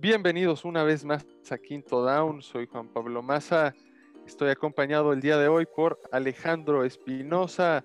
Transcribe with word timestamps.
Bienvenidos 0.00 0.64
una 0.64 0.84
vez 0.84 1.04
más 1.04 1.26
a 1.50 1.58
Quinto 1.58 2.02
Down. 2.02 2.40
Soy 2.40 2.68
Juan 2.68 2.86
Pablo 2.86 3.20
Maza. 3.20 3.74
Estoy 4.28 4.50
acompañado 4.50 5.12
el 5.12 5.20
día 5.20 5.36
de 5.38 5.48
hoy 5.48 5.66
por 5.66 5.98
Alejandro 6.12 6.84
Espinosa, 6.84 7.84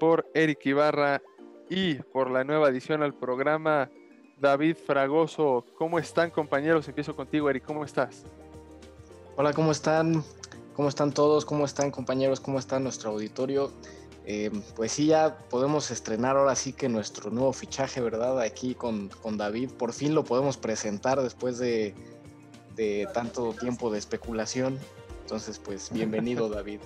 por 0.00 0.28
Eric 0.34 0.66
Ibarra 0.66 1.22
y 1.70 1.94
por 1.94 2.28
la 2.28 2.42
nueva 2.42 2.70
edición 2.70 3.04
al 3.04 3.14
programa 3.14 3.88
David 4.40 4.76
Fragoso. 4.84 5.64
¿Cómo 5.78 6.00
están 6.00 6.30
compañeros? 6.30 6.88
Empiezo 6.88 7.14
contigo, 7.14 7.48
Eric. 7.48 7.64
¿Cómo 7.66 7.84
estás? 7.84 8.24
Hola, 9.36 9.52
¿cómo 9.52 9.70
están? 9.70 10.24
¿Cómo 10.74 10.88
están 10.88 11.12
todos? 11.14 11.44
¿Cómo 11.44 11.64
están 11.66 11.92
compañeros? 11.92 12.40
¿Cómo 12.40 12.58
está 12.58 12.80
nuestro 12.80 13.10
auditorio? 13.10 13.70
Eh, 14.24 14.50
pues 14.76 14.92
sí, 14.92 15.06
ya 15.06 15.36
podemos 15.50 15.90
estrenar 15.90 16.36
ahora 16.36 16.54
sí 16.54 16.72
que 16.72 16.88
nuestro 16.88 17.30
nuevo 17.30 17.52
fichaje, 17.52 18.00
¿verdad? 18.00 18.40
Aquí 18.40 18.74
con, 18.74 19.08
con 19.08 19.36
David. 19.36 19.70
Por 19.72 19.92
fin 19.92 20.14
lo 20.14 20.24
podemos 20.24 20.56
presentar 20.56 21.20
después 21.20 21.58
de, 21.58 21.94
de 22.76 23.08
tanto 23.12 23.52
tiempo 23.52 23.90
de 23.90 23.98
especulación. 23.98 24.78
Entonces, 25.22 25.58
pues 25.58 25.90
bienvenido 25.92 26.48
David. 26.50 26.80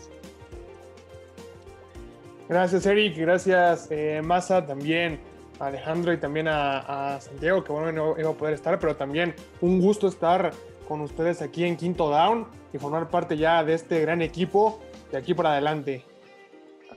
Gracias 2.48 2.86
Eric, 2.86 3.18
gracias 3.18 3.88
eh, 3.90 4.22
Massa, 4.24 4.64
también 4.64 5.18
a 5.58 5.66
Alejandro 5.66 6.12
y 6.12 6.18
también 6.18 6.46
a, 6.46 7.14
a, 7.14 7.20
Santiago, 7.20 7.64
que 7.64 7.72
bueno, 7.72 7.90
no 7.90 8.20
iba 8.20 8.30
a 8.30 8.34
poder 8.34 8.54
estar, 8.54 8.78
pero 8.78 8.94
también 8.94 9.34
un 9.60 9.80
gusto 9.80 10.06
estar 10.06 10.52
con 10.86 11.00
ustedes 11.00 11.42
aquí 11.42 11.64
en 11.64 11.76
Quinto 11.76 12.08
Down 12.08 12.46
y 12.72 12.78
formar 12.78 13.08
parte 13.08 13.36
ya 13.36 13.64
de 13.64 13.74
este 13.74 14.00
gran 14.00 14.22
equipo 14.22 14.80
de 15.10 15.18
aquí 15.18 15.34
para 15.34 15.52
adelante. 15.52 16.04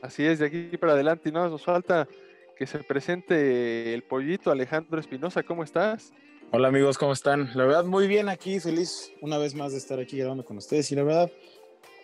Así 0.01 0.25
es, 0.25 0.39
de 0.39 0.45
aquí 0.45 0.77
para 0.77 0.93
adelante 0.93 1.29
y 1.29 1.31
no 1.31 1.47
nos 1.49 1.63
falta 1.63 2.07
que 2.57 2.65
se 2.65 2.79
presente 2.79 3.93
el 3.93 4.03
pollito 4.03 4.51
Alejandro 4.51 4.99
Espinosa, 4.99 5.43
¿cómo 5.43 5.63
estás? 5.63 6.13
Hola 6.51 6.69
amigos, 6.69 6.97
¿cómo 6.97 7.13
están? 7.13 7.49
La 7.53 7.65
verdad, 7.65 7.83
muy 7.83 8.07
bien 8.07 8.29
aquí, 8.29 8.59
feliz 8.59 9.11
una 9.21 9.37
vez 9.37 9.55
más 9.55 9.73
de 9.73 9.77
estar 9.77 9.99
aquí 9.99 10.17
grabando 10.17 10.45
con 10.45 10.57
ustedes 10.57 10.91
y 10.91 10.95
la 10.95 11.03
verdad, 11.03 11.31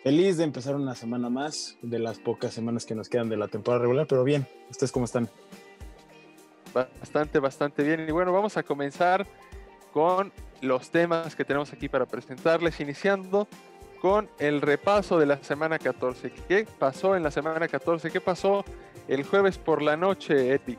feliz 0.02 0.36
de 0.36 0.44
empezar 0.44 0.76
una 0.76 0.94
semana 0.94 1.30
más, 1.30 1.78
de 1.80 1.98
las 1.98 2.18
pocas 2.18 2.52
semanas 2.52 2.84
que 2.84 2.94
nos 2.94 3.08
quedan 3.08 3.28
de 3.28 3.38
la 3.38 3.48
temporada 3.48 3.82
regular, 3.82 4.06
pero 4.06 4.24
bien, 4.24 4.46
¿ustedes 4.70 4.92
cómo 4.92 5.06
están? 5.06 5.28
Bastante, 6.74 7.38
bastante 7.38 7.82
bien. 7.82 8.06
Y 8.06 8.12
bueno, 8.12 8.32
vamos 8.32 8.58
a 8.58 8.62
comenzar 8.62 9.26
con 9.92 10.30
los 10.60 10.90
temas 10.90 11.34
que 11.34 11.44
tenemos 11.44 11.72
aquí 11.72 11.88
para 11.88 12.04
presentarles, 12.04 12.78
iniciando 12.80 13.48
con 14.00 14.28
el 14.38 14.60
repaso 14.60 15.18
de 15.18 15.26
la 15.26 15.42
semana 15.42 15.78
14. 15.78 16.30
¿Qué 16.48 16.66
pasó 16.78 17.16
en 17.16 17.22
la 17.22 17.30
semana 17.30 17.68
14? 17.68 18.10
¿Qué 18.10 18.20
pasó 18.20 18.64
el 19.08 19.24
jueves 19.24 19.58
por 19.58 19.82
la 19.82 19.96
noche, 19.96 20.54
Epic? 20.54 20.78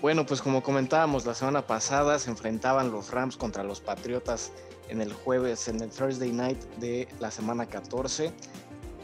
Bueno, 0.00 0.26
pues 0.26 0.42
como 0.42 0.62
comentábamos 0.62 1.24
la 1.24 1.34
semana 1.34 1.66
pasada, 1.66 2.18
se 2.18 2.30
enfrentaban 2.30 2.90
los 2.90 3.10
Rams 3.10 3.36
contra 3.36 3.64
los 3.64 3.80
Patriotas 3.80 4.52
en 4.88 5.00
el 5.00 5.12
jueves, 5.12 5.68
en 5.68 5.80
el 5.80 5.90
Thursday 5.90 6.30
night 6.30 6.62
de 6.76 7.08
la 7.20 7.30
semana 7.30 7.66
14. 7.66 8.32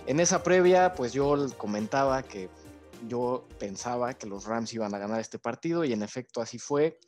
En 0.06 0.20
esa 0.20 0.42
previa, 0.42 0.94
pues 0.94 1.12
yo 1.12 1.37
comentaba 1.56 2.22
que 2.22 2.50
yo 3.09 3.47
pensaba 3.59 4.15
que 4.15 4.27
los 4.27 4.44
Rams 4.44 4.75
iban 4.75 4.94
a 4.94 4.98
ganar 4.98 5.20
este 5.20 5.39
partido 5.39 5.84
y 5.84 5.92
en 5.92 6.03
efecto 6.03 6.41
así 6.42 6.59
fue. 6.59 6.98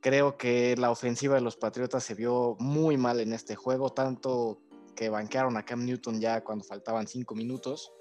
Creo 0.00 0.36
que 0.36 0.76
la 0.76 0.90
ofensiva 0.90 1.36
de 1.36 1.40
los 1.40 1.56
Patriotas 1.56 2.04
se 2.04 2.14
vio 2.14 2.56
muy 2.58 2.96
mal 2.96 3.20
en 3.20 3.32
este 3.32 3.54
juego, 3.54 3.90
tanto 3.90 4.58
que 4.94 5.08
banquearon 5.08 5.56
a 5.56 5.64
Cam 5.64 5.84
Newton 5.84 6.20
ya 6.20 6.42
cuando 6.42 6.64
faltaban 6.64 7.06
cinco 7.06 7.34
minutos 7.34 7.92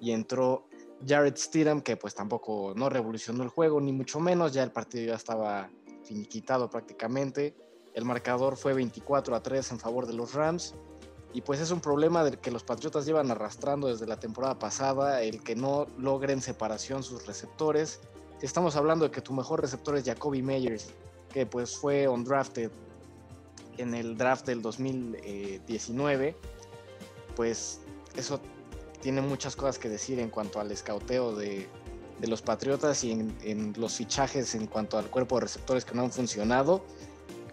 y 0.00 0.12
entró 0.12 0.68
Jared 1.06 1.36
Stidham, 1.36 1.80
que 1.80 1.96
pues 1.96 2.14
tampoco 2.14 2.72
no 2.76 2.88
revolucionó 2.88 3.42
el 3.42 3.48
juego, 3.48 3.80
ni 3.80 3.92
mucho 3.92 4.20
menos, 4.20 4.52
ya 4.52 4.62
el 4.62 4.72
partido 4.72 5.06
ya 5.06 5.14
estaba 5.14 5.70
finiquitado 6.04 6.70
prácticamente. 6.70 7.54
El 7.94 8.04
marcador 8.04 8.56
fue 8.56 8.74
24 8.74 9.34
a 9.34 9.42
3 9.42 9.72
en 9.72 9.78
favor 9.78 10.06
de 10.06 10.14
los 10.14 10.34
Rams. 10.34 10.74
Y 11.32 11.42
pues 11.42 11.60
es 11.60 11.70
un 11.70 11.80
problema 11.80 12.24
del 12.24 12.38
que 12.38 12.50
los 12.50 12.62
Patriotas 12.62 13.04
llevan 13.04 13.30
arrastrando 13.30 13.88
desde 13.88 14.06
la 14.06 14.18
temporada 14.18 14.58
pasada, 14.58 15.22
el 15.22 15.42
que 15.42 15.54
no 15.54 15.86
logren 15.98 16.40
separación 16.40 17.02
sus 17.02 17.26
receptores. 17.26 18.00
Estamos 18.40 18.76
hablando 18.76 19.04
de 19.04 19.10
que 19.10 19.20
tu 19.20 19.32
mejor 19.34 19.60
receptor 19.60 19.96
es 19.96 20.04
Jacoby 20.04 20.42
Meyers, 20.42 20.88
que 21.30 21.44
pues 21.44 21.76
fue 21.76 22.08
undrafted 22.08 22.70
en 23.78 23.94
el 23.94 24.16
draft 24.16 24.46
del 24.46 24.62
2019, 24.62 26.36
pues 27.34 27.80
eso 28.16 28.40
tiene 29.00 29.20
muchas 29.20 29.56
cosas 29.56 29.78
que 29.78 29.88
decir 29.88 30.18
en 30.18 30.30
cuanto 30.30 30.60
al 30.60 30.70
escauteo 30.72 31.34
de, 31.34 31.68
de 32.18 32.28
los 32.28 32.42
Patriotas 32.42 33.04
y 33.04 33.12
en, 33.12 33.36
en, 33.42 33.74
los 33.76 33.94
fichajes 33.94 34.54
en 34.54 34.66
cuanto 34.66 34.98
al 34.98 35.06
cuerpo 35.10 35.36
de 35.36 35.42
receptores 35.42 35.84
que 35.84 35.94
no 35.94 36.02
han 36.02 36.10
funcionado, 36.10 36.84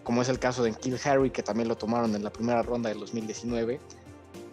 como 0.02 0.22
es 0.22 0.28
el 0.28 0.38
caso 0.38 0.62
de 0.62 0.72
Kill 0.72 0.98
Harry, 1.04 1.30
que 1.30 1.42
también 1.42 1.68
lo 1.68 1.76
tomaron 1.76 2.14
en 2.14 2.24
la 2.24 2.32
primera 2.32 2.62
ronda 2.62 2.88
del 2.88 3.00
2019. 3.00 3.80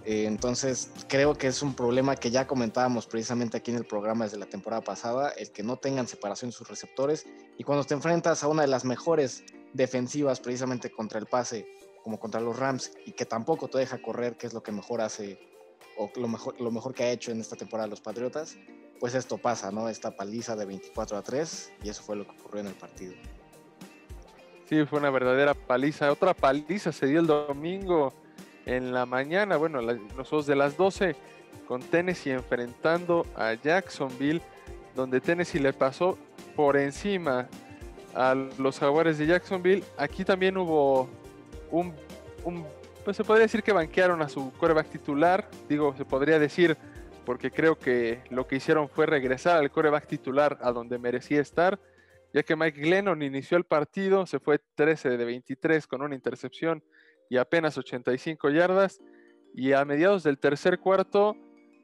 Eh, 0.04 0.26
entonces, 0.26 0.90
creo 1.08 1.36
que 1.36 1.48
es 1.48 1.62
un 1.62 1.76
problema 1.76 2.16
que 2.16 2.32
ya 2.32 2.48
comentábamos 2.48 3.06
precisamente 3.06 3.58
aquí 3.58 3.72
en 3.72 3.78
el 3.78 3.86
programa 3.86 4.26
desde 4.26 4.38
la 4.38 4.48
temporada 4.48 4.82
pasada, 4.82 5.30
el 5.30 5.52
que 5.52 5.62
no 5.62 5.78
tengan 5.78 6.08
separación 6.08 6.52
sus 6.52 6.68
receptores. 6.68 7.26
Y 7.58 7.64
cuando 7.64 7.84
te 7.84 7.94
enfrentas 7.94 8.44
a 8.44 8.48
una 8.48 8.64
de 8.64 8.68
las 8.68 8.84
mejores 8.84 9.44
defensivas 9.74 10.40
precisamente 10.40 10.92
contra 10.92 11.20
el 11.20 11.26
pase, 11.26 11.68
como 12.04 12.20
contra 12.20 12.42
los 12.42 12.58
Rams, 12.58 12.92
y 13.06 13.12
que 13.12 13.26
tampoco 13.26 13.68
te 13.68 13.78
deja 13.78 14.02
correr, 14.02 14.38
que 14.38 14.48
es 14.48 14.54
lo 14.54 14.64
que 14.64 14.72
mejor 14.72 15.02
hace, 15.02 15.40
o 15.98 16.10
lo 16.16 16.28
mejor, 16.28 16.60
lo 16.60 16.72
mejor 16.72 16.94
que 16.94 17.04
ha 17.04 17.12
hecho 17.12 17.32
en 17.32 17.40
esta 17.40 17.56
temporada 17.56 17.88
los 17.88 18.02
Patriotas, 18.02 18.58
pues 19.00 19.16
esto 19.16 19.38
pasa, 19.38 19.72
¿no? 19.72 19.90
Esta 19.90 20.16
paliza 20.16 20.56
de 20.56 20.66
24 20.66 21.18
a 21.18 21.22
3, 21.22 21.74
y 21.84 21.90
eso 21.90 22.04
fue 22.04 22.16
lo 22.16 22.26
que 22.26 22.32
ocurrió 22.32 22.62
en 22.62 22.68
el 22.68 22.76
partido. 22.76 23.14
Sí, 24.70 24.86
fue 24.86 25.00
una 25.00 25.10
verdadera 25.10 25.54
paliza. 25.54 26.12
Otra 26.12 26.34
paliza 26.34 26.92
se 26.92 27.06
dio 27.08 27.20
el 27.20 27.28
domingo 27.28 28.14
en 28.66 28.94
la 28.94 29.06
mañana, 29.06 29.58
bueno, 29.58 29.82
los 29.82 30.30
dos 30.30 30.46
de 30.46 30.56
las 30.56 30.78
12, 30.78 31.16
con 31.68 31.82
Tennessee 31.82 32.32
enfrentando 32.32 33.26
a 33.36 33.54
Jacksonville, 33.54 34.42
donde 34.96 35.20
Tennessee 35.20 35.60
le 35.60 35.74
pasó 35.74 36.18
por 36.56 36.78
encima 36.78 37.50
a 38.16 38.36
los 38.58 38.80
jaguares 38.80 39.18
de 39.18 39.28
Jacksonville. 39.28 39.84
Aquí 39.98 40.26
también 40.26 40.58
hubo 40.58 41.10
un, 41.70 41.94
un, 42.44 42.66
pues 43.04 43.18
se 43.18 43.24
podría 43.24 43.46
decir 43.46 43.64
que 43.64 43.72
banquearon 43.72 44.22
a 44.22 44.30
su 44.30 44.52
coreback 44.54 44.90
titular, 44.90 45.48
digo, 45.68 45.96
se 45.98 46.06
podría 46.06 46.40
decir 46.40 46.78
porque 47.26 47.52
creo 47.52 47.78
que 47.78 48.22
lo 48.30 48.48
que 48.48 48.56
hicieron 48.58 48.90
fue 48.90 49.06
regresar 49.06 49.58
al 49.58 49.72
coreback 49.72 50.08
titular 50.08 50.58
a 50.62 50.72
donde 50.72 50.98
merecía 50.98 51.42
estar, 51.42 51.80
ya 52.34 52.44
que 52.44 52.56
Mike 52.56 52.82
Glennon 52.82 53.22
inició 53.22 53.58
el 53.58 53.64
partido, 53.64 54.26
se 54.26 54.40
fue 54.40 54.60
13 54.76 55.18
de 55.18 55.26
23 55.26 55.88
con 55.88 56.02
una 56.02 56.16
intercepción 56.16 56.84
y 57.30 57.38
apenas 57.38 57.78
85 57.78 58.50
yardas, 58.50 59.02
y 59.54 59.74
a 59.74 59.84
mediados 59.86 60.24
del 60.24 60.38
tercer 60.38 60.80
cuarto, 60.80 61.36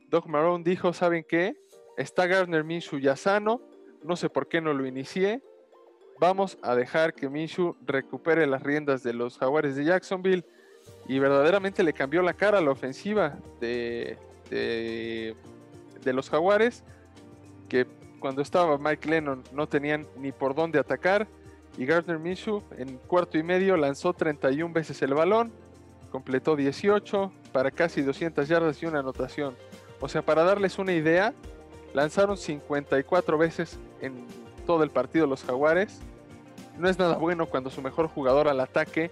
Doc 0.09 0.25
Marone 0.27 0.63
dijo, 0.63 0.93
¿saben 0.93 1.25
qué? 1.27 1.55
Está 1.97 2.27
Gardner 2.27 2.63
Minshew 2.63 2.99
ya 2.99 3.15
sano, 3.15 3.61
no 4.03 4.15
sé 4.15 4.29
por 4.29 4.47
qué 4.47 4.61
no 4.61 4.73
lo 4.73 4.85
inicié, 4.85 5.41
vamos 6.19 6.57
a 6.61 6.75
dejar 6.75 7.13
que 7.13 7.29
Minshew 7.29 7.75
recupere 7.85 8.47
las 8.47 8.63
riendas 8.63 9.03
de 9.03 9.13
los 9.13 9.37
jaguares 9.37 9.75
de 9.75 9.85
Jacksonville 9.85 10.45
y 11.07 11.19
verdaderamente 11.19 11.83
le 11.83 11.93
cambió 11.93 12.21
la 12.21 12.33
cara 12.33 12.57
a 12.57 12.61
la 12.61 12.71
ofensiva 12.71 13.37
de, 13.59 14.17
de, 14.49 15.35
de 16.03 16.13
los 16.13 16.29
jaguares 16.29 16.83
que 17.69 17.85
cuando 18.19 18.41
estaba 18.41 18.77
Mike 18.77 19.09
Lennon 19.09 19.43
no 19.53 19.67
tenían 19.67 20.07
ni 20.17 20.31
por 20.31 20.55
dónde 20.55 20.79
atacar 20.79 21.27
y 21.77 21.85
Gardner 21.85 22.17
Minshew 22.17 22.63
en 22.77 22.97
cuarto 22.97 23.37
y 23.37 23.43
medio 23.43 23.77
lanzó 23.77 24.13
31 24.13 24.73
veces 24.73 25.01
el 25.03 25.13
balón, 25.13 25.51
completó 26.11 26.55
18 26.55 27.31
para 27.51 27.69
casi 27.69 28.01
200 28.01 28.47
yardas 28.47 28.81
y 28.81 28.87
una 28.87 28.99
anotación. 28.99 29.55
O 29.99 30.09
sea, 30.09 30.23
para 30.23 30.43
darles 30.43 30.79
una 30.79 30.93
idea, 30.93 31.33
lanzaron 31.93 32.37
54 32.37 33.37
veces 33.37 33.79
en 34.01 34.25
todo 34.67 34.83
el 34.83 34.91
partido 34.91 35.25
los 35.25 35.43
Jaguares. 35.43 36.01
No 36.77 36.87
es 36.87 36.99
nada 36.99 37.17
bueno 37.17 37.47
cuando 37.47 37.71
su 37.71 37.81
mejor 37.81 38.07
jugador 38.07 38.47
al 38.47 38.59
ataque 38.59 39.09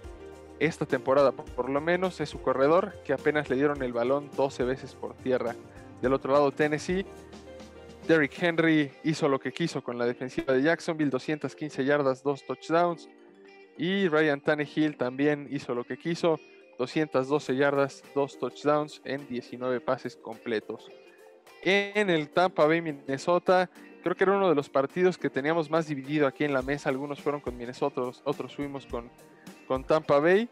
esta 0.60 0.86
temporada, 0.86 1.32
por 1.32 1.68
lo 1.68 1.80
menos, 1.80 2.20
es 2.20 2.28
su 2.28 2.40
corredor, 2.40 2.94
que 3.04 3.12
apenas 3.12 3.50
le 3.50 3.56
dieron 3.56 3.82
el 3.82 3.92
balón 3.92 4.30
12 4.36 4.64
veces 4.64 4.94
por 4.94 5.14
tierra. 5.14 5.56
Del 6.00 6.12
otro 6.12 6.32
lado, 6.32 6.52
Tennessee. 6.52 7.04
Derrick 8.06 8.40
Henry 8.40 8.92
hizo 9.02 9.28
lo 9.28 9.40
que 9.40 9.52
quiso 9.52 9.82
con 9.82 9.98
la 9.98 10.06
defensiva 10.06 10.54
de 10.54 10.62
Jacksonville, 10.62 11.10
215 11.10 11.84
yardas, 11.84 12.22
2 12.22 12.46
touchdowns. 12.46 13.08
Y 13.76 14.08
Ryan 14.08 14.40
Tannehill 14.40 14.96
también 14.96 15.48
hizo 15.50 15.74
lo 15.74 15.84
que 15.84 15.98
quiso, 15.98 16.38
212 16.78 17.56
yardas, 17.56 18.02
2 18.14 18.38
touchdowns 18.38 19.02
en 19.04 19.26
19 19.26 19.80
pases 19.80 20.16
completos. 20.16 20.88
En 21.62 22.08
el 22.08 22.28
Tampa 22.28 22.66
Bay, 22.66 22.80
Minnesota, 22.80 23.68
creo 24.06 24.14
que 24.14 24.22
era 24.22 24.36
uno 24.36 24.48
de 24.48 24.54
los 24.54 24.68
partidos 24.68 25.18
que 25.18 25.28
teníamos 25.28 25.68
más 25.68 25.88
dividido 25.88 26.28
aquí 26.28 26.44
en 26.44 26.52
la 26.52 26.62
mesa. 26.62 26.90
Algunos 26.90 27.20
fueron 27.20 27.40
con 27.40 27.56
Minnesota, 27.56 28.02
otros 28.22 28.54
fuimos 28.54 28.86
con, 28.86 29.10
con 29.66 29.82
Tampa 29.82 30.20
Bay. 30.20 30.48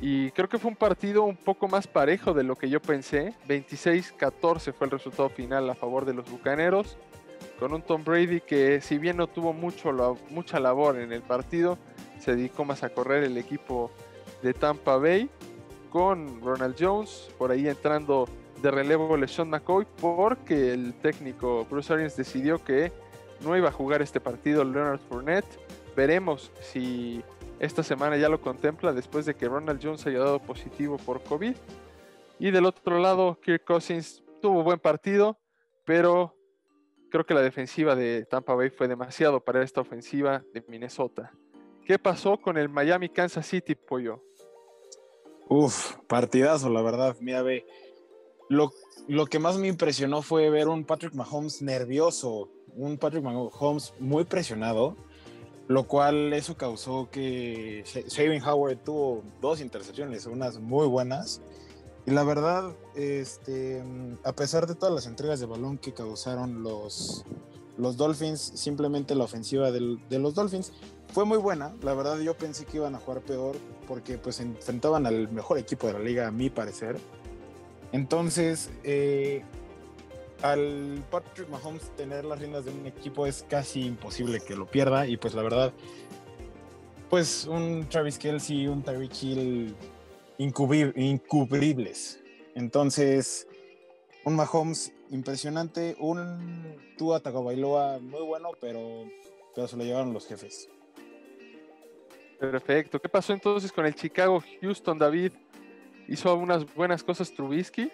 Y 0.00 0.30
creo 0.30 0.48
que 0.48 0.56
fue 0.56 0.70
un 0.70 0.76
partido 0.76 1.24
un 1.24 1.36
poco 1.36 1.66
más 1.66 1.88
parejo 1.88 2.32
de 2.32 2.44
lo 2.44 2.54
que 2.54 2.70
yo 2.70 2.80
pensé. 2.80 3.34
26-14 3.48 4.72
fue 4.72 4.84
el 4.84 4.92
resultado 4.92 5.28
final 5.30 5.68
a 5.68 5.74
favor 5.74 6.04
de 6.04 6.14
los 6.14 6.30
Bucaneros. 6.30 6.96
Con 7.58 7.74
un 7.74 7.82
Tom 7.82 8.04
Brady 8.04 8.40
que 8.40 8.80
si 8.80 8.98
bien 8.98 9.16
no 9.16 9.26
tuvo 9.26 9.52
mucho, 9.52 9.90
mucha 10.30 10.60
labor 10.60 11.00
en 11.00 11.12
el 11.12 11.22
partido, 11.22 11.78
se 12.20 12.36
dedicó 12.36 12.64
más 12.64 12.84
a 12.84 12.90
correr 12.90 13.24
el 13.24 13.36
equipo 13.36 13.90
de 14.44 14.54
Tampa 14.54 14.96
Bay 14.96 15.28
con 15.90 16.40
Ronald 16.40 16.76
Jones, 16.78 17.30
por 17.36 17.50
ahí 17.50 17.66
entrando 17.66 18.28
de 18.62 18.70
relevo 18.70 19.16
LeSean 19.16 19.48
McCoy, 19.48 19.86
porque 20.00 20.72
el 20.72 20.94
técnico 20.94 21.66
Bruce 21.70 21.92
Arians 21.92 22.16
decidió 22.16 22.62
que 22.62 22.92
no 23.40 23.56
iba 23.56 23.68
a 23.68 23.72
jugar 23.72 24.02
este 24.02 24.20
partido 24.20 24.64
Leonard 24.64 25.00
Fournette. 25.00 25.58
Veremos 25.94 26.50
si 26.60 27.22
esta 27.58 27.82
semana 27.82 28.16
ya 28.16 28.28
lo 28.28 28.40
contempla 28.40 28.92
después 28.92 29.26
de 29.26 29.34
que 29.34 29.48
Ronald 29.48 29.80
Jones 29.82 30.06
haya 30.06 30.18
dado 30.18 30.40
positivo 30.40 30.96
por 30.98 31.22
COVID. 31.22 31.54
Y 32.38 32.50
del 32.50 32.66
otro 32.66 32.98
lado, 32.98 33.38
Kirk 33.40 33.64
Cousins 33.64 34.22
tuvo 34.42 34.62
buen 34.62 34.78
partido, 34.78 35.38
pero 35.84 36.36
creo 37.10 37.24
que 37.24 37.34
la 37.34 37.40
defensiva 37.40 37.94
de 37.94 38.26
Tampa 38.26 38.54
Bay 38.54 38.70
fue 38.70 38.88
demasiado 38.88 39.40
para 39.40 39.62
esta 39.62 39.80
ofensiva 39.80 40.42
de 40.52 40.64
Minnesota. 40.68 41.32
¿Qué 41.84 41.98
pasó 41.98 42.36
con 42.38 42.58
el 42.58 42.68
Miami 42.68 43.08
Kansas 43.08 43.46
City, 43.46 43.74
Pollo? 43.74 44.22
Uf, 45.48 45.96
partidazo, 46.08 46.68
la 46.68 46.82
verdad. 46.82 47.16
Mira, 47.20 47.42
ve. 47.42 47.64
Lo, 48.48 48.72
lo 49.08 49.26
que 49.26 49.38
más 49.38 49.56
me 49.58 49.68
impresionó 49.68 50.22
fue 50.22 50.50
ver 50.50 50.68
un 50.68 50.84
Patrick 50.84 51.14
Mahomes 51.14 51.62
nervioso, 51.62 52.48
un 52.76 52.98
Patrick 52.98 53.22
Mahomes 53.22 53.94
muy 53.98 54.24
presionado, 54.24 54.96
lo 55.68 55.86
cual 55.88 56.32
eso 56.32 56.56
causó 56.56 57.08
que 57.10 57.82
Shaving 57.84 58.42
Howard 58.42 58.78
tuvo 58.84 59.24
dos 59.40 59.60
intercepciones, 59.60 60.26
unas 60.26 60.60
muy 60.60 60.86
buenas. 60.86 61.40
Y 62.06 62.12
la 62.12 62.22
verdad, 62.22 62.72
este, 62.94 63.82
a 64.22 64.32
pesar 64.32 64.68
de 64.68 64.76
todas 64.76 64.94
las 64.94 65.06
entregas 65.06 65.40
de 65.40 65.46
balón 65.46 65.76
que 65.76 65.92
causaron 65.92 66.62
los, 66.62 67.24
los 67.76 67.96
Dolphins, 67.96 68.40
simplemente 68.54 69.16
la 69.16 69.24
ofensiva 69.24 69.72
del, 69.72 69.98
de 70.08 70.20
los 70.20 70.34
Dolphins 70.34 70.72
fue 71.12 71.24
muy 71.24 71.38
buena. 71.38 71.74
La 71.82 71.94
verdad 71.94 72.20
yo 72.20 72.36
pensé 72.36 72.64
que 72.64 72.76
iban 72.76 72.94
a 72.94 72.98
jugar 72.98 73.22
peor 73.22 73.56
porque 73.88 74.18
pues 74.18 74.38
enfrentaban 74.38 75.04
al 75.04 75.32
mejor 75.32 75.58
equipo 75.58 75.88
de 75.88 75.94
la 75.94 75.98
liga, 75.98 76.28
a 76.28 76.30
mi 76.30 76.48
parecer. 76.48 76.96
Entonces, 77.92 78.70
eh, 78.84 79.42
al 80.42 81.02
Patrick 81.10 81.48
Mahomes 81.48 81.90
tener 81.96 82.24
las 82.24 82.38
riendas 82.38 82.64
de 82.64 82.72
un 82.72 82.86
equipo 82.86 83.26
es 83.26 83.44
casi 83.48 83.82
imposible 83.82 84.40
que 84.40 84.54
lo 84.54 84.66
pierda 84.66 85.06
y 85.06 85.16
pues 85.16 85.34
la 85.34 85.42
verdad, 85.42 85.72
pues 87.08 87.46
un 87.46 87.86
Travis 87.88 88.18
Kelsey, 88.18 88.66
un 88.66 88.82
Tyreek 88.82 89.22
Hill 89.22 89.74
incubribles. 90.38 92.20
Entonces, 92.54 93.46
un 94.24 94.36
Mahomes 94.36 94.92
impresionante, 95.10 95.96
un 95.98 96.76
Tua 96.98 97.20
Tagovailoa 97.20 97.98
muy 98.00 98.22
bueno, 98.22 98.50
pero, 98.60 99.04
pero 99.54 99.68
se 99.68 99.76
lo 99.76 99.84
llevaron 99.84 100.12
los 100.12 100.26
jefes. 100.26 100.68
Perfecto. 102.38 103.00
¿Qué 103.00 103.08
pasó 103.08 103.32
entonces 103.32 103.72
con 103.72 103.86
el 103.86 103.94
Chicago 103.94 104.42
Houston, 104.60 104.98
David? 104.98 105.32
¿Hizo 106.08 106.30
algunas 106.30 106.72
buenas 106.74 107.02
cosas 107.02 107.32
Trubisky? 107.32 107.90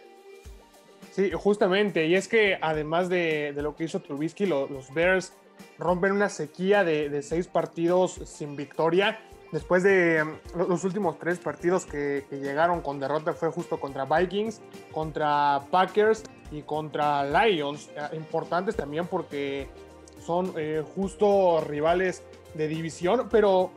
Sí, 1.13 1.31
justamente. 1.33 2.07
Y 2.07 2.15
es 2.15 2.29
que 2.29 2.59
además 2.61 3.09
de, 3.09 3.53
lo 3.57 3.75
que 3.77 3.85
hizo 3.85 4.01
Trubisky, 4.01 4.47
los 4.47 4.93
Bears 4.95 5.35
rompen 5.79 6.13
una 6.13 6.29
sequía 6.29 6.85
de, 6.85 7.23
seis 7.23 7.47
partidos 7.47 8.21
sin 8.25 8.57
victoria. 8.57 9.19
Después 9.51 9.83
de 9.83 10.25
mm, 10.25 10.59
los 10.69 10.85
últimos 10.85 11.19
tres 11.19 11.39
partidos 11.39 11.85
que, 11.85 12.25
llegaron 12.31 12.81
con 12.81 12.99
derrota 12.99 13.35
fue 13.35 13.51
justo 13.51 13.79
contra 13.79 14.05
Vikings, 14.05 14.63
contra 14.93 15.61
Packers 15.71 16.25
y 16.51 16.63
contra 16.63 17.25
Lions. 17.25 17.91
Eh, 17.97 18.17
importantes 18.17 18.77
también 18.77 19.07
porque 19.07 19.69
son 20.25 20.53
eh, 20.57 20.83
justo 20.95 21.61
rivales 21.61 22.23
de 22.55 22.69
división. 22.69 23.29
Pero 23.31 23.71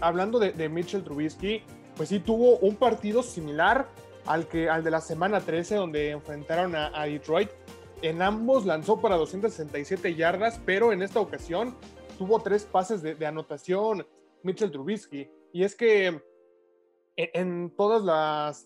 hablando 0.00 0.38
de, 0.38 0.52
de 0.52 0.68
Mitchell 0.68 1.02
Trubisky, 1.02 1.62
pues 1.96 2.08
sí 2.08 2.20
tuvo 2.20 2.58
un 2.58 2.76
partido 2.76 3.22
similar 3.22 3.88
al, 4.26 4.46
que, 4.48 4.68
al 4.68 4.84
de 4.84 4.90
la 4.90 5.00
semana 5.00 5.40
13 5.40 5.76
donde 5.76 6.10
enfrentaron 6.10 6.74
a, 6.74 7.04
Detroit. 7.04 7.50
En 8.02 8.20
ambos 8.20 8.66
lanzó 8.66 9.00
para 9.00 9.16
267 9.16 10.14
yardas, 10.14 10.60
pero 10.64 10.92
en 10.92 11.02
esta 11.02 11.20
ocasión 11.20 11.76
tuvo 12.18 12.40
tres 12.40 12.64
pases 12.64 13.02
de, 13.02 13.26
anotación 13.26 14.06
Mitchell 14.42 14.72
Trubisky. 14.72 15.30
Y 15.52 15.62
es 15.62 15.76
que 15.76 16.20
en, 17.16 17.74
todas 17.76 18.02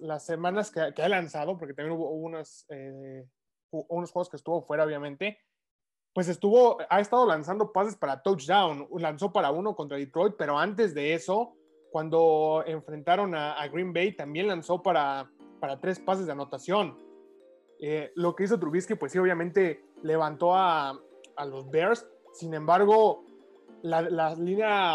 las, 0.00 0.24
semanas 0.24 0.70
que, 0.70 1.02
ha 1.02 1.08
lanzado, 1.08 1.58
porque 1.58 1.74
también 1.74 1.98
hubo 1.98 2.10
unas, 2.10 2.64
eh, 2.70 3.26
unos 3.70 4.10
juegos 4.10 4.30
que 4.30 4.36
estuvo 4.36 4.62
fuera, 4.62 4.84
obviamente, 4.84 5.38
pues 6.14 6.28
estuvo, 6.28 6.78
ha 6.88 7.00
estado 7.00 7.26
lanzando 7.26 7.72
pases 7.72 7.94
para 7.94 8.22
touchdown. 8.22 8.88
Lanzó 8.98 9.34
para 9.34 9.50
uno 9.50 9.76
contra 9.76 9.98
Detroit, 9.98 10.34
pero 10.38 10.58
antes 10.58 10.94
de 10.94 11.12
eso, 11.12 11.56
cuando 11.90 12.62
enfrentaron 12.66 13.34
a, 13.34 13.66
Green 13.68 13.92
Bay, 13.92 14.12
también 14.12 14.48
lanzó 14.48 14.82
para, 14.82 15.30
para 15.60 15.80
tres 15.80 15.98
pases 15.98 16.26
de 16.26 16.32
anotación. 16.32 16.98
Eh, 17.78 18.12
lo 18.14 18.34
que 18.34 18.44
hizo 18.44 18.58
Trubisky, 18.58 18.94
pues 18.94 19.12
sí, 19.12 19.18
obviamente 19.18 19.84
levantó 20.02 20.54
a, 20.54 20.98
los 21.46 21.70
Bears. 21.70 22.06
Sin 22.32 22.54
embargo, 22.54 23.24
la, 23.82 24.34
línea 24.34 24.94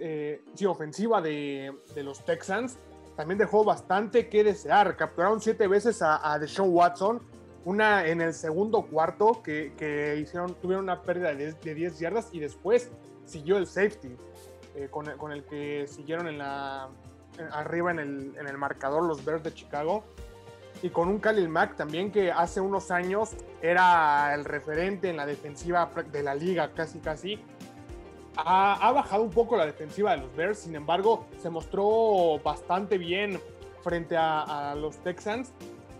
eh, 0.00 0.40
ofensiva 0.66 1.20
de, 1.20 1.72
los 1.96 2.24
Texans 2.24 2.78
también 3.16 3.38
dejó 3.38 3.64
bastante 3.64 4.28
que 4.28 4.44
desear. 4.44 4.96
Capturaron 4.96 5.40
siete 5.40 5.66
veces 5.66 6.02
a, 6.02 6.32
a 6.32 6.38
Deshaun 6.38 6.70
Watson, 6.72 7.22
una 7.64 8.06
en 8.06 8.20
el 8.20 8.34
segundo 8.34 8.82
cuarto 8.82 9.42
que, 9.42 10.18
hicieron, 10.20 10.54
tuvieron 10.54 10.84
una 10.84 11.02
pérdida 11.02 11.34
de, 11.34 11.52
de 11.52 11.74
10 11.74 11.98
yardas 11.98 12.28
y 12.32 12.40
después 12.40 12.90
siguió 13.24 13.56
el 13.58 13.66
safety. 13.66 14.16
Eh, 14.76 14.88
con, 14.90 15.32
el, 15.32 15.44
que 15.44 15.86
siguieron 15.86 16.28
en 16.28 16.36
la, 16.36 16.90
arriba 17.52 17.92
en 17.92 17.98
el, 17.98 18.58
marcador 18.58 19.04
los 19.04 19.24
Bears 19.24 19.42
de 19.42 19.54
Chicago. 19.54 20.04
Y 20.82 20.90
con 20.90 21.08
un 21.08 21.18
Khalil 21.18 21.48
Mack 21.48 21.76
también 21.76 22.12
que 22.12 22.30
hace 22.30 22.60
unos 22.60 22.90
años 22.90 23.34
era 23.62 24.34
el 24.34 24.44
referente 24.44 25.08
en 25.08 25.16
la 25.16 25.24
defensiva 25.24 25.90
de 26.12 26.22
la 26.22 26.34
liga, 26.34 26.72
casi 26.74 26.98
casi. 26.98 27.40
Ha, 28.36 28.92
bajado 28.92 29.22
un 29.22 29.30
poco 29.30 29.56
la 29.56 29.64
defensiva 29.64 30.10
de 30.10 30.18
los 30.18 30.36
Bears, 30.36 30.58
sin 30.58 30.76
embargo, 30.76 31.24
se 31.38 31.48
mostró 31.48 32.38
bastante 32.44 32.98
bien 32.98 33.40
frente 33.82 34.14
a, 34.18 34.74
los 34.76 34.98
Texans. 34.98 35.54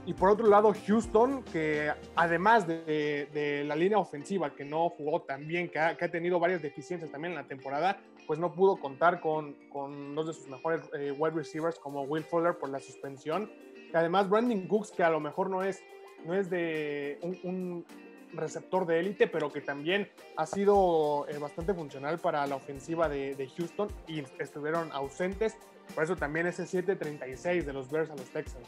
Y 0.04 0.12
por 0.12 0.28
otro 0.28 0.46
lado, 0.46 0.74
Houston, 0.86 1.42
que 1.44 1.90
además 2.14 2.66
de, 2.66 3.64
la 3.66 3.74
línea 3.74 3.96
ofensiva, 3.96 4.54
que 4.54 4.66
no 4.66 4.90
jugó 4.90 5.22
tan 5.22 5.46
bien, 5.46 5.70
que 5.70 5.78
ha, 5.78 5.96
que 5.96 6.04
ha, 6.04 6.10
tenido 6.10 6.38
varias 6.38 6.60
deficiencias 6.60 7.10
también 7.10 7.32
en 7.32 7.38
la 7.38 7.48
temporada, 7.48 7.98
pues 8.26 8.38
no 8.38 8.52
pudo 8.52 8.76
contar 8.76 9.20
con, 9.20 9.54
con 9.70 10.14
dos 10.14 10.26
de 10.26 10.32
sus 10.34 10.48
mejores 10.48 10.82
eh, 10.98 11.12
wide 11.12 11.34
receivers 11.34 11.78
como 11.78 12.02
Will 12.02 12.24
Fuller 12.24 12.58
por 12.58 12.68
la 12.70 12.80
suspensión. 12.80 13.50
Y 13.92 13.96
además 13.96 14.28
Brandon 14.28 14.66
Cooks, 14.66 14.90
que 14.90 15.02
a 15.02 15.10
lo 15.10 15.20
mejor 15.20 15.48
no 15.48 15.62
es, 15.62 15.82
no 16.24 16.34
es 16.34 16.50
de 16.50 17.18
un, 17.22 17.84
receptor 18.32 18.84
de 18.86 18.98
élite, 18.98 19.28
pero 19.28 19.50
que 19.50 19.60
también 19.60 20.10
ha 20.36 20.44
sido 20.46 21.26
eh, 21.28 21.38
bastante 21.38 21.72
funcional 21.72 22.18
para 22.18 22.46
la 22.46 22.56
ofensiva 22.56 23.08
de, 23.08 23.50
Houston 23.56 23.88
y 24.06 24.24
estuvieron 24.38 24.92
ausentes. 24.92 25.56
Por 25.94 26.04
eso 26.04 26.16
también 26.16 26.46
ese 26.46 26.64
7-36 26.64 27.62
de 27.62 27.72
los 27.72 27.90
Bears 27.90 28.10
a 28.10 28.16
los 28.16 28.26
Texans. 28.26 28.66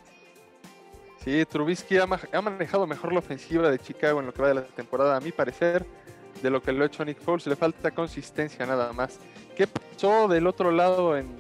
Sí, 1.19 1.45
Trubisky 1.45 1.99
ha, 1.99 2.05
ha, 2.05 2.41
manejado 2.41 2.87
mejor 2.87 3.13
la 3.13 3.19
ofensiva 3.19 3.69
de 3.71 3.79
Chicago 3.79 4.21
en 4.21 4.27
lo 4.27 4.33
que 4.33 4.41
va 4.41 4.49
de 4.49 4.55
la 4.55 4.65
temporada, 4.65 5.17
a 5.17 5.21
mi 5.21 5.33
parecer, 5.33 5.85
de 6.41 6.49
lo 6.49 6.63
que 6.63 6.73
lo 6.73 6.85
ha 6.85 6.87
hecho 6.87 7.05
Nick 7.05 7.19
Foles. 7.19 7.47
Le 7.47 7.57
falta 7.57 7.91
consistencia 7.91 8.65
nada 8.65 8.93
más. 8.93 9.19
¿Qué 9.59 9.67
pasó 9.67 10.29
del 10.29 10.47
otro 10.47 10.71
lado 10.71 11.17
en, 11.17 11.37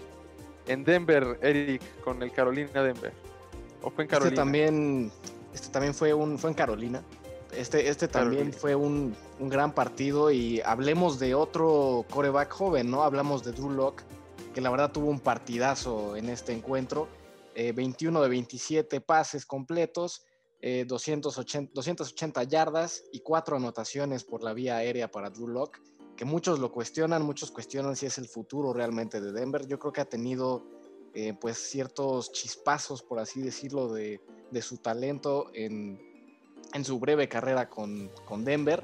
Denver, 0.66 1.38
Eric, 1.40 1.80
con 2.02 2.20
el 2.20 2.32
Carolina 2.32 2.82
Denver? 2.82 3.12
¿O 3.80 3.90
fue 3.90 4.02
en 4.02 4.06
este 4.06 4.16
Carolina? 4.16 4.26
Este 4.26 4.34
también, 4.34 5.12
este 5.54 5.68
también 5.68 5.94
fue, 5.94 6.12
un, 6.12 6.37
fue 6.37 6.50
en 6.50 6.54
Carolina. 6.54 7.04
Este, 7.52 7.88
este 7.88 8.08
también 8.08 8.52
fue 8.52 8.75
un, 8.75 9.14
gran 9.38 9.72
partido 9.72 10.32
y 10.32 10.60
hablemos 10.62 11.20
de 11.20 11.37
otro 11.37 12.04
coreback 12.10 12.50
joven, 12.50 12.90
¿no? 12.90 13.04
Hablamos 13.04 13.44
de 13.44 13.52
Drew 13.52 13.70
Locke, 13.70 14.02
que 14.52 14.60
la 14.60 14.70
verdad 14.70 14.90
tuvo 14.90 15.10
un 15.10 15.20
partidazo 15.20 16.16
en 16.16 16.28
este 16.28 16.52
encuentro. 16.52 17.06
21 17.54 18.18
eh, 18.18 18.22
de 18.25 18.28
27 18.28 19.00
pases 19.00 19.46
completos, 19.46 20.26
280, 20.60 21.70
eh, 21.70 21.72
280 21.72 22.42
yardas 22.42 23.04
y 23.12 23.20
cuatro 23.20 23.56
anotaciones 23.58 24.25
por 24.25 24.42
la 24.42 24.54
vía 24.54 24.78
aérea 24.78 25.08
para 25.08 25.30
Drew 25.30 25.46
Locke 25.46 25.80
que 26.18 26.25
muchos 26.25 26.58
lo 26.58 26.72
cuestionan, 26.72 27.22
muchos 27.22 27.52
cuestionan 27.52 27.94
si 27.94 28.06
es 28.06 28.18
el 28.18 28.26
futuro 28.26 28.72
realmente 28.72 29.20
de 29.20 29.30
Denver. 29.30 29.68
Yo 29.68 29.78
creo 29.78 29.92
que 29.92 30.00
ha 30.00 30.04
tenido 30.04 30.64
eh, 31.14 31.32
pues 31.40 31.58
ciertos 31.58 32.32
chispazos, 32.32 33.04
por 33.04 33.20
así 33.20 33.40
decirlo, 33.40 33.92
de, 33.92 34.20
su 34.60 34.78
talento 34.78 35.48
en, 35.54 35.96
su 36.82 36.98
breve 36.98 37.28
carrera 37.28 37.70
con, 37.70 38.10
Denver. 38.44 38.82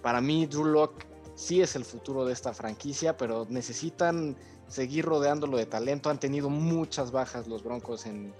Para 0.00 0.20
mí, 0.20 0.46
Drew 0.46 0.64
Locke 0.64 1.08
sí 1.34 1.60
es 1.60 1.74
el 1.74 1.84
futuro 1.84 2.24
de 2.24 2.32
esta 2.32 2.54
franquicia, 2.54 3.16
pero 3.16 3.48
necesitan 3.50 4.36
seguir 4.68 5.06
rodeándolo 5.06 5.56
de 5.56 5.66
talento. 5.66 6.08
Han 6.08 6.20
tenido 6.20 6.50
muchas 6.50 7.10
bajas 7.10 7.48
los 7.48 7.64
Broncos 7.64 8.06
en, 8.06 8.32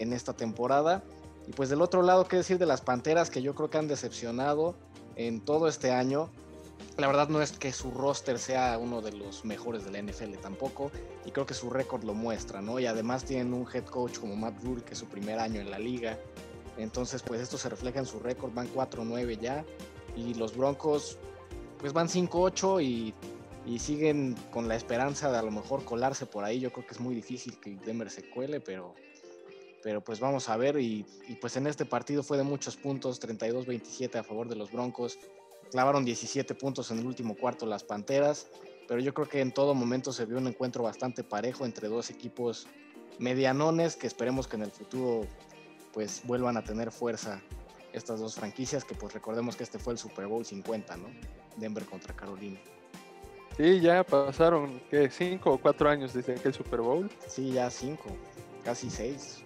en 0.00 0.12
esta 0.12 0.32
temporada. 0.32 1.04
Y 1.46 1.52
pues 1.52 1.68
del 1.68 1.82
otro 1.82 2.02
lado, 2.02 2.26
¿qué 2.26 2.38
decir 2.38 2.58
de 2.58 2.66
las 2.66 2.80
Panteras 2.80 3.30
que 3.30 3.42
yo 3.42 3.54
creo 3.54 3.70
que 3.70 3.78
han 3.78 3.86
decepcionado 3.86 4.74
en 5.14 5.40
todo 5.40 5.68
este 5.68 5.92
año? 5.92 6.30
La 7.00 7.06
verdad 7.06 7.30
no 7.30 7.40
es 7.40 7.52
que 7.52 7.72
su 7.72 7.92
roster 7.92 8.38
sea 8.38 8.76
uno 8.76 9.00
de 9.00 9.12
los 9.12 9.46
mejores 9.46 9.86
de 9.86 9.90
la 9.90 10.02
NFL 10.02 10.34
tampoco, 10.34 10.90
y 11.24 11.30
creo 11.30 11.46
que 11.46 11.54
su 11.54 11.70
récord 11.70 12.04
lo 12.04 12.12
muestra, 12.12 12.60
¿no? 12.60 12.78
Y 12.78 12.84
además 12.84 13.24
tienen 13.24 13.54
un 13.54 13.66
head 13.72 13.86
coach 13.86 14.18
como 14.18 14.36
Matt 14.36 14.62
Rule, 14.62 14.82
que 14.82 14.92
es 14.92 14.98
su 14.98 15.06
primer 15.06 15.38
año 15.38 15.62
en 15.62 15.70
la 15.70 15.78
liga. 15.78 16.18
Entonces, 16.76 17.22
pues 17.22 17.40
esto 17.40 17.56
se 17.56 17.70
refleja 17.70 18.00
en 18.00 18.06
su 18.06 18.20
récord, 18.20 18.52
van 18.52 18.68
4-9 18.74 19.38
ya, 19.38 19.64
y 20.14 20.34
los 20.34 20.54
Broncos, 20.54 21.16
pues 21.78 21.94
van 21.94 22.08
5-8 22.08 22.84
y, 22.84 23.14
y, 23.64 23.78
siguen 23.78 24.34
con 24.50 24.68
la 24.68 24.76
esperanza 24.76 25.32
de 25.32 25.38
a 25.38 25.42
lo 25.42 25.50
mejor 25.50 25.82
colarse 25.86 26.26
por 26.26 26.44
ahí. 26.44 26.60
Yo 26.60 26.70
creo 26.70 26.86
que 26.86 26.92
es 26.92 27.00
muy 27.00 27.14
difícil 27.14 27.58
que 27.60 27.76
Denver 27.76 28.10
se 28.10 28.28
cuele, 28.28 28.60
pero, 28.60 28.94
pero 29.82 30.02
pues 30.02 30.20
vamos 30.20 30.50
a 30.50 30.58
ver. 30.58 30.78
Y, 30.78 31.06
y 31.28 31.36
pues 31.36 31.56
en 31.56 31.66
este 31.66 31.86
partido 31.86 32.22
fue 32.22 32.36
de 32.36 32.42
muchos 32.44 32.76
puntos, 32.76 33.22
32-27 33.22 34.16
a 34.16 34.22
favor 34.22 34.50
de 34.50 34.56
los 34.56 34.70
Broncos 34.70 35.18
clavaron 35.70 36.04
17 36.04 36.54
puntos 36.54 36.90
en 36.90 36.98
el 36.98 37.06
último 37.06 37.36
cuarto 37.36 37.66
las 37.66 37.84
Panteras, 37.84 38.48
pero 38.88 39.00
yo 39.00 39.14
creo 39.14 39.28
que 39.28 39.40
en 39.40 39.52
todo 39.52 39.74
momento 39.74 40.12
se 40.12 40.26
vio 40.26 40.38
un 40.38 40.48
encuentro 40.48 40.82
bastante 40.82 41.22
parejo 41.24 41.64
entre 41.64 41.88
dos 41.88 42.10
equipos 42.10 42.66
medianones 43.18 43.96
que 43.96 44.06
esperemos 44.06 44.48
que 44.48 44.56
en 44.56 44.62
el 44.62 44.70
futuro 44.70 45.26
pues 45.92 46.22
vuelvan 46.24 46.56
a 46.56 46.64
tener 46.64 46.90
fuerza 46.90 47.40
estas 47.92 48.20
dos 48.20 48.34
franquicias 48.34 48.84
que 48.84 48.94
pues 48.94 49.12
recordemos 49.12 49.56
que 49.56 49.64
este 49.64 49.78
fue 49.78 49.92
el 49.92 49.98
Super 49.98 50.26
Bowl 50.26 50.44
50, 50.44 50.96
¿no? 50.96 51.08
Denver 51.56 51.84
contra 51.84 52.14
Carolina. 52.14 52.60
Sí, 53.56 53.80
ya 53.80 54.04
pasaron, 54.04 54.80
¿qué? 54.90 55.10
¿Cinco 55.10 55.52
o 55.52 55.58
cuatro 55.58 55.90
años 55.90 56.14
desde 56.14 56.34
aquel 56.34 56.54
Super 56.54 56.80
Bowl? 56.80 57.10
Sí, 57.26 57.52
ya 57.52 57.70
cinco, 57.70 58.16
casi 58.64 58.88
seis. 58.90 59.44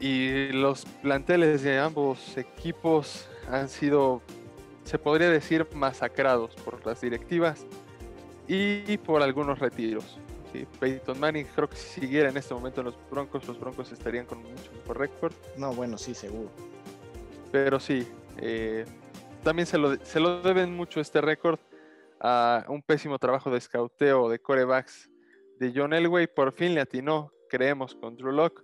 Y 0.00 0.48
los 0.48 0.84
planteles 1.02 1.62
de 1.62 1.78
ambos 1.78 2.36
equipos 2.36 3.28
han 3.48 3.68
sido 3.68 4.22
se 4.84 4.98
podría 4.98 5.30
decir, 5.30 5.66
masacrados 5.74 6.54
por 6.56 6.84
las 6.86 7.00
directivas 7.00 7.66
y 8.48 8.96
por 8.98 9.22
algunos 9.22 9.58
retiros. 9.58 10.18
Peyton 10.80 11.18
Manning 11.18 11.46
creo 11.54 11.68
que 11.68 11.76
si 11.76 12.00
siguiera 12.00 12.28
en 12.28 12.36
este 12.36 12.54
momento 12.54 12.80
en 12.80 12.86
los 12.86 12.96
Broncos, 13.10 13.46
los 13.46 13.58
Broncos 13.58 13.90
estarían 13.92 14.26
con 14.26 14.42
mucho 14.42 14.70
mejor 14.72 14.98
récord. 14.98 15.32
No, 15.56 15.72
bueno, 15.72 15.96
sí, 15.98 16.14
seguro. 16.14 16.50
Pero 17.50 17.80
sí, 17.80 18.06
eh, 18.38 18.84
también 19.42 19.66
se 19.66 19.78
lo, 19.78 19.96
se 20.04 20.20
lo 20.20 20.42
deben 20.42 20.74
mucho 20.74 21.00
este 21.00 21.20
récord 21.20 21.58
a 22.20 22.64
un 22.68 22.82
pésimo 22.82 23.18
trabajo 23.18 23.50
de 23.50 23.58
escauteo 23.58 24.28
de 24.28 24.38
corebacks 24.38 25.10
de 25.58 25.72
John 25.74 25.92
Elway. 25.92 26.26
Por 26.26 26.52
fin 26.52 26.74
le 26.74 26.80
atinó, 26.80 27.32
creemos, 27.48 27.94
con 27.94 28.16
Drew 28.16 28.32
Locke, 28.32 28.62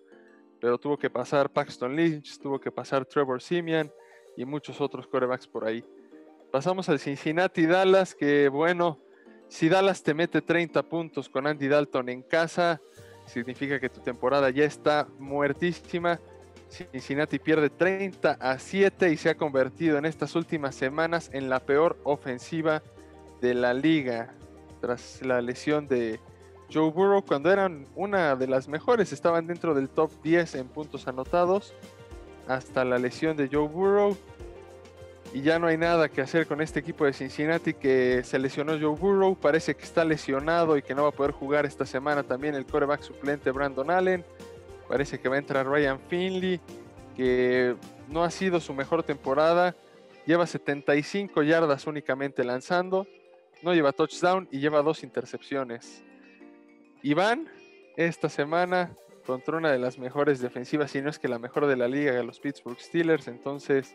pero 0.61 0.79
tuvo 0.79 0.97
que 0.97 1.11
pasar 1.11 1.51
Paxton 1.51 1.97
Lynch, 1.97 2.39
tuvo 2.39 2.61
que 2.61 2.71
pasar 2.71 3.05
Trevor 3.05 3.43
Simeon 3.43 3.91
y 4.37 4.45
muchos 4.45 4.81
otros 4.81 5.07
corebacks 5.07 5.47
por 5.47 5.65
ahí. 5.65 5.85
Pasamos 6.51 6.89
al 6.89 6.99
Cincinnati 6.99 7.67
Dallas, 7.67 8.15
que 8.15 8.49
bueno, 8.49 8.99
si 9.49 9.69
Dallas 9.69 10.03
te 10.03 10.15
mete 10.15 10.41
30 10.41 10.83
puntos 10.85 11.29
con 11.29 11.47
Andy 11.47 11.69
Dalton 11.69 12.09
en 12.09 12.23
casa, 12.23 12.81
significa 13.27 13.79
que 13.79 13.91
tu 13.91 14.01
temporada 14.01 14.49
ya 14.49 14.65
está 14.65 15.07
muertísima. 15.19 16.19
Cincinnati 16.71 17.39
pierde 17.39 17.69
30 17.69 18.39
a 18.41 18.59
7 18.59 19.13
y 19.13 19.19
se 19.19 19.29
ha 19.29 19.37
convertido 19.37 19.99
en 19.99 20.07
estas 20.07 20.35
últimas 20.37 20.75
semanas 20.75 21.31
en 21.35 21.51
la 21.51 21.61
peor 21.61 21.99
ofensiva 22.05 22.83
de 23.43 23.53
la 23.53 23.75
liga. 23.75 24.35
Tras 24.81 25.21
la 25.23 25.43
lesión 25.43 25.87
de 25.87 26.19
Joe 26.73 26.91
Burrow, 26.91 27.23
cuando 27.25 27.51
eran 27.51 27.87
una 27.95 28.37
de 28.37 28.47
las 28.47 28.69
mejores, 28.69 29.13
estaban 29.13 29.47
dentro 29.47 29.75
del 29.75 29.91
top 29.91 30.11
10 30.23 30.55
en 30.55 30.69
puntos 30.69 31.09
anotados. 31.09 31.75
Hasta 32.47 32.87
la 32.87 32.99
lesión 32.99 33.37
de 33.37 33.49
Joe 33.53 33.69
Burrow, 33.69 34.17
y 35.39 35.43
ya 35.43 35.61
no 35.61 35.69
hay 35.69 35.77
nada 35.77 36.09
que 36.09 36.21
hacer 36.21 36.49
con 36.49 36.61
este 36.61 36.81
equipo 36.81 37.05
de 37.05 37.13
Cincinnati 37.13 37.73
que 37.73 38.25
se 38.25 38.41
lesionó 38.41 38.73
Joe 38.73 38.99
Burrow, 38.99 39.37
parece 39.37 39.77
que 39.77 39.85
está 39.85 40.05
lesionado 40.05 40.77
y 40.77 40.83
que 40.83 40.97
no 40.97 41.05
va 41.05 41.11
a 41.11 41.13
poder 41.13 41.31
jugar 41.31 41.65
esta 41.65 41.87
semana 41.87 42.25
también 42.25 42.57
el 42.57 42.67
coreback 42.67 43.03
suplente 43.03 43.53
Brandon 43.53 43.89
Allen, 43.89 44.25
parece 44.89 45.21
que 45.21 45.29
va 45.29 45.37
a 45.37 45.39
entrar 45.39 45.65
Ryan 45.65 46.01
Finley, 46.09 46.61
que 47.15 47.77
no 48.09 48.25
ha 48.25 48.33
sido 48.33 48.59
su 48.59 48.75
mejor 48.75 49.05
temporada, 49.05 49.77
lleva 50.27 50.45
75 50.45 51.45
yardas 51.45 51.87
únicamente 51.87 52.43
lanzando, 52.43 53.07
no 53.63 53.75
lleva 53.75 53.93
touchdown 53.93 54.49
y 54.51 54.59
lleva 54.59 54.83
dos 54.83 55.05
intercepciones. 55.05 56.03
Iván, 57.05 57.47
esta 57.97 58.29
semana 58.29 58.91
contra 59.25 59.57
una 59.57 59.71
de 59.71 59.79
las 59.79 59.99
mejores 59.99 60.41
defensivas, 60.41 60.91
si 60.91 61.01
no 61.01 61.11
es 61.11 61.21
que 61.21 61.29
la 61.29 61.39
mejor 61.39 61.67
de 61.67 61.77
la 61.77 61.87
liga, 61.87 62.21
los 62.25 62.41
Pittsburgh 62.41 62.81
Steelers, 62.81 63.29
entonces 63.29 63.95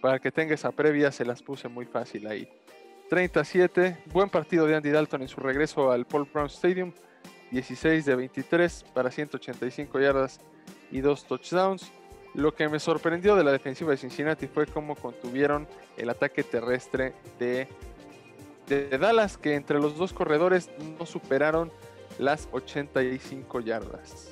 para 0.00 0.18
que 0.18 0.32
tenga 0.32 0.54
esa 0.54 0.70
previa, 0.72 1.12
se 1.12 1.24
las 1.24 1.42
puse 1.42 1.68
muy 1.68 1.86
fácil 1.86 2.26
ahí. 2.26 2.48
37, 3.08 4.04
buen 4.12 4.30
partido 4.30 4.66
de 4.66 4.76
Andy 4.76 4.90
Dalton 4.90 5.22
en 5.22 5.28
su 5.28 5.40
regreso 5.40 5.90
al 5.90 6.06
Paul 6.06 6.28
Brown 6.32 6.46
Stadium. 6.46 6.92
16 7.50 8.04
de 8.04 8.14
23 8.14 8.84
para 8.94 9.10
185 9.10 9.98
yardas 10.00 10.40
y 10.90 11.00
dos 11.00 11.24
touchdowns. 11.24 11.90
Lo 12.34 12.54
que 12.54 12.68
me 12.68 12.78
sorprendió 12.78 13.34
de 13.34 13.42
la 13.42 13.50
defensiva 13.50 13.90
de 13.90 13.96
Cincinnati 13.96 14.46
fue 14.46 14.66
cómo 14.66 14.94
contuvieron 14.94 15.66
el 15.96 16.10
ataque 16.10 16.44
terrestre 16.44 17.14
de, 17.40 17.66
de 18.68 18.96
Dallas, 18.98 19.36
que 19.36 19.54
entre 19.54 19.80
los 19.80 19.96
dos 19.96 20.12
corredores 20.12 20.70
no 20.98 21.06
superaron 21.06 21.72
las 22.18 22.48
85 22.52 23.60
yardas. 23.60 24.30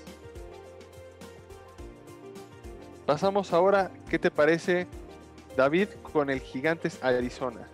Pasamos 3.04 3.52
ahora, 3.52 3.90
¿qué 4.08 4.18
te 4.18 4.30
parece 4.30 4.86
David 5.58 5.88
con 6.12 6.30
el 6.30 6.38
Gigantes 6.38 7.02
Arizona. 7.02 7.68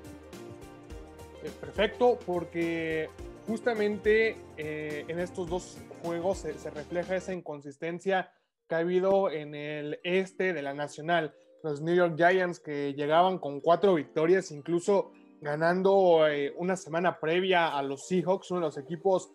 Eh, 1.42 1.50
perfecto, 1.60 2.18
porque 2.24 3.10
justamente 3.46 4.38
eh, 4.56 5.04
en 5.06 5.18
estos 5.18 5.50
dos 5.50 5.76
juegos 6.02 6.38
se, 6.38 6.70
refleja 6.70 7.14
esa 7.14 7.34
inconsistencia 7.34 8.32
que 8.66 8.74
ha 8.74 8.78
habido 8.78 9.30
en 9.30 9.54
el 9.54 10.00
este 10.02 10.54
de 10.54 10.62
la 10.62 10.72
Nacional. 10.72 11.34
Los 11.62 11.82
New 11.82 11.94
York 11.94 12.14
Giants 12.16 12.58
que 12.58 12.94
llegaban 12.94 13.38
con 13.38 13.60
cuatro 13.60 13.92
victorias, 13.92 14.50
incluso 14.50 15.12
ganando 15.42 16.26
eh, 16.26 16.54
una 16.56 16.76
semana 16.76 17.20
previa 17.20 17.76
a 17.76 17.82
los 17.82 18.06
Seahawks, 18.06 18.50
uno 18.50 18.60
de 18.60 18.66
los 18.66 18.78
equipos 18.78 19.30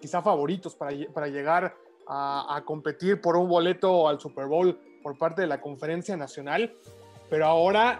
quizá 0.00 0.22
favoritos 0.22 0.74
para, 0.74 0.96
para 1.12 1.26
llegar 1.28 1.76
a, 2.08 2.56
a, 2.56 2.64
competir 2.64 3.20
por 3.20 3.36
un 3.36 3.46
boleto 3.46 4.08
al 4.08 4.18
Super 4.18 4.46
Bowl 4.46 4.78
por 5.02 5.18
parte 5.18 5.42
de 5.42 5.48
la 5.48 5.60
Conferencia 5.60 6.16
Nacional 6.16 6.74
pero 7.34 7.46
ahora 7.46 7.98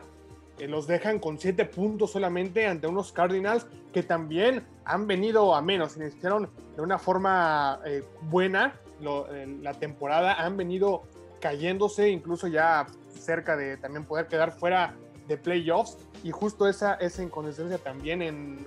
eh, 0.61 0.69
los 0.69 0.87
dejan 0.87 1.19
con 1.19 1.41
siete 1.41 1.65
puntos 1.65 2.13
solamente 2.13 2.69
ante 2.69 2.87
unos 2.87 3.11
Cardinals 3.11 3.67
que 3.93 4.05
también 4.05 4.65
han 4.85 5.09
venido 5.09 5.57
a 5.57 5.61
menos, 5.61 5.97
iniciaron 5.97 6.49
de 6.77 6.81
una 6.81 7.01
forma 7.01 7.81
eh, 7.85 8.05
buena 8.31 8.79
la 9.01 9.75
temporada, 9.75 10.35
han 10.35 10.57
venido 10.57 11.03
cayéndose, 11.41 12.11
incluso 12.11 12.47
ya 12.47 12.87
cerca 13.19 13.57
de 13.57 13.77
también 13.77 14.05
poder 14.05 14.29
quedar 14.29 14.53
fuera 14.53 14.95
de 15.27 15.37
playoffs, 15.37 15.99
y 16.23 16.31
justo 16.31 16.69
esa, 16.69 16.95
esa 16.95 17.25
inconsistencia 17.25 17.79
también 17.79 18.23
en, 18.23 18.67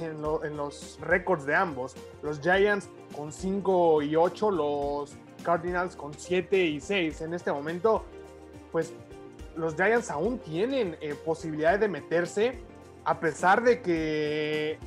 en, 0.00 0.56
los 0.56 0.98
récords 1.02 1.44
de 1.44 1.54
ambos. 1.56 1.94
Los 2.22 2.40
Giants 2.40 2.88
con 3.14 3.32
5 3.32 4.00
y 4.00 4.16
8, 4.16 4.50
los 4.50 5.14
Cardinals 5.42 5.94
con 5.94 6.14
7 6.14 6.64
y 6.64 6.80
6. 6.80 7.20
En 7.20 7.34
este 7.34 7.52
momento, 7.52 8.02
pues 8.72 8.94
los 9.56 9.74
Giants 9.74 10.10
aún 10.10 10.38
tienen 10.38 10.96
eh, 11.00 11.14
posibilidades 11.14 11.80
de 11.80 11.88
meterse, 11.88 12.58
a 13.04 13.18
pesar 13.18 13.62
de 13.62 13.80
que 13.80 14.78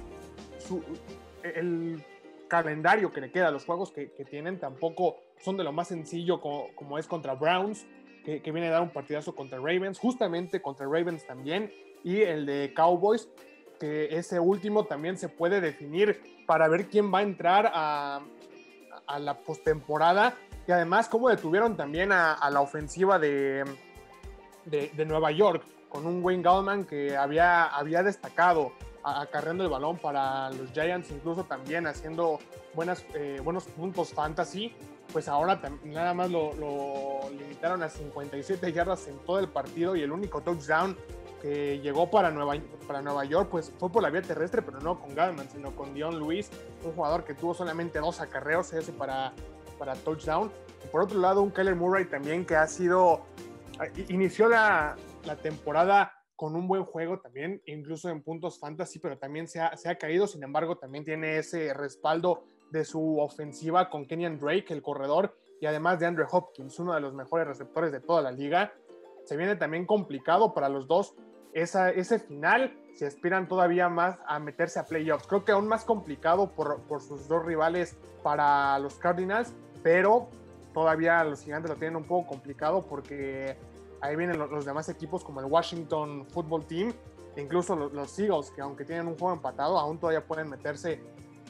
el 1.43 2.03
calendario 2.47 3.11
que 3.11 3.21
le 3.21 3.31
queda, 3.31 3.51
los 3.51 3.65
juegos 3.65 3.91
que, 3.91 4.07
tienen 4.29 4.59
tampoco 4.59 5.17
son 5.39 5.57
de 5.57 5.63
lo 5.63 5.71
más 5.71 5.88
sencillo 5.88 6.39
como, 6.41 6.97
es 6.97 7.07
contra 7.07 7.33
Browns, 7.33 7.85
que, 8.23 8.39
viene 8.51 8.67
a 8.67 8.71
dar 8.71 8.81
un 8.81 8.91
partidazo 8.91 9.33
contra 9.33 9.57
Ravens, 9.57 9.97
justamente 9.97 10.61
contra 10.61 10.85
Ravens 10.85 11.25
también, 11.25 11.71
y 12.03 12.21
el 12.21 12.45
de 12.45 12.73
Cowboys, 12.75 13.29
que 13.79 14.15
ese 14.15 14.39
último 14.39 14.85
también 14.85 15.17
se 15.17 15.29
puede 15.29 15.61
definir 15.61 16.21
para 16.45 16.67
ver 16.67 16.88
quién 16.88 17.13
va 17.13 17.19
a 17.19 17.23
entrar 17.23 17.71
a, 17.73 18.21
la 19.19 19.39
postemporada. 19.39 20.35
Y 20.67 20.71
además 20.71 21.09
cómo 21.09 21.29
detuvieron 21.29 21.75
también 21.75 22.11
a 22.11 22.47
la 22.51 22.61
ofensiva 22.61 23.17
de, 23.17 23.63
de, 24.69 25.05
Nueva 25.05 25.31
York, 25.31 25.63
con 25.89 26.05
un 26.05 26.23
Wayne 26.23 26.43
Gallman 26.43 26.85
que 26.85 27.17
había, 27.17 27.65
había 27.65 28.03
destacado 28.03 28.71
acarreando 29.03 29.63
el 29.63 29.69
balón 29.69 29.97
para 29.97 30.49
los 30.51 30.71
Giants, 30.71 31.11
incluso 31.11 31.43
también 31.43 31.88
haciendo 31.88 32.39
buenas, 32.73 33.05
eh, 33.13 33.39
buenos 33.43 33.65
puntos 33.65 34.13
fantasy, 34.13 34.73
pues 35.11 35.27
ahora 35.27 35.59
nada 35.83 36.13
más 36.13 36.29
lo, 36.29 36.51
limitaron 37.31 37.81
a 37.83 37.89
57 37.89 38.71
yardas 38.71 39.07
en 39.07 39.17
todo 39.19 39.39
el 39.39 39.47
partido 39.47 39.95
y 39.95 40.01
el 40.01 40.11
único 40.11 40.41
touchdown 40.41 40.95
que 41.41 41.79
llegó 41.79 42.11
para 42.11 42.31
Nueva, 42.31 42.55
para 42.85 43.01
Nueva 43.01 43.23
York 43.23 43.47
pues 43.49 43.71
fue 43.79 43.89
por 43.89 44.03
la 44.03 44.09
vía 44.09 44.21
terrestre, 44.21 44.61
pero 44.61 44.79
no 44.81 44.99
con 44.99 45.15
Gallman, 45.15 45.49
sino 45.49 45.71
con 45.71 45.93
Dion 45.93 46.19
Lewis, 46.19 46.49
un 46.83 46.91
jugador 46.93 47.23
que 47.23 47.33
tuvo 47.33 47.53
solamente 47.53 47.99
dos 47.99 48.19
acarreos 48.19 48.73
ese 48.73 48.91
para, 48.91 49.31
para 49.77 49.95
touchdown. 49.95 50.51
por 50.91 51.03
otro 51.03 51.19
lado, 51.19 51.41
un 51.41 51.49
Kyler 51.49 51.75
Murray 51.75 52.05
también 52.05 52.45
que 52.45 52.55
ha 52.55 52.67
sido 52.67 53.21
inició 54.09 54.50
la, 54.50 54.95
temporada 55.41 56.13
con 56.36 56.55
un 56.55 56.67
buen 56.67 56.83
juego 56.83 57.19
también, 57.19 57.62
incluso 57.65 58.09
en 58.09 58.24
puntos 58.24 58.59
fantasy, 58.59 59.00
pero 59.00 59.17
también 59.17 59.48
se 59.48 59.59
ha, 59.59 59.75
se 59.75 59.89
ha 59.89 59.98
caído, 59.98 60.25
sin 60.25 60.43
embargo, 60.43 60.77
también 60.77 61.03
tiene 61.03 61.38
ese 61.38 61.74
respaldo 61.74 62.43
de 62.71 62.86
su 62.86 63.19
ofensiva 63.19 63.89
con 63.89 64.05
Kenyan 64.05 64.39
Drake, 64.39 64.67
el 64.69 64.81
corredor, 64.81 65.36
y 65.59 65.65
además 65.65 66.00
de 66.00 66.05
Andrew 66.05 66.27
Hopkins, 66.31 66.79
uno 66.79 66.93
de 66.93 67.01
los 67.01 67.13
mejores 67.13 67.48
receptores 67.48 67.91
de 67.91 68.00
toda 68.00 68.21
la 68.21 68.31
liga. 68.31 68.74
Se 69.25 69.36
viene 69.36 69.55
también 69.55 69.86
complicado 69.86 70.53
para 70.53 70.69
los 70.69 70.88
dos 70.88 71.15
esa, 71.53 71.89
ese 71.89 72.19
final, 72.19 72.74
si 72.93 73.05
aspiran 73.05 73.48
todavía 73.48 73.89
más 73.89 74.17
a 74.27 74.39
meterse 74.39 74.79
a 74.79 74.86
playoffs. 74.86 75.27
Creo 75.27 75.43
que 75.43 75.51
aún 75.51 75.67
más 75.67 75.83
complicado 75.83 76.53
por, 76.53 76.81
por 76.83 77.01
sus 77.01 77.27
dos 77.27 77.45
rivales 77.45 77.98
para 78.24 78.77
los 78.79 78.95
Cardinals, 78.95 79.53
pero 79.83 80.29
todavía 80.73 81.23
los 81.23 81.41
gigantes 81.41 81.69
lo 81.69 81.77
tienen 81.77 81.95
un 81.95 82.03
poco 82.03 82.27
complicado 82.27 82.85
porque 82.88 83.57
ahí 84.01 84.15
vienen 84.15 84.38
los, 84.38 84.65
demás 84.65 84.89
equipos 84.89 85.23
como 85.23 85.39
el 85.39 85.45
Washington 85.47 86.25
Football 86.29 86.65
Team, 86.65 86.93
e 87.35 87.41
incluso 87.41 87.75
los, 87.75 87.93
los, 87.93 88.17
Eagles, 88.19 88.51
que 88.51 88.61
aunque 88.61 88.85
tienen 88.85 89.07
un 89.07 89.17
juego 89.17 89.33
empatado, 89.33 89.77
aún 89.77 89.97
todavía 89.97 90.25
pueden 90.25 90.49
meterse 90.49 91.01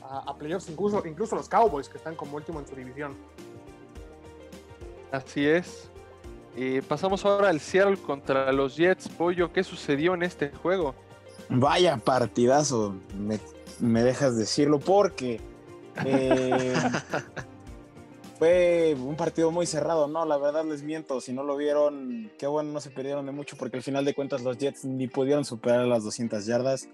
a, 0.04 0.30
a 0.30 0.38
playoffs, 0.38 0.70
incluso, 0.70 1.06
incluso 1.06 1.36
los 1.36 1.48
Cowboys, 1.48 1.90
que 1.90 1.98
están 1.98 2.16
como 2.16 2.36
último 2.38 2.60
en 2.60 2.68
su 2.68 2.76
división. 2.76 3.16
Así 5.12 5.48
es. 5.48 5.90
Y 6.56 6.82
pasamos 6.82 7.26
ahora 7.26 7.50
al 7.50 7.60
Seattle 7.60 7.98
contra 7.98 8.52
los 8.52 8.76
Jets. 8.76 9.08
Pollo, 9.08 9.54
¿qué 9.54 9.64
sucedió 9.64 10.14
en 10.14 10.24
este 10.24 10.52
juego? 10.52 10.96
Vaya 11.50 11.98
partidazo, 11.98 12.96
me, 13.18 13.40
me 13.80 14.04
dejas 14.04 14.36
decirlo, 14.36 14.80
porque 14.80 15.40
eh, 16.06 16.74
fue 18.40 18.96
un 18.98 19.18
partido 19.18 19.52
muy 19.52 19.66
cerrado, 19.66 20.08
¿no? 20.08 20.26
La 20.26 20.38
verdad 20.38 20.64
les 20.64 20.82
miento, 20.82 21.20
si 21.20 21.34
no 21.34 21.44
lo 21.44 21.58
vieron, 21.58 22.32
qué 22.40 22.48
bueno, 22.48 22.72
no 22.72 22.80
se 22.80 22.90
perdieron 22.90 23.26
de 23.26 23.34
mucho, 23.34 23.58
porque 23.58 23.76
al 23.76 23.84
final 23.84 24.06
de 24.06 24.16
cuentas 24.16 24.42
los 24.42 24.58
Jets 24.58 24.86
ni 24.86 25.08
pudieron 25.08 25.44
superar 25.44 25.86
las 25.86 26.06
200 26.06 26.46
yardas. 26.46 26.88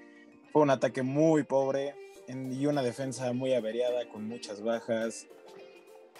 Fue 0.51 0.63
un 0.63 0.71
ataque 0.71 1.03
muy 1.03 1.43
pobre 1.43 1.93
y 2.27 2.65
una 2.65 2.81
defensa 2.81 3.31
muy 3.31 3.53
averiada, 3.53 4.09
con 4.09 4.27
muchas 4.27 4.63
bajas, 4.63 5.27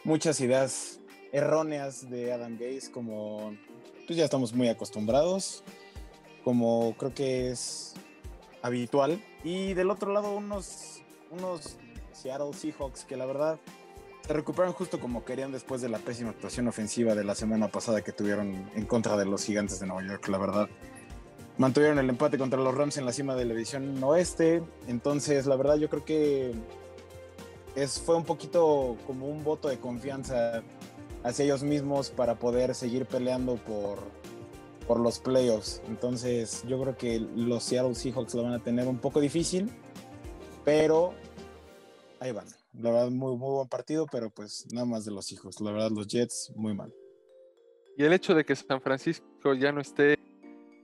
muchas 0.04 0.40
ideas 0.42 1.00
erróneas 1.32 2.08
de 2.08 2.32
Adam 2.32 2.60
Gaze, 2.60 2.92
como 2.92 3.58
pues 4.06 4.18
ya 4.18 4.26
estamos 4.26 4.54
muy 4.54 4.70
acostumbrados, 4.70 5.64
como 6.44 6.96
creo 6.98 7.16
que 7.16 7.50
es 7.50 7.96
habitual. 8.62 9.20
Y 9.44 9.74
del 9.74 9.90
otro 9.90 10.14
lado, 10.14 10.36
unos, 10.36 11.02
unos 11.32 11.78
Seattle 12.14 12.54
Seahawks 12.54 13.06
que 13.06 13.18
la 13.18 13.26
verdad 13.26 13.60
se 14.26 14.34
recuperan 14.34 14.74
justo 14.74 15.00
como 15.00 15.24
querían 15.24 15.52
después 15.52 15.82
de 15.82 15.90
la 15.90 16.00
pésima 16.00 16.32
actuación 16.32 16.68
ofensiva 16.68 17.14
de 17.14 17.24
la 17.24 17.36
semana 17.36 17.68
pasada 17.68 18.02
que 18.02 18.12
tuvieron 18.12 18.70
en 18.74 18.86
contra 18.86 19.16
de 19.18 19.26
los 19.26 19.44
gigantes 19.44 19.80
de 19.80 19.86
Nueva 19.86 20.08
York, 20.08 20.28
la 20.30 20.40
verdad. 20.40 20.70
Mantuvieron 21.58 22.00
el 22.00 22.10
empate 22.10 22.38
contra 22.38 22.60
los 22.60 22.74
Rams 22.74 22.98
en 22.98 23.06
la 23.06 23.14
cima 23.14 23.36
de 23.36 23.46
la 23.46 23.54
división 23.54 24.04
oeste. 24.04 24.64
Entonces, 24.88 25.46
la 25.46 25.56
verdad, 25.56 25.76
yo 25.76 25.90
creo 25.90 26.04
que 26.04 26.54
es, 27.76 28.00
fue 28.00 28.16
un 28.16 28.24
poquito 28.24 28.98
como 29.06 29.28
un 29.28 29.44
voto 29.44 29.70
de 29.70 29.78
confianza 29.78 30.64
hacia 31.24 31.46
ellos 31.46 31.62
mismos 31.62 32.10
para 32.10 32.36
poder 32.36 32.74
seguir 32.74 33.06
peleando 33.06 33.58
por, 33.58 34.00
por 34.88 35.00
los 35.00 35.20
playoffs. 35.20 35.84
Entonces 35.88 36.64
yo 36.68 36.82
creo 36.82 36.98
que 36.98 37.20
los 37.20 37.64
Seattle 37.64 37.94
Seahawks 37.94 38.34
lo 38.34 38.44
van 38.44 38.54
a 38.54 38.64
tener 38.64 38.88
un 38.88 38.98
poco 38.98 39.20
difícil, 39.20 39.72
pero 40.64 41.14
ahí 42.20 42.32
van. 42.32 42.55
La 42.80 42.92
verdad, 42.92 43.10
muy, 43.10 43.38
muy 43.38 43.56
buen 43.56 43.68
partido, 43.68 44.06
pero 44.12 44.30
pues 44.30 44.66
nada 44.72 44.86
más 44.86 45.06
de 45.06 45.12
los 45.12 45.32
hijos. 45.32 45.60
La 45.62 45.72
verdad, 45.72 45.92
los 45.92 46.08
Jets, 46.08 46.52
muy 46.56 46.74
mal. 46.74 46.94
Y 47.98 48.04
el 48.04 48.14
hecho 48.14 48.36
de 48.36 48.44
que 48.44 48.56
San 48.56 48.82
Francisco 48.82 49.54
ya 49.54 49.72
no 49.72 49.80
esté 49.80 50.20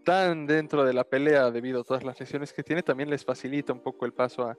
tan 0.05 0.47
dentro 0.47 0.85
de 0.85 0.93
la 0.93 1.03
pelea 1.03 1.51
debido 1.51 1.81
a 1.81 1.83
todas 1.83 2.03
las 2.03 2.19
lesiones 2.19 2.53
que 2.53 2.63
tiene, 2.63 2.81
también 2.81 3.09
les 3.09 3.25
facilita 3.25 3.73
un 3.73 3.81
poco 3.81 4.05
el 4.05 4.13
paso 4.13 4.43
a, 4.43 4.57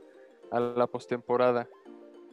a 0.50 0.60
la 0.60 0.86
postemporada. 0.86 1.68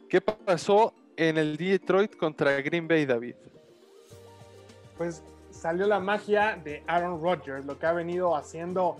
¿Qué 0.08 0.20
pasó 0.20 0.92
en 1.16 1.38
el 1.38 1.56
Detroit 1.56 2.16
contra 2.16 2.60
Green 2.60 2.86
Bay, 2.86 3.06
David? 3.06 3.34
Pues 4.98 5.22
salió 5.50 5.86
la 5.86 6.00
magia 6.00 6.60
de 6.62 6.82
Aaron 6.86 7.22
Rodgers, 7.22 7.64
lo 7.64 7.78
que 7.78 7.86
ha 7.86 7.92
venido 7.92 8.36
haciendo 8.36 8.96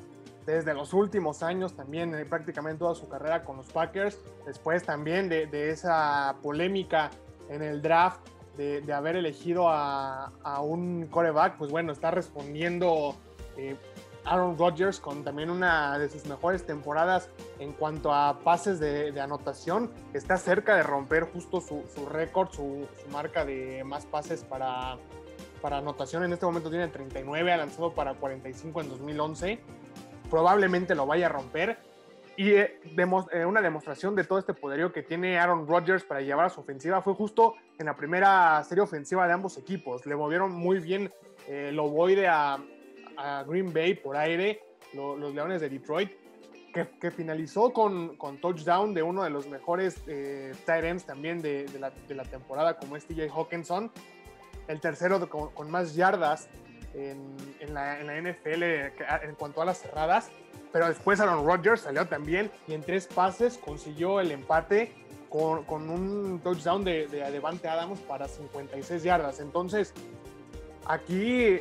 desde 0.46 0.74
los 0.74 0.92
últimos 0.92 1.42
años, 1.42 1.74
también 1.74 2.14
eh, 2.14 2.24
prácticamente 2.24 2.78
toda 2.78 2.94
su 2.94 3.08
carrera 3.08 3.44
con 3.44 3.56
los 3.56 3.66
Packers, 3.66 4.18
después 4.46 4.84
también 4.84 5.28
de, 5.28 5.46
de 5.46 5.70
esa 5.70 6.36
polémica 6.42 7.10
en 7.48 7.62
el 7.62 7.82
draft 7.82 8.20
de, 8.56 8.80
de 8.80 8.92
haber 8.92 9.16
elegido 9.16 9.68
a, 9.68 10.32
a, 10.42 10.60
un 10.60 11.06
coreback, 11.10 11.56
pues 11.56 11.70
bueno, 11.70 11.92
está 11.92 12.10
respondiendo 12.10 13.14
eh, 13.56 13.76
Aaron 14.24 14.58
Rodgers 14.58 15.00
con 15.00 15.24
también 15.24 15.50
una 15.50 15.98
de 15.98 16.08
sus 16.08 16.26
mejores 16.26 16.66
temporadas 16.66 17.28
en 17.58 17.72
cuanto 17.72 18.12
a 18.12 18.38
pases 18.40 18.78
de, 18.78 19.12
de 19.12 19.20
anotación. 19.20 19.90
Está 20.12 20.36
cerca 20.36 20.76
de 20.76 20.82
romper 20.82 21.24
justo 21.24 21.60
su, 21.60 21.84
su 21.94 22.06
récord, 22.06 22.50
su, 22.50 22.86
su, 23.02 23.10
marca 23.10 23.44
de 23.44 23.82
más 23.84 24.04
pases 24.06 24.44
para, 24.44 24.98
para 25.62 25.78
anotación. 25.78 26.24
En 26.24 26.32
este 26.32 26.46
momento 26.46 26.70
tiene 26.70 26.88
39, 26.88 27.52
ha 27.52 27.56
lanzado 27.56 27.92
para 27.92 28.14
45 28.14 28.80
en 28.80 28.88
2011. 28.90 29.60
Probablemente 30.30 30.94
lo 30.94 31.06
vaya 31.06 31.26
a 31.26 31.28
romper. 31.28 31.78
Y 32.36 32.52
eh, 32.52 32.80
demos, 32.94 33.26
eh, 33.32 33.44
una 33.44 33.60
demostración 33.60 34.14
de 34.14 34.24
todo 34.24 34.38
este 34.38 34.54
poderío 34.54 34.92
que 34.92 35.02
tiene 35.02 35.38
Aaron 35.38 35.66
Rodgers 35.66 36.04
para 36.04 36.22
llevar 36.22 36.46
a 36.46 36.48
su 36.48 36.60
ofensiva 36.60 37.02
fue 37.02 37.14
justo 37.14 37.56
en 37.78 37.86
la 37.86 37.96
primera 37.96 38.62
serie 38.64 38.82
ofensiva 38.82 39.26
de 39.26 39.32
ambos 39.34 39.58
equipos. 39.58 40.06
Le 40.06 40.16
movieron 40.16 40.52
muy 40.52 40.78
bien 40.78 41.12
eh, 41.46 41.68
el 41.68 41.78
ovoide 41.78 42.28
a, 42.28 42.58
a 43.18 43.44
Green 43.46 43.72
Bay 43.74 43.94
por 43.94 44.16
aire, 44.16 44.62
lo, 44.94 45.16
los 45.16 45.34
Leones 45.34 45.60
de 45.60 45.68
Detroit, 45.68 46.12
que, 46.72 47.10
finalizó 47.10 47.72
con, 47.72 48.16
con, 48.16 48.40
touchdown 48.40 48.94
de 48.94 49.02
uno 49.02 49.24
de 49.24 49.30
los 49.30 49.48
mejores 49.48 49.96
tight 50.64 50.84
ends 50.84 51.04
también 51.04 51.42
de, 51.42 51.66
la, 51.78 52.22
temporada, 52.24 52.76
como 52.78 52.96
es 52.96 53.04
TJ 53.06 53.28
Hawkinson. 53.28 53.90
El 54.68 54.80
tercero 54.80 55.28
con, 55.28 55.70
más 55.70 55.94
yardas 55.94 56.48
en, 56.94 57.36
la, 57.72 57.98
NFL 57.98 58.62
en 58.62 59.34
cuanto 59.36 59.62
a 59.62 59.64
las 59.64 59.78
cerradas. 59.78 60.30
Pero 60.72 60.86
después 60.88 61.20
Aaron 61.20 61.44
Rodgers 61.44 61.80
salió 61.80 62.06
también 62.06 62.50
y 62.68 62.74
en 62.74 62.82
tres 62.82 63.06
pases 63.06 63.58
consiguió 63.58 64.20
el 64.20 64.30
empate 64.30 64.92
con, 65.28 65.90
un 65.90 66.40
touchdown 66.42 66.84
de, 66.84 67.06
de 67.06 67.22
Adams 67.24 68.00
para 68.00 68.28
56 68.28 69.02
yardas. 69.02 69.40
Entonces, 69.40 69.92
aquí 70.86 71.60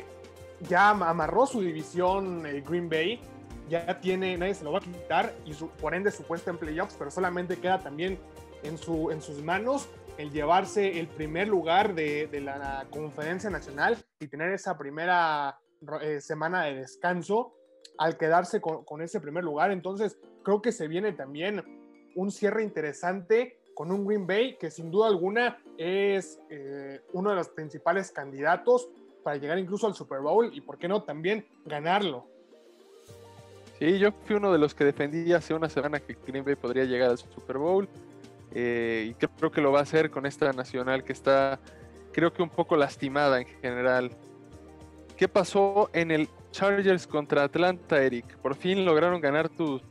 ya 0.68 0.90
amarró 0.90 1.46
su 1.46 1.60
división 1.60 2.44
el 2.46 2.62
Green 2.62 2.88
Bay, 2.88 3.20
ya 3.68 4.00
tiene, 4.00 4.36
nadie 4.36 4.54
se 4.54 4.64
lo 4.64 4.72
va 4.72 4.78
a 4.78 4.82
quitar 4.82 5.32
y 5.46 5.54
su, 5.54 5.68
por 5.68 5.94
ende 5.94 6.10
su 6.10 6.24
puesto 6.24 6.50
en 6.50 6.58
playoffs, 6.58 6.96
pero 6.98 7.10
solamente 7.10 7.56
queda 7.56 7.78
también 7.78 8.18
en, 8.62 8.76
su, 8.76 9.10
en 9.10 9.22
sus 9.22 9.42
manos 9.42 9.88
el 10.20 10.30
llevarse 10.30 10.98
el 10.98 11.08
primer 11.08 11.48
lugar 11.48 11.94
de, 11.94 12.28
la 12.42 12.86
conferencia 12.90 13.50
nacional 13.50 13.96
y 14.20 14.28
tener 14.28 14.52
esa 14.52 14.76
primera 14.76 15.58
eh, 16.02 16.20
semana 16.20 16.64
de 16.64 16.74
descanso 16.74 17.54
al 17.98 18.16
quedarse 18.16 18.60
con, 18.60 18.84
con, 18.84 19.02
ese 19.02 19.20
primer 19.20 19.44
lugar. 19.44 19.70
Entonces 19.70 20.18
creo 20.42 20.60
que 20.60 20.72
se 20.72 20.88
viene 20.88 21.12
también 21.12 21.62
un 22.14 22.30
cierre 22.30 22.62
interesante 22.62 23.60
con 23.74 23.90
un 23.92 24.06
Green 24.06 24.26
Bay 24.26 24.58
que 24.58 24.70
sin 24.70 24.90
duda 24.90 25.08
alguna 25.08 25.58
es 25.78 26.38
eh, 26.50 27.00
uno 27.14 27.30
de 27.30 27.36
los 27.36 27.48
principales 27.48 28.10
candidatos 28.10 28.90
para 29.22 29.36
llegar 29.36 29.58
incluso 29.58 29.86
al 29.86 29.94
Super 29.94 30.20
Bowl 30.20 30.50
y, 30.52 30.60
¿por 30.60 30.78
qué 30.78 30.86
no, 30.86 31.02
también 31.02 31.46
ganarlo? 31.64 32.26
Sí, 33.78 33.98
yo 33.98 34.12
fui 34.12 34.36
uno 34.36 34.52
de 34.52 34.58
los 34.58 34.74
que 34.74 34.84
defendí 34.84 35.32
hace 35.32 35.54
una 35.54 35.70
semana 35.70 36.00
que 36.00 36.14
Green 36.26 36.44
Bay 36.44 36.56
podría 36.56 36.84
llegar 36.84 37.10
al 37.10 37.16
Super 37.18 37.56
Bowl 37.56 37.88
eh, 38.52 39.08
y 39.10 39.14
creo 39.14 39.50
que 39.50 39.60
lo 39.60 39.72
va 39.72 39.80
a 39.80 39.82
hacer 39.82 40.10
con 40.10 40.26
esta 40.26 40.52
nacional 40.52 41.04
que 41.04 41.12
está, 41.12 41.60
creo 42.12 42.32
que 42.32 42.42
un 42.42 42.50
poco 42.50 42.76
lastimada 42.76 43.40
en 43.40 43.46
general. 43.46 44.10
¿Qué 45.16 45.28
pasó 45.28 45.90
en 45.92 46.10
el 46.10 46.28
Chargers 46.50 47.06
contra 47.06 47.44
Atlanta, 47.44 48.02
Eric? 48.02 48.36
¿Por 48.38 48.54
fin 48.54 48.84
lograron 48.84 49.20
ganar 49.20 49.48
tus, 49.48 49.82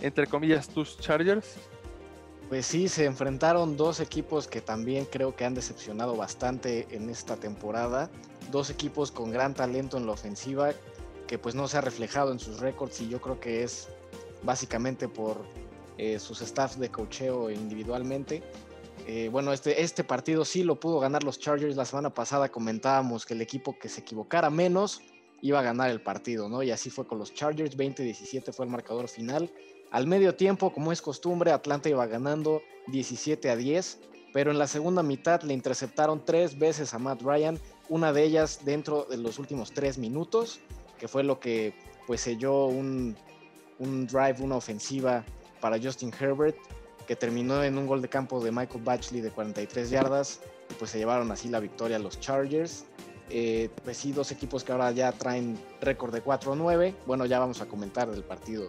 entre 0.00 0.26
comillas, 0.26 0.68
tus 0.68 0.98
Chargers? 0.98 1.56
Pues 2.48 2.66
sí, 2.66 2.88
se 2.88 3.06
enfrentaron 3.06 3.76
dos 3.76 4.00
equipos 4.00 4.46
que 4.46 4.60
también 4.60 5.06
creo 5.06 5.34
que 5.34 5.44
han 5.44 5.54
decepcionado 5.54 6.16
bastante 6.16 6.86
en 6.90 7.08
esta 7.08 7.36
temporada. 7.36 8.10
Dos 8.50 8.68
equipos 8.68 9.10
con 9.10 9.30
gran 9.30 9.54
talento 9.54 9.96
en 9.96 10.04
la 10.04 10.12
ofensiva 10.12 10.72
que 11.26 11.38
pues 11.38 11.54
no 11.54 11.66
se 11.66 11.78
ha 11.78 11.80
reflejado 11.80 12.30
en 12.30 12.38
sus 12.38 12.60
récords 12.60 13.00
y 13.00 13.08
yo 13.08 13.22
creo 13.22 13.40
que 13.40 13.62
es 13.62 13.88
básicamente 14.42 15.08
por 15.08 15.46
eh, 16.02 16.18
sus 16.18 16.40
staffs 16.40 16.80
de 16.80 16.90
cocheo 16.90 17.48
individualmente. 17.48 18.42
Eh, 19.06 19.28
bueno, 19.30 19.52
este, 19.52 19.82
este 19.82 20.02
partido 20.02 20.44
sí 20.44 20.64
lo 20.64 20.80
pudo 20.80 20.98
ganar 20.98 21.22
los 21.22 21.38
Chargers. 21.38 21.76
La 21.76 21.84
semana 21.84 22.10
pasada 22.10 22.48
comentábamos 22.48 23.24
que 23.24 23.34
el 23.34 23.40
equipo 23.40 23.78
que 23.78 23.88
se 23.88 24.00
equivocara 24.00 24.50
menos 24.50 25.00
iba 25.42 25.60
a 25.60 25.62
ganar 25.62 25.90
el 25.90 26.00
partido, 26.00 26.48
¿no? 26.48 26.60
Y 26.64 26.72
así 26.72 26.90
fue 26.90 27.06
con 27.06 27.20
los 27.20 27.32
Chargers. 27.32 27.76
20-17 27.76 28.52
fue 28.52 28.64
el 28.64 28.72
marcador 28.72 29.06
final. 29.06 29.48
Al 29.92 30.08
medio 30.08 30.34
tiempo, 30.34 30.72
como 30.72 30.90
es 30.90 31.00
costumbre, 31.00 31.52
Atlanta 31.52 31.88
iba 31.88 32.04
ganando 32.08 32.62
17 32.88 33.48
a 33.48 33.54
10, 33.54 34.00
pero 34.32 34.50
en 34.50 34.58
la 34.58 34.66
segunda 34.66 35.04
mitad 35.04 35.42
le 35.42 35.54
interceptaron 35.54 36.24
tres 36.24 36.58
veces 36.58 36.94
a 36.94 36.98
Matt 36.98 37.22
Ryan, 37.22 37.60
una 37.88 38.12
de 38.12 38.24
ellas 38.24 38.64
dentro 38.64 39.04
de 39.04 39.18
los 39.18 39.38
últimos 39.38 39.70
tres 39.70 39.98
minutos, 39.98 40.58
que 40.98 41.06
fue 41.06 41.22
lo 41.22 41.38
que 41.38 41.74
pues 42.08 42.22
selló 42.22 42.66
un, 42.66 43.16
un 43.78 44.08
drive, 44.08 44.38
una 44.40 44.56
ofensiva 44.56 45.24
para 45.62 45.80
Justin 45.80 46.12
Herbert, 46.18 46.56
que 47.06 47.16
terminó 47.16 47.62
en 47.62 47.78
un 47.78 47.86
gol 47.86 48.02
de 48.02 48.08
campo 48.08 48.44
de 48.44 48.50
Michael 48.50 48.84
Batchley 48.84 49.22
de 49.22 49.30
43 49.30 49.88
yardas, 49.88 50.40
y 50.68 50.74
pues 50.74 50.90
se 50.90 50.98
llevaron 50.98 51.30
así 51.30 51.48
la 51.48 51.60
victoria 51.60 51.96
a 51.96 52.00
los 52.00 52.20
Chargers. 52.20 52.84
Eh, 53.30 53.70
pues 53.82 53.96
sí, 53.96 54.12
dos 54.12 54.30
equipos 54.30 54.62
que 54.62 54.72
ahora 54.72 54.90
ya 54.90 55.12
traen 55.12 55.58
récord 55.80 56.12
de 56.12 56.22
4-9. 56.22 56.94
Bueno, 57.06 57.24
ya 57.24 57.38
vamos 57.38 57.62
a 57.62 57.66
comentar 57.66 58.10
del 58.10 58.24
partido 58.24 58.66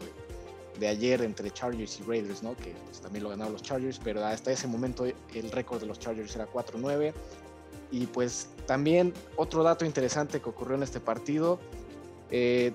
de, 0.79 0.87
ayer 0.87 1.21
entre 1.21 1.51
Chargers 1.51 1.99
y 1.99 2.03
Raiders, 2.03 2.43
¿no? 2.43 2.55
Que 2.55 2.73
pues, 2.85 3.01
también 3.01 3.23
lo 3.23 3.29
ganaron 3.29 3.53
los 3.53 3.63
Chargers, 3.63 3.99
pero 4.01 4.23
hasta 4.23 4.51
ese 4.51 4.67
momento 4.67 5.05
el 5.05 5.51
récord 5.51 5.81
de 5.81 5.87
los 5.87 5.99
Chargers 5.99 6.35
era 6.35 6.47
4-9. 6.47 7.13
Y 7.91 8.05
pues 8.07 8.49
también 8.65 9.13
otro 9.35 9.63
dato 9.63 9.85
interesante 9.85 10.41
que 10.41 10.49
ocurrió 10.49 10.75
en 10.75 10.83
este 10.83 10.99
partido, 10.99 11.59
eh, 12.31 12.73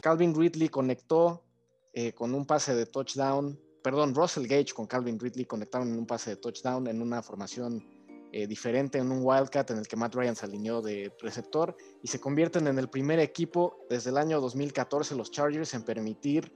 Calvin 0.00 0.34
Ridley 0.34 0.68
conectó 0.68 1.42
eh, 1.92 2.12
con 2.12 2.34
un 2.34 2.46
pase 2.46 2.74
de 2.74 2.86
touchdown, 2.86 3.58
perdón, 3.82 4.14
Russell 4.14 4.46
Gage 4.46 4.72
con 4.74 4.86
Calvin 4.86 5.18
Ridley 5.18 5.44
conectaron 5.44 5.88
en 5.88 5.98
un 5.98 6.06
pase 6.06 6.30
de 6.30 6.36
touchdown 6.36 6.86
en 6.86 7.02
una 7.02 7.22
formación 7.22 7.84
eh, 8.34 8.46
diferente, 8.46 8.96
en 8.96 9.12
un 9.12 9.20
Wildcat 9.22 9.72
en 9.72 9.78
el 9.78 9.86
que 9.86 9.96
Matt 9.96 10.14
Ryan 10.14 10.34
se 10.34 10.46
alineó 10.46 10.80
de 10.80 11.12
receptor 11.20 11.76
y 12.02 12.08
se 12.08 12.18
convierten 12.18 12.66
en 12.66 12.78
el 12.78 12.88
primer 12.88 13.18
equipo 13.18 13.84
desde 13.90 14.08
el 14.08 14.16
año 14.16 14.40
2014 14.40 15.16
los 15.16 15.30
Chargers 15.30 15.74
en 15.74 15.82
permitir 15.82 16.50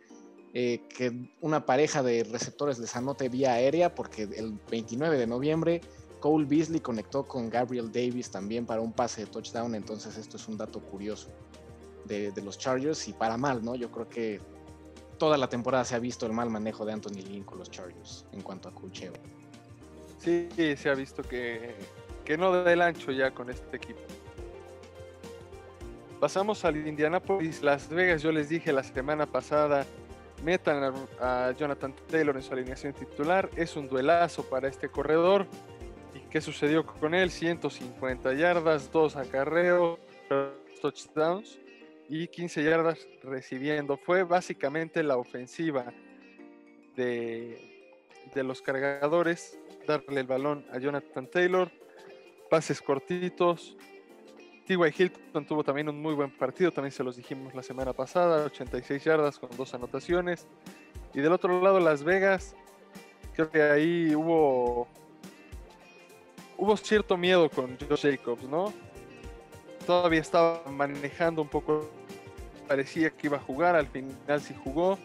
eh, 0.54 0.80
que 0.88 1.30
una 1.42 1.66
pareja 1.66 2.02
de 2.02 2.24
receptores 2.24 2.78
les 2.78 2.96
anote 2.96 3.28
vía 3.28 3.52
aérea 3.52 3.94
porque 3.94 4.22
el 4.22 4.58
29 4.70 5.18
de 5.18 5.26
noviembre 5.26 5.80
Cole 6.20 6.46
Beasley 6.46 6.80
conectó 6.80 7.28
con 7.28 7.50
Gabriel 7.50 7.92
Davis 7.92 8.30
también 8.30 8.64
para 8.64 8.80
un 8.80 8.94
pase 8.94 9.26
de 9.26 9.26
touchdown, 9.26 9.74
entonces 9.74 10.16
esto 10.16 10.38
es 10.38 10.48
un 10.48 10.56
dato 10.56 10.80
curioso 10.80 11.28
de, 12.06 12.32
de 12.32 12.40
los 12.40 12.56
Chargers 12.56 13.06
y 13.06 13.12
para 13.12 13.36
mal, 13.36 13.62
¿no? 13.62 13.74
Yo 13.74 13.90
creo 13.90 14.08
que 14.08 14.40
toda 15.18 15.36
la 15.36 15.48
temporada 15.48 15.84
se 15.84 15.94
ha 15.94 15.98
visto 15.98 16.26
el 16.26 16.32
mal 16.32 16.50
manejo 16.50 16.84
de 16.84 16.92
Anthony 16.92 17.22
Lynn 17.28 17.44
con 17.44 17.58
los 17.58 17.70
Chargers 17.70 18.26
en 18.32 18.42
cuanto 18.42 18.68
a 18.68 18.74
cocheo. 18.74 19.12
Sí, 20.18 20.48
se 20.76 20.88
ha 20.88 20.94
visto 20.94 21.22
que, 21.22 21.74
que 22.24 22.36
no 22.36 22.50
da 22.52 22.72
el 22.72 22.82
ancho 22.82 23.12
ya 23.12 23.32
con 23.32 23.50
este 23.50 23.76
equipo. 23.76 24.00
Pasamos 26.20 26.64
al 26.64 26.86
Indianapolis, 26.86 27.62
Las 27.62 27.88
Vegas. 27.88 28.22
Yo 28.22 28.32
les 28.32 28.48
dije 28.48 28.72
la 28.72 28.82
semana 28.82 29.26
pasada, 29.26 29.86
metan 30.42 30.94
a, 31.20 31.52
Jonathan 31.52 31.94
Taylor 32.10 32.36
en 32.36 32.42
su 32.42 32.52
alineación 32.52 32.94
titular. 32.94 33.50
Es 33.54 33.76
un 33.76 33.88
duelazo 33.88 34.42
para 34.44 34.68
este 34.68 34.88
corredor. 34.88 35.46
¿Y 36.14 36.20
qué 36.30 36.40
sucedió 36.40 36.86
con 36.86 37.14
él? 37.14 37.30
150 37.30 38.32
yardas, 38.32 38.90
2 38.90 39.16
acarreos, 39.16 39.98
touchdowns 40.80 41.58
y 42.08 42.28
15 42.28 42.62
yardas 42.62 43.06
recibiendo. 43.22 43.96
Fue 43.96 44.22
básicamente 44.22 45.02
la 45.02 45.16
ofensiva 45.16 45.92
de, 46.96 47.94
de 48.34 48.42
los 48.42 48.62
cargadores 48.62 49.58
darle 49.86 50.20
el 50.20 50.26
balón 50.26 50.66
a 50.72 50.78
Jonathan 50.78 51.26
Taylor, 51.28 51.70
pases 52.50 52.80
cortitos. 52.80 53.76
T.Y. 54.66 54.78
Hilton 54.98 55.46
tuvo 55.46 55.62
también 55.62 55.88
un 55.88 56.02
muy 56.02 56.14
buen 56.14 56.36
partido, 56.36 56.72
también 56.72 56.90
se 56.90 57.04
los 57.04 57.16
dijimos 57.16 57.54
la 57.54 57.62
semana 57.62 57.92
pasada, 57.92 58.46
86 58.46 59.04
yardas 59.04 59.38
con 59.38 59.48
dos 59.56 59.72
anotaciones. 59.74 60.48
Y 61.14 61.20
del 61.20 61.32
otro 61.32 61.62
lado, 61.62 61.78
Las 61.78 62.02
Vegas, 62.02 62.56
creo 63.34 63.48
que 63.48 63.62
ahí 63.62 64.14
hubo 64.14 64.88
hubo 66.58 66.76
cierto 66.76 67.16
miedo 67.16 67.48
con 67.50 67.76
Josh 67.78 68.02
Jacobs, 68.10 68.44
¿no? 68.44 68.72
Todavía 69.86 70.20
estaba 70.20 70.62
manejando 70.70 71.42
un 71.42 71.48
poco, 71.48 71.88
parecía 72.66 73.10
que 73.10 73.28
iba 73.28 73.36
a 73.36 73.40
jugar, 73.40 73.76
al 73.76 73.86
final 73.86 74.40
sí 74.40 74.54
jugó. 74.64 74.98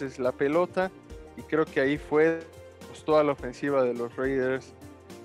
Es 0.00 0.18
la 0.18 0.30
pelota 0.30 0.92
y 1.36 1.42
creo 1.42 1.64
que 1.64 1.80
ahí 1.80 1.98
fue 1.98 2.40
pues, 2.86 3.04
toda 3.04 3.24
la 3.24 3.32
ofensiva 3.32 3.82
de 3.82 3.94
los 3.94 4.14
Raiders 4.16 4.72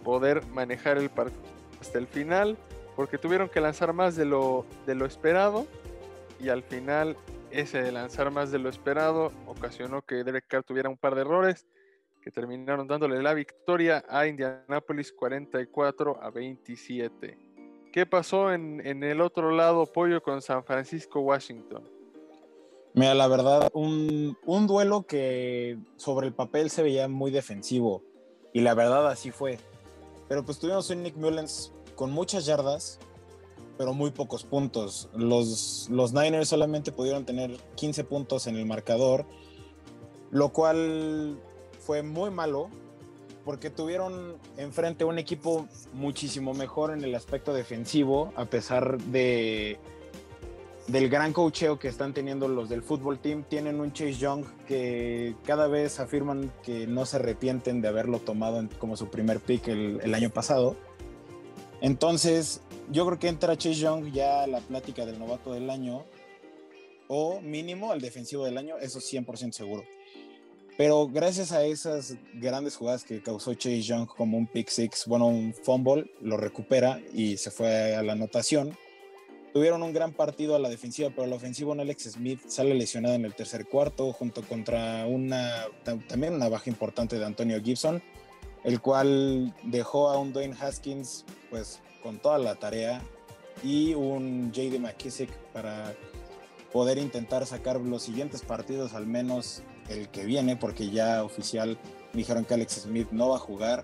poder 0.03 0.45
manejar 0.47 0.97
el 0.97 1.09
partido 1.09 1.41
hasta 1.79 1.99
el 1.99 2.07
final, 2.07 2.57
porque 2.95 3.17
tuvieron 3.17 3.49
que 3.49 3.61
lanzar 3.61 3.93
más 3.93 4.15
de 4.15 4.25
lo, 4.25 4.65
de 4.87 4.95
lo 4.95 5.05
esperado 5.05 5.67
y 6.39 6.49
al 6.49 6.63
final 6.63 7.17
ese 7.51 7.83
de 7.83 7.91
lanzar 7.91 8.31
más 8.31 8.51
de 8.51 8.59
lo 8.59 8.69
esperado 8.69 9.31
ocasionó 9.45 10.01
que 10.01 10.23
Derek 10.23 10.45
Carr 10.47 10.63
tuviera 10.63 10.89
un 10.89 10.97
par 10.97 11.13
de 11.13 11.21
errores 11.21 11.67
que 12.21 12.31
terminaron 12.31 12.87
dándole 12.87 13.21
la 13.21 13.33
victoria 13.33 14.03
a 14.07 14.25
Indianapolis 14.25 15.11
44 15.11 16.23
a 16.23 16.29
27. 16.31 17.52
¿Qué 17.93 18.07
pasó 18.07 18.51
en, 18.51 18.81
en 18.87 19.03
el 19.03 19.21
otro 19.21 19.51
lado, 19.51 19.85
Pollo, 19.85 20.23
con 20.23 20.41
San 20.41 20.63
Francisco, 20.63 21.19
Washington? 21.19 21.87
Mira, 22.95 23.13
la 23.13 23.27
verdad, 23.27 23.69
un, 23.71 24.35
un, 24.47 24.65
duelo 24.65 25.03
que 25.03 25.77
sobre 25.95 26.25
el 26.25 26.33
papel 26.33 26.71
se 26.71 26.81
veía 26.81 27.07
muy 27.07 27.29
defensivo. 27.29 28.01
Y 28.51 28.61
la 28.61 28.73
verdad 28.73 29.07
así 29.07 29.29
fue. 29.29 29.59
Pero 30.27 30.43
pues 30.43 30.57
tuvimos 30.57 30.89
un 30.89 31.03
Nick 31.03 31.15
Mullens 31.17 31.71
con 31.93 32.09
muchas 32.09 32.47
yardas, 32.47 32.97
pero 33.77 33.93
muy 33.93 34.09
pocos 34.09 34.43
puntos. 34.43 35.07
Los, 35.13 35.87
los 35.91 36.13
Niners 36.13 36.49
solamente 36.49 36.91
pudieron 36.91 37.25
tener 37.25 37.59
15 37.75 38.05
puntos 38.05 38.47
en 38.47 38.55
el 38.55 38.65
marcador, 38.65 39.27
lo 40.31 40.49
cual 40.51 41.39
fue 41.79 42.01
muy 42.01 42.31
malo 42.31 42.71
porque 43.45 43.69
tuvieron 43.69 44.37
enfrente 44.57 45.03
un 45.05 45.19
equipo 45.19 45.67
muchísimo 45.93 46.53
mejor 46.53 46.91
en 46.91 47.03
el 47.03 47.13
aspecto 47.15 47.53
defensivo, 47.53 48.31
a 48.35 48.45
pesar 48.45 48.97
de 48.99 49.79
del 50.87 51.09
gran 51.09 51.31
coacheo 51.31 51.79
que 51.79 51.87
están 51.87 52.13
teniendo 52.13 52.47
los 52.47 52.67
del 52.67 52.83
fútbol 52.83 53.19
team. 53.19 53.43
Tienen 53.43 53.79
un 53.79 53.93
Chase 53.93 54.15
Young 54.15 54.43
que 54.67 55.35
cada 55.45 55.67
vez 55.67 55.99
afirman 55.99 56.51
que 56.61 56.87
no 56.87 57.05
se 57.05 57.17
arrepienten 57.17 57.81
de 57.81 57.87
haberlo 57.87 58.19
tomado 58.19 58.67
como 58.79 58.97
su 58.97 59.09
primer 59.09 59.39
pick 59.39 59.67
el, 59.69 60.01
el, 60.03 60.13
año 60.13 60.29
pasado. 60.29 60.75
Entonces, 61.79 62.61
yo 62.91 63.05
creo 63.05 63.19
que 63.19 63.29
entra 63.29 63.57
Chase 63.57 63.75
Young 63.75 64.11
ya 64.11 64.43
a 64.43 64.47
la 64.47 64.59
plática 64.59 65.05
del 65.05 65.19
novato 65.19 65.53
del 65.53 65.69
año 65.69 66.03
o 67.07 67.41
mínimo 67.41 67.91
al 67.91 68.01
defensivo 68.01 68.45
del 68.45 68.57
año, 68.57 68.77
eso 68.77 68.99
100% 68.99 69.51
seguro. 69.51 69.83
Pero 70.77 71.07
gracias 71.07 71.51
a 71.51 71.63
esas 71.63 72.15
grandes 72.33 72.75
jugadas 72.75 73.03
que 73.03 73.21
causó 73.21 73.53
Chase 73.53 73.81
Young 73.81 74.07
como 74.07 74.37
un 74.37 74.47
pick 74.47 74.69
six, 74.69 75.05
bueno, 75.05 75.27
un 75.27 75.53
fumble, 75.53 76.11
lo 76.21 76.35
recupera 76.37 76.99
y 77.13 77.37
se 77.37 77.51
fue 77.51 77.95
a 77.95 78.01
la 78.01 78.13
anotación. 78.13 78.75
Tuvieron 79.53 79.83
un 79.83 79.93
gran 79.93 80.13
partido 80.13 80.55
a 80.55 80.59
la 80.59 80.69
defensiva, 80.69 81.11
pero 81.15 81.27
la 81.27 81.35
ofensiva 81.35 81.73
Alex 81.73 82.13
Smith 82.13 82.41
sale 82.47 82.73
lesionado 82.73 83.13
en 83.13 83.23
el 83.23 83.35
tercer 83.35 83.67
cuarto, 83.67 84.11
junto 84.11 84.41
contra 84.41 85.05
una 85.05 85.67
también 85.83 86.33
una 86.33 86.49
baja 86.49 86.71
importante 86.71 87.19
de 87.19 87.25
Antonio 87.25 87.61
Gibson, 87.61 88.01
el 88.63 88.81
cual 88.81 89.53
dejó 89.61 90.09
a 90.09 90.17
un 90.17 90.33
Dwayne 90.33 90.55
Haskins 90.59 91.23
pues 91.51 91.81
con 92.01 92.17
toda 92.17 92.39
la 92.39 92.55
tarea 92.55 92.99
y 93.63 93.93
un 93.93 94.51
JD 94.51 94.79
McKissick 94.79 95.29
para 95.53 95.93
poder 96.71 96.97
intentar 96.97 97.45
sacar 97.45 97.79
los 97.79 98.01
siguientes 98.01 98.41
partidos, 98.41 98.95
al 98.95 99.05
menos 99.05 99.61
el 99.89 100.09
que 100.09 100.25
viene, 100.25 100.55
porque 100.55 100.89
ya 100.89 101.23
oficial 101.23 101.77
dijeron 102.13 102.45
que 102.45 102.53
Alex 102.53 102.83
Smith 102.83 103.09
no 103.11 103.29
va 103.29 103.37
a 103.37 103.39
jugar. 103.39 103.83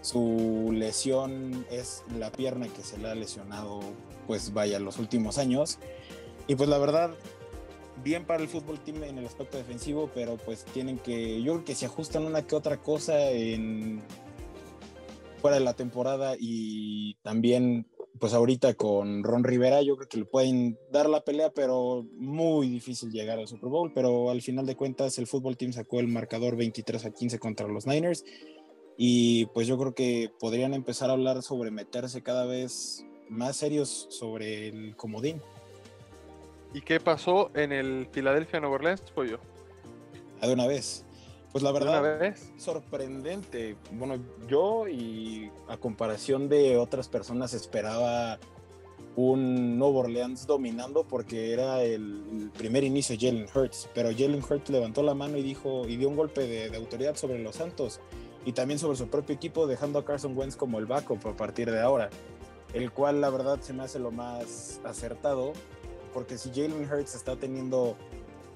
Su 0.00 0.70
lesión 0.72 1.64
es 1.70 2.02
la 2.18 2.32
pierna 2.32 2.66
que 2.68 2.82
se 2.82 2.98
le 2.98 3.08
ha 3.08 3.14
lesionado 3.14 3.80
pues 4.26 4.52
vaya, 4.52 4.78
los 4.78 4.98
últimos 4.98 5.38
años. 5.38 5.78
Y 6.46 6.56
pues 6.56 6.68
la 6.68 6.78
verdad, 6.78 7.14
bien 8.02 8.24
para 8.24 8.42
el 8.42 8.48
fútbol 8.48 8.80
team 8.80 9.04
en 9.04 9.18
el 9.18 9.26
aspecto 9.26 9.58
defensivo, 9.58 10.10
pero 10.14 10.36
pues 10.36 10.64
tienen 10.64 10.98
que, 10.98 11.42
yo 11.42 11.54
creo 11.54 11.64
que 11.64 11.74
se 11.74 11.86
ajustan 11.86 12.24
una 12.24 12.42
que 12.42 12.56
otra 12.56 12.78
cosa 12.78 13.30
en 13.30 14.02
fuera 15.40 15.58
de 15.58 15.64
la 15.64 15.74
temporada 15.74 16.36
y 16.38 17.14
también 17.22 17.86
pues 18.18 18.34
ahorita 18.34 18.74
con 18.74 19.24
Ron 19.24 19.44
Rivera 19.44 19.82
yo 19.82 19.96
creo 19.96 20.08
que 20.08 20.18
le 20.18 20.24
pueden 20.24 20.78
dar 20.90 21.08
la 21.08 21.24
pelea, 21.24 21.50
pero 21.50 22.06
muy 22.14 22.68
difícil 22.68 23.10
llegar 23.10 23.38
al 23.38 23.48
Super 23.48 23.68
Bowl, 23.68 23.92
pero 23.94 24.30
al 24.30 24.42
final 24.42 24.66
de 24.66 24.76
cuentas 24.76 25.18
el 25.18 25.26
fútbol 25.26 25.56
team 25.56 25.72
sacó 25.72 26.00
el 26.00 26.08
marcador 26.08 26.56
23 26.56 27.04
a 27.04 27.10
15 27.10 27.38
contra 27.38 27.68
los 27.68 27.86
Niners 27.86 28.24
y 28.96 29.46
pues 29.46 29.66
yo 29.66 29.78
creo 29.78 29.94
que 29.94 30.30
podrían 30.38 30.74
empezar 30.74 31.10
a 31.10 31.14
hablar 31.14 31.42
sobre 31.42 31.70
meterse 31.70 32.22
cada 32.22 32.44
vez 32.46 33.04
más 33.28 33.56
serios 33.56 34.06
sobre 34.10 34.68
el 34.68 34.96
comodín. 34.96 35.40
¿Y 36.74 36.80
qué 36.82 37.00
pasó 37.00 37.50
en 37.54 37.72
el 37.72 38.06
Philadelphia 38.10 38.60
Nueva 38.60 38.76
Orleans, 38.76 39.02
pollo? 39.14 39.40
Ah, 40.40 40.46
de 40.46 40.54
una 40.54 40.66
vez. 40.66 41.04
Pues 41.52 41.62
la 41.62 41.70
verdad, 41.70 42.18
vez? 42.18 42.50
sorprendente. 42.56 43.76
Bueno, 43.92 44.16
yo 44.48 44.88
y 44.88 45.50
a 45.68 45.76
comparación 45.76 46.48
de 46.48 46.78
otras 46.78 47.08
personas 47.08 47.52
esperaba 47.52 48.38
un 49.16 49.78
Nuevo 49.78 50.00
Orleans 50.00 50.46
dominando 50.46 51.04
porque 51.04 51.52
era 51.52 51.82
el 51.82 52.50
primer 52.56 52.84
inicio 52.84 53.16
de 53.16 53.26
Jalen 53.26 53.46
Hurts, 53.54 53.90
pero 53.94 54.10
Jalen 54.10 54.42
Hurts 54.42 54.70
levantó 54.70 55.02
la 55.02 55.14
mano 55.14 55.36
y 55.36 55.42
dijo 55.42 55.86
y 55.86 55.96
dio 55.96 56.08
un 56.08 56.16
golpe 56.16 56.46
de, 56.46 56.70
de, 56.70 56.76
autoridad 56.78 57.16
sobre 57.16 57.38
los 57.38 57.56
Santos 57.56 58.00
y 58.46 58.52
también 58.52 58.78
sobre 58.78 58.96
su 58.96 59.08
propio 59.08 59.34
equipo, 59.34 59.66
dejando 59.66 59.98
a 59.98 60.04
Carson 60.06 60.36
Wentz 60.36 60.56
como 60.56 60.78
el 60.78 60.86
backup 60.86 61.26
a 61.26 61.36
partir 61.36 61.70
de 61.70 61.80
ahora. 61.80 62.08
el 62.72 62.90
cual 62.90 63.20
la 63.20 63.28
verdad 63.28 63.60
se 63.60 63.74
me 63.74 63.82
hace 63.82 63.98
lo 63.98 64.10
más 64.10 64.80
acertado, 64.84 65.52
porque 66.14 66.38
si 66.38 66.48
Jalen 66.48 66.90
Hurts 66.90 67.14
está 67.14 67.36
teniendo 67.36 67.96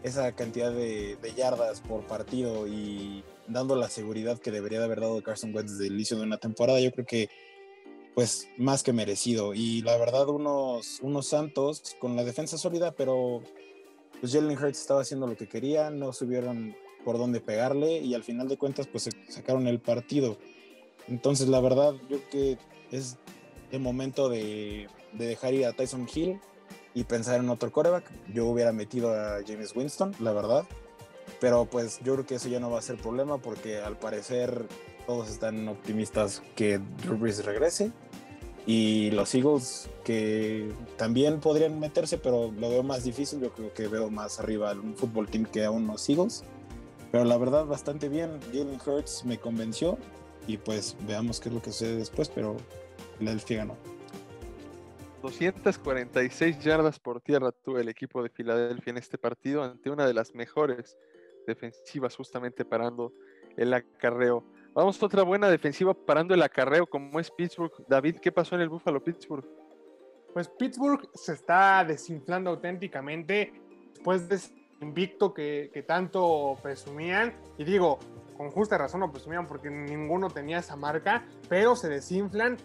esa 0.07 0.31
cantidad 0.33 0.73
de, 0.73 1.19
yardas 1.37 1.81
por 1.81 2.07
partido 2.07 2.69
y 2.69 3.25
dando 3.49 3.75
la 3.75 3.89
seguridad 3.89 4.39
que 4.39 4.53
debería 4.53 4.79
de 4.79 4.85
haber 4.85 5.01
dado 5.01 5.21
Carson 5.21 5.53
Wentz 5.53 5.73
desde 5.73 5.89
el 5.89 5.95
inicio 5.95 6.17
de 6.17 6.23
una 6.23 6.39
temporada, 6.39 6.81
yo 6.81 6.93
creo 6.93 7.05
que 7.05 7.29
pues 8.15 8.49
más 8.57 8.85
que 8.85 8.93
merecido. 8.93 9.53
Y 9.53 9.83
la 9.83 9.97
verdad, 9.99 10.29
unos, 10.29 11.01
unos 11.03 11.27
Santos 11.27 11.97
con 11.99 12.15
la 12.15 12.23
defensa 12.23 12.57
sólida, 12.57 12.93
pero 12.93 13.43
pues 14.21 14.33
Jalen 14.33 14.57
Hurts 14.57 14.81
estaba 14.81 15.01
haciendo 15.01 15.27
lo 15.27 15.37
que 15.37 15.49
quería, 15.49 15.91
no 15.91 16.13
subieron 16.13 16.77
por 17.05 17.19
dónde 17.19 17.41
pegarle 17.41 17.99
y 17.99 18.15
al 18.15 18.23
final 18.23 18.47
de 18.49 18.57
cuentas 18.57 18.87
pues 18.87 19.11
sacaron 19.29 19.67
el 19.67 19.81
partido. 19.81 20.39
Entonces 21.09 21.49
la 21.49 21.61
verdad 21.61 21.95
yo 22.09 22.19
creo 22.19 22.31
que 22.31 22.59
es 22.93 23.19
el 23.73 23.81
momento 23.81 24.29
de, 24.29 24.87
de 25.15 25.27
dejar 25.27 25.53
ir 25.53 25.67
a 25.67 25.73
Tyson 25.73 26.09
Hill 26.13 26.41
y 26.97 27.05
pensar 27.05 27.39
en 27.39 27.51
otro 27.51 27.71
coreback. 27.71 28.11
Yo 28.33 28.47
hubiera 28.47 28.73
metido 28.73 29.13
a 29.13 29.41
James 29.47 29.77
Winston, 29.77 30.15
la 30.19 30.33
verdad. 30.33 30.65
Pero 31.41 31.67
pues 31.67 32.01
yo 32.03 32.15
creo 32.15 32.27
que 32.27 32.37
eso 32.37 32.49
ya 32.49 32.59
no 32.59 32.71
va 32.71 32.79
a 32.79 32.83
ser 32.83 32.97
problema 32.97 33.37
porque 33.37 33.79
al 33.79 33.99
parecer 33.99 34.67
todos 35.07 35.29
están 35.29 35.69
optimistas 35.69 36.43
que 36.55 36.81
Drew 37.03 37.19
Brees 37.19 37.45
regrese. 37.45 37.93
Y 38.67 39.11
los 39.11 39.35
Eagles 39.35 39.91
que 40.05 40.73
también 40.97 41.39
podrían 41.39 41.79
meterse, 41.79 42.17
pero 42.17 42.51
lo 42.59 42.71
veo 42.71 42.83
más 42.83 43.05
difícil. 43.05 43.41
Yo 43.41 43.53
creo 43.53 43.75
que 43.75 43.89
veo 43.89 44.09
más 44.09 44.41
arriba 44.41 44.73
un 44.73 44.97
fútbol 44.97 45.29
team 45.29 45.45
que 45.45 45.67
a 45.67 45.71
unos 45.71 46.09
Eagles. 46.09 46.45
Pero 47.13 47.25
la 47.25 47.37
verdad, 47.37 47.67
bastante 47.67 48.09
bien. 48.09 48.41
Jalen 48.53 48.81
Hurts 48.85 49.27
me 49.27 49.39
convenció. 49.39 49.99
Y 50.47 50.57
pues 50.57 50.97
veamos 51.07 51.41
qué 51.41 51.51
es 51.51 51.55
lo 51.55 51.61
que 51.61 51.73
sucede 51.73 51.97
después. 51.97 52.31
Pero 52.31 52.57
Philadelphia 53.19 53.59
ganó. 53.59 53.96
246 55.27 56.61
yardas 56.61 57.01
por 57.01 57.21
tierra 57.21 57.51
tuvo 57.51 57.81
el 57.81 57.89
equipo 57.89 58.23
de 58.23 58.29
Filadelfia 58.29 58.93
en 58.93 58.99
este 58.99 59.19
partido 59.19 59.65
ante 59.65 59.91
una 59.91 60.07
de 60.07 60.15
las 60.15 60.33
mejores 60.37 60.97
defensivas 61.49 62.15
justamente 62.15 62.65
parando 62.65 63.13
el 63.57 63.75
acarreo. 63.75 64.45
Vamos 64.73 65.03
a 65.03 65.07
otra 65.07 65.25
buena 65.25 65.49
defensiva 65.49 65.95
parando 65.95 66.33
el 66.33 66.43
acarreo 66.43 66.87
como 66.87 67.19
es 67.19 67.33
Pittsburgh. 67.33 67.73
David, 67.89 68.19
¿qué 68.23 68.31
pasó 68.31 68.55
en 68.55 68.61
el 68.61 68.69
Buffalo 68.69 69.03
Pittsburgh? 69.03 69.45
Pues 70.33 70.49
Pittsburgh 70.49 71.09
se 71.15 71.33
está 71.33 71.85
desinflando 71.85 72.51
auténticamente 72.51 73.53
después 73.95 74.29
de 74.29 74.37
ese 74.37 74.55
invicto 74.81 75.35
que, 75.35 75.71
que 75.75 75.83
tanto 75.83 76.57
presumían. 76.63 77.35
Y 77.59 77.65
digo, 77.65 77.99
con 78.37 78.53
justa 78.53 78.79
razón 78.79 79.01
lo 79.01 79.11
presumían 79.11 79.49
porque 79.49 79.71
ninguno 79.71 80.31
tenía 80.31 80.59
esa 80.59 80.77
marca, 80.77 81.27
pero 81.49 81.75
se 81.75 81.89
desinflan 81.89 82.59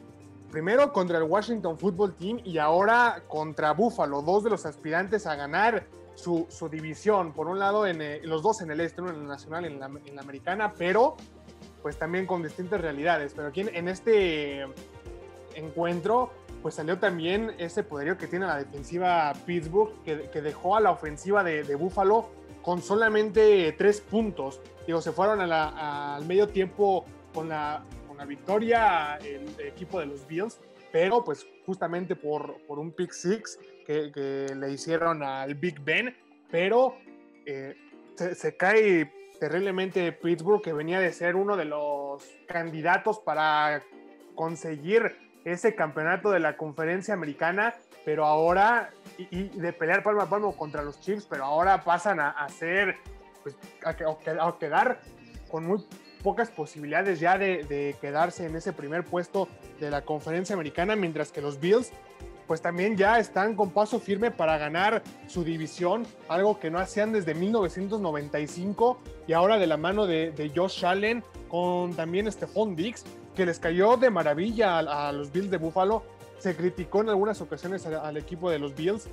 primero 0.52 0.92
contra 0.92 1.18
el 1.18 1.24
Washington 1.24 1.78
Football 1.78 2.14
Team 2.16 2.42
y 2.44 2.58
ahora 2.58 3.24
contra 3.28 3.72
Buffalo, 3.72 4.22
dos 4.22 4.44
de 4.44 4.50
los 4.50 4.66
aspirantes 4.66 5.26
a 5.26 5.36
ganar 5.36 5.88
su, 6.14 6.48
división. 6.70 7.34
Por 7.34 7.48
un 7.48 7.58
lado, 7.58 7.88
en, 7.88 8.02
eh, 8.02 8.22
los 8.24 8.44
dos 8.44 8.62
en 8.62 8.70
el 8.72 8.82
este, 8.82 9.02
uno 9.02 9.12
en 9.12 9.24
la 9.24 9.28
nacional 9.30 9.64
y 9.64 9.68
en 9.68 9.80
la, 9.80 10.22
americana, 10.22 10.74
pero 10.78 11.16
pues 11.82 11.98
también 11.98 12.28
con 12.28 12.44
distintas 12.44 12.82
realidades. 12.82 13.34
Pero 13.36 13.48
aquí 13.48 13.62
en, 13.62 13.88
este 13.88 14.68
encuentro, 15.56 16.32
pues 16.62 16.76
salió 16.76 17.00
también 17.00 17.54
ese 17.58 17.84
poderío 17.84 18.18
que 18.18 18.28
tiene 18.28 18.46
la 18.46 18.58
defensiva 18.58 19.34
Pittsburgh, 19.46 20.04
que, 20.04 20.42
dejó 20.42 20.76
a 20.76 20.82
la 20.82 20.92
ofensiva 20.92 21.44
de, 21.44 21.64
de, 21.64 21.76
Buffalo 21.76 22.30
con 22.62 22.82
solamente 22.84 23.74
tres 23.78 24.02
puntos. 24.02 24.60
Digo, 24.86 25.02
se 25.02 25.12
fueron 25.12 25.42
al 25.42 26.26
medio 26.26 26.48
tiempo 26.50 27.06
con 27.34 27.50
la 27.50 27.84
victoria 28.26 29.18
el 29.18 29.48
equipo 29.60 30.00
de 30.00 30.06
los 30.08 30.28
Bills, 30.28 30.60
pero 30.92 31.24
pues 31.24 31.46
justamente 31.66 32.16
por, 32.16 32.62
por 32.68 32.80
un 32.80 32.92
pick 32.92 33.12
six 33.12 33.60
que, 33.86 34.48
le 34.56 34.72
hicieron 34.72 35.24
al 35.24 35.56
Big 35.56 35.80
Ben, 35.82 36.16
pero 36.50 36.98
eh, 37.46 37.76
se, 38.16 38.56
cae 38.56 39.12
terriblemente 39.40 40.12
Pittsburgh, 40.12 40.62
que 40.62 40.74
venía 40.74 41.00
de 41.00 41.12
ser 41.12 41.36
uno 41.36 41.58
de 41.58 41.66
los 41.66 42.24
candidatos 42.48 43.20
para 43.20 43.84
conseguir 44.36 45.18
ese 45.44 45.76
campeonato 45.76 46.32
de 46.32 46.40
la 46.40 46.56
conferencia 46.56 47.14
americana, 47.14 47.76
pero 48.06 48.26
ahora, 48.26 48.92
y, 49.18 49.50
de 49.50 49.74
pelear 49.74 50.04
palmo 50.04 50.22
a 50.22 50.30
palmo 50.30 50.56
contra 50.56 50.84
los 50.84 51.00
Chiefs, 51.02 51.28
pero 51.30 51.44
ahora 51.46 51.84
pasan 51.84 52.20
a, 52.20 52.48
ser, 52.50 52.98
pues, 53.44 53.58
a 53.84 54.58
quedar 54.58 55.02
con 55.50 55.66
muy 55.66 55.84
pocas 56.22 56.50
posibilidades 56.50 57.20
ya 57.20 57.38
de, 57.38 57.96
quedarse 58.00 58.46
en 58.46 58.56
ese 58.56 58.74
primer 58.74 59.04
puesto 59.04 59.48
de 59.80 59.90
la 59.90 60.04
conferencia 60.04 60.54
americana, 60.54 60.96
mientras 60.96 61.32
que 61.32 61.42
los 61.42 61.60
Bills 61.60 61.92
pues 62.48 62.62
también 62.62 62.98
ya 62.98 63.18
están 63.18 63.56
con 63.56 63.70
paso 63.70 63.98
firme 63.98 64.30
para 64.30 64.58
ganar 64.58 65.04
su 65.28 65.46
división, 65.46 66.06
algo 66.28 66.60
que 66.60 66.70
no 66.70 66.80
hacían 66.80 67.14
desde 67.14 67.34
1995 67.34 68.98
y 69.26 69.32
ahora 69.32 69.58
de 69.58 69.68
la 69.68 69.78
mano 69.78 70.06
de, 70.06 70.52
Josh 70.54 70.86
Allen 70.86 71.24
con 71.48 71.94
también 71.94 72.30
Stephon 72.30 72.76
Diggs, 72.76 73.06
que 73.36 73.46
les 73.46 73.58
cayó 73.58 73.96
de 73.96 74.10
maravilla 74.10 74.80
a, 74.80 75.14
los 75.14 75.32
Bills 75.32 75.50
de 75.50 75.58
Buffalo. 75.58 76.04
Se 76.40 76.54
criticó 76.54 77.00
en 77.00 77.10
algunas 77.10 77.40
ocasiones 77.40 77.86
al, 77.86 78.18
equipo 78.18 78.50
de 78.50 78.60
los 78.60 78.76
Bills 78.76 79.08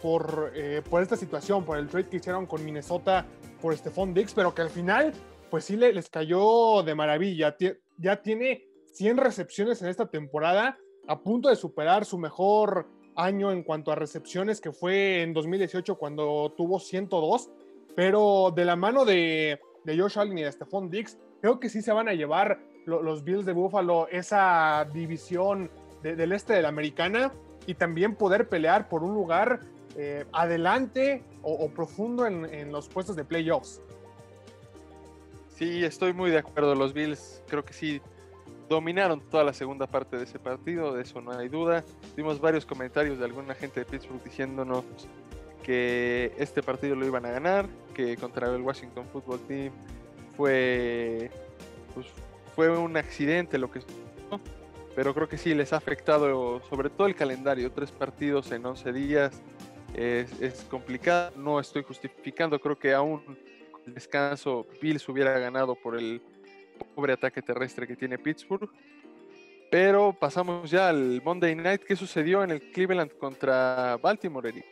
por, 0.00 0.52
eh, 0.54 0.80
por 0.88 1.02
esta 1.02 1.16
situación, 1.16 1.66
por 1.66 1.76
el 1.76 1.88
trade 1.88 2.08
que 2.08 2.16
hicieron 2.16 2.46
con 2.46 2.64
Minnesota 2.64 3.26
por 3.60 3.76
Stephon 3.76 4.14
Diggs, 4.14 4.32
pero 4.32 4.54
que 4.54 4.62
al 4.62 4.70
final 4.70 5.12
pues 5.50 5.64
sí 5.64 5.76
les 5.76 6.08
cayó 6.08 6.82
de 6.82 6.94
maravilla. 6.94 7.56
Ya 7.96 8.22
tiene 8.22 8.66
100 8.92 9.16
recepciones 9.16 9.82
en 9.82 9.88
esta 9.88 10.06
temporada, 10.06 10.78
a 11.06 11.20
punto 11.20 11.48
de 11.48 11.56
superar 11.56 12.04
su 12.04 12.18
mejor 12.18 12.86
año 13.16 13.50
en 13.50 13.62
cuanto 13.62 13.90
a 13.90 13.94
recepciones, 13.94 14.60
que 14.60 14.72
fue 14.72 15.22
en 15.22 15.32
2018 15.34 15.96
cuando 15.96 16.52
tuvo 16.56 16.78
102. 16.78 17.50
Pero 17.96 18.52
de 18.54 18.64
la 18.64 18.76
mano 18.76 19.04
de, 19.04 19.58
Josh 19.84 20.18
Allen 20.18 20.38
y 20.38 20.42
de 20.42 20.52
Stephon 20.52 20.90
Diggs, 20.90 21.18
creo 21.40 21.58
que 21.58 21.68
sí 21.68 21.82
se 21.82 21.92
van 21.92 22.08
a 22.08 22.14
llevar 22.14 22.60
los 22.86 23.24
Bills 23.24 23.44
de 23.44 23.52
Buffalo 23.52 24.08
esa 24.08 24.88
división 24.92 25.70
del 26.02 26.32
este 26.32 26.54
de 26.54 26.62
la 26.62 26.68
americana 26.68 27.32
y 27.66 27.74
también 27.74 28.14
poder 28.14 28.48
pelear 28.48 28.88
por 28.88 29.02
un 29.02 29.14
lugar 29.14 29.60
eh, 29.96 30.24
adelante 30.32 31.24
o, 31.42 31.68
profundo 31.70 32.26
en, 32.26 32.44
en 32.46 32.72
los 32.72 32.88
puestos 32.88 33.16
de 33.16 33.24
playoffs. 33.24 33.82
Sí, 35.58 35.84
estoy 35.84 36.12
muy 36.12 36.30
de 36.30 36.38
acuerdo. 36.38 36.76
Los 36.76 36.92
Bills 36.92 37.42
creo 37.48 37.64
que 37.64 37.72
sí 37.72 38.00
dominaron 38.68 39.20
toda 39.28 39.42
la 39.42 39.52
segunda 39.52 39.88
parte 39.88 40.16
de 40.16 40.22
ese 40.22 40.38
partido, 40.38 40.94
de 40.94 41.02
eso 41.02 41.20
no 41.20 41.32
hay 41.32 41.48
duda. 41.48 41.84
Vimos 42.16 42.40
varios 42.40 42.64
comentarios 42.64 43.18
de 43.18 43.24
alguna 43.24 43.56
gente 43.56 43.80
de 43.80 43.86
Pittsburgh 43.86 44.22
diciéndonos 44.22 44.84
que 45.64 46.32
este 46.38 46.62
partido 46.62 46.94
lo 46.94 47.04
iban 47.04 47.26
a 47.26 47.32
ganar, 47.32 47.66
que 47.92 48.16
contra 48.16 48.54
el 48.54 48.62
Washington 48.62 49.04
Football 49.12 49.40
Team 49.48 49.72
fue 50.36 51.28
pues, 51.92 52.06
fue 52.54 52.68
un 52.78 52.96
accidente 52.96 53.58
lo 53.58 53.68
que 53.68 53.80
pero 54.94 55.14
creo 55.14 55.28
que 55.28 55.38
sí 55.38 55.54
les 55.54 55.72
ha 55.72 55.76
afectado 55.76 56.60
sobre 56.68 56.90
todo 56.90 57.08
el 57.08 57.16
calendario, 57.16 57.72
tres 57.72 57.90
partidos 57.90 58.52
en 58.52 58.64
11 58.64 58.92
días 58.92 59.42
es 59.94 60.66
complicado, 60.70 61.32
no 61.36 61.58
estoy 61.58 61.82
justificando, 61.82 62.60
creo 62.60 62.78
que 62.78 62.94
aún 62.94 63.22
descanso 63.94 64.66
Bills 64.80 65.08
hubiera 65.08 65.38
ganado 65.38 65.74
por 65.74 65.96
el 65.96 66.22
pobre 66.94 67.12
ataque 67.12 67.42
terrestre 67.42 67.86
que 67.86 67.96
tiene 67.96 68.18
Pittsburgh. 68.18 68.70
Pero 69.70 70.14
pasamos 70.18 70.70
ya 70.70 70.88
al 70.88 71.20
Monday 71.22 71.54
Night. 71.54 71.82
¿Qué 71.82 71.94
sucedió 71.94 72.42
en 72.42 72.52
el 72.52 72.70
Cleveland 72.72 73.12
contra 73.18 73.98
Baltimore, 74.02 74.48
Eric? 74.48 74.64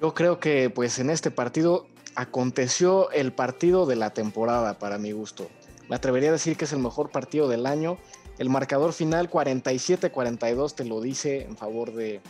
Yo 0.00 0.14
creo 0.14 0.40
que 0.40 0.70
pues 0.70 0.98
en 0.98 1.10
este 1.10 1.30
partido 1.30 1.86
aconteció 2.14 3.10
el 3.10 3.32
partido 3.32 3.86
de 3.86 3.96
la 3.96 4.10
temporada 4.10 4.78
para 4.78 4.98
mi 4.98 5.12
gusto. 5.12 5.48
Me 5.88 5.96
atrevería 5.96 6.30
a 6.30 6.32
decir 6.32 6.56
que 6.56 6.64
es 6.64 6.72
el 6.72 6.78
mejor 6.78 7.10
partido 7.10 7.48
del 7.48 7.66
año. 7.66 7.98
El 8.38 8.48
marcador 8.48 8.92
final 8.92 9.30
47-42 9.30 10.74
te 10.74 10.84
lo 10.84 11.00
dice 11.00 11.42
en 11.42 11.56
favor 11.56 11.92
de, 11.92 12.20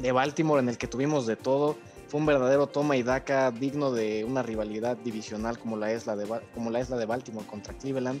de 0.00 0.12
Baltimore 0.12 0.60
en 0.60 0.68
el 0.68 0.78
que 0.78 0.86
tuvimos 0.86 1.26
de 1.26 1.36
todo 1.36 1.76
fue 2.10 2.18
un 2.18 2.26
verdadero 2.26 2.66
toma 2.66 2.96
y 2.96 3.04
daca 3.04 3.52
digno 3.52 3.92
de 3.92 4.24
una 4.24 4.42
rivalidad 4.42 4.96
divisional 4.96 5.60
como 5.60 5.76
la 5.76 5.92
es 5.92 6.06
la 6.06 6.16
de, 6.16 6.26
como 6.52 6.68
la, 6.68 6.80
es 6.80 6.90
la 6.90 6.96
de 6.96 7.06
Baltimore 7.06 7.46
contra 7.46 7.72
Cleveland. 7.74 8.20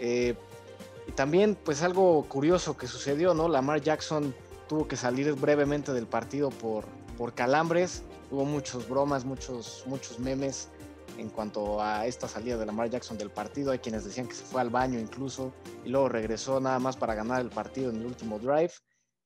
Eh, 0.00 0.34
y 1.06 1.12
también, 1.12 1.54
pues 1.54 1.82
algo 1.82 2.24
curioso 2.28 2.76
que 2.76 2.88
sucedió, 2.88 3.32
¿no? 3.32 3.48
Lamar 3.48 3.80
Jackson 3.80 4.34
tuvo 4.68 4.88
que 4.88 4.96
salir 4.96 5.32
brevemente 5.34 5.92
del 5.92 6.08
partido 6.08 6.50
por, 6.50 6.84
por 7.16 7.32
calambres. 7.32 8.02
Hubo 8.32 8.44
muchos 8.44 8.88
bromas, 8.88 9.24
muchos, 9.24 9.84
muchos 9.86 10.18
memes 10.18 10.68
en 11.16 11.28
cuanto 11.28 11.80
a 11.80 12.06
esta 12.06 12.26
salida 12.26 12.56
de 12.56 12.66
Lamar 12.66 12.90
Jackson 12.90 13.18
del 13.18 13.30
partido. 13.30 13.70
Hay 13.70 13.78
quienes 13.78 14.04
decían 14.04 14.26
que 14.26 14.34
se 14.34 14.42
fue 14.42 14.60
al 14.60 14.70
baño 14.70 14.98
incluso 14.98 15.52
y 15.84 15.90
luego 15.90 16.08
regresó 16.08 16.58
nada 16.58 16.80
más 16.80 16.96
para 16.96 17.14
ganar 17.14 17.40
el 17.40 17.50
partido 17.50 17.90
en 17.90 17.98
el 17.98 18.06
último 18.06 18.40
drive, 18.40 18.72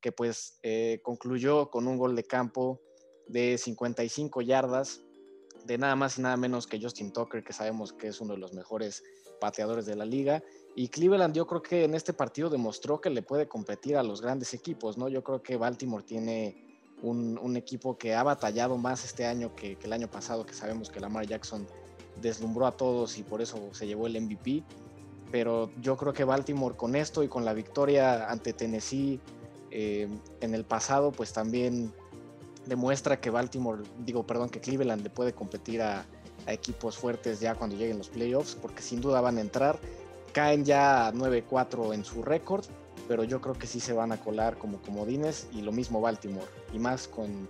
que 0.03 0.13
pues 0.13 0.59
eh, 0.63 1.01
concluyó 1.03 1.71
con 1.71 1.89
un 1.89 1.97
gol 1.97 2.15
de 2.15 2.25
campo 2.25 2.83
de 3.29 3.59
55 3.59 4.43
yardas 4.43 5.03
de 5.65 5.79
nada 5.79 5.97
más 5.97 6.19
y 6.19 6.23
nada 6.23 6.37
menos 6.37 6.67
que 6.67 6.81
Justin 6.81 7.13
Tucker, 7.13 7.43
que 7.43 7.53
sabemos 7.53 7.93
que 7.93 8.09
es 8.09 8.21
uno 8.21 8.35
de 8.35 8.39
los 8.39 8.53
mejores 8.53 9.03
pateadores 9.41 9.87
de 9.87 9.97
la 9.97 10.05
liga. 10.05 10.43
Y 10.75 10.89
Cleveland 10.89 11.35
yo 11.35 11.47
creo 11.47 11.63
que 11.63 11.85
en 11.85 11.95
este 11.95 12.13
partido 12.13 12.51
demostró 12.51 13.01
que 13.01 13.11
le 13.11 13.23
puede 13.23 13.49
competir 13.49 13.97
a 13.97 14.03
los 14.03 14.21
grandes 14.21 14.55
equipos, 14.55 14.97
¿no? 14.97 15.09
Yo 15.09 15.25
creo 15.25 15.43
que 15.43 15.57
Baltimore 15.57 16.05
tiene 16.05 16.67
un, 17.03 17.57
equipo 17.57 17.99
que 17.99 18.15
ha 18.15 18.23
batallado 18.23 18.77
más 18.77 19.05
este 19.05 19.27
año 19.27 19.55
que, 19.55 19.77
el 19.83 19.93
año 19.93 20.11
pasado, 20.11 20.47
que 20.47 20.55
sabemos 20.55 20.91
que 20.91 21.01
Lamar 21.01 21.27
Jackson 21.27 21.67
deslumbró 22.21 22.67
a 22.67 22.73
todos 22.73 23.19
y 23.19 23.23
por 23.23 23.43
eso 23.43 23.59
se 23.73 23.87
llevó 23.87 24.07
el 24.07 24.21
MVP. 24.21 24.63
Pero 25.31 25.71
yo 25.81 25.97
creo 25.97 26.13
que 26.13 26.25
Baltimore 26.25 26.77
con 26.77 26.95
esto 26.95 27.23
y 27.23 27.29
con 27.29 27.45
la 27.45 27.53
victoria 27.53 28.31
ante 28.31 28.53
Tennessee 28.53 29.21
eh, 29.71 30.09
en 30.41 30.55
el 30.55 30.65
pasado, 30.65 31.11
pues 31.11 31.33
también 31.33 31.93
demuestra 32.67 33.21
que 33.21 33.31
Baltimore, 33.31 33.83
digo, 34.05 34.27
perdón, 34.27 34.51
que 34.51 34.61
Cleveland 34.61 35.03
le 35.03 35.11
puede 35.11 35.33
competir 35.33 35.83
a, 35.83 36.05
equipos 36.47 36.97
fuertes 36.97 37.41
ya 37.41 37.57
cuando 37.57 37.77
lleguen 37.77 37.99
los 37.99 38.09
playoffs, 38.09 38.55
porque 38.55 38.81
sin 38.81 39.01
duda 39.01 39.21
van 39.21 39.39
a 39.39 39.41
entrar. 39.41 39.81
Caen 40.33 40.65
ya 40.65 41.11
9-4 41.13 41.93
en 41.93 42.05
su 42.05 42.23
récord, 42.23 42.65
pero 43.09 43.25
yo 43.25 43.41
creo 43.41 43.55
que 43.55 43.67
sí 43.67 43.81
se 43.81 43.93
van 43.93 44.13
a 44.13 44.21
colar 44.21 44.57
como 44.57 44.81
comodines 44.81 45.49
y 45.53 45.63
lo 45.63 45.73
mismo 45.73 46.01
Baltimore, 46.01 46.47
y 46.73 46.79
más 46.79 47.09
con, 47.09 47.49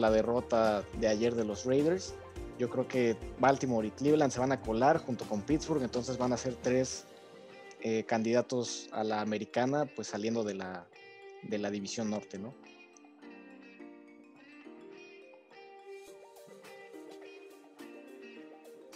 la 0.00 0.10
derrota 0.10 0.82
de 0.98 1.06
ayer 1.06 1.34
de 1.34 1.44
los 1.44 1.66
Raiders. 1.66 2.14
Yo 2.58 2.70
creo 2.70 2.88
que 2.88 3.14
Baltimore 3.38 3.86
y 3.86 3.90
Cleveland 3.90 4.32
se 4.32 4.40
van 4.40 4.50
a 4.50 4.60
colar 4.60 4.96
junto 4.96 5.26
con 5.26 5.42
Pittsburgh, 5.42 5.82
entonces 5.82 6.16
van 6.16 6.32
a 6.32 6.36
ser 6.38 6.54
tres 6.54 7.04
eh, 7.82 8.02
candidatos 8.04 8.88
a 8.90 9.04
la 9.04 9.20
americana, 9.20 9.84
pues 9.84 10.08
saliendo 10.08 10.44
de 10.44 10.54
la, 10.54 10.86
de 11.42 11.58
la 11.58 11.70
división 11.70 12.08
norte, 12.08 12.38
¿no? 12.38 12.54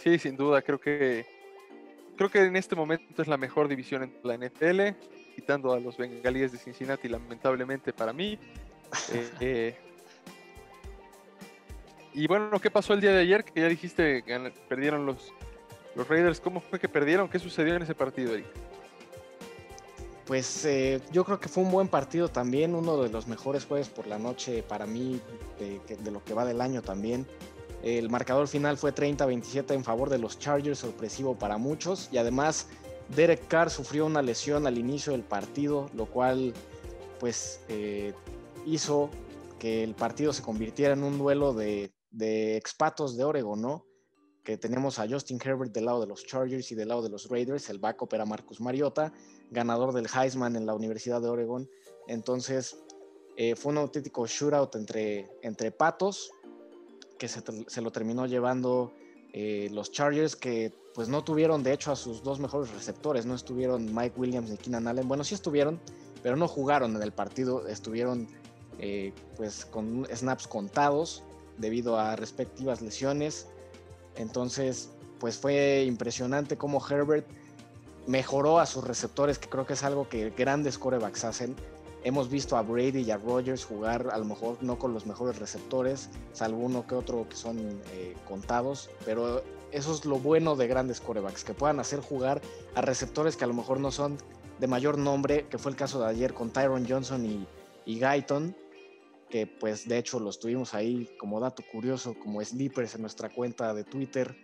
Sí, 0.07 0.19
sin 0.19 0.37
duda, 0.37 0.61
creo 0.61 0.79
que 0.79 1.25
creo 2.15 2.31
que 2.31 2.41
en 2.45 2.55
este 2.55 2.77
momento 2.77 3.21
es 3.21 3.27
la 3.27 3.35
mejor 3.35 3.67
división 3.67 4.03
en 4.03 4.13
la 4.23 4.37
NFL, 4.37 4.95
quitando 5.35 5.73
a 5.73 5.81
los 5.81 5.97
bengalíes 5.97 6.53
de 6.53 6.57
Cincinnati, 6.57 7.09
lamentablemente 7.09 7.91
para 7.91 8.13
mí. 8.13 8.39
Eh, 9.11 9.29
eh, 9.41 9.77
y 12.13 12.25
bueno, 12.25 12.57
¿qué 12.61 12.71
pasó 12.71 12.93
el 12.93 13.01
día 13.01 13.11
de 13.11 13.19
ayer? 13.19 13.43
Que 13.43 13.59
ya 13.59 13.67
dijiste 13.67 14.23
que 14.23 14.53
perdieron 14.69 15.05
los, 15.05 15.33
los 15.93 16.07
Raiders. 16.07 16.39
¿Cómo 16.39 16.61
fue 16.61 16.79
que 16.79 16.87
perdieron? 16.87 17.27
¿Qué 17.27 17.37
sucedió 17.37 17.75
en 17.75 17.81
ese 17.81 17.93
partido, 17.93 18.33
Eric? 18.33 18.47
Pues 20.25 20.63
eh, 20.63 21.01
yo 21.11 21.25
creo 21.25 21.41
que 21.41 21.49
fue 21.49 21.63
un 21.63 21.71
buen 21.71 21.89
partido 21.89 22.29
también, 22.29 22.75
uno 22.75 23.03
de 23.03 23.09
los 23.09 23.27
mejores 23.27 23.65
jueves 23.65 23.89
por 23.89 24.07
la 24.07 24.17
noche 24.17 24.63
para 24.63 24.85
mí, 24.85 25.19
de 25.59 26.11
lo 26.11 26.23
que 26.23 26.33
va 26.33 26.45
del 26.45 26.61
año 26.61 26.81
también. 26.81 27.27
El 27.83 28.09
marcador 28.09 28.47
final 28.47 28.77
fue 28.77 28.93
30-27 28.93 29.73
en 29.73 29.83
favor 29.83 30.09
de 30.09 30.17
los 30.17 30.39
Chargers, 30.39 30.79
sorpresivo 30.79 31.37
para 31.37 31.57
muchos. 31.57 32.09
Y 32.11 32.17
además, 32.17 32.67
Derek 33.15 33.47
Carr 33.47 33.69
sufrió 33.69 34.05
una 34.05 34.21
lesión 34.21 34.67
al 34.67 34.77
inicio 34.77 35.13
del 35.13 35.23
partido, 35.23 35.89
lo 35.93 36.07
cual 36.07 36.53
pues 37.19 37.61
eh, 37.69 38.13
hizo 38.65 39.09
que 39.59 39.83
el 39.83 39.95
partido 39.95 40.33
se 40.33 40.41
convirtiera 40.41 40.93
en 40.93 41.03
un 41.03 41.17
duelo 41.17 41.53
de, 41.53 41.91
expatos 42.57 43.17
de 43.17 43.23
Oregon, 43.23 43.61
¿no? 43.61 43.85
Que 44.43 44.57
tenemos 44.57 44.97
a 44.99 45.07
Justin 45.07 45.39
Herbert 45.43 45.73
del 45.73 45.85
lado 45.85 46.01
de 46.01 46.07
los 46.07 46.25
Chargers 46.25 46.71
y 46.71 46.75
del 46.75 46.89
lado 46.89 47.01
de 47.01 47.09
los 47.09 47.27
Raiders. 47.29 47.69
El 47.69 47.79
backup 47.79 48.13
era 48.13 48.25
Marcus 48.25 48.61
Mariota, 48.61 49.11
ganador 49.51 49.93
del 49.93 50.07
Heisman 50.07 50.55
en 50.55 50.65
la 50.65 50.73
Universidad 50.73 51.21
de 51.21 51.29
Oregon. 51.29 51.69
Entonces, 52.07 52.77
eh, 53.35 53.55
fue 53.55 53.71
un 53.71 53.79
auténtico 53.79 54.25
shootout 54.25 54.75
entre, 54.75 55.29
entre 55.41 55.71
patos 55.71 56.31
que 57.17 57.27
se, 57.27 57.81
lo 57.81 57.91
terminó 57.91 58.25
llevando 58.25 58.93
eh, 59.33 59.69
los 59.71 59.91
Chargers, 59.91 60.35
que 60.35 60.73
pues 60.93 61.09
no 61.09 61.23
tuvieron 61.23 61.63
de 61.63 61.73
hecho 61.73 61.91
a 61.91 61.95
sus 61.95 62.23
dos 62.23 62.39
mejores 62.39 62.71
receptores, 62.73 63.25
no 63.25 63.35
estuvieron 63.35 63.93
Mike 63.93 64.19
Williams 64.19 64.49
ni 64.49 64.57
Keenan 64.57 64.87
Allen, 64.87 65.07
bueno 65.07 65.23
sí 65.23 65.35
estuvieron, 65.35 65.79
pero 66.23 66.35
no 66.35 66.47
jugaron 66.47 66.95
en 66.95 67.03
el 67.03 67.11
partido, 67.11 67.67
estuvieron 67.67 68.27
eh, 68.79 69.13
pues 69.35 69.65
con 69.65 70.07
snaps 70.13 70.47
contados 70.47 71.23
debido 71.57 71.99
a 71.99 72.15
respectivas 72.15 72.81
lesiones, 72.81 73.47
entonces 74.15 74.89
pues 75.19 75.37
fue 75.37 75.83
impresionante 75.85 76.57
cómo 76.57 76.83
Herbert 76.87 77.27
mejoró 78.07 78.59
a 78.59 78.65
sus 78.65 78.83
receptores, 78.83 79.37
que 79.37 79.49
creo 79.49 79.65
que 79.65 79.73
es 79.73 79.83
algo 79.83 80.07
que 80.07 80.29
grandes 80.31 80.77
corebacks 80.77 81.25
hacen, 81.25 81.55
Hemos 82.03 82.29
visto 82.29 82.55
a 82.55 82.61
Brady 82.61 83.01
y 83.01 83.11
a 83.11 83.17
Rogers 83.17 83.65
jugar 83.65 84.09
a 84.11 84.17
lo 84.17 84.25
mejor 84.25 84.57
no 84.61 84.77
con 84.77 84.93
los 84.93 85.05
mejores 85.05 85.39
receptores, 85.39 86.09
salvo 86.31 86.59
uno 86.59 86.85
que 86.87 86.95
otro 86.95 87.27
que 87.27 87.35
son 87.35 87.57
eh, 87.93 88.15
contados, 88.27 88.89
pero 89.03 89.43
eso 89.71 89.93
es 89.93 90.05
lo 90.05 90.19
bueno 90.19 90.55
de 90.55 90.67
grandes 90.67 91.01
corebacks, 91.01 91.43
que 91.43 91.53
puedan 91.53 91.79
hacer 91.79 91.99
jugar 91.99 92.41
a 92.75 92.81
receptores 92.81 93.35
que 93.35 93.43
a 93.43 93.47
lo 93.47 93.53
mejor 93.53 93.79
no 93.79 93.91
son 93.91 94.17
de 94.59 94.67
mayor 94.67 94.97
nombre, 94.97 95.47
que 95.49 95.57
fue 95.57 95.71
el 95.71 95.77
caso 95.77 95.99
de 95.99 96.07
ayer 96.07 96.33
con 96.33 96.51
Tyron 96.51 96.87
Johnson 96.87 97.25
y, 97.25 97.45
y 97.85 97.99
Guyton, 97.99 98.55
que 99.29 99.45
pues 99.45 99.87
de 99.87 99.97
hecho 99.97 100.19
los 100.19 100.39
tuvimos 100.39 100.73
ahí 100.73 101.09
como 101.19 101.39
dato 101.39 101.63
curioso, 101.71 102.15
como 102.17 102.43
sleepers 102.43 102.95
en 102.95 103.01
nuestra 103.01 103.29
cuenta 103.29 103.73
de 103.73 103.83
Twitter, 103.83 104.35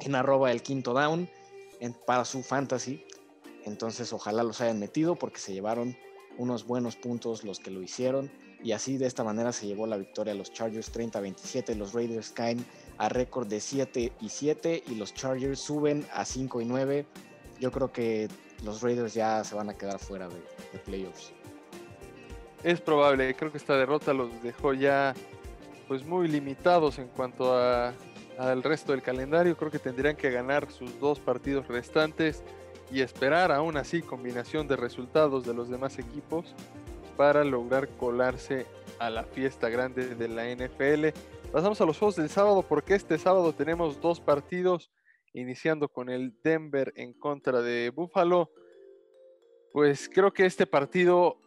en 0.00 0.14
arroba 0.14 0.52
el 0.52 0.62
quinto 0.62 0.92
down, 0.92 1.28
para 2.06 2.24
su 2.24 2.42
fantasy. 2.42 3.04
Entonces 3.64 4.12
ojalá 4.12 4.42
los 4.42 4.60
hayan 4.60 4.78
metido 4.78 5.16
porque 5.16 5.38
se 5.38 5.52
llevaron 5.52 5.96
unos 6.38 6.66
buenos 6.66 6.96
puntos 6.96 7.44
los 7.44 7.60
que 7.60 7.70
lo 7.70 7.82
hicieron 7.82 8.30
y 8.62 8.72
así 8.72 8.98
de 8.98 9.06
esta 9.06 9.22
manera 9.22 9.52
se 9.52 9.66
llevó 9.66 9.86
la 9.86 9.96
victoria 9.96 10.32
a 10.32 10.36
los 10.36 10.52
Chargers 10.52 10.92
30-27, 10.92 11.76
los 11.76 11.92
Raiders 11.92 12.30
caen 12.30 12.64
a 12.96 13.08
récord 13.08 13.46
de 13.46 13.60
7 13.60 14.12
y 14.20 14.28
7 14.28 14.82
y 14.88 14.94
los 14.96 15.14
Chargers 15.14 15.60
suben 15.60 16.04
a 16.12 16.24
5 16.24 16.60
y 16.60 16.64
9. 16.64 17.06
Yo 17.60 17.70
creo 17.70 17.92
que 17.92 18.28
los 18.64 18.82
Raiders 18.82 19.14
ya 19.14 19.44
se 19.44 19.54
van 19.54 19.68
a 19.68 19.74
quedar 19.74 19.98
fuera 19.98 20.28
de, 20.28 20.78
playoffs. 20.84 21.32
Es 22.64 22.80
probable, 22.80 23.34
creo 23.34 23.52
que 23.52 23.58
esta 23.58 23.76
derrota 23.76 24.12
los 24.12 24.42
dejó 24.42 24.74
ya 24.74 25.14
pues 25.86 26.04
muy 26.04 26.26
limitados 26.26 26.98
en 26.98 27.06
cuanto 27.08 27.56
al 27.56 28.62
resto 28.64 28.92
del 28.92 29.02
calendario. 29.02 29.56
Creo 29.56 29.70
que 29.70 29.78
tendrían 29.78 30.16
que 30.16 30.30
ganar 30.30 30.70
sus 30.70 30.98
dos 30.98 31.20
partidos 31.20 31.68
restantes 31.68 32.42
y 32.90 33.00
esperar 33.00 33.52
aún 33.52 33.76
así 33.76 34.02
combinación 34.02 34.66
de 34.66 34.76
resultados 34.76 35.44
de 35.44 35.54
los 35.54 35.68
demás 35.68 35.98
equipos 35.98 36.54
para 37.16 37.44
lograr 37.44 37.88
colarse 37.88 38.66
a 38.98 39.10
la 39.10 39.24
fiesta 39.24 39.68
grande 39.68 40.14
de 40.14 40.28
la 40.28 40.44
NFL. 40.48 41.08
Pasamos 41.52 41.80
a 41.80 41.84
los 41.84 41.98
juegos 41.98 42.16
del 42.16 42.28
sábado 42.28 42.62
porque 42.62 42.94
este 42.94 43.18
sábado 43.18 43.52
tenemos 43.52 44.00
dos 44.00 44.20
partidos 44.20 44.90
iniciando 45.32 45.88
con 45.88 46.08
el 46.08 46.34
Denver 46.42 46.92
en 46.96 47.12
contra 47.12 47.60
de 47.60 47.90
Buffalo. 47.90 48.50
Pues 49.72 50.08
creo 50.08 50.32
que 50.32 50.46
este 50.46 50.66
partido 50.66 51.40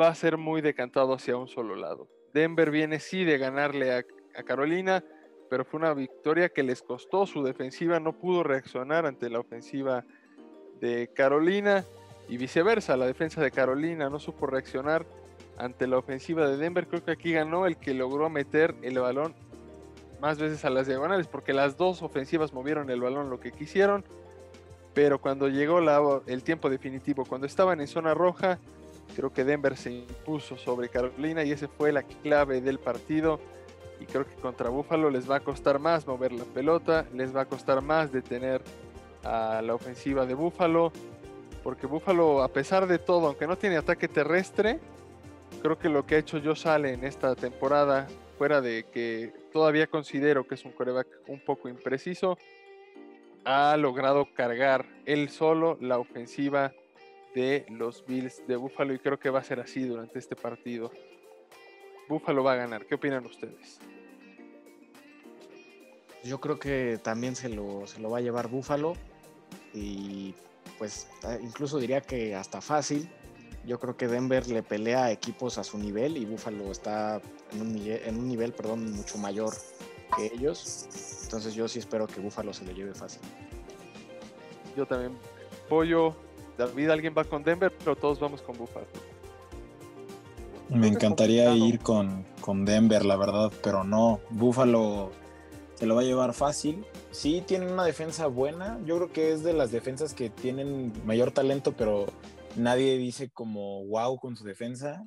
va 0.00 0.08
a 0.08 0.14
ser 0.14 0.36
muy 0.36 0.60
decantado 0.60 1.12
hacia 1.12 1.36
un 1.36 1.48
solo 1.48 1.76
lado. 1.76 2.08
Denver 2.32 2.70
viene 2.70 3.00
sí 3.00 3.24
de 3.24 3.38
ganarle 3.38 3.92
a, 3.92 4.04
a 4.34 4.42
Carolina, 4.42 5.04
pero 5.48 5.64
fue 5.64 5.78
una 5.78 5.94
victoria 5.94 6.48
que 6.48 6.62
les 6.62 6.82
costó. 6.82 7.26
Su 7.26 7.42
defensiva 7.42 8.00
no 8.00 8.18
pudo 8.18 8.42
reaccionar 8.42 9.06
ante 9.06 9.30
la 9.30 9.40
ofensiva 9.40 10.04
de 10.80 11.10
Carolina 11.14 11.84
y 12.28 12.36
viceversa. 12.36 12.96
La 12.96 13.06
defensa 13.06 13.40
de 13.40 13.50
Carolina 13.50 14.08
no 14.10 14.18
supo 14.18 14.46
reaccionar 14.46 15.06
ante 15.56 15.86
la 15.86 15.98
ofensiva 15.98 16.48
de 16.48 16.56
Denver. 16.56 16.86
Creo 16.86 17.04
que 17.04 17.10
aquí 17.10 17.32
ganó 17.32 17.66
el 17.66 17.76
que 17.76 17.94
logró 17.94 18.30
meter 18.30 18.74
el 18.82 18.98
balón 18.98 19.34
más 20.20 20.38
veces 20.38 20.64
a 20.64 20.70
las 20.70 20.86
diagonales, 20.86 21.26
porque 21.26 21.52
las 21.52 21.76
dos 21.76 22.02
ofensivas 22.02 22.52
movieron 22.52 22.90
el 22.90 23.00
balón 23.00 23.30
lo 23.30 23.40
que 23.40 23.52
quisieron. 23.52 24.04
Pero 24.94 25.20
cuando 25.20 25.48
llegó 25.48 25.78
el 26.26 26.42
tiempo 26.42 26.70
definitivo, 26.70 27.24
cuando 27.24 27.46
estaban 27.46 27.80
en 27.80 27.86
zona 27.86 28.14
roja, 28.14 28.58
creo 29.14 29.32
que 29.32 29.44
Denver 29.44 29.76
se 29.76 29.92
impuso 29.92 30.56
sobre 30.56 30.88
Carolina 30.88 31.44
y 31.44 31.52
esa 31.52 31.68
fue 31.68 31.92
la 31.92 32.02
clave 32.02 32.60
del 32.60 32.78
partido. 32.78 33.38
Y 34.00 34.06
creo 34.06 34.24
que 34.24 34.34
contra 34.36 34.70
Buffalo 34.70 35.10
les 35.10 35.28
va 35.28 35.36
a 35.36 35.40
costar 35.40 35.78
más 35.78 36.06
mover 36.06 36.32
la 36.32 36.44
pelota, 36.44 37.06
les 37.14 37.34
va 37.34 37.42
a 37.42 37.44
costar 37.46 37.80
más 37.82 38.12
detener 38.12 38.62
a 39.24 39.62
la 39.62 39.74
ofensiva 39.74 40.26
de 40.26 40.34
Buffalo, 40.34 40.92
porque 41.62 41.86
Buffalo, 41.86 42.42
a 42.42 42.48
pesar 42.48 42.86
de 42.86 42.98
todo, 42.98 43.26
aunque 43.26 43.46
no 43.46 43.56
tiene 43.58 43.76
ataque 43.76 44.08
terrestre, 44.08 44.78
creo 45.62 45.78
que 45.78 45.88
lo 45.88 46.06
que 46.06 46.14
ha 46.14 46.18
hecho 46.18 46.40
Josh 46.42 46.66
Allen 46.66 47.04
esta 47.04 47.34
temporada, 47.34 48.06
fuera 48.38 48.60
de 48.60 48.84
que 48.84 49.32
todavía 49.52 49.86
considero 49.86 50.46
que 50.46 50.54
es 50.54 50.64
un 50.64 50.72
coreback 50.72 51.08
un 51.26 51.40
poco 51.44 51.68
impreciso, 51.68 52.38
ha 53.44 53.76
logrado 53.76 54.28
cargar 54.34 54.86
él 55.06 55.30
solo 55.30 55.76
la 55.80 55.98
ofensiva 55.98 56.72
de 57.34 57.66
los 57.68 58.04
Bills 58.06 58.46
de 58.46 58.56
Buffalo 58.56 58.94
y 58.94 58.98
creo 58.98 59.18
que 59.18 59.30
va 59.30 59.40
a 59.40 59.44
ser 59.44 59.60
así 59.60 59.82
durante 59.82 60.18
este 60.18 60.36
partido. 60.36 60.90
Buffalo 62.08 62.42
va 62.42 62.52
a 62.52 62.56
ganar. 62.56 62.86
¿Qué 62.86 62.94
opinan 62.94 63.26
ustedes? 63.26 63.80
Yo 66.24 66.40
creo 66.40 66.58
que 66.58 66.98
también 67.02 67.36
se 67.36 67.48
lo, 67.48 67.86
se 67.86 68.00
lo 68.00 68.10
va 68.10 68.18
a 68.18 68.20
llevar 68.20 68.48
Buffalo 68.48 68.94
y 69.78 70.34
pues 70.78 71.08
incluso 71.42 71.78
diría 71.78 72.00
que 72.00 72.34
hasta 72.34 72.60
fácil. 72.60 73.10
Yo 73.64 73.78
creo 73.78 73.96
que 73.96 74.08
Denver 74.08 74.46
le 74.48 74.62
pelea 74.62 75.04
a 75.04 75.10
equipos 75.10 75.58
a 75.58 75.64
su 75.64 75.78
nivel 75.78 76.16
y 76.16 76.24
Buffalo 76.24 76.70
está 76.70 77.20
en 77.52 77.60
un, 77.60 77.72
nivel, 77.74 78.00
en 78.04 78.18
un 78.18 78.28
nivel 78.28 78.52
perdón, 78.52 78.92
mucho 78.92 79.18
mayor 79.18 79.52
que 80.16 80.32
ellos. 80.34 80.88
Entonces 81.24 81.54
yo 81.54 81.68
sí 81.68 81.78
espero 81.78 82.06
que 82.06 82.20
Buffalo 82.20 82.52
se 82.54 82.64
lo 82.64 82.72
lleve 82.72 82.94
fácil. 82.94 83.20
Yo 84.76 84.86
también. 84.86 85.12
Pollo, 85.68 86.14
David, 86.56 86.88
alguien 86.88 87.14
va 87.16 87.24
con 87.24 87.42
Denver, 87.42 87.72
pero 87.76 87.94
todos 87.94 88.18
vamos 88.18 88.40
con 88.40 88.56
Buffalo. 88.56 88.86
Me 90.70 90.88
encantaría 90.88 91.54
ir 91.54 91.80
con, 91.80 92.24
con 92.40 92.64
Denver, 92.64 93.04
la 93.04 93.16
verdad, 93.16 93.52
pero 93.62 93.84
no. 93.84 94.20
Buffalo 94.30 95.10
se 95.74 95.86
lo 95.86 95.94
va 95.94 96.00
a 96.00 96.04
llevar 96.04 96.32
fácil. 96.32 96.84
Sí, 97.10 97.42
tienen 97.46 97.72
una 97.72 97.84
defensa 97.84 98.26
buena. 98.26 98.78
Yo 98.84 98.96
creo 98.96 99.12
que 99.12 99.32
es 99.32 99.42
de 99.42 99.52
las 99.52 99.72
defensas 99.72 100.14
que 100.14 100.30
tienen 100.30 100.92
mayor 101.06 101.32
talento, 101.32 101.72
pero 101.72 102.06
nadie 102.56 102.98
dice 102.98 103.30
como 103.30 103.84
wow 103.86 104.18
con 104.18 104.36
su 104.36 104.44
defensa. 104.44 105.06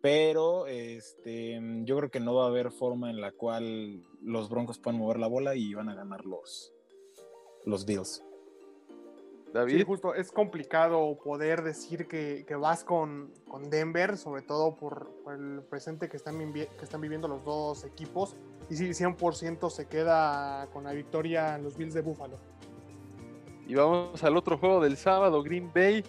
Pero 0.00 0.66
este, 0.66 1.60
yo 1.84 1.96
creo 1.98 2.10
que 2.10 2.20
no 2.20 2.34
va 2.34 2.44
a 2.44 2.48
haber 2.48 2.70
forma 2.70 3.10
en 3.10 3.20
la 3.20 3.32
cual 3.32 4.02
los 4.22 4.48
Broncos 4.48 4.78
puedan 4.78 4.98
mover 4.98 5.18
la 5.18 5.26
bola 5.26 5.54
y 5.56 5.74
van 5.74 5.90
a 5.90 5.94
ganar 5.94 6.24
los, 6.24 6.72
los 7.66 7.84
Bills. 7.84 8.22
David. 9.52 9.78
Sí, 9.78 9.84
justo 9.84 10.14
es 10.14 10.30
complicado 10.30 11.18
poder 11.22 11.62
decir 11.62 12.06
que, 12.06 12.44
vas 12.56 12.84
con, 12.84 13.32
Denver, 13.68 14.16
sobre 14.16 14.42
todo 14.42 14.76
por, 14.76 15.10
el 15.32 15.62
presente 15.62 16.08
que 16.08 16.16
están, 16.16 16.52
que 16.52 16.68
están 16.82 17.00
viviendo 17.00 17.28
los 17.28 17.44
dos 17.44 17.84
equipos. 17.84 18.36
Y 18.68 18.76
sí, 18.76 18.88
100% 18.90 19.70
se 19.70 19.86
queda 19.88 20.68
con 20.72 20.84
la 20.84 20.92
victoria 20.92 21.56
en 21.56 21.64
los 21.64 21.76
Bills 21.76 21.94
de 21.94 22.02
Buffalo. 22.02 22.38
Y 23.66 23.74
vamos 23.74 24.22
al 24.24 24.36
otro 24.36 24.58
juego 24.58 24.80
del 24.80 24.96
sábado, 24.96 25.42
Green 25.42 25.70
Bay, 25.72 26.04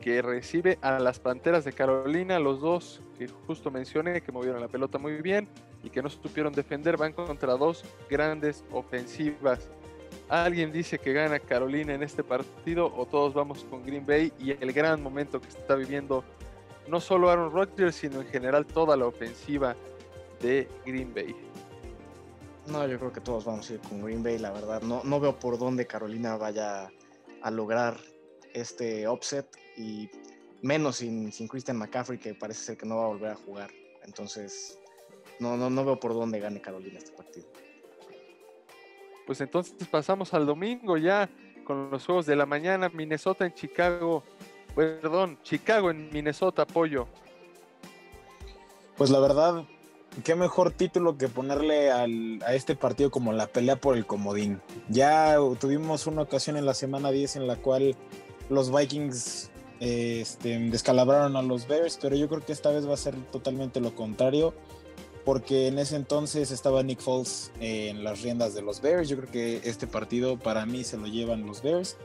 que 0.00 0.22
recibe 0.22 0.78
a 0.82 0.98
las 0.98 1.18
Panteras 1.18 1.64
de 1.64 1.72
Carolina, 1.72 2.38
los 2.38 2.60
dos 2.60 3.02
que 3.18 3.28
justo 3.46 3.70
mencioné, 3.70 4.20
que 4.20 4.32
movieron 4.32 4.60
la 4.60 4.68
pelota 4.68 4.98
muy 4.98 5.20
bien 5.20 5.48
y 5.82 5.90
que 5.90 6.02
no 6.02 6.08
supieron 6.08 6.52
defender, 6.52 6.96
van 6.96 7.12
contra 7.12 7.56
dos 7.56 7.84
grandes 8.08 8.64
ofensivas. 8.70 9.70
¿Alguien 10.28 10.72
dice 10.72 10.98
que 10.98 11.12
gana 11.12 11.38
Carolina 11.38 11.94
en 11.94 12.02
este 12.02 12.24
partido 12.24 12.92
o 12.96 13.06
todos 13.06 13.32
vamos 13.32 13.64
con 13.64 13.84
Green 13.84 14.04
Bay 14.04 14.32
y 14.38 14.50
el 14.50 14.72
gran 14.72 15.00
momento 15.00 15.40
que 15.40 15.48
está 15.48 15.76
viviendo 15.76 16.24
no 16.88 17.00
solo 17.00 17.30
Aaron 17.30 17.52
Rodgers, 17.52 17.94
sino 17.94 18.20
en 18.20 18.26
general 18.28 18.66
toda 18.66 18.96
la 18.96 19.06
ofensiva 19.06 19.76
de 20.40 20.68
Green 20.84 21.14
Bay? 21.14 21.34
No, 22.66 22.86
yo 22.88 22.98
creo 22.98 23.12
que 23.12 23.20
todos 23.20 23.44
vamos 23.44 23.70
a 23.70 23.74
ir 23.74 23.80
con 23.80 24.02
Green 24.02 24.22
Bay, 24.22 24.38
la 24.38 24.50
verdad. 24.50 24.82
No, 24.82 25.02
no 25.04 25.20
veo 25.20 25.38
por 25.38 25.58
dónde 25.58 25.86
Carolina 25.86 26.36
vaya 26.36 26.90
a 27.42 27.50
lograr 27.52 27.96
este 28.52 29.06
offset 29.06 29.46
y 29.76 30.10
menos 30.62 30.96
sin, 30.96 31.30
sin 31.30 31.46
Christian 31.46 31.76
McCaffrey, 31.76 32.18
que 32.18 32.34
parece 32.34 32.64
ser 32.64 32.76
que 32.76 32.86
no 32.86 32.96
va 32.96 33.04
a 33.04 33.08
volver 33.08 33.30
a 33.30 33.36
jugar. 33.36 33.70
Entonces, 34.04 34.78
no, 35.38 35.56
no, 35.56 35.70
no 35.70 35.84
veo 35.84 36.00
por 36.00 36.14
dónde 36.14 36.40
gane 36.40 36.60
Carolina 36.60 36.98
este 36.98 37.12
partido. 37.12 37.46
Pues 39.26 39.40
entonces 39.40 39.74
pasamos 39.90 40.32
al 40.34 40.46
domingo 40.46 40.96
ya 40.96 41.28
con 41.64 41.90
los 41.90 42.06
juegos 42.06 42.26
de 42.26 42.36
la 42.36 42.46
mañana. 42.46 42.88
Minnesota 42.88 43.44
en 43.44 43.52
Chicago. 43.54 44.22
Perdón, 44.74 45.38
Chicago 45.42 45.90
en 45.90 46.10
Minnesota, 46.10 46.62
apoyo. 46.62 47.08
Pues 48.96 49.10
la 49.10 49.18
verdad, 49.18 49.64
qué 50.22 50.34
mejor 50.34 50.70
título 50.70 51.18
que 51.18 51.28
ponerle 51.28 51.90
a 51.90 52.54
este 52.54 52.76
partido 52.76 53.10
como 53.10 53.32
la 53.32 53.48
pelea 53.48 53.76
por 53.76 53.96
el 53.96 54.06
comodín. 54.06 54.60
Ya 54.88 55.36
tuvimos 55.58 56.06
una 56.06 56.22
ocasión 56.22 56.56
en 56.56 56.64
la 56.64 56.74
semana 56.74 57.10
10 57.10 57.36
en 57.36 57.46
la 57.46 57.56
cual 57.56 57.96
los 58.48 58.74
Vikings 58.74 59.50
este, 59.80 60.58
descalabraron 60.58 61.36
a 61.36 61.42
los 61.42 61.66
Bears, 61.66 61.98
pero 62.00 62.16
yo 62.16 62.28
creo 62.28 62.44
que 62.44 62.52
esta 62.52 62.70
vez 62.70 62.88
va 62.88 62.94
a 62.94 62.98
ser 62.98 63.14
totalmente 63.32 63.80
lo 63.80 63.94
contrario 63.94 64.54
porque 65.26 65.66
en 65.66 65.80
ese 65.80 65.96
entonces 65.96 66.52
estaba 66.52 66.84
Nick 66.84 67.00
Foles 67.00 67.50
en 67.58 68.04
las 68.04 68.22
riendas 68.22 68.54
de 68.54 68.62
los 68.62 68.80
Bears. 68.80 69.08
Yo 69.08 69.16
creo 69.16 69.30
que 69.30 69.56
este 69.68 69.88
partido 69.88 70.38
para 70.38 70.64
mí 70.66 70.84
se 70.84 70.96
lo 70.96 71.08
llevan 71.08 71.44
los 71.44 71.62
Bears, 71.62 71.96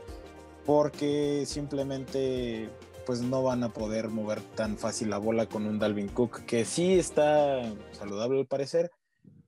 porque 0.66 1.44
simplemente 1.46 2.68
pues 3.06 3.22
no 3.22 3.44
van 3.44 3.62
a 3.62 3.72
poder 3.72 4.08
mover 4.08 4.40
tan 4.40 4.76
fácil 4.76 5.10
la 5.10 5.18
bola 5.18 5.46
con 5.46 5.66
un 5.66 5.78
Dalvin 5.78 6.08
Cook, 6.08 6.44
que 6.46 6.64
sí 6.64 6.98
está 6.98 7.62
saludable 7.92 8.40
al 8.40 8.46
parecer, 8.46 8.90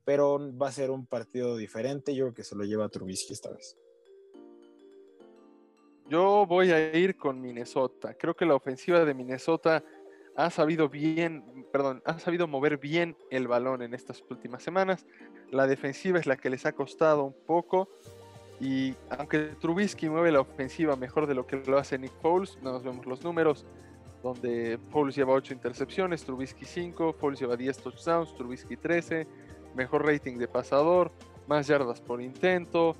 pero 0.04 0.38
va 0.56 0.68
a 0.68 0.72
ser 0.72 0.92
un 0.92 1.04
partido 1.04 1.56
diferente. 1.56 2.14
Yo 2.14 2.26
creo 2.26 2.34
que 2.34 2.44
se 2.44 2.54
lo 2.54 2.62
lleva 2.62 2.88
Trubisky 2.88 3.32
esta 3.32 3.50
vez. 3.50 3.76
Yo 6.08 6.46
voy 6.46 6.70
a 6.70 6.96
ir 6.96 7.16
con 7.16 7.40
Minnesota. 7.40 8.14
Creo 8.14 8.36
que 8.36 8.46
la 8.46 8.54
ofensiva 8.54 9.04
de 9.04 9.14
Minnesota 9.14 9.82
ha 10.36 10.50
sabido 10.50 10.88
bien, 10.88 11.66
perdón, 11.72 12.02
ha 12.04 12.18
sabido 12.18 12.48
mover 12.48 12.78
bien 12.78 13.16
el 13.30 13.46
balón 13.48 13.82
en 13.82 13.94
estas 13.94 14.22
últimas 14.28 14.62
semanas. 14.62 15.06
La 15.50 15.66
defensiva 15.66 16.18
es 16.18 16.26
la 16.26 16.36
que 16.36 16.50
les 16.50 16.66
ha 16.66 16.72
costado 16.72 17.24
un 17.24 17.36
poco. 17.46 17.88
Y 18.60 18.94
aunque 19.10 19.50
Trubisky 19.60 20.08
mueve 20.08 20.32
la 20.32 20.40
ofensiva 20.40 20.96
mejor 20.96 21.26
de 21.26 21.34
lo 21.34 21.46
que 21.46 21.56
lo 21.66 21.78
hace 21.78 21.98
Nick 21.98 22.12
Foles, 22.20 22.58
nos 22.62 22.82
vemos 22.82 23.06
los 23.06 23.22
números, 23.22 23.64
donde 24.22 24.78
Foles 24.90 25.14
lleva 25.16 25.34
8 25.34 25.52
intercepciones, 25.52 26.24
Trubisky 26.24 26.64
5, 26.64 27.12
Foles 27.14 27.40
lleva 27.40 27.56
10 27.56 27.78
touchdowns, 27.78 28.34
Trubisky 28.34 28.76
13, 28.76 29.26
mejor 29.74 30.06
rating 30.06 30.38
de 30.38 30.48
pasador, 30.48 31.12
más 31.46 31.66
yardas 31.66 32.00
por 32.00 32.22
intento. 32.22 32.96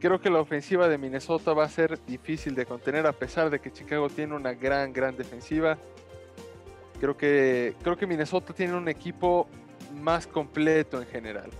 Creo 0.00 0.20
que 0.20 0.30
la 0.30 0.40
ofensiva 0.40 0.88
de 0.88 0.98
Minnesota 0.98 1.54
va 1.54 1.64
a 1.64 1.68
ser 1.68 1.98
difícil 2.04 2.54
de 2.54 2.66
contener 2.66 3.06
a 3.06 3.12
pesar 3.12 3.50
de 3.50 3.60
que 3.60 3.72
Chicago 3.72 4.08
tiene 4.08 4.34
una 4.34 4.52
gran, 4.54 4.92
gran 4.92 5.16
defensiva. 5.16 5.78
Creo 7.00 7.16
que, 7.16 7.76
creo 7.82 7.96
que 7.96 8.06
Minnesota 8.06 8.52
tiene 8.52 8.74
un 8.74 8.88
equipo 8.88 9.46
más 9.94 10.26
completo 10.26 11.00
en 11.00 11.06
general. 11.06 11.50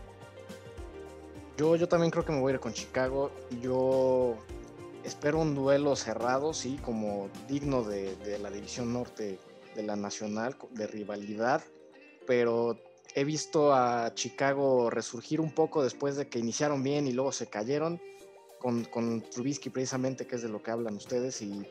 Yo, 1.57 1.77
yo 1.77 1.89
también 1.89 2.11
creo 2.11 2.25
que 2.25 2.33
me 2.33 2.41
voy 2.41 2.53
a 2.53 2.55
ir 2.55 2.61
con 2.61 2.73
Chicago. 2.73 3.31
Yo 3.61 4.37
espero 5.05 5.39
un 5.41 5.55
duelo 5.55 5.97
cerrado, 5.97 6.53
sí, 6.55 6.79
como 6.85 7.29
digno 7.49 7.83
de, 7.83 8.17
de 8.17 8.39
la 8.39 8.51
División 8.51 8.93
Norte 8.93 9.39
de 9.75 9.83
la 9.83 9.97
Nacional, 9.97 10.57
de 10.71 10.87
rivalidad. 10.87 11.63
Pero 12.27 12.79
he 13.15 13.25
visto 13.25 13.73
a 13.73 14.13
Chicago 14.15 14.91
resurgir 14.91 15.41
un 15.41 15.53
poco 15.53 15.83
después 15.83 16.17
de 16.17 16.29
que 16.29 16.39
iniciaron 16.39 16.83
bien 16.83 17.07
y 17.07 17.13
luego 17.13 17.33
se 17.33 17.49
cayeron. 17.49 18.01
Con, 18.59 18.85
con 18.85 19.21
Trubisky 19.23 19.71
precisamente, 19.71 20.27
que 20.27 20.35
es 20.35 20.43
de 20.43 20.49
lo 20.49 20.61
que 20.61 20.73
hablan 20.73 20.97
ustedes. 20.97 21.41
Y 21.43 21.65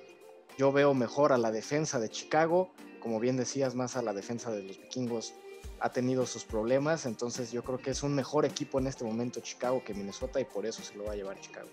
yo 0.57 0.71
veo 0.71 0.93
mejor 0.93 1.33
a 1.33 1.37
la 1.37 1.51
defensa 1.51 1.99
de 1.99 2.09
Chicago. 2.09 2.69
Como 2.99 3.19
bien 3.19 3.37
decías, 3.37 3.75
más 3.75 3.95
a 3.95 4.01
la 4.01 4.13
defensa 4.13 4.51
de 4.51 4.63
los 4.63 4.77
vikingos 4.79 5.33
ha 5.79 5.91
tenido 5.91 6.25
sus 6.25 6.43
problemas, 6.43 7.05
entonces 7.05 7.51
yo 7.51 7.63
creo 7.63 7.77
que 7.77 7.91
es 7.91 8.01
un 8.01 8.15
mejor 8.15 8.45
equipo 8.45 8.79
en 8.79 8.87
este 8.87 9.03
momento 9.03 9.39
Chicago 9.41 9.83
que 9.83 9.93
Minnesota 9.93 10.39
y 10.39 10.45
por 10.45 10.65
eso 10.65 10.81
se 10.81 10.95
lo 10.95 11.05
va 11.05 11.11
a 11.13 11.15
llevar 11.15 11.39
Chicago. 11.39 11.67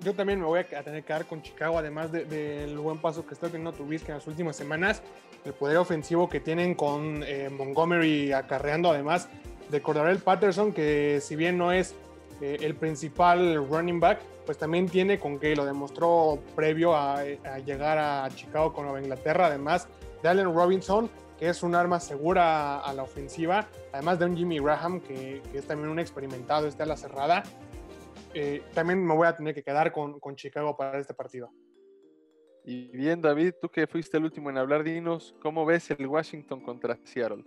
Yo 0.00 0.14
también 0.14 0.40
me 0.40 0.46
voy 0.46 0.60
a 0.60 0.82
tener 0.82 1.04
que 1.04 1.12
dar 1.12 1.26
con 1.26 1.42
Chicago, 1.42 1.78
además 1.78 2.10
del 2.10 2.76
buen 2.78 2.98
paso 2.98 3.24
que 3.24 3.34
está 3.34 3.46
teniendo 3.46 3.72
Trubisky 3.72 4.10
en 4.10 4.14
las 4.14 4.26
últimas 4.26 4.56
semanas, 4.56 5.02
el 5.44 5.52
poder 5.52 5.76
ofensivo 5.76 6.28
que 6.28 6.40
tienen 6.40 6.74
con 6.74 7.22
eh, 7.24 7.50
Montgomery 7.50 8.32
acarreando, 8.32 8.90
además 8.90 9.28
de 9.70 9.80
Cordarel 9.80 10.18
Patterson, 10.18 10.72
que 10.72 11.20
si 11.22 11.36
bien 11.36 11.56
no 11.56 11.72
es 11.72 11.94
eh, 12.40 12.56
el 12.62 12.74
principal 12.74 13.68
running 13.68 14.00
back, 14.00 14.18
pues 14.44 14.58
también 14.58 14.88
tiene 14.88 15.18
con 15.18 15.38
que 15.38 15.54
lo 15.54 15.64
demostró 15.64 16.38
previo 16.54 16.94
a, 16.94 17.24
llegar 17.64 17.98
a 17.98 18.28
Chicago 18.34 18.72
con 18.72 18.84
Nueva 18.84 19.00
Inglaterra, 19.00 19.46
además 19.46 19.88
de 20.22 20.28
Allen 20.28 20.54
Robinson, 20.54 21.10
que 21.38 21.48
es 21.48 21.62
un 21.62 21.74
arma 21.74 22.00
segura 22.00 22.80
a, 22.80 22.92
la 22.94 23.02
ofensiva, 23.02 23.68
además 23.92 24.18
de 24.18 24.26
un 24.26 24.36
Jimmy 24.36 24.58
Graham, 24.58 25.00
que, 25.00 25.42
es 25.52 25.66
también 25.66 25.90
un 25.90 25.98
experimentado, 25.98 26.66
está 26.66 26.84
a 26.84 26.86
la 26.86 26.96
cerrada. 26.96 27.42
Eh, 28.34 28.62
también 28.74 29.04
me 29.04 29.14
voy 29.14 29.26
a 29.26 29.36
tener 29.36 29.54
que 29.54 29.62
quedar 29.62 29.92
con, 29.92 30.18
con, 30.20 30.36
Chicago 30.36 30.76
para 30.76 30.98
este 30.98 31.14
partido. 31.14 31.50
Y 32.64 32.96
bien, 32.96 33.20
David, 33.20 33.54
tú 33.60 33.68
que 33.68 33.86
fuiste 33.86 34.16
el 34.16 34.24
último 34.24 34.48
en 34.50 34.58
hablar, 34.58 34.84
dinos, 34.84 35.34
¿cómo 35.42 35.66
ves 35.66 35.90
el 35.90 36.06
Washington 36.06 36.60
contra 36.60 36.98
Seattle? 37.04 37.44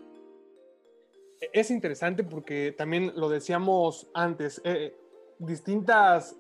es 1.54 1.72
interesante 1.72 2.24
porque 2.24 2.74
también 2.78 3.12
lo 3.16 3.30
decíamos 3.30 4.10
antes, 4.14 4.62
eh, 4.64 4.96
distintas, 5.40 6.36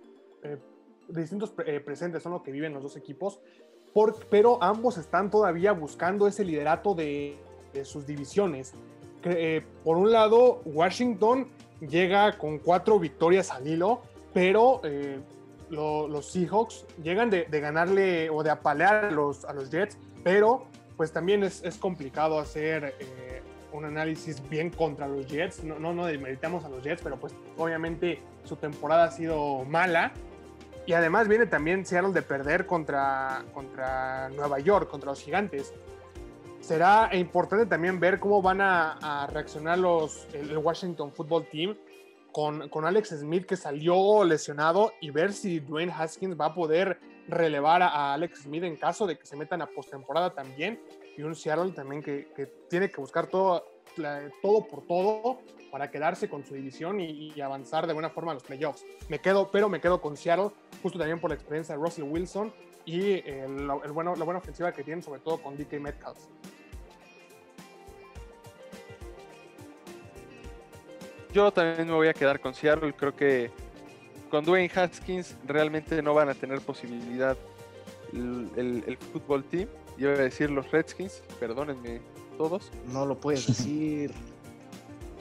eh, 0.45 0.57
distintos 1.07 1.53
eh, 1.65 1.79
presentes 1.79 2.23
son 2.23 2.33
los 2.33 2.41
que 2.41 2.51
viven 2.51 2.73
los 2.73 2.83
dos 2.83 2.97
equipos, 2.97 3.39
pero 4.29 4.61
ambos 4.61 4.97
están 4.97 5.31
todavía 5.31 5.71
buscando 5.71 6.27
ese 6.27 6.43
liderato 6.43 6.93
de, 6.95 7.37
sus 7.83 8.05
divisiones. 8.05 8.73
por 9.83 9.97
un 9.97 10.11
lado, 10.11 10.61
Washington 10.65 11.47
llega 11.81 12.37
con 12.37 12.59
cuatro 12.59 12.99
victorias 12.99 13.51
al 13.51 13.67
hilo, 13.67 14.01
pero 14.33 14.81
los 15.69 16.25
Seahawks 16.31 16.85
llegan 17.03 17.29
de, 17.29 17.45
ganarle 17.49 18.29
o 18.29 18.43
de 18.43 18.49
apalear 18.49 19.05
a 19.05 19.11
los, 19.11 19.43
a 19.45 19.53
los 19.53 19.69
Jets, 19.69 19.97
pero 20.23 20.65
pues 20.95 21.11
también 21.11 21.43
es, 21.43 21.63
es 21.63 21.77
complicado 21.77 22.39
hacer 22.39 22.95
un 23.75 23.85
análisis 23.85 24.41
bien 24.49 24.69
contra 24.69 25.07
los 25.07 25.27
Jets. 25.27 25.63
No, 25.63 25.79
no, 25.79 25.93
no 25.93 26.05
a 26.05 26.69
los 26.69 26.83
Jets, 26.83 27.01
pero 27.01 27.17
pues 27.19 27.35
obviamente 27.57 28.19
su 28.43 28.55
temporada 28.55 29.05
ha 29.05 29.11
sido 29.11 29.63
mala. 29.65 30.13
Y 30.85 30.93
además 30.93 31.27
viene 31.27 31.47
también 31.47 31.85
Seattle 31.85 32.13
de 32.13 32.21
perder 32.21 32.65
contra, 32.65 33.43
contra 33.53 34.29
Nueva 34.29 34.59
York, 34.59 34.89
contra 34.89 35.09
los 35.11 35.21
gigantes. 35.21 35.73
será 36.59 37.09
importante 37.13 37.65
también 37.65 37.99
ver 37.99 38.19
cómo 38.19 38.41
van 38.41 38.61
a, 38.61 39.27
reaccionar 39.31 39.79
los, 39.79 40.27
el, 40.33 40.57
Washington 40.57 41.11
Football 41.11 41.47
Team 41.49 41.77
con, 42.31 42.69
con, 42.69 42.85
Alex 42.85 43.09
Smith 43.09 43.45
que 43.45 43.55
salió 43.55 44.23
lesionado 44.23 44.93
y 45.01 45.09
ver 45.09 45.33
si 45.33 45.59
Dwayne 45.59 45.91
Haskins 45.91 46.39
va 46.39 46.47
a 46.47 46.53
poder 46.53 46.99
relevar 47.27 47.81
a, 47.81 48.13
Alex 48.13 48.43
Smith 48.43 48.63
en 48.63 48.75
caso 48.75 49.07
de 49.07 49.17
que 49.17 49.25
se 49.25 49.35
metan 49.35 49.61
a 49.61 49.67
postemporada 49.67 50.33
también 50.33 50.79
y 51.17 51.23
un 51.23 51.35
Seattle 51.35 51.71
también 51.71 52.03
que, 52.03 52.31
que 52.35 52.45
tiene 52.69 52.91
que 52.91 53.01
buscar 53.01 53.27
todo, 53.27 53.63
todo 54.41 54.67
por 54.67 54.85
todo 54.85 55.39
para 55.71 55.91
quedarse 55.91 56.29
con 56.29 56.45
su 56.45 56.53
división 56.53 56.99
y, 57.01 57.39
avanzar 57.41 57.85
de 57.85 57.93
buena 57.93 58.09
forma 58.09 58.31
a 58.31 58.33
los 58.35 58.43
playoffs. 58.43 58.85
Me 59.09 59.19
quedo, 59.19 59.51
pero 59.51 59.67
me 59.67 59.81
quedo 59.81 59.99
con 59.99 60.15
Seattle, 60.15 60.51
justo 60.81 60.97
también 60.97 61.19
por 61.19 61.29
la 61.29 61.35
experiencia 61.35 61.75
de 61.75 61.81
Russell 61.81 62.05
Wilson 62.05 62.53
y 62.85 63.27
el, 63.27 63.67
bueno, 63.91 64.15
la 64.15 64.23
buena 64.23 64.37
ofensiva 64.37 64.71
que 64.71 64.83
tienen, 64.83 65.03
sobre 65.03 65.19
todo 65.19 65.41
con 65.41 65.57
DK 65.57 65.73
Metcalf. 65.79 66.17
Yo 71.33 71.51
también 71.51 71.85
me 71.85 71.93
voy 71.93 72.07
a 72.07 72.13
quedar 72.13 72.39
con 72.39 72.53
Seattle. 72.53 72.93
Creo 72.93 73.13
que 73.13 73.51
con 74.29 74.45
Dwayne 74.45 74.71
Haskins 74.73 75.35
realmente 75.45 76.01
no 76.01 76.13
van 76.13 76.29
a 76.29 76.33
tener 76.33 76.61
posibilidad 76.61 77.37
el, 78.13 78.81
el, 78.87 78.97
fútbol 78.97 79.43
team. 79.43 79.67
Yo 79.97 80.11
voy 80.11 80.19
a 80.19 80.23
decir 80.23 80.49
los 80.49 80.71
Redskins, 80.71 81.21
perdónenme 81.37 81.99
todos. 82.37 82.71
No 82.91 83.05
lo 83.05 83.19
puedes 83.19 83.47
decir. 83.47 84.11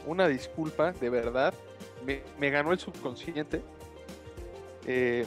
Una 0.07 0.29
disculpa, 0.29 0.93
de 0.93 1.11
verdad. 1.11 1.55
Me, 2.05 2.51
ganó 2.51 2.73
el 2.73 2.79
subconsciente. 2.79 3.63
Eh, 4.87 5.25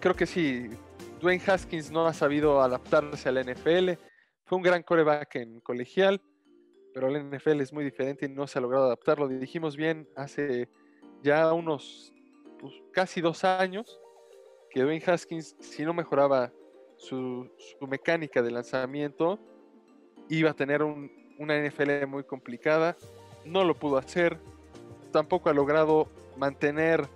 creo 0.00 0.14
que 0.14 0.26
sí, 0.26 0.70
Dwayne 1.20 1.42
Haskins 1.46 1.90
no 1.90 2.06
ha 2.06 2.14
sabido 2.14 2.62
adaptarse 2.62 3.28
a 3.28 3.32
la 3.32 3.42
NFL. 3.42 3.90
Fue 4.44 4.56
un 4.56 4.62
gran 4.62 4.82
coreback 4.82 5.36
en 5.36 5.60
colegial 5.60 6.20
pero 6.92 7.08
el 7.08 7.30
NFL 7.30 7.60
es 7.60 7.72
muy 7.72 7.84
diferente 7.84 8.26
y 8.26 8.28
no 8.28 8.46
se 8.46 8.58
ha 8.58 8.62
logrado 8.62 8.86
adaptar. 8.86 9.18
Lo 9.18 9.28
dijimos 9.28 9.76
bien 9.76 10.08
hace 10.16 10.68
ya 11.22 11.52
unos 11.52 12.12
pues, 12.58 12.74
casi 12.92 13.20
dos 13.20 13.44
años 13.44 14.00
que 14.70 14.82
Dwayne 14.82 15.04
Haskins, 15.04 15.56
si 15.60 15.84
no 15.84 15.94
mejoraba 15.94 16.52
su, 16.96 17.50
mecánica 17.88 18.42
de 18.42 18.50
lanzamiento, 18.50 19.38
iba 20.38 20.50
a 20.50 20.54
tener 20.54 20.82
una 20.82 21.60
NFL 21.60 22.06
muy 22.06 22.24
complicada. 22.24 22.96
No 23.44 23.64
lo 23.64 23.74
pudo 23.74 23.98
hacer. 23.98 24.38
Tampoco 25.10 25.50
ha 25.50 25.52
logrado 25.52 26.08
mantener 26.36 27.06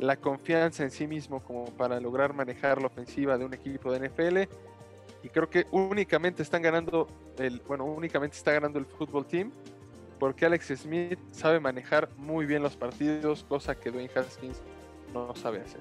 la 0.00 0.16
confianza 0.16 0.82
en 0.82 0.90
sí 0.90 1.06
mismo 1.06 1.40
como 1.40 1.66
para 1.66 2.00
lograr 2.00 2.34
manejar 2.34 2.80
la 2.80 2.88
ofensiva 2.88 3.38
de 3.38 3.44
un 3.44 3.54
equipo 3.54 3.92
de 3.92 4.08
NFL 4.08 4.38
y 5.22 5.28
creo 5.30 5.48
que 5.48 5.66
únicamente 5.70 6.42
están 6.42 6.60
ganando 6.60 7.08
el, 7.38 7.60
bueno, 7.66 7.84
únicamente 7.84 8.36
está 8.36 8.52
ganando 8.52 8.78
el 8.78 8.84
fútbol 8.84 9.24
team 9.26 9.50
porque 10.18 10.44
Alex 10.44 10.72
Smith 10.76 11.18
sabe 11.30 11.60
manejar 11.60 12.10
muy 12.16 12.46
bien 12.46 12.62
los 12.62 12.76
partidos, 12.76 13.44
cosa 13.44 13.74
que 13.74 13.90
Dwayne 13.90 14.10
Haskins 14.14 14.60
no 15.14 15.34
sabe 15.34 15.60
hacer. 15.60 15.80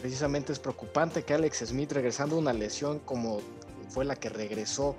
Precisamente 0.00 0.52
es 0.52 0.58
preocupante 0.58 1.22
que 1.24 1.34
Alex 1.34 1.64
Smith 1.66 1.92
regresando 1.92 2.36
a 2.36 2.38
una 2.38 2.52
lesión 2.52 3.00
como 3.00 3.40
fue 3.88 4.04
la 4.04 4.14
que 4.16 4.28
regresó 4.28 4.96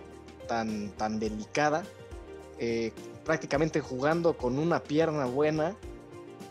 tan, 0.47 0.89
tan 0.97 1.19
delicada, 1.19 1.83
eh, 2.59 2.91
prácticamente 3.25 3.79
jugando 3.81 4.37
con 4.37 4.59
una 4.59 4.83
pierna 4.83 5.25
buena, 5.25 5.75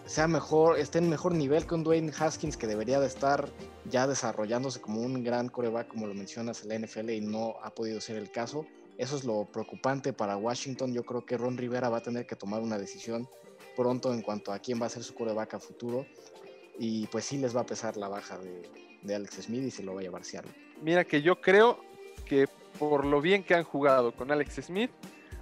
sea 0.07 0.26
mejor, 0.26 0.78
esté 0.78 0.99
en 0.99 1.09
mejor 1.09 1.34
nivel 1.34 1.66
que 1.66 1.74
un 1.74 1.84
Dwayne 1.84 2.12
Haskins 2.18 2.57
que 2.57 2.66
debería 2.66 3.01
de 3.01 3.07
estar 3.07 3.49
ya 3.88 4.07
desarrollándose 4.07 4.80
como 4.80 5.01
un 5.01 5.22
gran 5.22 5.49
coreback, 5.49 5.88
como 5.88 6.07
lo 6.07 6.14
mencionas 6.14 6.62
en 6.62 6.68
la 6.68 6.86
NFL, 6.86 7.11
y 7.11 7.20
no 7.20 7.55
ha 7.62 7.70
podido 7.70 8.01
ser 8.01 8.16
el 8.16 8.30
caso. 8.30 8.66
Eso 8.99 9.16
es 9.16 9.24
lo 9.24 9.45
preocupante 9.47 10.12
para 10.12 10.36
Washington. 10.36 10.93
Yo 10.93 11.05
creo 11.05 11.24
que 11.24 11.36
Ron 11.36 11.57
Rivera 11.57 11.88
va 11.88 11.99
a 11.99 12.03
tener 12.03 12.26
que 12.26 12.36
tomar 12.36 12.61
una 12.62 12.78
decisión 12.78 13.28
pronto 13.76 14.12
en 14.12 14.22
cuanto 14.22 14.53
a 14.53 14.59
quién 14.59 14.80
va 14.80 14.86
a 14.86 14.90
ser 14.90 15.03
su 15.03 15.14
coreback 15.14 15.55
a 15.55 15.59
futuro. 15.59 16.07
Y 16.78 17.07
pues 17.09 17.24
sí 17.24 17.38
les 17.38 17.55
va 17.55 17.62
a 17.62 17.66
pesar 17.66 17.97
la 17.97 18.09
baja 18.09 18.38
de, 18.38 19.14
Alex 19.14 19.43
Smith 19.43 19.64
y 19.64 19.70
se 19.70 19.82
lo 19.82 19.95
va 19.95 20.01
a 20.01 20.05
llevar. 20.05 20.22
Mira 20.82 21.05
que 21.05 21.22
yo 21.22 21.40
creo 21.40 21.78
que 22.24 22.47
por 22.79 23.05
lo 23.05 23.20
bien 23.20 23.43
que 23.45 23.55
han 23.55 23.64
jugado 23.64 24.12
con 24.12 24.31
Alex 24.31 24.66
Smith, 24.66 24.91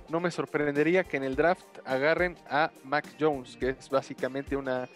no 0.09 0.21
me 0.21 0.31
sorprendería 0.31 1.05
que 1.05 1.17
en 1.17 1.25
el 1.25 1.37
draft 1.37 1.67
agarren 1.85 2.37
a 2.49 2.71
Mac 2.85 3.07
Jones, 3.19 3.57
que 3.57 3.71
es 3.71 3.89
básicamente 3.89 4.57
una 4.57 4.89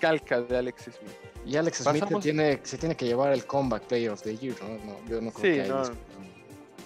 calca 0.00 0.40
de 0.40 0.56
Alex 0.56 0.84
Smith. 0.84 1.16
Y 1.44 1.56
Alex 1.56 1.78
Smith 1.78 2.04
tiene, 2.20 2.60
se 2.62 2.78
tiene 2.78 2.94
que 2.96 3.06
llevar 3.06 3.32
el 3.32 3.44
comeback 3.44 3.84
player 3.84 4.10
of 4.10 4.22
the 4.22 4.36
year, 4.36 4.54
¿no? 4.62 5.08
yo 5.08 5.20
no 5.20 5.30
creo 5.32 5.64
que 5.64 5.68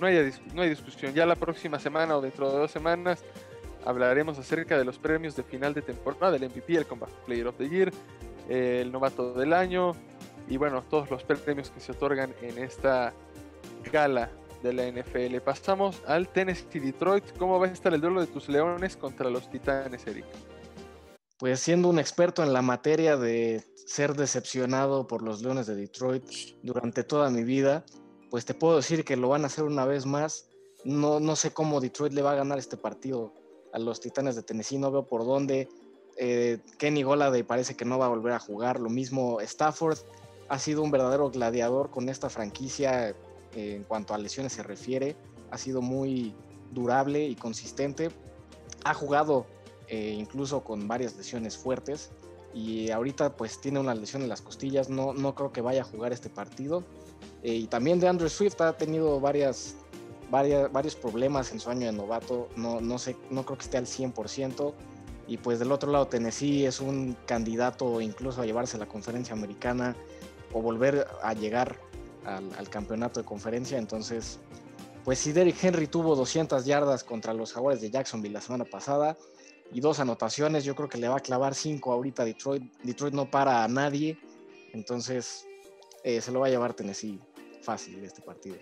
no, 0.00 0.06
hay, 0.06 0.32
no 0.52 0.62
hay 0.62 0.68
discusión. 0.70 1.12
Ya 1.14 1.26
la 1.26 1.36
próxima 1.36 1.78
semana 1.78 2.16
o 2.16 2.20
dentro 2.20 2.50
de 2.50 2.58
dos 2.58 2.70
semanas 2.70 3.22
hablaremos 3.84 4.38
acerca 4.38 4.78
de 4.78 4.84
los 4.84 4.98
premios 4.98 5.36
de 5.36 5.42
final 5.42 5.74
de 5.74 5.82
temporada, 5.82 6.32
del 6.32 6.48
MVP, 6.48 6.74
el 6.74 6.86
comeback 6.86 7.10
player 7.26 7.46
of 7.46 7.56
the 7.56 7.68
year, 7.68 7.92
el 8.48 8.90
novato 8.90 9.34
del 9.34 9.52
año 9.52 9.92
y 10.48 10.56
bueno, 10.56 10.82
todos 10.82 11.10
los 11.10 11.22
premios 11.22 11.70
que 11.70 11.80
se 11.80 11.92
otorgan 11.92 12.34
en 12.42 12.58
esta 12.58 13.12
gala 13.90 14.30
de 14.64 14.72
la 14.72 14.90
NFL. 14.90 15.36
Pasamos 15.44 16.02
al 16.06 16.28
Tennessee 16.28 16.80
Detroit. 16.80 17.36
¿Cómo 17.38 17.60
va 17.60 17.66
a 17.66 17.70
estar 17.70 17.92
el 17.92 18.00
duelo 18.00 18.20
de 18.20 18.26
tus 18.26 18.48
leones 18.48 18.96
contra 18.96 19.28
los 19.28 19.48
titanes, 19.50 20.06
Eric? 20.06 20.24
Pues 21.38 21.60
siendo 21.60 21.88
un 21.88 21.98
experto 21.98 22.42
en 22.42 22.52
la 22.52 22.62
materia 22.62 23.16
de 23.16 23.62
ser 23.86 24.14
decepcionado 24.14 25.06
por 25.06 25.22
los 25.22 25.42
leones 25.42 25.66
de 25.66 25.76
Detroit 25.76 26.24
durante 26.62 27.04
toda 27.04 27.28
mi 27.30 27.44
vida, 27.44 27.84
pues 28.30 28.46
te 28.46 28.54
puedo 28.54 28.76
decir 28.76 29.04
que 29.04 29.16
lo 29.16 29.28
van 29.28 29.44
a 29.44 29.46
hacer 29.46 29.64
una 29.64 29.84
vez 29.84 30.06
más. 30.06 30.48
No, 30.84 31.20
no 31.20 31.36
sé 31.36 31.52
cómo 31.52 31.80
Detroit 31.80 32.14
le 32.14 32.22
va 32.22 32.32
a 32.32 32.36
ganar 32.36 32.58
este 32.58 32.78
partido 32.78 33.34
a 33.74 33.78
los 33.78 34.00
titanes 34.00 34.34
de 34.34 34.42
Tennessee, 34.42 34.78
no 34.78 34.90
veo 34.90 35.06
por 35.06 35.26
dónde. 35.26 35.68
Eh, 36.16 36.58
Kenny 36.78 37.02
Golade 37.02 37.44
parece 37.44 37.76
que 37.76 37.84
no 37.84 37.98
va 37.98 38.06
a 38.06 38.08
volver 38.08 38.32
a 38.32 38.38
jugar. 38.38 38.80
Lo 38.80 38.88
mismo 38.88 39.40
Stafford 39.40 39.98
ha 40.48 40.58
sido 40.58 40.82
un 40.82 40.90
verdadero 40.90 41.30
gladiador 41.30 41.90
con 41.90 42.08
esta 42.08 42.30
franquicia 42.30 43.14
en 43.54 43.84
cuanto 43.84 44.14
a 44.14 44.18
lesiones 44.18 44.52
se 44.52 44.62
refiere, 44.62 45.16
ha 45.50 45.58
sido 45.58 45.80
muy 45.82 46.34
durable 46.72 47.26
y 47.26 47.34
consistente. 47.36 48.10
Ha 48.84 48.94
jugado 48.94 49.46
eh, 49.88 50.14
incluso 50.18 50.64
con 50.64 50.88
varias 50.88 51.16
lesiones 51.16 51.56
fuertes 51.56 52.10
y 52.54 52.90
ahorita 52.90 53.36
pues 53.36 53.60
tiene 53.60 53.80
una 53.80 53.94
lesión 53.94 54.22
en 54.22 54.28
las 54.28 54.40
costillas, 54.40 54.88
no, 54.88 55.12
no 55.12 55.34
creo 55.34 55.52
que 55.52 55.60
vaya 55.60 55.82
a 55.82 55.84
jugar 55.84 56.12
este 56.12 56.30
partido. 56.30 56.84
Eh, 57.42 57.54
y 57.54 57.66
también 57.66 58.00
de 58.00 58.08
Andrew 58.08 58.28
Swift 58.28 58.60
ha 58.60 58.76
tenido 58.76 59.20
varias, 59.20 59.74
varias, 60.30 60.70
varios 60.72 60.94
problemas 60.94 61.52
en 61.52 61.60
su 61.60 61.68
año 61.70 61.86
de 61.86 61.92
novato, 61.92 62.48
no, 62.56 62.80
no, 62.80 62.98
sé, 62.98 63.16
no 63.30 63.44
creo 63.44 63.58
que 63.58 63.64
esté 63.64 63.76
al 63.76 63.86
100%. 63.86 64.72
Y 65.26 65.38
pues 65.38 65.58
del 65.58 65.72
otro 65.72 65.90
lado 65.90 66.06
Tennessee 66.06 66.66
es 66.66 66.80
un 66.80 67.16
candidato 67.26 68.00
incluso 68.00 68.42
a 68.42 68.46
llevarse 68.46 68.76
a 68.76 68.80
la 68.80 68.86
conferencia 68.86 69.34
americana 69.34 69.96
o 70.52 70.60
volver 70.60 71.06
a 71.22 71.32
llegar 71.32 71.78
al, 72.24 72.68
campeonato 72.68 73.20
de 73.20 73.26
conferencia. 73.26 73.78
Entonces, 73.78 74.40
pues 75.04 75.18
si 75.18 75.32
Derrick 75.32 75.62
Henry 75.62 75.86
tuvo 75.86 76.16
200 76.16 76.64
yardas 76.64 77.04
contra 77.04 77.34
los 77.34 77.52
Jaguares 77.52 77.80
de 77.80 77.90
Jacksonville 77.90 78.34
la 78.34 78.40
semana 78.40 78.64
pasada 78.64 79.16
y 79.72 79.80
dos 79.80 80.00
anotaciones, 80.00 80.64
yo 80.64 80.74
creo 80.74 80.88
que 80.88 80.98
le 80.98 81.08
va 81.08 81.16
a 81.16 81.20
clavar 81.20 81.54
cinco 81.54 81.92
ahorita 81.92 82.22
a 82.22 82.26
Detroit. 82.26 82.62
Detroit 82.82 83.14
no 83.14 83.30
para 83.30 83.64
a 83.64 83.68
nadie, 83.68 84.18
entonces 84.72 85.46
eh, 86.02 86.20
se 86.20 86.32
lo 86.32 86.40
va 86.40 86.46
a 86.46 86.50
llevar 86.50 86.74
Tennessee 86.74 87.20
fácil 87.62 88.02
este 88.04 88.22
partido. 88.22 88.56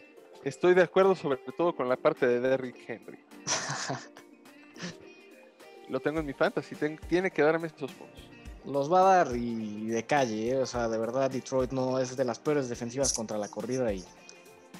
Estoy 0.45 0.75
de 0.75 0.83
acuerdo 0.83 1.15
sobre 1.15 1.39
todo 1.57 1.75
con 1.75 1.89
la 1.89 1.97
parte 1.97 2.27
de 2.27 2.41
Derrick 2.41 2.77
Henry. 2.89 3.19
lo 5.89 6.01
tengo 6.01 6.21
en 6.21 6.27
mi 6.27 6.33
fantasy, 6.33 6.75
tiene 7.09 7.31
que 7.31 7.43
darme 7.43 7.69
esos 7.69 7.93
puntos 7.93 8.22
los 8.65 8.93
va 8.93 9.01
a 9.01 9.17
dar 9.17 9.37
y 9.37 9.89
de 9.89 10.05
calle, 10.05 10.53
¿eh? 10.53 10.59
o 10.59 10.67
sea, 10.67 10.89
de 10.89 10.99
verdad 10.99 11.31
Detroit 11.31 11.73
no 11.73 11.99
es 11.99 12.17
de 12.17 12.25
las 12.25 12.39
peores 12.39 12.69
defensivas 12.69 13.13
contra 13.13 13.39
la 13.39 13.49
corrida 13.49 13.93
y, 13.93 14.05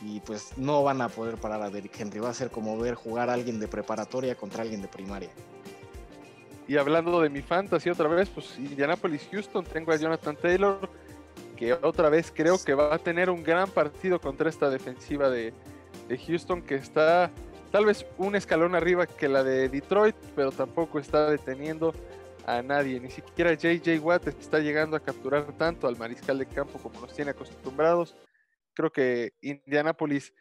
y 0.05 0.21
pues 0.21 0.57
no 0.57 0.83
van 0.83 1.01
a 1.01 1.09
poder 1.09 1.37
parar 1.37 1.63
a 1.63 1.71
Derrick 1.71 1.99
Henry, 1.99 2.21
va 2.21 2.31
a 2.31 2.35
ser 2.35 2.51
como 2.51 2.79
ver 2.79 2.95
jugar 2.95 3.31
a 3.31 3.35
alguien 3.35 3.59
de 3.59 3.69
preparatoria 3.69 4.35
contra 4.35 4.63
alguien 4.63 4.83
de 4.83 4.89
primaria. 4.89 5.31
Y 6.69 6.77
hablando 6.77 7.21
de 7.21 7.29
mi 7.29 7.43
fantasy 7.43 7.91
otra 7.91 8.09
vez, 8.09 8.29
pues 8.29 8.57
Indianapolis 8.59 9.29
Houston, 9.31 9.65
tengo 9.65 9.93
a 9.93 9.97
Jonathan 9.97 10.37
Taylor, 10.37 10.89
que 11.57 11.73
otra 11.75 12.09
vez 12.09 12.33
creo 12.35 12.63
que 12.63 12.75
va 12.75 12.95
a 12.95 12.99
tener 12.99 13.31
un 13.31 13.43
gran 13.43 13.69
partido 13.69 14.21
contra 14.21 14.49
esta 14.49 14.71
defensiva 14.71 15.29
de, 15.29 15.53
de 16.09 16.19
Houston 16.19 16.63
que 16.63 16.77
está 16.77 17.31
tal 17.73 17.87
vez 17.87 18.07
un 18.19 18.37
escalón 18.37 18.75
arriba 18.75 19.07
que 19.07 19.29
la 19.29 19.43
de 19.43 19.69
Detroit, 19.69 20.15
pero 20.37 20.53
tampoco 20.53 20.99
está 20.99 21.31
deteniendo 21.31 21.93
a 22.47 22.63
nadie, 22.63 23.01
ni 23.01 23.11
siquiera 23.11 23.55
JJ 23.55 23.99
Watt 24.01 24.29
está 24.29 24.59
llegando 24.59 24.97
a 24.97 25.01
capturar 25.01 25.57
tanto 25.57 25.87
al 25.87 25.97
mariscal 25.97 26.39
de 26.39 26.47
campo 26.47 26.79
como 26.79 27.01
nos 27.01 27.15
tiene 27.15 27.31
acostumbrados. 27.31 28.17
Creo 28.75 28.91
que 28.91 29.33
Indianapolis 29.41 30.33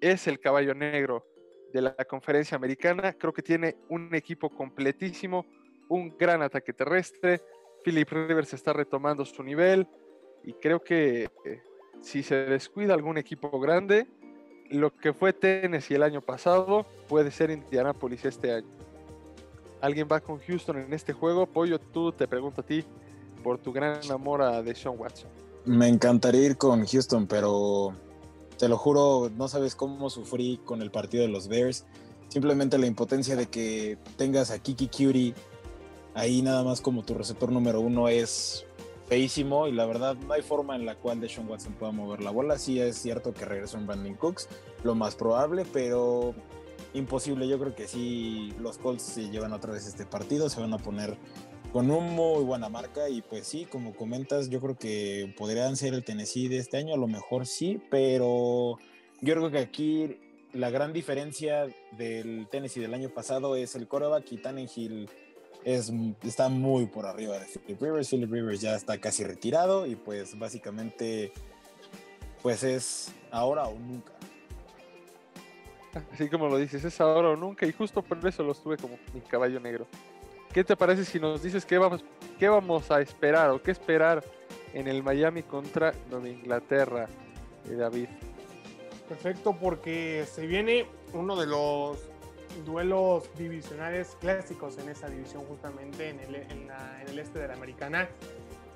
es 0.00 0.26
el 0.26 0.40
caballo 0.40 0.74
negro 0.74 1.26
de 1.72 1.82
la 1.82 1.94
conferencia 1.94 2.56
americana. 2.56 3.12
Creo 3.12 3.32
que 3.32 3.42
tiene 3.42 3.76
un 3.88 4.14
equipo 4.14 4.50
completísimo, 4.50 5.46
un 5.88 6.16
gran 6.16 6.42
ataque 6.42 6.72
terrestre. 6.72 7.40
Philip 7.84 8.08
Rivers 8.10 8.54
está 8.54 8.72
retomando 8.72 9.24
su 9.24 9.42
nivel 9.42 9.86
y 10.44 10.54
creo 10.54 10.82
que 10.82 11.30
eh, 11.44 11.62
si 12.00 12.22
se 12.22 12.34
descuida 12.46 12.94
algún 12.94 13.18
equipo 13.18 13.58
grande, 13.60 14.06
lo 14.70 14.94
que 14.94 15.12
fue 15.12 15.32
Tennessee 15.32 15.94
el 15.94 16.02
año 16.02 16.20
pasado 16.20 16.86
puede 17.08 17.30
ser 17.30 17.50
Indianapolis 17.50 18.24
este 18.24 18.52
año. 18.52 18.89
¿Alguien 19.80 20.08
va 20.10 20.20
con 20.20 20.38
Houston 20.38 20.78
en 20.78 20.92
este 20.92 21.12
juego? 21.12 21.46
Pollo, 21.46 21.78
tú 21.78 22.12
te 22.12 22.28
pregunto 22.28 22.60
a 22.60 22.66
ti 22.66 22.84
por 23.42 23.58
tu 23.58 23.72
gran 23.72 23.98
amor 24.10 24.42
a 24.42 24.62
Deshaun 24.62 24.98
Watson. 24.98 25.30
Me 25.64 25.88
encantaría 25.88 26.42
ir 26.42 26.56
con 26.56 26.86
Houston, 26.86 27.26
pero 27.26 27.94
te 28.58 28.68
lo 28.68 28.76
juro, 28.76 29.30
no 29.36 29.48
sabes 29.48 29.74
cómo 29.74 30.10
sufrí 30.10 30.60
con 30.64 30.82
el 30.82 30.90
partido 30.90 31.22
de 31.22 31.28
los 31.28 31.48
Bears. 31.48 31.86
Simplemente 32.28 32.78
la 32.78 32.86
impotencia 32.86 33.36
de 33.36 33.46
que 33.46 33.98
tengas 34.16 34.50
a 34.50 34.58
Kiki 34.58 34.88
Curie 34.88 35.34
ahí 36.14 36.42
nada 36.42 36.62
más 36.62 36.80
como 36.80 37.02
tu 37.02 37.14
receptor 37.14 37.50
número 37.50 37.80
uno 37.80 38.08
es 38.08 38.66
feísimo 39.06 39.66
y 39.66 39.72
la 39.72 39.86
verdad 39.86 40.14
no 40.14 40.32
hay 40.34 40.42
forma 40.42 40.76
en 40.76 40.86
la 40.86 40.94
cual 40.94 41.20
Deshaun 41.20 41.48
Watson 41.48 41.72
pueda 41.72 41.90
mover 41.90 42.22
la 42.22 42.30
bola. 42.30 42.58
Sí 42.58 42.80
es 42.80 42.96
cierto 42.96 43.32
que 43.32 43.44
regresó 43.44 43.78
en 43.78 43.86
Brandon 43.86 44.14
Cooks, 44.14 44.48
lo 44.84 44.94
más 44.94 45.16
probable, 45.16 45.64
pero 45.72 46.34
imposible. 46.94 47.48
Yo 47.48 47.58
creo 47.58 47.74
que 47.74 47.88
sí 47.88 48.52
los 48.58 48.78
Colts 48.78 49.02
se 49.02 49.30
llevan 49.30 49.52
otra 49.52 49.72
vez 49.72 49.86
este 49.86 50.06
partido, 50.06 50.48
se 50.48 50.60
van 50.60 50.72
a 50.72 50.78
poner 50.78 51.16
con 51.72 51.90
un 51.90 52.14
muy 52.14 52.42
buena 52.42 52.68
marca 52.68 53.08
y 53.08 53.22
pues 53.22 53.46
sí, 53.46 53.64
como 53.64 53.94
comentas, 53.94 54.50
yo 54.50 54.60
creo 54.60 54.76
que 54.76 55.32
podrían 55.36 55.76
ser 55.76 55.94
el 55.94 56.04
Tennessee 56.04 56.48
de 56.48 56.58
este 56.58 56.78
año, 56.78 56.94
a 56.94 56.98
lo 56.98 57.06
mejor 57.06 57.46
sí, 57.46 57.80
pero 57.90 58.78
yo 59.20 59.34
creo 59.34 59.50
que 59.50 59.58
aquí 59.58 60.18
la 60.52 60.70
gran 60.70 60.92
diferencia 60.92 61.68
del 61.92 62.48
Tennessee 62.50 62.80
del 62.80 62.94
año 62.94 63.08
pasado 63.10 63.54
es 63.56 63.76
el 63.76 63.86
coreback 63.86 64.32
y 64.32 64.38
Tannehill 64.38 65.08
es, 65.64 65.92
está 66.22 66.48
muy 66.48 66.86
por 66.86 67.06
arriba 67.06 67.38
de 67.38 67.46
Philip 67.46 67.80
Rivers. 67.80 68.10
Philip 68.10 68.32
Rivers 68.32 68.60
ya 68.60 68.74
está 68.74 68.98
casi 68.98 69.24
retirado 69.24 69.86
y 69.86 69.94
pues 69.94 70.38
básicamente 70.38 71.32
pues 72.42 72.62
es 72.64 73.12
ahora 73.30 73.68
o 73.68 73.78
nunca. 73.78 74.12
Así 76.12 76.28
como 76.28 76.48
lo 76.48 76.56
dices, 76.56 76.84
es 76.84 77.00
ahora 77.00 77.30
o 77.30 77.36
nunca 77.36 77.66
y 77.66 77.72
justo 77.72 78.02
por 78.02 78.24
eso 78.26 78.42
lo 78.42 78.54
tuve 78.54 78.76
como 78.76 78.98
mi 79.12 79.20
caballo 79.20 79.58
negro. 79.58 79.86
¿Qué 80.52 80.64
te 80.64 80.76
parece 80.76 81.04
si 81.04 81.20
nos 81.20 81.42
dices 81.42 81.64
qué 81.64 81.78
vamos, 81.78 82.04
qué 82.38 82.48
vamos 82.48 82.90
a 82.90 83.00
esperar 83.00 83.50
o 83.50 83.62
qué 83.62 83.70
esperar 83.70 84.24
en 84.72 84.88
el 84.88 85.02
Miami 85.02 85.42
contra 85.42 85.92
Nueva 86.10 86.28
Inglaterra, 86.28 87.08
eh, 87.68 87.74
David? 87.74 88.08
Perfecto, 89.08 89.56
porque 89.60 90.24
se 90.30 90.46
viene 90.46 90.86
uno 91.12 91.36
de 91.36 91.46
los 91.46 91.98
duelos 92.64 93.28
divisionales 93.36 94.16
clásicos 94.20 94.78
en 94.78 94.88
esa 94.88 95.08
división 95.08 95.44
justamente 95.44 96.08
en 96.08 96.20
el, 96.20 96.34
en 96.34 96.68
el 97.08 97.18
este 97.18 97.38
de 97.38 97.48
la 97.48 97.54
americana, 97.54 98.08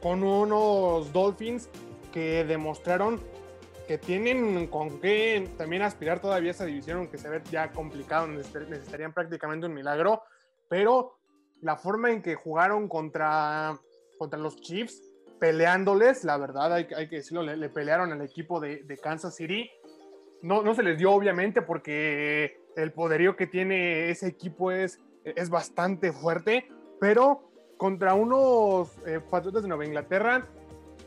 con 0.01 0.23
unos 0.23 1.13
Dolphins 1.13 1.69
que 2.13 2.45
demostraron 2.45 3.21
que 3.87 3.99
tienen 3.99 4.67
con 4.69 5.01
qué 5.01 5.49
también 5.59 5.83
aspirar 5.83 6.21
todavía 6.21 6.51
a 6.51 6.55
esa 6.55 6.65
división, 6.65 6.99
aunque 6.99 7.19
se 7.19 7.29
ve 7.29 7.43
ya 7.51 7.71
complicado, 7.71 8.27
necesitarían 8.27 9.13
prácticamente 9.13 9.67
un 9.67 9.75
milagro, 9.75 10.23
pero 10.69 11.19
la 11.61 11.77
forma 11.77 12.11
en 12.11 12.23
que 12.23 12.35
jugaron 12.35 12.89
contra, 12.89 13.79
contra 14.19 14.39
los 14.39 14.57
Chiefs, 14.57 15.03
peleándoles, 15.39 16.25
la 16.25 16.37
verdad 16.37 16.73
hay, 16.73 16.87
que 16.87 17.17
decirlo, 17.17 17.43
le, 17.43 17.69
pelearon 17.69 18.13
al 18.13 18.23
equipo 18.23 18.61
de, 18.61 18.83
de 18.85 18.97
Kansas 18.99 19.35
City. 19.35 19.71
No, 20.43 20.63
no 20.63 20.75
se 20.75 20.83
les 20.83 20.99
dio 20.99 21.13
obviamente 21.13 21.63
porque 21.63 22.59
el 22.77 22.93
poderío 22.93 23.37
que 23.37 23.47
tiene 23.47 24.11
ese 24.11 24.29
equipo 24.29 24.71
es, 24.73 25.01
es 25.25 25.51
bastante 25.51 26.13
fuerte, 26.13 26.69
pero 27.01 27.51
contra 27.77 28.15
unos 28.15 28.97
eh, 29.07 29.21
Patriotas 29.31 29.63
de 29.63 29.69
Nueva 29.69 29.85
Inglaterra 29.85 30.47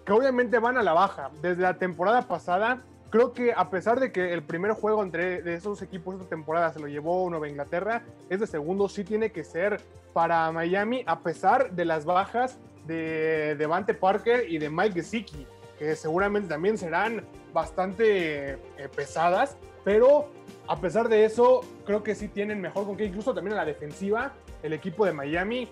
que 0.08 0.14
obviamente 0.14 0.58
van 0.58 0.78
a 0.78 0.84
la 0.84 0.94
baja. 0.94 1.32
Desde 1.42 1.62
la 1.62 1.78
temporada 1.78 2.22
pasada, 2.30 2.82
creo 3.10 3.34
que 3.34 3.52
a 3.52 3.70
pesar 3.70 4.00
de 4.00 4.14
que 4.14 4.32
el 4.32 4.42
primer 4.42 4.72
juego 4.72 5.04
entre 5.04 5.42
de 5.42 5.54
esos 5.54 5.82
equipos 5.82 6.16
esta 6.16 6.30
temporada 6.30 6.72
se 6.72 6.80
lo 6.80 6.88
llevó 6.88 7.30
Nueva 7.30 7.50
Inglaterra, 7.50 8.04
ese 8.30 8.48
segundo 8.48 8.88
sí 8.88 9.04
tiene 9.04 9.34
que 9.34 9.44
ser 9.44 9.82
para 10.14 10.50
Miami, 10.54 11.04
a 11.06 11.20
pesar 11.20 11.72
de 11.72 11.84
las 11.84 12.06
bajas 12.06 12.58
de 12.86 13.58
Devante 13.58 13.94
Parker 13.94 14.50
y 14.50 14.60
de 14.60 14.70
Mike 14.70 14.94
Gesicki, 14.94 15.46
que 15.78 15.94
seguramente 15.98 16.48
también 16.48 16.78
serán 16.78 17.26
bastante 17.52 18.54
eh, 18.54 18.58
pesadas, 18.96 19.58
pero 19.84 20.30
a 20.70 20.80
pesar 20.80 21.10
de 21.10 21.26
eso, 21.26 21.66
creo 21.86 22.02
que 22.02 22.16
sí 22.16 22.30
tienen 22.30 22.62
mejor 22.62 22.86
con 22.86 22.96
que 22.96 23.04
incluso 23.04 23.34
también 23.34 23.52
en 23.52 23.58
la 23.58 23.66
defensiva, 23.66 24.32
el 24.64 24.72
equipo 24.72 25.06
de 25.06 25.12
Miami 25.12 25.68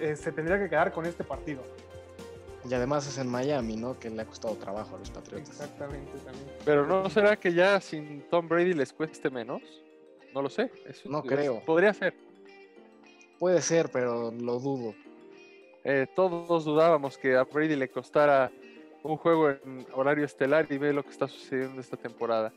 eh, 0.00 0.16
se 0.16 0.32
tendría 0.32 0.58
que 0.58 0.68
quedar 0.68 0.90
con 0.90 1.06
este 1.06 1.22
partido. 1.22 1.62
Y 2.68 2.74
además 2.74 3.06
es 3.06 3.18
en 3.18 3.28
Miami, 3.28 3.76
¿no? 3.76 3.98
Que 3.98 4.10
le 4.10 4.22
ha 4.22 4.26
costado 4.26 4.54
trabajo 4.56 4.96
a 4.96 4.98
los 4.98 5.10
Patriotas. 5.10 5.48
Exactamente, 5.48 6.12
también. 6.24 6.46
Pero 6.64 6.86
¿no 6.86 7.08
será 7.08 7.36
que 7.36 7.52
ya 7.52 7.80
sin 7.80 8.22
Tom 8.28 8.48
Brady 8.48 8.74
les 8.74 8.92
cueste 8.92 9.30
menos? 9.30 9.62
No 10.34 10.42
lo 10.42 10.50
sé. 10.50 10.70
no 11.04 11.22
creo. 11.22 11.60
Podría 11.64 11.94
ser. 11.94 12.14
Puede 13.38 13.62
ser, 13.62 13.90
pero 13.90 14.32
lo 14.32 14.58
dudo. 14.58 14.94
Eh, 15.84 16.06
todos 16.14 16.64
dudábamos 16.64 17.16
que 17.16 17.36
a 17.36 17.44
Brady 17.44 17.76
le 17.76 17.88
costara 17.88 18.50
un 19.02 19.16
juego 19.16 19.50
en 19.50 19.86
horario 19.94 20.24
estelar 20.24 20.66
y 20.70 20.76
ve 20.76 20.92
lo 20.92 21.02
que 21.02 21.10
está 21.10 21.28
sucediendo 21.28 21.80
esta 21.80 21.96
temporada. 21.96 22.52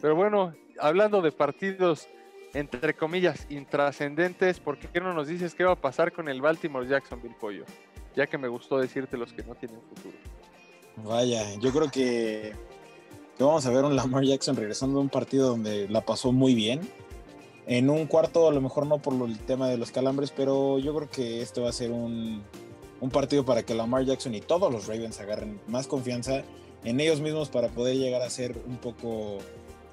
Pero 0.00 0.14
bueno, 0.14 0.54
hablando 0.78 1.20
de 1.20 1.32
partidos 1.32 2.08
entre 2.54 2.94
comillas 2.94 3.46
intrascendentes, 3.48 4.58
¿por 4.60 4.78
qué 4.78 5.00
no 5.00 5.12
nos 5.12 5.28
dices 5.28 5.54
qué 5.54 5.64
va 5.64 5.72
a 5.72 5.76
pasar 5.76 6.12
con 6.12 6.28
el 6.28 6.40
Baltimore 6.40 6.86
Jacksonville 6.86 7.36
Pollo? 7.38 7.64
Ya 8.16 8.26
que 8.26 8.38
me 8.38 8.48
gustó 8.48 8.78
decirte 8.78 9.16
los 9.16 9.32
que 9.32 9.42
no 9.42 9.54
tienen 9.54 9.80
futuro. 9.82 10.16
Vaya, 11.04 11.54
yo 11.60 11.70
creo 11.72 11.90
que, 11.90 12.52
vamos 13.38 13.64
a 13.66 13.70
ver 13.70 13.84
un 13.84 13.96
Lamar 13.96 14.24
Jackson 14.24 14.56
regresando 14.56 14.98
a 14.98 15.02
un 15.02 15.08
partido 15.08 15.48
donde 15.48 15.88
la 15.88 16.02
pasó 16.02 16.32
muy 16.32 16.54
bien. 16.54 16.80
En 17.66 17.88
un 17.88 18.06
cuarto, 18.06 18.48
a 18.48 18.52
lo 18.52 18.60
mejor 18.60 18.86
no 18.86 18.98
por 18.98 19.14
el 19.28 19.38
tema 19.38 19.68
de 19.68 19.76
los 19.76 19.92
calambres, 19.92 20.32
pero 20.32 20.78
yo 20.78 20.94
creo 20.94 21.08
que 21.08 21.40
esto 21.40 21.62
va 21.62 21.68
a 21.70 21.72
ser 21.72 21.92
un, 21.92 22.42
un 23.00 23.10
partido 23.10 23.44
para 23.44 23.62
que 23.62 23.74
Lamar 23.74 24.04
Jackson 24.04 24.34
y 24.34 24.40
todos 24.40 24.72
los 24.72 24.86
Ravens 24.86 25.20
agarren 25.20 25.60
más 25.68 25.86
confianza 25.86 26.42
en 26.84 27.00
ellos 27.00 27.20
mismos 27.20 27.48
para 27.48 27.68
poder 27.68 27.96
llegar 27.96 28.22
a 28.22 28.30
ser 28.30 28.56
un 28.66 28.78
poco 28.78 29.38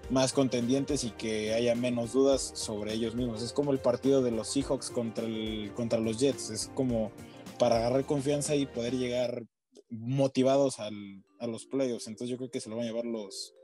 más 0.09 0.33
contendientes 0.33 1.03
y 1.03 1.11
que 1.11 1.53
haya 1.53 1.75
menos 1.75 2.13
dudas 2.13 2.51
sobre 2.55 2.93
ellos 2.93 3.15
mismos. 3.15 3.41
Es 3.41 3.53
como 3.53 3.71
el 3.71 3.79
partido 3.79 4.21
de 4.21 4.31
los 4.31 4.47
Seahawks 4.49 4.89
contra, 4.89 5.25
el, 5.25 5.71
contra 5.75 5.99
los 5.99 6.17
Jets. 6.17 6.49
Es 6.49 6.71
como 6.73 7.11
para 7.57 7.77
agarrar 7.77 8.05
confianza 8.05 8.55
y 8.55 8.65
poder 8.65 8.93
llegar 8.93 9.43
motivados 9.89 10.79
al, 10.79 11.23
a 11.39 11.47
los 11.47 11.65
playoffs. 11.65 12.07
Entonces 12.07 12.29
yo 12.29 12.37
creo 12.37 12.51
que 12.51 12.59
se 12.59 12.69
lo 12.69 12.75
van 12.75 12.85
a 12.85 12.89
llevar 12.89 13.05
los, 13.05 13.55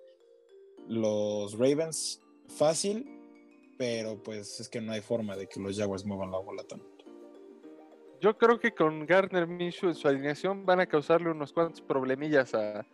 los 0.87 1.57
Ravens 1.57 2.21
fácil, 2.47 3.05
pero 3.77 4.21
pues 4.21 4.59
es 4.59 4.69
que 4.69 4.81
no 4.81 4.91
hay 4.91 5.01
forma 5.01 5.35
de 5.35 5.47
que 5.47 5.59
los 5.59 5.77
Jaguars 5.77 6.05
muevan 6.05 6.31
la 6.31 6.39
bola 6.39 6.63
tanto. 6.63 6.87
Yo 8.21 8.37
creo 8.37 8.57
que 8.57 8.71
con 8.71 9.05
Gardner 9.05 9.47
Minshew 9.47 9.89
en 9.89 9.95
su 9.95 10.07
alineación 10.07 10.65
van 10.65 10.79
a 10.79 10.85
causarle 10.85 11.29
unos 11.29 11.51
cuantos 11.51 11.81
problemillas 11.81 12.53
a, 12.53 12.85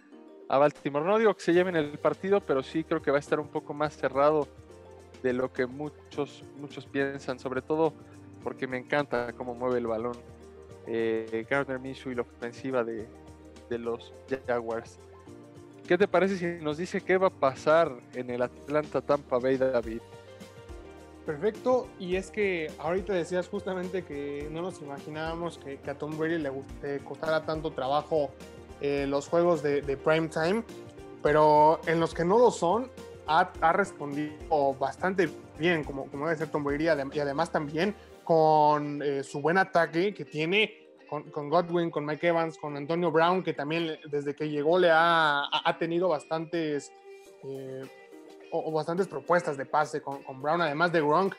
a 0.48 0.58
Baltimore. 0.58 1.06
No 1.06 1.20
digo 1.20 1.36
que 1.36 1.44
se 1.44 1.54
lleven 1.54 1.76
el 1.76 2.00
partido, 2.00 2.42
pero 2.42 2.64
sí 2.64 2.84
creo 2.84 3.02
que 3.02 3.12
va 3.12 3.18
a 3.18 3.20
estar 3.20 3.40
un 3.40 3.50
poco 3.50 3.76
más 3.76 3.96
cerrado 3.96 4.48
de 5.22 5.34
lo 5.34 5.54
que 5.54 5.68
muchos, 5.68 6.44
muchos 6.58 6.88
piensan, 6.88 7.38
sobre 7.38 7.62
todo 7.62 7.94
porque 8.44 8.66
me 8.66 8.78
encanta 8.78 9.34
cómo 9.34 9.54
mueve 9.54 9.78
el 9.78 9.88
balón 9.88 10.18
eh, 10.90 11.46
Gardner 11.50 11.80
Minshew 11.80 12.12
y 12.12 12.16
la 12.16 12.24
ofensiva 12.24 12.84
de, 12.84 13.08
de 13.70 13.78
los 13.78 14.14
Jaguars. 14.48 15.00
¿Qué 15.88 15.98
te 15.98 16.08
parece 16.08 16.38
si 16.38 16.64
nos 16.64 16.78
dice 16.78 17.02
qué 17.02 17.18
va 17.18 17.28
a 17.28 17.32
pasar 17.32 17.92
en 18.14 18.30
el 18.30 18.42
Atlanta 18.42 19.02
Tampa 19.02 19.40
Bay 19.40 19.58
David? 19.58 20.02
Perfecto, 21.26 21.88
y 22.00 22.16
es 22.16 22.32
que 22.32 22.72
ahorita 22.80 23.14
decías 23.14 23.48
justamente 23.48 24.04
que 24.04 24.48
no 24.52 24.64
nos 24.64 24.82
imaginábamos 24.82 25.60
que, 25.60 25.80
a 25.88 25.94
Tom 25.94 26.18
Brady 26.18 26.40
le, 26.40 26.52
le, 26.82 27.00
costara 27.00 27.46
tanto 27.46 27.72
trabajo 27.72 28.32
eh, 28.82 29.06
los 29.08 29.28
juegos 29.28 29.62
de, 29.62 29.82
prime 30.04 30.30
time, 30.30 30.64
pero 31.22 31.82
en 31.86 32.00
los 32.00 32.16
que 32.16 32.26
no 32.26 32.40
lo 32.40 32.50
son, 32.50 32.90
ha, 33.28 33.52
ha 33.62 33.74
respondido 33.74 34.74
bastante 34.80 35.30
bien, 35.60 35.84
como, 35.84 36.06
como 36.06 36.26
debe 36.26 36.38
ser 36.38 36.48
Tom 36.48 36.64
Brady, 36.64 36.86
y 36.86 37.20
además 37.20 37.52
también 37.52 37.94
con 38.30 39.02
eh, 39.02 39.24
su 39.24 39.42
buen 39.42 39.58
ataque 39.58 40.14
que 40.14 40.24
tiene 40.24 40.72
con, 41.10 41.50
Godwin, 41.50 41.90
con 41.90 42.06
Mike 42.06 42.28
Evans, 42.28 42.60
con 42.60 42.78
Antonio 42.78 43.10
Brown, 43.10 43.42
que 43.42 43.54
también 43.54 43.98
desde 44.08 44.36
que 44.36 44.48
llegó 44.48 44.78
le 44.78 44.92
ha, 44.92 45.50
tenido 45.80 46.10
bastantes, 46.10 46.94
eh, 47.44 47.82
o, 48.52 48.72
bastantes 48.72 49.08
propuestas 49.08 49.58
de 49.58 49.66
pase 49.66 50.04
con, 50.04 50.22
con, 50.22 50.44
Brown, 50.44 50.62
además 50.62 50.92
de 50.92 51.02
Gronk, 51.02 51.34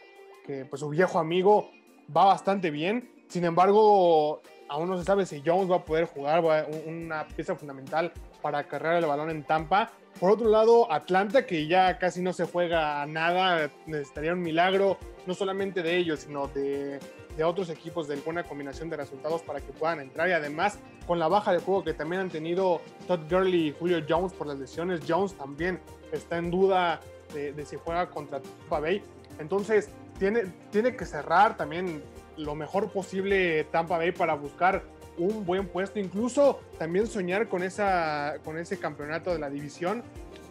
que 0.45 0.65
pues 0.65 0.81
su 0.81 0.89
viejo 0.89 1.21
amigo 1.21 1.71
va 2.15 2.25
bastante 2.25 2.73
bien. 2.73 3.09
Sin 3.29 3.45
embargo, 3.45 4.43
aún 4.69 4.91
no 4.91 4.99
se 4.99 5.05
sabe 5.05 5.27
si 5.27 5.45
Jones 5.47 5.71
va 5.71 5.77
a 5.77 5.85
poder 5.85 6.07
jugar, 6.07 6.43
una 6.87 7.29
pieza 7.29 7.55
fundamental 7.55 8.13
para 8.43 8.67
cargar 8.67 8.97
el 8.97 9.07
balón 9.07 9.31
en 9.31 9.45
Tampa. 9.45 9.93
Por 10.19 10.31
otro 10.31 10.49
lado, 10.49 10.91
Atlanta, 10.93 11.47
que 11.47 11.67
ya 11.67 11.99
casi 11.99 12.21
no 12.21 12.33
se 12.33 12.45
juega 12.45 13.07
nada, 13.07 13.71
necesitaría 13.87 14.33
un 14.33 14.43
milagro, 14.43 14.99
no 15.27 15.35
solamente 15.35 15.83
de 15.83 15.97
ellos, 15.97 16.21
sino 16.21 16.49
de, 16.49 16.99
otros 17.43 17.71
equipos 17.71 18.07
de 18.07 18.17
buena 18.17 18.43
combinación 18.43 18.91
de 18.91 18.99
resultados 18.99 19.41
para 19.41 19.61
que 19.61 19.73
puedan 19.73 20.01
entrar. 20.01 20.29
Y 20.29 20.33
además, 20.33 20.79
con 21.07 21.19
la 21.19 21.27
baja 21.27 21.53
de 21.53 21.59
juego 21.61 21.83
que 21.83 21.95
también 21.95 22.21
han 22.21 22.29
tenido 22.29 22.83
Todd 23.07 23.21
Gurley 23.31 23.69
y 23.69 23.73
Julio 23.73 24.05
Jones 24.07 24.35
por 24.35 24.47
las 24.47 24.59
lesiones, 24.59 25.01
Jones 25.09 25.33
también 25.35 25.81
está 26.13 26.37
en 26.37 26.51
duda 26.51 27.01
de, 27.33 27.55
de 27.55 27.65
si 27.65 27.77
juega 27.77 28.11
contra 28.11 28.41
Tampa 28.41 28.81
Bay. 28.81 29.03
Entonces, 29.39 29.89
tiene, 30.19 30.53
tiene 30.71 30.95
que 30.95 31.07
cerrar 31.07 31.57
también 31.57 32.03
lo 32.37 32.55
mejor 32.55 32.91
posible 32.91 33.65
Tampa 33.65 33.97
Bay 33.97 34.13
para 34.13 34.35
buscar 34.35 34.83
un 35.21 35.45
buen 35.45 35.69
puesto, 35.69 35.99
incluso 35.99 36.61
también 36.79 37.07
soñar 37.07 37.49
con, 37.49 37.63
esa, 37.63 38.39
con 38.45 38.59
ese 38.59 38.79
campeonato 38.79 39.33
de 39.33 39.39
la 39.39 39.51
división. 39.51 40.03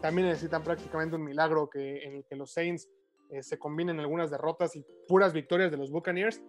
También 0.01 0.27
necesitan 0.27 0.63
prácticamente 0.63 1.15
un 1.15 1.23
milagro 1.23 1.69
que, 1.69 2.03
en 2.03 2.15
el 2.17 2.25
que 2.25 2.35
los 2.35 2.51
Saints 2.51 2.87
eh, 3.29 3.43
se 3.43 3.59
combinen 3.59 3.99
algunas 3.99 4.31
derrotas 4.31 4.75
y 4.75 4.85
puras 5.07 5.33
victorias 5.33 5.71
de 5.71 5.77
los 5.77 5.91
Buccaneers. 5.91 6.41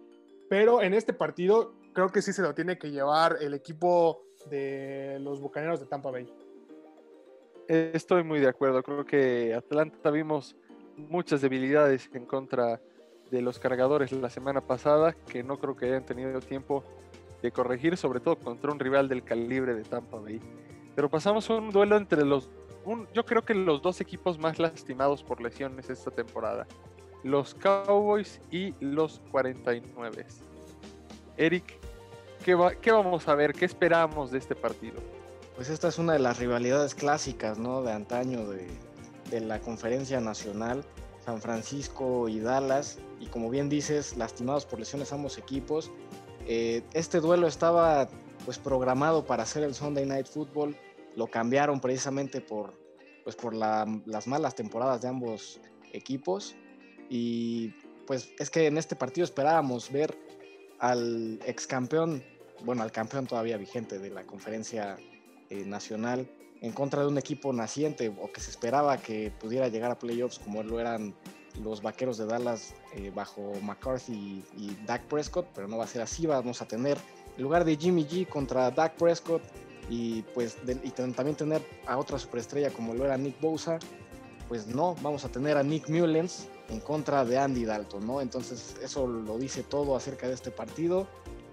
Pero 0.49 0.81
en 0.81 0.93
este 0.93 1.13
partido 1.13 1.73
creo 1.93 2.09
que 2.09 2.21
sí 2.21 2.33
se 2.33 2.41
lo 2.41 2.53
tiene 2.53 2.77
que 2.77 2.91
llevar 2.91 3.37
el 3.41 3.53
equipo 3.53 4.23
de 4.49 5.17
los 5.19 5.39
Bucaneros 5.39 5.79
de 5.79 5.85
Tampa 5.85 6.11
Bay. 6.11 6.31
Estoy 7.67 8.23
muy 8.23 8.39
de 8.39 8.47
acuerdo. 8.47 8.83
Creo 8.83 9.05
que 9.05 9.53
Atlanta 9.53 10.11
vimos 10.11 10.55
muchas 10.97 11.41
debilidades 11.41 12.09
en 12.13 12.25
contra 12.25 12.81
de 13.31 13.41
los 13.41 13.59
cargadores 13.59 14.11
la 14.11 14.29
semana 14.29 14.61
pasada 14.61 15.13
que 15.13 15.41
no 15.41 15.57
creo 15.57 15.75
que 15.75 15.85
hayan 15.85 16.05
tenido 16.05 16.41
tiempo 16.41 16.83
de 17.41 17.51
corregir, 17.51 17.97
sobre 17.97 18.19
todo 18.19 18.37
contra 18.37 18.71
un 18.71 18.79
rival 18.79 19.07
del 19.07 19.23
calibre 19.23 19.73
de 19.73 19.83
Tampa 19.83 20.17
Bay. 20.17 20.39
Pero 20.95 21.09
pasamos 21.09 21.49
a 21.49 21.55
un 21.55 21.71
duelo 21.71 21.97
entre 21.97 22.25
los, 22.25 22.49
yo 23.13 23.25
creo 23.25 23.43
que 23.43 23.53
los 23.53 23.81
dos 23.81 24.01
equipos 24.01 24.37
más 24.37 24.59
lastimados 24.59 25.23
por 25.23 25.41
lesiones 25.41 25.89
esta 25.89 26.11
temporada, 26.11 26.67
los 27.23 27.53
Cowboys 27.55 28.41
y 28.51 28.73
los 28.79 29.21
49. 29.31 30.25
Eric, 31.37 31.63
¿qué, 32.43 32.57
¿qué 32.81 32.91
vamos 32.91 33.27
a 33.27 33.35
ver? 33.35 33.53
¿Qué 33.53 33.65
esperamos 33.65 34.31
de 34.31 34.37
este 34.37 34.55
partido? 34.55 34.99
Pues 35.55 35.69
esta 35.69 35.87
es 35.87 35.97
una 35.99 36.13
de 36.13 36.19
las 36.19 36.39
rivalidades 36.39 36.95
clásicas, 36.95 37.57
¿no? 37.57 37.83
De 37.83 37.91
antaño 37.91 38.47
de, 38.49 38.67
de 39.29 39.41
la 39.41 39.59
conferencia 39.59 40.19
nacional, 40.19 40.83
San 41.23 41.41
Francisco 41.41 42.27
y 42.27 42.39
Dallas, 42.39 42.99
y 43.19 43.27
como 43.27 43.49
bien 43.49 43.69
dices, 43.69 44.17
lastimados 44.17 44.65
por 44.65 44.79
lesiones 44.79 45.13
ambos 45.13 45.37
equipos. 45.37 45.91
Eh, 46.47 46.83
este 46.93 47.19
duelo 47.19 47.47
estaba 47.47 48.09
pues 48.45 48.57
programado 48.57 49.25
para 49.25 49.43
hacer 49.43 49.63
el 49.63 49.73
Sunday 49.73 50.05
Night 50.05 50.27
Football, 50.27 50.75
lo 51.15 51.27
cambiaron 51.27 51.79
precisamente 51.79 52.41
por, 52.41 52.73
pues, 53.23 53.35
por 53.35 53.53
las 53.53 54.27
malas 54.27 54.55
temporadas 54.55 55.01
de 55.01 55.07
ambos 55.07 55.59
equipos. 55.93 56.55
Y 57.09 57.69
pues 58.07 58.31
es 58.39 58.49
que 58.49 58.67
en 58.67 58.77
este 58.77 58.95
partido 58.95 59.25
esperábamos 59.25 59.91
ver 59.91 60.17
al 60.79 61.39
ex 61.45 61.67
campeón, 61.67 62.23
bueno, 62.63 62.83
al 62.83 62.91
campeón 62.91 63.27
todavía 63.27 63.57
vigente 63.57 63.99
de 63.99 64.09
la 64.09 64.23
conferencia 64.23 64.97
eh, 65.49 65.65
nacional 65.65 66.27
en 66.61 66.71
contra 66.71 67.01
de 67.01 67.07
un 67.07 67.17
equipo 67.17 67.51
naciente 67.53 68.13
o 68.21 68.31
que 68.31 68.39
se 68.39 68.51
esperaba 68.51 68.97
que 68.97 69.31
pudiera 69.39 69.67
llegar 69.67 69.91
a 69.91 69.99
playoffs 69.99 70.39
como 70.39 70.63
lo 70.63 70.79
eran 70.79 71.15
los 71.63 71.81
vaqueros 71.81 72.17
de 72.17 72.25
Dallas 72.25 72.73
eh, 72.95 73.11
bajo 73.13 73.53
McCarthy 73.61 74.43
y, 74.57 74.77
Dak 74.85 75.03
Prescott, 75.03 75.47
pero 75.53 75.67
no 75.67 75.77
va 75.77 75.85
a 75.85 75.87
ser 75.87 76.01
así. 76.01 76.25
Vamos 76.25 76.61
a 76.61 76.67
tener 76.67 76.97
el 77.37 77.43
lugar 77.43 77.65
de 77.65 77.75
Jimmy 77.75 78.05
G 78.05 78.27
contra 78.27 78.71
Dak 78.71 78.95
Prescott 78.95 79.41
y 79.89 80.21
pues 80.33 80.57
y 80.83 80.89
también 80.91 81.35
tener 81.35 81.61
a 81.87 81.97
otra 81.97 82.17
superestrella 82.17 82.69
como 82.69 82.93
lo 82.93 83.05
era 83.05 83.17
Nick 83.17 83.39
Bosa. 83.41 83.79
Pues 84.47 84.67
no, 84.67 84.95
vamos 85.01 85.23
a 85.23 85.29
tener 85.29 85.57
a 85.57 85.63
Nick 85.63 85.89
Mullens 85.89 86.47
en 86.69 86.79
contra 86.79 87.23
de 87.25 87.37
Andy 87.37 87.65
Dalton, 87.65 88.05
¿no? 88.05 88.21
Entonces 88.21 88.75
eso 88.81 89.07
lo 89.07 89.37
dice 89.37 89.63
todo 89.63 89.95
acerca 89.95 90.27
de 90.27 90.33
este 90.33 90.51
partido 90.51 91.07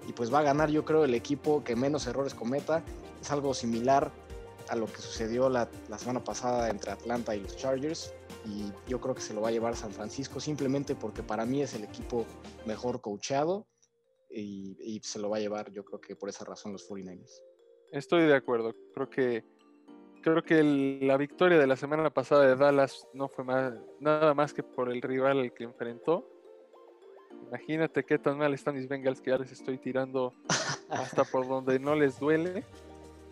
y 0.09 0.13
pues 0.13 0.33
va 0.33 0.39
a 0.41 0.43
ganar 0.43 0.71
yo 0.71 0.85
creo 0.85 1.05
el 1.05 1.15
equipo 1.15 1.63
que 1.63 1.77
menos 1.77 2.07
errores 2.07 2.35
cometa. 2.35 2.83
Es 3.21 3.31
algo 3.31 3.53
similar 3.55 4.11
a 4.69 4.77
lo 4.77 4.87
que 4.87 5.01
sucedió 5.01 5.49
la, 5.49 5.69
semana 5.97 6.23
pasada 6.23 6.71
entre 6.71 6.91
Atlanta 6.91 7.35
y 7.35 7.41
los 7.41 7.57
Chargers. 7.57 8.15
Y 8.49 8.73
yo 8.89 9.01
creo 9.01 9.15
que 9.15 9.21
se 9.21 9.35
lo 9.35 9.43
va 9.43 9.49
a 9.49 9.53
llevar 9.53 9.77
San 9.77 9.93
Francisco 9.93 10.41
simplemente 10.41 10.95
porque 10.95 11.23
para 11.23 11.45
mí 11.45 11.61
es 11.61 11.75
el 11.75 11.85
equipo 11.85 12.25
mejor 12.65 13.01
coachado 13.01 13.67
y, 14.31 15.01
se 15.03 15.19
lo 15.19 15.31
va 15.31 15.37
a 15.37 15.41
llevar 15.41 15.71
yo 15.71 15.85
creo 15.85 16.01
que 16.01 16.17
por 16.17 16.29
esa 16.29 16.45
razón 16.45 16.73
los 16.73 16.89
49ers. 16.89 17.43
Estoy 17.93 18.23
de 18.23 18.35
acuerdo. 18.35 18.75
Creo 18.95 19.11
que 19.11 19.45
creo 20.23 20.43
que 20.43 20.63
la 21.03 21.17
victoria 21.17 21.59
de 21.59 21.67
la 21.67 21.77
semana 21.77 22.11
pasada 22.11 22.47
de 22.47 22.57
Dallas 22.57 23.07
no 23.15 23.29
fue 23.29 23.45
más, 23.45 23.75
nada 24.01 24.35
más 24.35 24.53
que 24.53 24.63
por 24.63 24.91
el 24.91 25.03
rival 25.03 25.41
al 25.41 25.55
que 25.55 25.65
enfrentó. 25.65 26.29
Imagínate 27.49 28.05
qué 28.05 28.19
tan 28.19 28.39
mal 28.39 28.53
están 28.53 28.75
mis 28.75 28.89
Bengals 28.89 29.21
que 29.21 29.31
ya 29.31 29.39
les 29.39 29.53
estoy 29.53 29.79
tirando 29.79 30.35
hasta 30.89 31.25
por 31.25 31.47
donde 31.47 31.79
no 31.79 31.95
les 31.95 32.19
duele. 32.19 32.65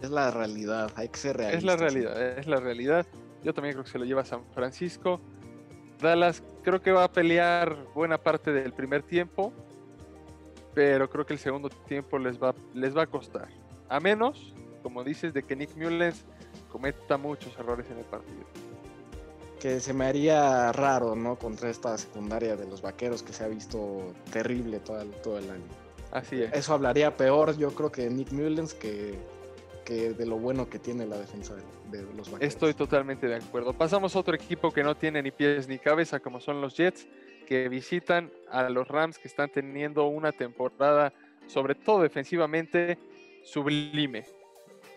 Es 0.02 0.10
la 0.10 0.30
realidad, 0.30 0.92
hay 0.94 1.08
que 1.08 1.18
ser 1.18 1.38
realistas. 1.38 1.58
Es 1.58 1.64
la 1.64 1.76
realidad, 1.76 2.38
es 2.38 2.46
la 2.46 2.60
realidad. 2.60 3.06
Yo 3.42 3.54
también 3.54 3.74
creo 3.74 3.84
que 3.84 3.90
se 3.90 3.98
lo 3.98 4.04
lleva 4.04 4.22
a 4.22 4.24
San 4.24 4.44
Francisco. 4.52 5.20
Dallas 6.00 6.42
creo 6.62 6.82
que 6.82 6.92
va 6.92 7.04
a 7.04 7.12
pelear 7.12 7.76
buena 7.94 8.18
parte 8.18 8.52
del 8.52 8.72
primer 8.72 9.02
tiempo, 9.02 9.52
pero 10.74 11.08
creo 11.08 11.24
que 11.24 11.32
el 11.32 11.38
segundo 11.38 11.70
tiempo 11.70 12.18
les 12.18 12.42
va, 12.42 12.54
les 12.74 12.96
va 12.96 13.02
a 13.02 13.06
costar. 13.06 13.48
A 13.88 14.00
menos, 14.00 14.52
como 14.82 15.04
dices, 15.04 15.32
de 15.32 15.42
que 15.42 15.56
Nick 15.56 15.76
Mullens 15.76 16.24
cometa 16.70 17.16
muchos 17.16 17.56
errores 17.58 17.86
en 17.90 17.98
el 17.98 18.04
partido. 18.04 18.44
Que 19.60 19.80
se 19.80 19.94
me 19.94 20.04
haría 20.04 20.70
raro, 20.72 21.16
¿no? 21.16 21.36
Contra 21.36 21.70
esta 21.70 21.96
secundaria 21.96 22.56
de 22.56 22.66
los 22.66 22.82
vaqueros 22.82 23.22
que 23.22 23.32
se 23.32 23.44
ha 23.44 23.48
visto 23.48 24.12
terrible 24.30 24.80
todo 24.80 25.00
el, 25.00 25.10
todo 25.22 25.38
el 25.38 25.50
año. 25.50 25.64
Así 26.10 26.42
es. 26.42 26.52
Eso 26.52 26.74
hablaría 26.74 27.16
peor, 27.16 27.56
yo 27.56 27.70
creo, 27.74 27.90
que 27.90 28.10
Nick 28.10 28.32
Mullens 28.32 28.74
que 28.74 29.18
que 29.86 30.12
de 30.12 30.26
lo 30.26 30.36
bueno 30.36 30.68
que 30.68 30.80
tiene 30.80 31.06
la 31.06 31.16
defensa 31.16 31.54
de, 31.90 32.02
los 32.02 32.30
Vaqueros. 32.30 32.42
Estoy 32.54 32.74
totalmente 32.74 33.28
de 33.28 33.36
acuerdo. 33.36 33.72
Pasamos 33.72 34.16
a 34.16 34.18
otro 34.18 34.34
equipo 34.34 34.72
que 34.72 34.82
no 34.82 34.96
tiene 34.96 35.22
ni 35.22 35.30
pies 35.30 35.68
ni 35.68 35.78
cabeza, 35.78 36.18
como 36.18 36.40
son 36.40 36.60
los 36.60 36.76
Jets, 36.76 37.06
que 37.46 37.68
visitan 37.68 38.30
a 38.50 38.68
los 38.68 38.88
Rams, 38.88 39.16
que 39.16 39.28
están 39.28 39.48
teniendo 39.48 40.08
una 40.08 40.32
temporada, 40.32 41.12
sobre 41.46 41.76
todo 41.76 42.02
defensivamente, 42.02 42.98
sublime, 43.44 44.24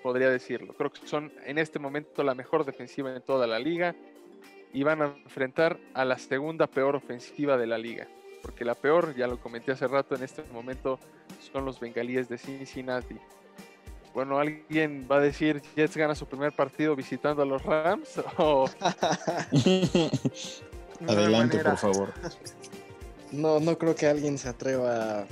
podría 0.02 0.32
decirlo. 0.32 0.74
Creo 0.74 0.92
que 0.92 1.08
son 1.08 1.32
en 1.46 1.60
este 1.60 1.78
momento 1.78 2.24
la 2.24 2.34
mejor 2.34 2.66
defensiva 2.66 3.16
en 3.16 3.22
toda 3.22 3.46
la 3.46 3.60
liga 3.60 3.96
y 4.74 4.82
van 4.82 5.04
a 5.04 5.06
enfrentar 5.24 5.78
a 5.94 6.04
la 6.04 6.18
segunda 6.18 6.66
peor 6.66 6.96
ofensiva 6.96 7.58
de 7.58 7.68
la 7.68 7.78
liga. 7.78 8.08
Porque 8.42 8.66
la 8.66 8.74
peor, 8.74 9.16
ya 9.16 9.28
lo 9.28 9.40
comenté 9.40 9.72
hace 9.72 9.88
rato, 9.88 10.16
en 10.16 10.24
este 10.24 10.44
momento 10.52 11.00
son 11.54 11.64
los 11.64 11.80
bengalíes 11.80 12.28
de 12.28 12.40
Cincinnati 12.40 13.20
bueno, 14.14 14.39
alguien 14.39 15.07
va 15.10 15.18
a 15.18 15.20
decir 15.20 15.62
Jets 15.76 15.95
gana 15.95 16.16
su 16.16 16.26
primer 16.26 16.53
partido 16.53 16.95
visitando 16.95 17.43
a 17.43 17.45
los 17.45 17.62
Rams 17.64 18.10
Adelante, 21.07 21.60
por 21.60 21.78
favor. 21.78 22.14
No, 23.32 23.60
no 23.60 23.78
creo 23.78 23.95
que 23.95 24.07
alguien 24.07 24.38
se 24.38 24.49
atreva. 24.49 25.26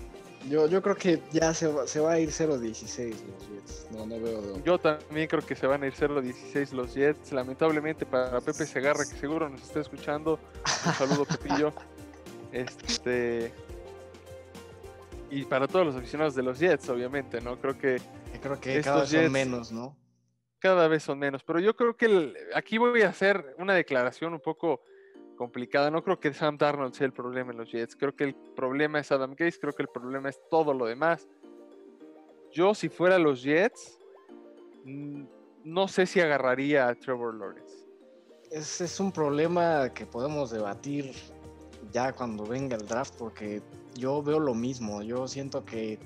Yo, 0.50 0.68
yo 0.68 0.82
creo 0.82 0.96
que 0.96 1.22
ya 1.34 1.54
se 1.54 1.68
va, 1.68 1.86
se 1.88 2.00
va 2.00 2.14
a 2.14 2.20
ir 2.20 2.30
0-16 2.30 3.10
los 3.10 3.50
Jets. 3.50 3.88
No, 3.92 4.06
no 4.06 4.18
veo. 4.22 4.64
Yo 4.64 4.78
también 4.78 5.28
creo 5.28 5.46
que 5.46 5.56
se 5.56 5.68
van 5.68 5.84
a 5.84 5.88
ir 5.88 5.94
0-16 5.94 6.72
los 6.72 6.94
Jets. 6.94 7.34
Lamentablemente 7.34 8.06
para 8.06 8.40
Pepe 8.40 8.66
Segarra, 8.66 9.04
que 9.04 9.18
seguro 9.18 9.50
nos 9.50 9.62
está 9.62 9.82
escuchando. 9.82 10.40
Un 10.86 10.94
saludo, 10.94 11.26
Pepillo. 11.26 11.74
Este. 12.54 13.52
Y 15.30 15.44
para 15.44 15.68
todos 15.68 15.86
los 15.86 15.98
aficionados 15.98 16.34
de 16.36 16.44
los 16.44 16.60
Jets, 16.60 16.88
obviamente, 16.88 17.42
¿no? 17.42 17.60
Creo 17.60 17.78
que 17.78 17.98
Creo 18.42 18.60
que 18.60 18.82
cada 18.82 19.02
vez 19.02 19.10
son 19.10 19.32
menos, 19.32 19.72
¿no? 19.72 19.98
Cada 20.60 20.88
vez 20.88 21.04
son 21.04 21.20
menos, 21.20 21.44
pero 21.44 21.60
yo 21.60 21.76
creo 21.76 21.96
que 21.96 22.34
aquí 22.56 22.78
voy 22.78 23.02
a 23.04 23.10
hacer 23.10 23.56
una 23.60 23.74
declaración 23.74 24.34
un 24.34 24.40
poco 24.40 24.82
complicada. 25.36 25.92
No 25.92 26.04
creo 26.04 26.20
que 26.20 26.34
Sam 26.34 26.58
Darnold 26.58 26.94
sea 26.94 27.06
el 27.06 27.14
problema 27.14 27.52
en 27.52 27.60
los 27.60 27.72
Jets. 27.72 27.96
Creo 27.96 28.16
que 28.16 28.24
el 28.24 28.36
problema 28.56 29.00
es 29.00 29.12
Adam 29.12 29.32
Gates, 29.32 29.60
creo 29.60 29.74
que 29.74 29.84
el 29.84 29.90
problema 29.90 30.30
es 30.30 30.40
todo 30.50 30.74
lo 30.74 30.86
demás. 30.86 31.28
Yo, 32.52 32.74
si 32.74 32.90
fuera 32.90 33.20
los 33.20 33.44
Jets, 33.44 34.00
no 35.64 35.88
sé 35.88 36.06
si 36.06 36.20
agarraría 36.20 36.88
a 36.88 36.96
Trevor 36.96 37.36
Lawrence. 37.36 37.86
Ese 38.50 38.86
es 38.86 39.00
un 39.00 39.12
problema 39.12 39.94
que 39.94 40.06
podemos 40.06 40.50
debatir 40.50 41.12
ya 41.92 42.14
cuando 42.14 42.46
venga 42.46 42.76
el 42.76 42.88
draft, 42.88 43.16
porque 43.18 43.62
yo 43.94 44.24
veo 44.24 44.40
lo 44.40 44.54
mismo. 44.54 45.04
Yo 45.04 45.28
siento 45.28 45.64
que 45.64 46.00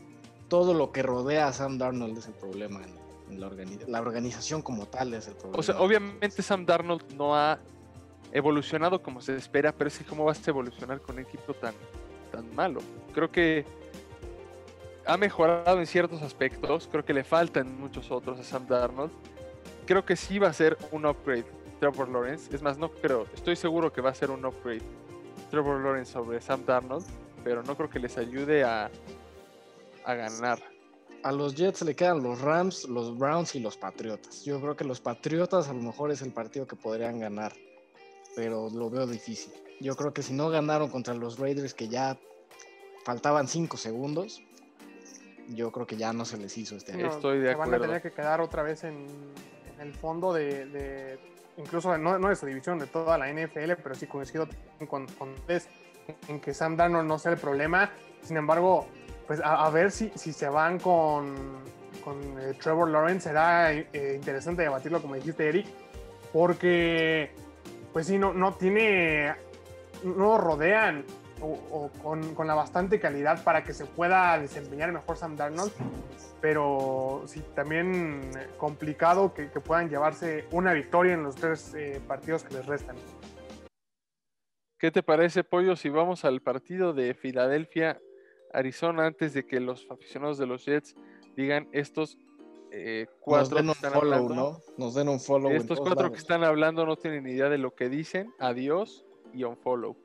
todo 0.52 0.74
lo 0.74 0.92
que 0.92 1.02
rodea 1.02 1.48
a 1.48 1.54
Sam 1.54 1.78
Darnold 1.78 2.18
es 2.18 2.28
el 2.28 2.34
problema 2.34 2.82
en, 3.30 3.40
la, 3.40 3.50
la, 3.88 4.02
organización 4.02 4.62
como 4.62 4.86
tal 4.86 5.14
es 5.14 5.30
el 5.30 5.36
problema. 5.36 5.58
O 5.58 5.64
sea, 5.64 5.80
obviamente 5.80 6.42
Sam 6.42 6.66
Darnold 6.66 7.14
no 7.14 7.38
ha 7.38 7.58
evolucionado 8.34 9.02
como 9.02 9.22
se 9.22 9.34
espera, 9.38 9.72
pero 9.72 9.88
es 9.88 9.98
que 9.98 10.04
cómo 10.04 10.26
vas 10.26 10.46
a 10.46 10.52
evolucionar 10.52 11.00
con 11.00 11.16
un 11.16 11.22
equipo 11.22 11.54
tan, 11.54 11.74
tan 12.34 12.54
malo. 12.54 12.82
Creo 13.14 13.32
que 13.32 13.64
ha 15.06 15.16
mejorado 15.16 15.80
en 15.80 15.88
ciertos 15.88 16.22
aspectos, 16.22 16.90
creo 16.92 17.06
que 17.06 17.14
le 17.14 17.24
faltan 17.24 17.80
muchos 17.80 18.12
otros 18.12 18.38
a 18.38 18.44
Sam 18.44 18.68
Darnold. 18.68 19.14
Creo 19.86 20.04
que 20.04 20.18
sí 20.18 20.38
va 20.38 20.50
a 20.50 20.54
ser 20.54 20.78
un 20.92 21.06
upgrade 21.06 21.46
Trevor 21.80 22.10
Lawrence. 22.10 22.54
Es 22.54 22.62
más, 22.62 22.78
no 22.78 22.92
creo, 22.92 23.26
estoy 23.34 23.56
seguro 23.56 23.94
que 23.94 24.02
va 24.02 24.10
a 24.10 24.14
ser 24.14 24.30
un 24.30 24.46
upgrade 24.46 24.84
Trevor 25.50 25.82
Lawrence 25.82 26.12
sobre 26.12 26.42
Sam 26.42 26.66
Darnold, 26.66 27.06
pero 27.42 27.64
no 27.64 27.78
creo 27.78 27.90
que 27.90 28.00
les 28.00 28.18
ayude 28.18 28.66
a, 28.66 28.92
a 30.06 30.14
ganar. 30.14 30.60
A 31.24 31.32
los 31.32 31.54
Jets 31.56 31.84
le 31.84 31.96
quedan 31.96 32.24
los 32.24 32.42
Rams, 32.42 32.86
los 32.90 33.18
Browns 33.18 33.54
y 33.56 33.60
los 33.60 33.78
Patriotas. 33.78 34.44
Yo 34.44 34.60
creo 34.60 34.76
que 34.76 34.84
los 34.84 35.00
Patriotas 35.02 35.70
a 35.70 35.74
lo 35.74 35.82
mejor 35.82 36.12
es 36.12 36.22
el 36.24 36.32
partido 36.34 36.66
que 36.68 36.76
podrían 36.76 37.20
ganar. 37.20 37.54
pero 38.36 38.70
lo 38.70 38.90
veo 38.90 39.06
difícil. 39.06 39.52
Yo 39.82 39.96
creo 39.98 40.14
que 40.14 40.24
si 40.24 40.32
no 40.34 40.50
ganaron 40.50 40.90
contra 40.90 41.14
los 41.14 41.38
Raiders, 41.38 41.74
que 41.74 41.88
ya 41.90 42.18
faltaban 43.04 43.48
5 43.48 43.76
segundos, 43.78 44.42
yo 45.50 45.72
creo 45.72 45.86
que 45.86 45.98
ya 45.98 46.14
no 46.14 46.24
se 46.24 46.38
les 46.38 46.58
hizo 46.58 46.76
este 46.78 46.94
año. 46.94 47.08
Estoy 47.10 47.40
de 47.40 47.50
se 47.50 47.56
van 47.56 47.62
a 47.62 47.64
acuerdo. 47.66 47.86
tener 47.88 48.02
que 48.02 48.12
quedar 48.12 48.40
otra 48.42 48.64
vez 48.64 48.84
en, 48.86 49.06
en 49.76 49.82
el 49.82 49.94
fondo 49.94 50.32
de, 50.34 50.66
de- 50.68 51.20
incluso 51.58 51.98
no, 51.98 52.18
no 52.18 52.30
de 52.30 52.36
su 52.38 52.46
división, 52.46 52.80
de 52.80 52.88
toda 52.88 53.18
la 53.18 53.28
NFL, 53.32 53.74
pero 53.84 53.96
sí 53.96 54.08
coincido 54.08 54.48
con, 54.88 55.08
con 55.08 55.30
ustedes 55.34 55.68
en 56.30 56.40
que 56.40 56.54
Sam 56.54 56.78
Darnold 56.78 57.08
no 57.08 57.20
sea 57.20 57.34
el 57.34 57.38
problema. 57.38 57.92
Sin 58.22 58.38
embargo, 58.38 58.88
pues 59.28 59.42
a, 59.44 59.70
ver 59.70 59.92
si, 59.92 60.12
si 60.16 60.34
se 60.34 60.50
van 60.50 60.80
con, 60.80 61.60
con 62.04 62.18
eh, 62.40 62.54
Trevor 62.62 62.90
Lawrence. 62.90 63.30
Será 63.30 63.74
eh, 63.74 64.14
interesante 64.16 64.64
debatirlo, 64.64 65.02
como 65.02 65.16
dijiste, 65.16 65.48
Eric, 65.48 65.68
porque 66.34 67.32
pues 67.94 68.08
sí, 68.08 68.18
no, 68.18 68.34
no 68.34 68.54
tiene, 68.54 69.36
no 70.04 70.38
rodean 70.38 71.06
o, 71.42 71.90
con, 72.04 72.36
con 72.36 72.46
la 72.46 72.54
bastante 72.54 73.00
calidad 73.00 73.44
para 73.44 73.64
que 73.64 73.74
se 73.74 73.86
pueda 73.86 74.38
desempeñar 74.38 74.92
mejor 74.92 75.18
Sam 75.18 75.36
Darnold 75.36 75.72
pero 76.40 77.24
sí, 77.28 77.44
también 77.54 78.22
eh, 78.36 78.48
complicado 78.58 79.32
que, 79.34 79.52
que 79.52 79.60
puedan 79.60 79.90
llevarse 79.90 80.46
una 80.52 80.74
victoria 80.74 81.14
en 81.14 81.22
los 81.22 81.36
tres 81.36 81.76
partidos 82.08 82.44
que 82.44 82.56
les 82.56 82.66
restan. 82.66 82.96
¿Qué 84.82 84.90
te 84.90 85.04
parece, 85.04 85.44
Pollo, 85.44 85.76
si 85.76 85.90
vamos 85.90 86.26
al 86.26 86.42
partido 86.42 86.92
de 86.92 87.14
Filadelfia, 87.14 88.02
Arizona, 88.54 89.06
antes 89.06 89.34
de 89.34 89.46
que 89.46 89.60
los 89.60 89.88
aficionados 89.90 90.38
de 90.38 90.46
los 90.46 90.66
Jets 90.66 90.96
digan 91.36 91.68
estos 91.72 92.18
eh, 92.72 93.06
Nos 93.08 93.18
cuatro 93.20 93.58
den 93.58 93.66
que 93.66 93.72
están 93.74 93.94
follow, 93.94 94.14
hablando? 94.14 94.36
¿no? 94.36 94.60
Nos 94.78 94.94
den 94.94 95.10
un 95.10 95.20
follow. 95.20 95.52
Estos 95.52 95.80
cuatro 95.80 96.12
que 96.12 96.18
están 96.18 96.44
hablando 96.44 96.86
no 96.86 96.96
tienen 96.96 97.26
ni 97.26 97.32
idea 97.32 97.50
de 97.50 97.58
lo 97.58 97.76
que 97.76 97.90
dicen. 97.90 98.34
Adiós 98.40 99.06
y 99.34 99.44
un 99.44 99.58
follow. 99.58 99.96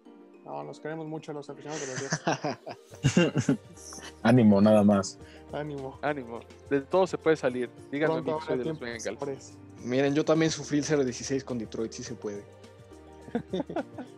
No, 0.45 0.63
los 0.63 0.79
queremos 0.79 1.07
mucho 1.07 1.33
los 1.33 1.51
aficionados 1.51 1.81
de 1.81 1.93
los 1.93 3.15
Jets. 3.45 3.59
Ánimo, 4.23 4.61
nada 4.61 4.83
más. 4.83 5.19
Ánimo. 5.53 5.99
Ánimo. 6.03 6.41
De 6.71 6.81
todo 6.83 7.07
se 7.07 7.19
puede 7.19 7.37
salir. 7.37 7.71
Díganme 7.91 8.23
que 8.23 8.35
soy 8.47 8.59
de 8.59 8.65
los 8.65 8.79
Bengals. 8.79 9.59
Miren, 9.85 10.15
yo 10.15 10.25
también 10.25 10.51
sufrí 10.51 10.79
el 10.79 10.85
0-16 10.85 11.45
con 11.45 11.59
Detroit, 11.59 11.93
sí 11.93 12.03
se 12.03 12.15
puede. 12.15 12.43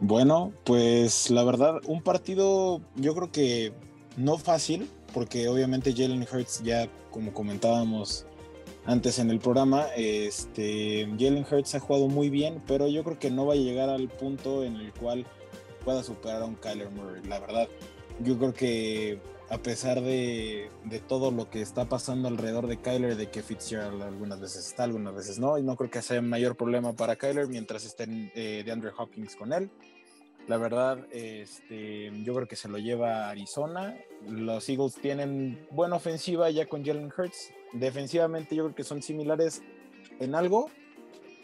Bueno, 0.00 0.52
pues 0.64 1.28
la 1.30 1.42
verdad, 1.42 1.80
un 1.86 2.02
partido 2.02 2.80
yo 2.94 3.14
creo 3.14 3.32
que 3.32 3.72
no 4.16 4.38
fácil, 4.38 4.88
porque 5.12 5.48
obviamente 5.48 5.92
Jalen 5.92 6.22
Hurts 6.22 6.62
ya, 6.62 6.88
como 7.10 7.32
comentábamos 7.32 8.24
antes 8.86 9.18
en 9.18 9.30
el 9.30 9.40
programa, 9.40 9.86
este, 9.96 11.08
Jalen 11.18 11.44
Hurts 11.50 11.74
ha 11.74 11.80
jugado 11.80 12.06
muy 12.06 12.30
bien, 12.30 12.62
pero 12.66 12.86
yo 12.86 13.02
creo 13.02 13.18
que 13.18 13.30
no 13.30 13.46
va 13.46 13.54
a 13.54 13.56
llegar 13.56 13.88
al 13.88 14.08
punto 14.08 14.64
en 14.64 14.76
el 14.76 14.92
cual 14.92 15.26
pueda 15.84 16.04
superar 16.04 16.42
a 16.42 16.46
un 16.46 16.54
Kyler 16.54 16.90
Murray, 16.90 17.22
la 17.24 17.40
verdad. 17.40 17.68
Yo 18.20 18.38
creo 18.38 18.54
que 18.54 19.18
a 19.50 19.58
pesar 19.58 20.02
de, 20.02 20.70
todo 21.08 21.30
lo 21.30 21.48
que 21.48 21.62
está 21.62 21.88
pasando 21.88 22.28
alrededor 22.28 22.66
de 22.66 22.76
Kyler, 22.76 23.16
de 23.16 23.30
que 23.30 23.42
Fitzgerald 23.42 24.02
algunas 24.02 24.40
veces 24.40 24.66
está, 24.66 24.84
algunas 24.84 25.14
veces 25.14 25.38
no, 25.38 25.58
y 25.58 25.62
no 25.62 25.76
creo 25.76 25.90
que 25.90 26.02
sea 26.02 26.20
mayor 26.20 26.56
problema 26.56 26.92
para 26.92 27.16
Kyler 27.16 27.48
mientras 27.48 27.84
estén 27.84 28.30
eh, 28.34 28.62
de 28.64 28.72
Andrew 28.72 28.92
Hopkins 28.96 29.36
con 29.36 29.52
él. 29.52 29.70
La 30.48 30.56
verdad, 30.56 30.98
este, 31.12 32.10
yo 32.24 32.34
creo 32.34 32.48
que 32.48 32.56
se 32.56 32.68
lo 32.68 32.78
lleva 32.78 33.28
Arizona. 33.28 33.96
Los 34.26 34.68
Eagles 34.68 34.94
tienen 34.94 35.66
buena 35.70 35.96
ofensiva 35.96 36.50
ya 36.50 36.66
con 36.66 36.84
Jalen 36.84 37.12
Hurts. 37.16 37.50
Defensivamente 37.74 38.56
yo 38.56 38.64
creo 38.64 38.74
que 38.74 38.84
son 38.84 39.02
similares 39.02 39.62
en 40.20 40.34
algo, 40.34 40.70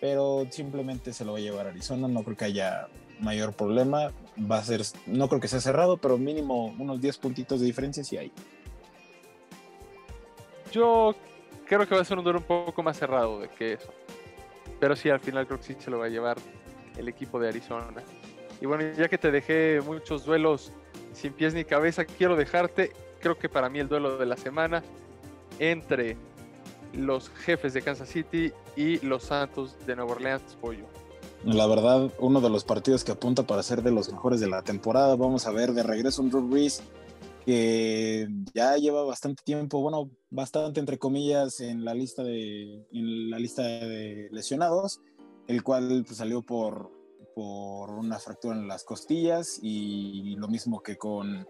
pero 0.01 0.47
simplemente 0.51 1.13
se 1.13 1.27
lo 1.27 1.33
va 1.33 1.39
a 1.39 1.43
llevar 1.43 1.67
Arizona. 1.67 2.09
No 2.09 2.23
creo 2.25 2.37
que 2.37 2.47
haya 2.47 2.89
mayor 3.21 3.53
problema. 3.53 4.13
Va 4.39 4.59
a 4.59 4.65
ser, 4.65 4.83
no 5.07 5.29
creo 5.29 5.41
que 5.41 5.49
sea 5.49 5.61
cerrado, 5.61 5.97
pero 5.97 6.19
mínimo 6.19 6.75
unos 6.79 7.01
10 7.01 7.19
puntitos 7.19 7.61
de 7.61 7.67
diferencia 7.67 8.03
sí 8.05 8.17
hay. 8.17 8.33
Yo 10.73 11.15
creo 11.67 11.87
que 11.87 11.95
va 11.95 12.01
a 12.01 12.05
ser 12.05 12.19
un 12.19 12.25
duelo 12.25 12.41
un 12.41 12.47
poco 12.47 12.83
más 12.83 12.99
cerrado 12.99 13.41
de 13.41 13.49
que 13.49 13.75
eso. 13.75 13.93
Pero 14.81 14.97
sí, 14.97 15.09
al 15.09 15.21
final 15.21 15.47
creo 15.47 15.59
que 15.59 15.67
sí 15.67 15.77
se 15.79 15.91
lo 15.91 15.99
va 15.99 16.07
a 16.07 16.09
llevar 16.09 16.37
el 16.97 17.09
equipo 17.09 17.39
de 17.39 17.49
Arizona. 17.49 18.03
Y 18.61 18.67
bueno, 18.67 18.85
ya 18.97 19.09
que 19.09 19.19
te 19.19 19.31
dejé 19.31 19.81
muchos 19.81 20.25
duelos 20.25 20.73
sin 21.13 21.33
pies 21.33 21.55
ni 21.55 21.65
cabeza, 21.65 22.05
quiero 22.05 22.37
dejarte, 22.37 22.93
creo 23.21 23.39
que 23.39 23.49
para 23.49 23.69
mí 23.69 23.79
el 23.79 23.89
duelo 23.89 24.19
de 24.19 24.27
la 24.27 24.37
semana, 24.37 24.83
entre 25.59 26.17
los 26.93 27.29
jefes 27.31 27.75
de 27.75 27.83
Kansas 27.83 28.09
City 28.09 28.53
y 28.77 28.99
los 29.05 29.25
Santos 29.25 29.77
de 29.87 29.97
Nueva 29.97 30.13
Orleans, 30.13 30.57
pollo. 30.61 30.87
La 31.47 31.67
verdad, 31.67 32.11
uno 32.21 32.41
de 32.41 32.49
los 32.49 32.65
partidos 32.65 33.05
que 33.05 33.13
apunta 33.13 33.43
para 33.43 33.63
ser 33.63 33.83
de 33.83 33.91
los 33.91 34.11
mejores 34.11 34.41
de 34.41 34.49
la 34.49 34.63
temporada. 34.63 35.15
Vamos 35.15 35.47
a 35.47 35.51
ver 35.51 35.75
de 35.75 35.83
regreso 35.83 36.23
un 36.23 36.31
Drew 36.31 36.49
Brees 36.49 36.83
que 37.45 38.27
ya 38.55 38.77
lleva 38.79 39.05
bastante 39.05 39.43
tiempo, 39.45 39.83
bueno, 39.83 40.11
bastante 40.31 40.81
entre 40.81 40.99
comillas 40.99 41.61
en 41.61 41.85
la 41.85 41.93
lista 41.93 42.23
de, 42.23 42.87
en 42.91 43.29
la 43.31 43.39
lista 43.39 43.63
de 43.63 44.29
lesionados, 44.33 45.03
el 45.47 45.63
cual 45.63 46.05
pues, 46.07 46.17
salió 46.17 46.41
por, 46.41 46.91
por 47.35 47.91
una 47.91 48.19
fractura 48.19 48.57
en 48.57 48.67
las 48.67 48.83
costillas 48.85 49.59
y 49.63 50.37
lo 50.37 50.49
mismo 50.49 50.83
que 50.83 50.97
con, 50.97 51.47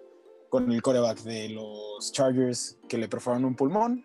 con 0.48 0.72
el 0.72 0.82
coreback 0.82 1.22
de 1.22 1.50
los 1.50 2.10
Chargers 2.10 2.78
que 2.88 2.98
le 2.98 3.08
perforaron 3.08 3.44
un 3.44 3.54
pulmón. 3.54 4.04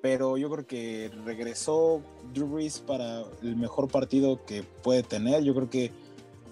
Pero 0.00 0.36
yo 0.36 0.48
creo 0.50 0.66
que 0.66 1.10
regresó 1.24 2.02
Drew 2.32 2.46
Brees 2.46 2.78
para 2.80 3.24
el 3.42 3.56
mejor 3.56 3.88
partido 3.88 4.44
que 4.44 4.62
puede 4.62 5.02
tener. 5.02 5.42
Yo 5.42 5.54
creo 5.54 5.68
que 5.68 5.90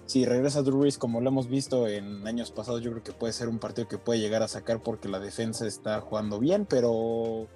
si 0.05 0.25
regresa 0.25 0.61
Drew 0.61 0.79
Brees 0.79 0.97
como 0.97 1.21
lo 1.21 1.29
hemos 1.29 1.47
visto 1.47 1.87
en 1.87 2.25
años 2.27 2.51
pasados, 2.51 2.81
yo 2.81 2.91
creo 2.91 3.03
que 3.03 3.11
puede 3.11 3.33
ser 3.33 3.49
un 3.49 3.59
partido 3.59 3.87
que 3.87 3.97
puede 3.97 4.19
llegar 4.19 4.41
a 4.41 4.47
sacar 4.47 4.81
porque 4.81 5.09
la 5.09 5.19
defensa 5.19 5.67
está 5.67 6.01
jugando 6.01 6.39
bien, 6.39 6.65
pero 6.65 7.47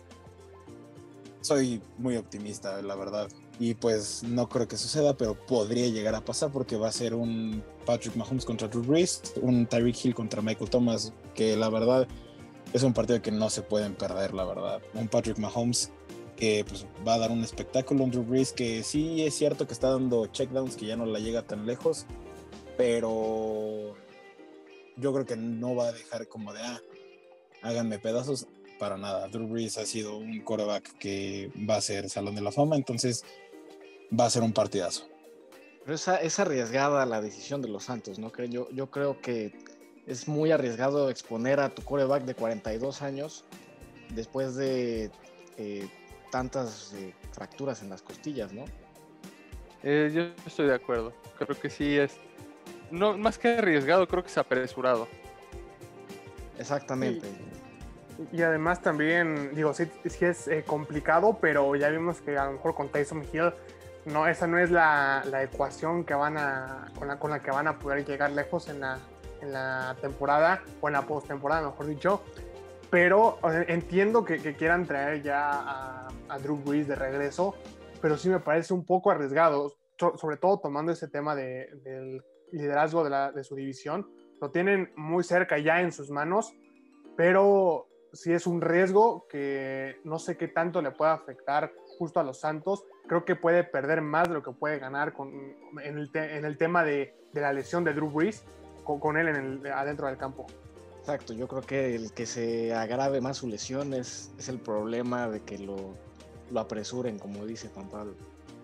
soy 1.41 1.81
muy 1.97 2.17
optimista, 2.17 2.81
la 2.81 2.95
verdad. 2.95 3.27
Y 3.59 3.73
pues 3.75 4.23
no 4.23 4.49
creo 4.49 4.67
que 4.67 4.77
suceda, 4.77 5.17
pero 5.17 5.35
podría 5.35 5.87
llegar 5.87 6.15
a 6.15 6.25
pasar 6.25 6.51
porque 6.51 6.77
va 6.77 6.87
a 6.87 6.91
ser 6.91 7.13
un 7.13 7.63
Patrick 7.85 8.15
Mahomes 8.15 8.45
contra 8.45 8.67
Drew 8.67 8.83
Brees, 8.83 9.21
un 9.41 9.65
Tyreek 9.65 10.05
Hill 10.05 10.15
contra 10.15 10.41
Michael 10.41 10.69
Thomas, 10.69 11.13
que 11.35 11.55
la 11.55 11.69
verdad 11.69 12.07
es 12.73 12.83
un 12.83 12.93
partido 12.93 13.21
que 13.21 13.31
no 13.31 13.49
se 13.49 13.61
pueden 13.61 13.95
perder, 13.95 14.33
la 14.33 14.45
verdad. 14.45 14.81
Un 14.93 15.07
Patrick 15.07 15.37
Mahomes 15.37 15.91
que 16.35 16.65
pues, 16.67 16.85
va 17.07 17.15
a 17.15 17.19
dar 17.19 17.31
un 17.31 17.43
espectáculo, 17.43 18.03
un 18.03 18.11
Drew 18.11 18.23
Brees 18.23 18.51
que 18.51 18.83
sí 18.83 19.23
es 19.23 19.35
cierto 19.35 19.67
que 19.67 19.73
está 19.73 19.91
dando 19.91 20.25
checkdowns, 20.27 20.75
que 20.75 20.87
ya 20.87 20.95
no 20.95 21.05
la 21.05 21.19
llega 21.19 21.43
tan 21.43 21.65
lejos, 21.67 22.05
pero 22.77 23.95
yo 24.97 25.13
creo 25.13 25.25
que 25.25 25.35
no 25.35 25.75
va 25.75 25.89
a 25.89 25.91
dejar 25.91 26.27
como 26.27 26.53
de, 26.53 26.61
ah, 26.61 26.81
háganme 27.61 27.99
pedazos 27.99 28.47
para 28.79 28.97
nada. 28.97 29.27
Drew 29.27 29.47
Brees 29.47 29.77
ha 29.77 29.85
sido 29.85 30.17
un 30.17 30.41
quarterback 30.41 30.97
que 30.97 31.51
va 31.69 31.75
a 31.75 31.81
ser 31.81 32.09
Salón 32.09 32.33
de 32.33 32.41
la 32.41 32.51
Fama, 32.51 32.75
entonces 32.75 33.23
va 34.17 34.25
a 34.25 34.29
ser 34.29 34.41
un 34.41 34.53
partidazo. 34.53 35.07
Pero 35.83 35.95
esa, 35.95 36.17
es 36.17 36.39
arriesgada 36.39 37.05
la 37.05 37.21
decisión 37.21 37.61
de 37.61 37.67
los 37.67 37.83
Santos, 37.83 38.17
¿no? 38.17 38.31
Yo, 38.45 38.69
yo 38.71 38.89
creo 38.89 39.21
que 39.21 39.53
es 40.07 40.27
muy 40.27 40.51
arriesgado 40.51 41.09
exponer 41.09 41.59
a 41.59 41.69
tu 41.69 41.83
coreback 41.83 42.23
de 42.23 42.35
42 42.35 43.01
años 43.01 43.45
después 44.09 44.55
de 44.55 45.11
eh, 45.57 45.87
tantas 46.31 46.93
eh, 46.93 47.13
fracturas 47.31 47.81
en 47.83 47.89
las 47.89 48.01
costillas, 48.01 48.51
¿no? 48.53 48.65
Eh, 49.83 50.11
yo 50.13 50.23
estoy 50.45 50.67
de 50.67 50.75
acuerdo. 50.75 51.13
Creo 51.37 51.59
que 51.59 51.69
sí 51.69 51.97
es. 51.97 52.17
No, 52.89 53.17
más 53.17 53.37
que 53.37 53.57
arriesgado, 53.57 54.07
creo 54.07 54.23
que 54.23 54.29
es 54.29 54.37
apresurado. 54.37 55.07
Exactamente. 56.57 57.27
Y 58.31 58.41
además 58.43 58.81
también, 58.81 59.55
digo, 59.55 59.73
sí, 59.73 59.85
sí 60.05 60.25
es 60.25 60.47
eh, 60.47 60.63
complicado, 60.65 61.37
pero 61.41 61.75
ya 61.75 61.89
vimos 61.89 62.21
que 62.21 62.37
a 62.37 62.45
lo 62.45 62.53
mejor 62.53 62.75
con 62.75 62.89
Tyson 62.89 63.25
Hill, 63.31 63.53
no, 64.05 64.27
esa 64.27 64.45
no 64.45 64.59
es 64.59 64.69
la, 64.69 65.23
la 65.29 65.43
ecuación 65.43 66.03
que 66.03 66.13
van 66.13 66.37
a, 66.37 66.91
con, 66.97 67.07
la, 67.07 67.17
con 67.17 67.31
la 67.31 67.39
que 67.39 67.49
van 67.49 67.67
a 67.67 67.79
poder 67.79 68.05
llegar 68.05 68.31
lejos 68.31 68.67
en 68.67 68.81
la, 68.81 68.99
en 69.41 69.53
la 69.53 69.95
temporada, 70.01 70.63
o 70.79 70.87
en 70.87 70.93
la 70.93 71.03
postemporada, 71.03 71.69
mejor 71.69 71.87
dicho. 71.87 72.21
Pero 72.89 73.39
entiendo 73.67 74.25
que, 74.25 74.37
quieran 74.55 74.85
traer 74.85 75.23
ya 75.23 76.07
a, 76.27 76.39
Drew 76.39 76.57
Brees 76.57 76.87
de 76.87 76.95
regreso, 76.95 77.55
pero 78.01 78.17
sí 78.17 78.29
me 78.29 78.39
parece 78.39 78.73
un 78.73 78.85
poco 78.85 79.11
arriesgado, 79.11 79.73
so, 79.97 80.17
sobre 80.17 80.37
todo 80.37 80.59
tomando 80.59 80.91
ese 80.91 81.07
tema 81.07 81.35
de, 81.35 81.69
del 81.83 82.21
liderazgo 82.51 83.03
de, 83.09 83.43
su 83.43 83.55
división. 83.55 84.09
Lo 84.41 84.51
tienen 84.51 84.91
muy 84.95 85.23
cerca 85.23 85.57
ya 85.57 85.81
en 85.81 85.91
sus 85.91 86.09
manos, 86.09 86.53
pero 87.15 87.87
sí 88.11 88.33
es 88.33 88.45
un 88.45 88.59
riesgo 88.59 89.25
que 89.29 89.97
no 90.03 90.19
sé 90.19 90.35
qué 90.35 90.47
tanto 90.49 90.81
le 90.81 90.91
puede 90.91 91.11
afectar 91.11 91.71
justo 91.97 92.19
a 92.19 92.23
los 92.23 92.39
Santos. 92.39 92.83
Creo 93.07 93.23
que 93.23 93.35
puede 93.35 93.63
perder 93.63 94.01
más 94.01 94.27
de 94.27 94.35
lo 94.35 94.43
que 94.43 94.51
puede 94.51 94.79
ganar 94.79 95.13
con, 95.13 95.31
en, 95.81 95.97
el 95.97 96.11
te, 96.11 96.37
en, 96.37 96.45
el 96.45 96.57
tema 96.57 96.83
de, 96.83 97.15
de, 97.31 97.41
la 97.41 97.53
lesión 97.53 97.83
de 97.83 97.93
Drew 97.93 98.09
Brees 98.09 98.43
con, 98.83 98.99
con 98.99 99.17
él 99.17 99.27
en 99.29 99.35
el, 99.35 99.71
adentro 99.71 100.07
del 100.07 100.17
campo. 100.17 100.47
Exacto, 100.99 101.33
yo 101.33 101.47
creo 101.47 101.61
que 101.61 101.95
el 101.95 102.11
que 102.11 102.25
se 102.25 102.73
agrave 102.73 103.21
más 103.21 103.37
su 103.37 103.47
lesión 103.47 103.93
es, 103.93 104.31
es 104.37 104.49
el 104.49 104.59
problema 104.59 105.27
de 105.27 105.41
que 105.41 105.57
lo, 105.57 105.95
lo, 106.51 106.59
apresuren, 106.59 107.17
como 107.17 107.45
dice 107.45 107.69
Juan 107.73 107.89
Pablo. 107.89 108.13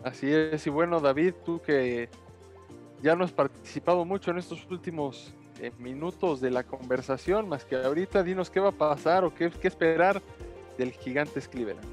Así 0.03 0.31
es, 0.31 0.65
y 0.67 0.69
bueno, 0.69 0.99
David, 0.99 1.33
tú 1.43 1.59
que 1.59 2.09
ya 3.01 3.15
no 3.15 3.23
has 3.23 3.31
participado 3.31 4.05
mucho 4.05 4.31
en 4.31 4.37
estos 4.37 4.69
últimos 4.69 5.33
eh, 5.59 5.71
minutos 5.79 6.39
de 6.39 6.51
la 6.51 6.63
conversación, 6.63 7.49
más 7.49 7.65
que 7.65 7.75
ahorita 7.75 8.21
dinos 8.21 8.51
qué 8.51 8.59
va 8.59 8.69
a 8.69 8.71
pasar 8.71 9.23
o 9.23 9.33
qué, 9.33 9.49
qué 9.49 9.67
esperar 9.67 10.21
del 10.77 10.91
Gigantes 10.91 11.47
Cleveland. 11.47 11.83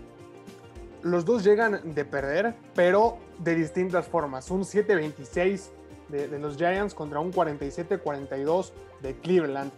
Los 1.03 1.25
dos 1.25 1.45
llegan 1.45 1.95
de 1.95 2.05
perder, 2.05 2.55
pero 2.75 3.19
de 3.39 3.55
distintas 3.55 4.07
formas. 4.07 4.51
Un 4.51 4.63
7-26 4.63 5.71
de, 6.09 6.39
los 6.39 6.57
Giants 6.57 6.95
contra 6.95 7.21
un 7.21 7.33
47-42 7.33 8.73
de 9.01 9.15
Cleveland. 9.17 9.73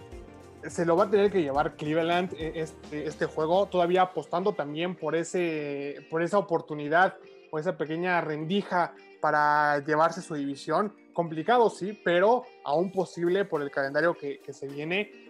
Se 0.68 0.84
lo 0.84 0.96
va 0.96 1.04
a 1.04 1.10
tener 1.10 1.30
que 1.30 1.42
llevar 1.42 1.76
Cleveland 1.76 2.32
eh, 2.34 2.52
este, 2.56 3.06
este 3.06 3.26
juego, 3.26 3.66
todavía 3.66 4.02
apostando 4.02 4.52
también 4.52 4.96
por, 4.96 5.14
ese, 5.14 6.06
por 6.10 6.22
esa 6.22 6.38
oportunidad 6.38 7.16
o 7.50 7.58
esa 7.58 7.76
pequeña 7.76 8.20
rendija 8.20 8.94
para 9.20 9.78
llevarse 9.84 10.22
su 10.22 10.34
división. 10.34 10.92
Complicado, 11.12 11.70
sí, 11.70 11.98
pero 12.04 12.44
aún 12.64 12.90
posible 12.92 13.44
por 13.44 13.62
el 13.62 13.70
calendario 13.70 14.14
que, 14.14 14.40
que 14.40 14.52
se 14.52 14.66
viene 14.66 15.26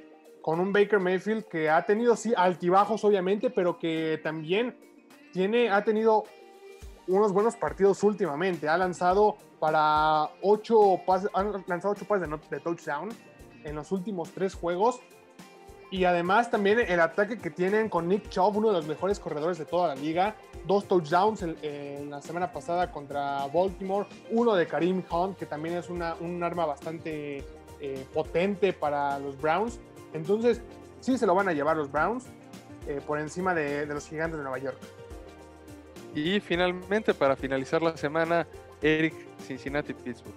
con 0.47 0.61
un 0.61 0.73
Baker 0.73 1.01
Mayfield 1.01 1.45
que 1.45 1.69
ha 1.69 1.85
tenido, 1.85 2.15
sí, 2.15 2.33
altibajos 2.37 3.05
obviamente, 3.05 3.51
pero 3.51 3.79
que 3.79 4.21
también 4.23 4.77
tiene, 5.33 5.71
ha 5.71 5.83
tenido 5.85 6.25
unos 7.09 7.33
buenos 7.33 7.57
partidos 7.57 8.03
últimamente. 8.03 8.69
Ha 8.69 8.79
lanzado 8.79 9.37
para 9.59 10.31
ocho 10.43 11.01
pases, 11.07 11.31
ha 11.35 11.43
lanzado 11.67 11.95
ocho 11.95 12.05
pases 12.05 12.29
de, 12.29 12.39
de 12.51 12.61
touchdown 12.61 13.09
en 13.65 13.75
los 13.75 13.93
últimos 13.93 14.31
tres 14.33 14.55
juegos. 14.55 15.01
Y 15.89 16.05
además 16.05 16.51
también 16.51 16.81
el 16.81 16.99
ataque 16.99 17.39
que 17.39 17.49
tienen 17.49 17.89
con 17.89 18.09
Nick 18.09 18.29
Chubb, 18.29 18.57
uno 18.57 18.69
de 18.69 18.75
los 18.75 18.87
mejores 18.89 19.21
corredores 19.21 19.57
de 19.57 19.65
toda 19.65 19.89
la 19.89 19.95
liga. 19.95 20.35
Dos 20.67 20.87
touchdowns 20.87 21.43
en, 21.43 21.57
en 21.63 22.11
la 22.11 22.21
semana 22.21 22.53
pasada 22.53 22.91
contra 22.91 23.47
Baltimore. 23.47 24.07
Uno 24.31 24.55
de 24.57 24.67
Karim 24.67 25.05
Hunt, 25.09 25.39
que 25.39 25.47
también 25.47 25.77
es 25.77 25.89
una, 25.89 26.17
un 26.19 26.43
arma 26.43 26.67
bastante 26.67 27.45
eh, 27.81 28.07
potente 28.13 28.73
para 28.73 29.19
los 29.21 29.41
Browns. 29.41 29.79
Entonces, 30.13 30.61
sí 31.01 31.17
se 31.17 31.25
lo 31.25 31.37
van 31.37 31.49
a 31.49 31.53
llevar 31.53 31.77
los 31.77 31.91
Browns 31.91 32.27
eh, 32.89 33.01
por 33.07 33.21
encima 33.21 33.55
de, 33.55 33.87
de 33.87 33.95
los 33.95 34.09
gigantes 34.09 34.39
de 34.39 34.43
Nueva 34.43 34.59
York. 34.59 34.79
Y 36.17 36.41
finalmente, 36.41 37.15
para 37.15 37.37
finalizar 37.37 37.81
la 37.81 37.97
semana, 37.97 38.47
Eric, 38.83 39.15
Cincinnati, 39.47 39.95
Pittsburgh. 39.95 40.35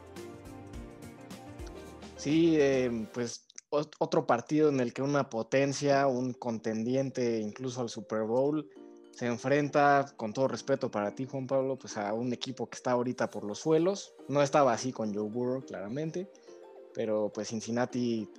Sí, 2.18 2.58
eh, 2.60 3.08
pues 3.14 3.46
otro 3.70 4.26
partido 4.26 4.70
en 4.70 4.80
el 4.80 4.94
que 4.94 5.02
una 5.02 5.30
potencia, 5.30 6.08
un 6.08 6.34
contendiente 6.34 7.40
incluso 7.40 7.82
al 7.82 7.90
Super 7.90 8.24
Bowl, 8.24 8.68
se 9.12 9.28
enfrenta, 9.28 10.06
con 10.18 10.34
todo 10.34 10.48
respeto 10.48 10.90
para 10.90 11.14
ti, 11.14 11.26
Juan 11.26 11.46
Pablo, 11.46 11.78
pues 11.78 11.98
a 11.98 12.14
un 12.14 12.32
equipo 12.34 12.70
que 12.70 12.76
está 12.76 12.92
ahorita 12.92 13.30
por 13.30 13.44
los 13.44 13.60
suelos. 13.60 14.14
No 14.28 14.42
estaba 14.42 14.74
así 14.74 14.92
con 14.92 15.14
Joe 15.14 15.30
Burrow, 15.30 15.62
claramente, 15.66 16.30
pero 16.94 17.30
pues 17.34 17.50
Cincinnati 17.50 18.30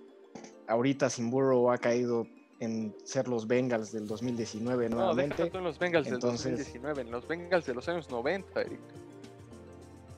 ahorita 0.67 1.11
sin 1.11 1.31
Burrow 1.31 1.71
ha 1.71 1.79
caído 1.79 2.27
en 2.61 2.95
ser 3.05 3.29
los 3.29 3.47
Bengals 3.47 3.93
del 3.93 4.07
2019 4.07 4.89
No, 4.89 4.97
nuevamente. 4.97 5.37
deja 5.37 5.51
tú 5.53 5.59
en 5.59 5.65
los 5.65 5.79
Bengals 5.79 6.07
Entonces- 6.09 6.45
del 6.45 6.57
2019, 6.65 7.03
en 7.03 7.11
los 7.11 7.27
Bengals 7.27 7.67
de 7.67 7.75
los 7.75 7.89
años 7.89 8.11
90, 8.11 8.61
Eric. 8.61 8.81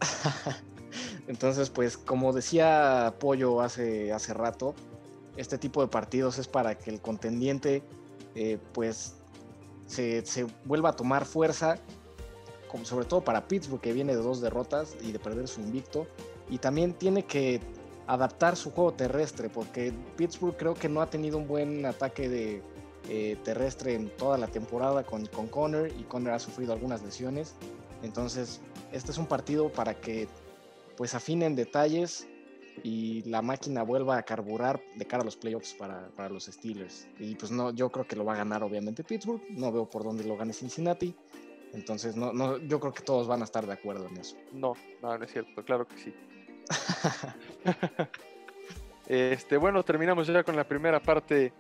Entonces, 1.29 1.71
pues 1.71 1.97
como 1.97 2.33
decía 2.33 3.15
Pollo 3.19 3.61
hace, 3.61 4.13
hace 4.13 4.35
rato, 4.35 4.75
este 5.37 5.59
tipo 5.59 5.81
de 5.81 5.89
partidos 5.89 6.39
es 6.39 6.49
para 6.49 6.77
que 6.77 6.91
el 6.91 7.01
contendiente 7.01 7.83
eh, 8.35 8.59
pues 8.73 9.15
se, 9.87 10.25
se 10.27 10.47
vuelva 10.65 10.91
a 10.91 10.93
tomar 10.97 11.25
fuerza, 11.25 11.79
como 12.69 12.85
sobre 12.85 13.07
todo 13.07 13.23
para 13.23 13.47
Pittsburgh 13.49 13.81
que 13.81 13.93
viene 13.93 14.17
de 14.17 14.23
dos 14.23 14.41
derrotas 14.41 14.97
y 15.03 15.13
de 15.13 15.19
perder 15.19 15.49
su 15.49 15.61
invicto, 15.61 16.07
y 16.51 16.59
también 16.59 16.95
tiene 16.95 17.25
que 17.25 17.61
adaptar 18.07 18.57
su 18.57 18.71
juego 18.73 18.93
terrestre, 18.93 19.49
porque 19.49 19.93
Pittsburgh 20.17 20.57
creo 20.57 20.75
que 20.75 20.89
no 20.89 21.03
ha 21.03 21.09
tenido 21.09 21.39
un 21.39 21.47
buen 21.47 21.87
ataque 21.87 22.29
de, 22.29 22.63
eh, 23.09 23.37
terrestre 23.43 23.95
en 23.95 24.11
toda 24.17 24.39
la 24.39 24.47
temporada 24.47 25.05
con, 25.05 25.27
con 25.27 25.47
Connor, 25.47 25.89
y 25.89 26.05
Connor 26.05 26.35
ha 26.35 26.39
sufrido 26.39 26.73
algunas 26.73 27.03
lesiones, 27.03 27.55
entonces 28.03 28.61
este 28.93 29.11
es 29.11 29.19
un 29.19 29.27
partido 29.27 29.71
para 29.71 29.95
que 29.95 30.29
pues 30.97 31.15
afinen 31.15 31.57
detalles 31.57 32.29
y 32.83 33.23
la 33.29 33.43
máquina 33.43 33.83
vuelva 33.83 34.17
a 34.17 34.23
carburar 34.23 34.81
de 34.97 35.05
cara 35.07 35.23
a 35.23 35.25
los 35.25 35.37
playoffs 35.37 35.75
para, 35.75 36.09
para, 36.17 36.29
los 36.29 36.45
Steelers. 36.45 37.09
Y 37.19 37.35
pues 37.35 37.51
no, 37.51 37.71
yo 37.71 37.91
creo 37.91 38.07
que 38.07 38.17
lo 38.17 38.25
va 38.25 38.35
a 38.35 38.37
ganar 38.37 38.63
obviamente 38.63 39.05
Pittsburgh, 39.05 39.43
no 39.51 39.73
veo 39.73 39.89
por 39.89 40.05
dónde 40.05 40.25
lo 40.25 40.37
gane 40.37 40.53
Cincinnati. 40.53 41.15
Entonces 41.73 42.17
no, 42.17 42.33
no, 42.33 42.59
yo 42.59 42.81
creo 42.81 42.93
que 42.93 43.03
todos 43.03 43.27
van 43.27 43.41
a 43.41 43.45
estar 43.45 43.67
de 43.67 43.73
acuerdo 43.73 44.07
en 44.09 44.19
eso. 44.19 44.37
No, 44.53 44.75
no, 45.03 45.17
no 45.17 45.25
es 45.25 45.33
cierto, 45.33 45.65
claro 45.65 45.87
que 45.87 45.99
sí. 45.99 46.15
este, 49.07 49.57
bueno, 49.57 49.83
terminamos 49.83 50.27
ya 50.27 50.45
con 50.45 50.57
la 50.57 50.65
primera 50.65 51.01
parte 51.01 51.53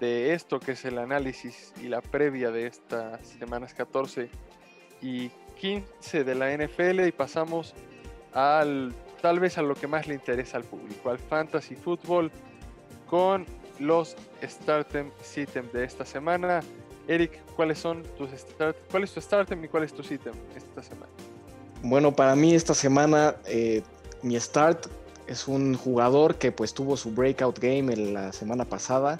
de 0.00 0.32
esto, 0.32 0.60
que 0.60 0.72
es 0.72 0.84
el 0.84 0.98
análisis 0.98 1.72
y 1.82 1.88
la 1.88 2.00
previa 2.00 2.50
de 2.50 2.66
estas 2.66 3.26
semanas 3.26 3.74
14 3.74 4.30
y 5.02 5.30
15 5.60 6.24
de 6.24 6.34
la 6.34 6.56
NFL 6.56 7.06
y 7.06 7.12
pasamos 7.12 7.74
al 8.32 8.94
tal 9.20 9.40
vez 9.40 9.58
a 9.58 9.62
lo 9.62 9.74
que 9.74 9.86
más 9.86 10.06
le 10.06 10.14
interesa 10.14 10.56
al 10.56 10.64
público, 10.64 11.10
al 11.10 11.18
fantasy 11.18 11.74
fútbol 11.74 12.30
con 13.06 13.46
los 13.78 14.16
startem 14.42 15.10
sitem 15.22 15.70
de 15.72 15.84
esta 15.84 16.04
semana. 16.04 16.60
Eric, 17.06 17.40
¿cuáles 17.56 17.78
son 17.78 18.02
tus 18.16 18.30
start, 18.30 18.76
cuál 18.90 19.04
es 19.04 19.12
tu 19.12 19.20
startem 19.20 19.64
y 19.64 19.68
cuál 19.68 19.84
es 19.84 19.92
tu 19.92 20.02
sitem 20.02 20.34
esta 20.56 20.82
semana? 20.82 21.10
Bueno, 21.82 22.14
para 22.14 22.36
mí 22.36 22.54
esta 22.54 22.74
semana 22.74 23.36
eh, 23.46 23.82
mi 24.22 24.38
start 24.38 24.86
es 25.26 25.48
un 25.48 25.74
jugador 25.74 26.36
que 26.36 26.52
pues 26.52 26.74
tuvo 26.74 26.96
su 26.96 27.10
breakout 27.10 27.58
game 27.58 27.92
en 27.92 28.14
la 28.14 28.32
semana 28.32 28.64
pasada, 28.64 29.18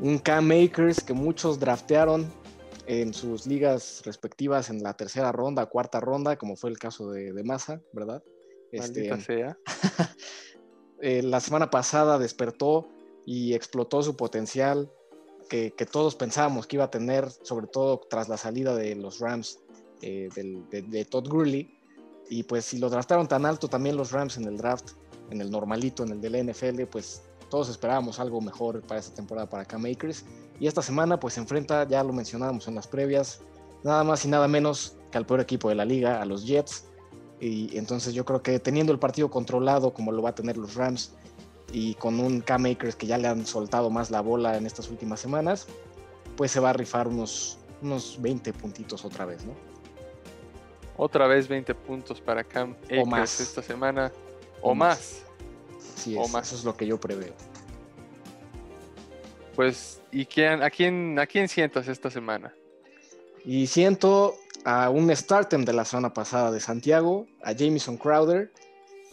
un 0.00 0.18
Cam 0.18 0.46
Makers 0.46 1.02
que 1.02 1.12
muchos 1.12 1.58
draftearon 1.58 2.30
en 2.86 3.14
sus 3.14 3.46
ligas 3.46 4.02
respectivas 4.04 4.70
en 4.70 4.82
la 4.82 4.94
tercera 4.94 5.32
ronda, 5.32 5.66
cuarta 5.66 6.00
ronda, 6.00 6.36
como 6.36 6.56
fue 6.56 6.70
el 6.70 6.78
caso 6.78 7.10
de, 7.10 7.32
de 7.32 7.44
Massa, 7.44 7.80
¿verdad? 7.92 8.22
Este, 8.72 9.20
sea. 9.20 9.58
eh, 11.00 11.22
la 11.22 11.40
semana 11.40 11.70
pasada 11.70 12.18
despertó 12.18 12.88
y 13.24 13.54
explotó 13.54 14.02
su 14.02 14.16
potencial 14.16 14.90
que, 15.48 15.72
que, 15.72 15.86
todos 15.86 16.16
pensábamos 16.16 16.66
que 16.66 16.76
iba 16.76 16.84
a 16.84 16.90
tener, 16.90 17.30
sobre 17.30 17.66
todo 17.66 18.00
tras 18.10 18.28
la 18.28 18.36
salida 18.36 18.74
de 18.74 18.94
los 18.96 19.20
Rams 19.20 19.60
eh, 20.02 20.28
del, 20.34 20.68
de, 20.70 20.82
de, 20.82 21.04
Todd 21.04 21.28
Gurley. 21.28 21.70
Y 22.28 22.42
pues 22.44 22.64
si 22.64 22.78
lo 22.78 22.90
draftaron 22.90 23.28
tan 23.28 23.46
alto 23.46 23.68
también 23.68 23.96
los 23.96 24.10
Rams 24.10 24.36
en 24.38 24.44
el 24.44 24.56
draft, 24.56 24.92
en 25.30 25.40
el 25.40 25.50
normalito, 25.50 26.02
en 26.02 26.12
el 26.12 26.20
del 26.20 26.50
NFL, 26.50 26.84
pues 26.90 27.22
todos 27.50 27.68
esperábamos 27.68 28.20
algo 28.20 28.40
mejor 28.40 28.80
para 28.82 29.00
esta 29.00 29.14
temporada 29.14 29.48
para 29.48 29.64
Cam 29.64 29.82
Makers. 29.82 30.24
Y 30.60 30.66
esta 30.66 30.82
semana 30.82 31.18
pues 31.18 31.34
se 31.34 31.40
enfrenta, 31.40 31.86
ya 31.86 32.02
lo 32.02 32.12
mencionábamos 32.12 32.68
en 32.68 32.74
las 32.74 32.86
previas, 32.86 33.40
nada 33.82 34.04
más 34.04 34.24
y 34.24 34.28
nada 34.28 34.48
menos 34.48 34.96
que 35.10 35.18
al 35.18 35.26
peor 35.26 35.40
equipo 35.40 35.68
de 35.68 35.74
la 35.74 35.84
liga, 35.84 36.20
a 36.20 36.24
los 36.24 36.46
Jets 36.46 36.84
y 37.40 37.76
entonces 37.76 38.14
yo 38.14 38.24
creo 38.24 38.42
que 38.42 38.58
teniendo 38.58 38.92
el 38.92 38.98
partido 38.98 39.30
controlado 39.30 39.92
como 39.92 40.12
lo 40.12 40.22
va 40.22 40.30
a 40.30 40.34
tener 40.34 40.56
los 40.56 40.74
Rams 40.74 41.12
y 41.72 41.94
con 41.94 42.20
un 42.20 42.40
Cam 42.40 42.64
Akers 42.66 42.96
que 42.96 43.06
ya 43.06 43.18
le 43.18 43.28
han 43.28 43.44
soltado 43.46 43.90
más 43.90 44.10
la 44.10 44.20
bola 44.20 44.56
en 44.56 44.64
estas 44.64 44.88
últimas 44.88 45.20
semanas, 45.20 45.66
pues 46.36 46.52
se 46.52 46.60
va 46.60 46.70
a 46.70 46.72
rifar 46.72 47.08
unos, 47.08 47.58
unos 47.82 48.16
20 48.20 48.52
puntitos 48.54 49.04
otra 49.04 49.24
vez, 49.24 49.44
¿no? 49.44 49.52
Otra 50.96 51.26
vez 51.26 51.48
20 51.48 51.74
puntos 51.74 52.20
para 52.20 52.44
Cam 52.44 52.76
Akers 52.84 53.02
o 53.02 53.06
más. 53.06 53.40
esta 53.40 53.62
semana. 53.62 54.12
O, 54.62 54.70
o 54.70 54.74
más. 54.74 54.96
más. 54.96 55.24
Es, 55.96 56.08
o 56.16 56.28
más. 56.28 56.48
eso 56.48 56.56
es 56.56 56.64
lo 56.64 56.76
que 56.76 56.86
yo 56.86 56.98
preveo. 56.98 57.34
Pues, 59.54 60.00
¿y 60.10 60.26
quién, 60.26 60.62
a, 60.62 60.70
quién, 60.70 61.18
a 61.18 61.26
quién 61.26 61.48
sientas 61.48 61.88
esta 61.88 62.10
semana? 62.10 62.52
Y 63.44 63.66
siento 63.66 64.36
a 64.64 64.90
un 64.90 65.14
startem 65.14 65.64
de 65.64 65.72
la 65.72 65.84
semana 65.84 66.12
pasada 66.12 66.50
de 66.50 66.60
Santiago, 66.60 67.26
a 67.42 67.54
Jamison 67.54 67.96
Crowder. 67.96 68.52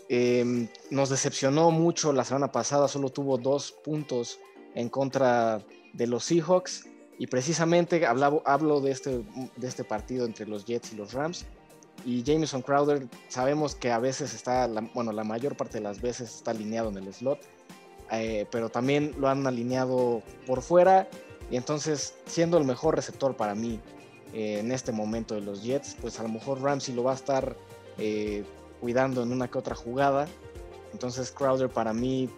Eh, 0.10 0.68
nos 0.90 1.10
decepcionó 1.10 1.72
mucho 1.72 2.12
la 2.12 2.24
semana 2.24 2.52
pasada, 2.52 2.88
solo 2.88 3.10
tuvo 3.10 3.38
dos 3.38 3.72
puntos 3.72 4.40
en 4.76 4.90
contra 4.90 5.62
de 5.94 6.08
los 6.08 6.24
Seahawks. 6.26 6.88
Y 7.20 7.28
precisamente 7.28 8.06
hablo, 8.06 8.42
hablo 8.46 8.82
de, 8.82 8.92
este, 8.92 9.24
de 9.56 9.68
este 9.68 9.84
partido 9.84 10.26
entre 10.26 10.48
los 10.48 10.66
Jets 10.66 10.94
y 10.94 10.96
los 10.96 11.14
Rams. 11.14 11.46
Y 12.06 12.24
Jamison 12.26 12.62
Crowder, 12.62 13.08
sabemos 13.28 13.76
que 13.76 13.92
a 13.92 14.00
veces 14.00 14.34
está, 14.34 14.68
la, 14.68 14.82
bueno, 14.94 15.12
la 15.12 15.24
mayor 15.24 15.56
parte 15.56 15.78
de 15.78 15.84
las 15.84 16.02
veces 16.02 16.36
está 16.36 16.52
alineado 16.52 16.90
en 16.90 16.98
el 16.98 17.14
slot, 17.14 17.40
eh, 18.12 18.46
pero 18.52 18.70
también 18.70 19.14
lo 19.20 19.30
han 19.30 19.46
alineado 19.46 20.22
por 20.48 20.62
fuera. 20.62 21.08
Y 21.50 21.58
entonces, 21.58 22.16
siendo 22.26 22.58
el 22.58 22.66
mejor 22.66 22.96
receptor 22.96 23.36
para 23.36 23.56
mí 23.56 23.80
eh, 24.34 24.60
en 24.60 24.72
este 24.72 24.92
momento 24.92 25.36
de 25.36 25.42
los 25.42 25.64
Jets, 25.64 25.98
pues 26.00 26.20
a 26.20 26.24
lo 26.24 26.30
mejor 26.30 26.62
Ramsey 26.62 26.96
lo 26.96 27.04
va 27.04 27.12
a 27.12 27.16
estar 27.16 27.56
eh, 27.98 28.44
cuidando 28.80 29.22
en 29.24 29.32
una 29.32 29.50
que 29.50 29.58
otra 29.58 29.76
jugada. 29.76 30.28
Entonces 30.94 31.32
Crowder 31.32 31.70
para 31.70 31.94
mí, 31.94 32.30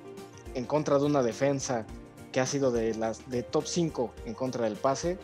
en 0.56 0.66
contra 0.66 0.98
de 0.98 1.06
una 1.06 1.24
defensa 1.24 1.86
que 2.32 2.40
ha 2.40 2.46
sido 2.46 2.72
de 2.72 2.96
las 2.96 3.30
de 3.30 3.44
top 3.44 3.66
5 3.66 4.14
en 4.26 4.34
contra 4.34 4.66
del 4.66 4.76
pase 4.76 5.18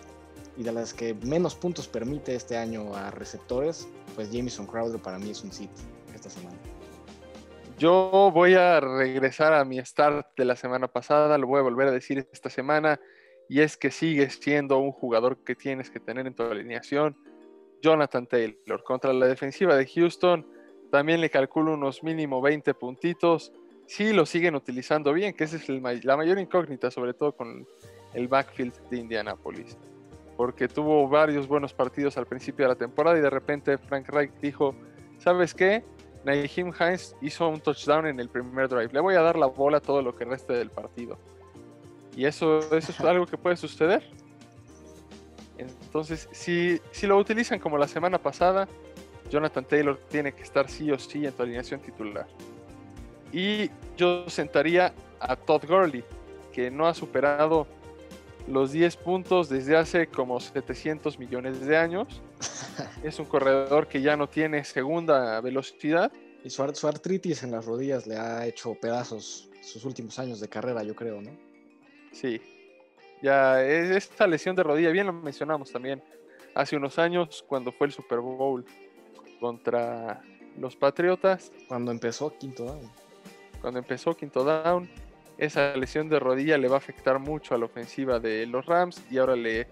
y 0.57 0.63
de 0.63 0.71
las 0.71 0.93
que 0.93 1.13
menos 1.13 1.55
puntos 1.55 1.87
permite 1.87 2.35
este 2.35 2.57
año 2.57 2.95
a 2.95 3.11
receptores, 3.11 3.87
pues 4.15 4.29
Jamison 4.31 4.65
Crowder 4.65 5.01
para 5.01 5.19
mí 5.19 5.29
es 5.29 5.43
un 5.43 5.51
sit 5.51 5.71
esta 6.13 6.29
semana. 6.29 6.57
Yo 7.77 8.29
voy 8.33 8.55
a 8.55 8.79
regresar 8.81 9.53
a 9.53 9.63
mi 9.63 9.79
start 9.79 10.27
de 10.35 10.43
la 10.43 10.57
semana 10.57 10.87
pasada, 10.89 11.37
lo 11.37 11.47
voy 11.47 11.59
a 11.59 11.63
volver 11.63 11.87
a 11.87 11.91
decir 11.91 12.27
esta 12.31 12.49
semana, 12.49 12.99
y 13.47 13.61
es 13.61 13.77
que 13.77 13.89
sigue 13.89 14.29
siendo 14.29 14.79
un 14.79 14.91
jugador 14.91 15.43
que 15.43 15.55
tienes 15.55 15.89
que 15.89 15.99
tener 15.99 16.27
en 16.27 16.35
tu 16.35 16.43
alineación. 16.43 17.15
Jonathan 17.81 18.27
Taylor 18.27 18.83
contra 18.83 19.13
la 19.13 19.27
defensiva 19.27 19.77
de 19.77 19.87
Houston, 19.87 20.45
también 20.91 21.21
le 21.21 21.29
calculo 21.29 21.73
unos 21.73 22.03
mínimo 22.03 22.41
20 22.41 22.73
puntitos. 22.73 23.53
Si 23.87 24.11
lo 24.11 24.25
siguen 24.25 24.55
utilizando 24.55 25.13
bien, 25.13 25.33
que 25.33 25.45
esa 25.45 25.55
es 25.55 25.69
la 25.69 26.17
mayor 26.17 26.37
incógnita, 26.37 26.91
sobre 26.91 27.13
todo 27.13 27.35
con 27.35 27.65
el 28.13 28.27
backfield 28.27 28.73
de 28.89 28.97
Indianapolis. 28.97 29.77
Porque 30.39 30.69
tuvo 30.69 31.05
varios 31.09 31.49
buenos 31.49 31.73
partidos 31.73 32.17
al 32.17 32.25
principio 32.25 32.63
de 32.63 32.69
la 32.69 32.77
temporada 32.77 33.17
y 33.17 33.21
de 33.21 33.29
repente 33.29 33.77
Frank 33.77 34.07
Reich 34.07 34.31
dijo, 34.41 34.73
¿sabes 35.17 35.53
qué? 35.53 35.83
Naheem 36.23 36.71
Hines 36.79 37.13
hizo 37.21 37.49
un 37.49 37.59
touchdown 37.59 38.07
en 38.07 38.21
el 38.21 38.29
primer 38.29 38.69
drive. 38.69 38.87
Le 38.93 39.01
voy 39.01 39.15
a 39.15 39.21
dar 39.21 39.37
la 39.37 39.47
bola 39.47 39.81
todo 39.81 40.01
lo 40.01 40.15
que 40.15 40.23
reste 40.23 40.53
del 40.53 40.69
partido. 40.69 41.19
Y 42.15 42.23
eso, 42.23 42.59
eso 42.73 42.93
es 42.93 42.99
algo 43.01 43.25
que 43.25 43.37
puede 43.37 43.57
suceder. 43.57 44.01
Entonces, 45.57 46.29
si, 46.31 46.79
si 46.91 47.05
lo 47.05 47.17
utilizan 47.17 47.59
como 47.59 47.77
la 47.77 47.89
semana 47.89 48.17
pasada, 48.17 48.65
Jonathan 49.29 49.65
Taylor 49.65 49.99
tiene 50.07 50.31
que 50.31 50.43
estar 50.43 50.69
sí 50.69 50.89
o 50.89 50.97
sí 50.97 51.25
en 51.25 51.33
tu 51.33 51.43
alineación 51.43 51.81
titular. 51.81 52.27
Y 53.33 53.69
yo 53.97 54.29
sentaría 54.29 54.93
a 55.19 55.35
Todd 55.35 55.65
Gurley, 55.67 56.05
que 56.53 56.71
no 56.71 56.87
ha 56.87 56.93
superado 56.93 57.67
los 58.47 58.71
10 58.71 58.97
puntos 58.97 59.49
desde 59.49 59.75
hace 59.75 60.07
como 60.07 60.39
700 60.39 61.19
millones 61.19 61.65
de 61.65 61.77
años. 61.77 62.21
es 63.03 63.19
un 63.19 63.25
corredor 63.25 63.87
que 63.87 64.01
ya 64.01 64.15
no 64.15 64.27
tiene 64.27 64.63
segunda 64.63 65.39
velocidad. 65.41 66.11
Y 66.43 66.49
su, 66.49 66.63
artritis 66.63 67.43
en 67.43 67.51
las 67.51 67.65
rodillas 67.65 68.07
le 68.07 68.17
ha 68.17 68.45
hecho 68.45 68.73
pedazos 68.73 69.49
sus 69.61 69.83
últimos 69.83 70.17
años 70.19 70.39
de 70.39 70.47
carrera, 70.47 70.83
yo 70.83 70.95
creo, 70.95 71.21
¿no? 71.21 71.31
Sí. 72.13 72.41
Ya, 73.21 73.61
esta 73.61 74.25
lesión 74.25 74.55
de 74.55 74.63
rodilla, 74.63 74.91
bien 74.91 75.07
lo 75.07 75.13
mencionamos 75.13 75.71
también, 75.71 76.01
hace 76.55 76.77
unos 76.77 76.97
años 76.97 77.43
cuando 77.47 77.73
fue 77.73 77.87
el 77.87 77.93
Super 77.93 78.19
Bowl 78.19 78.65
contra 79.41 80.21
los 80.57 80.75
Patriotas. 80.75 81.51
Cuando 81.67 81.91
empezó 81.91 82.33
quinto 82.37 82.65
down. 82.65 82.89
Cuando 83.61 83.79
empezó 83.79 84.15
quinto 84.15 84.45
down, 84.45 84.89
esa 85.39 85.75
lesión 85.77 86.09
de 86.09 86.19
rodilla 86.19 86.57
le 86.57 86.67
va 86.67 86.75
a 86.75 86.79
afectar 86.79 87.17
mucho 87.17 87.55
a 87.55 87.57
la 87.57 87.65
ofensiva 87.65 88.19
de 88.19 88.45
los 88.45 88.65
Rams 88.65 89.01
y 89.09 89.17
ahora 89.17 89.37
le 89.37 89.67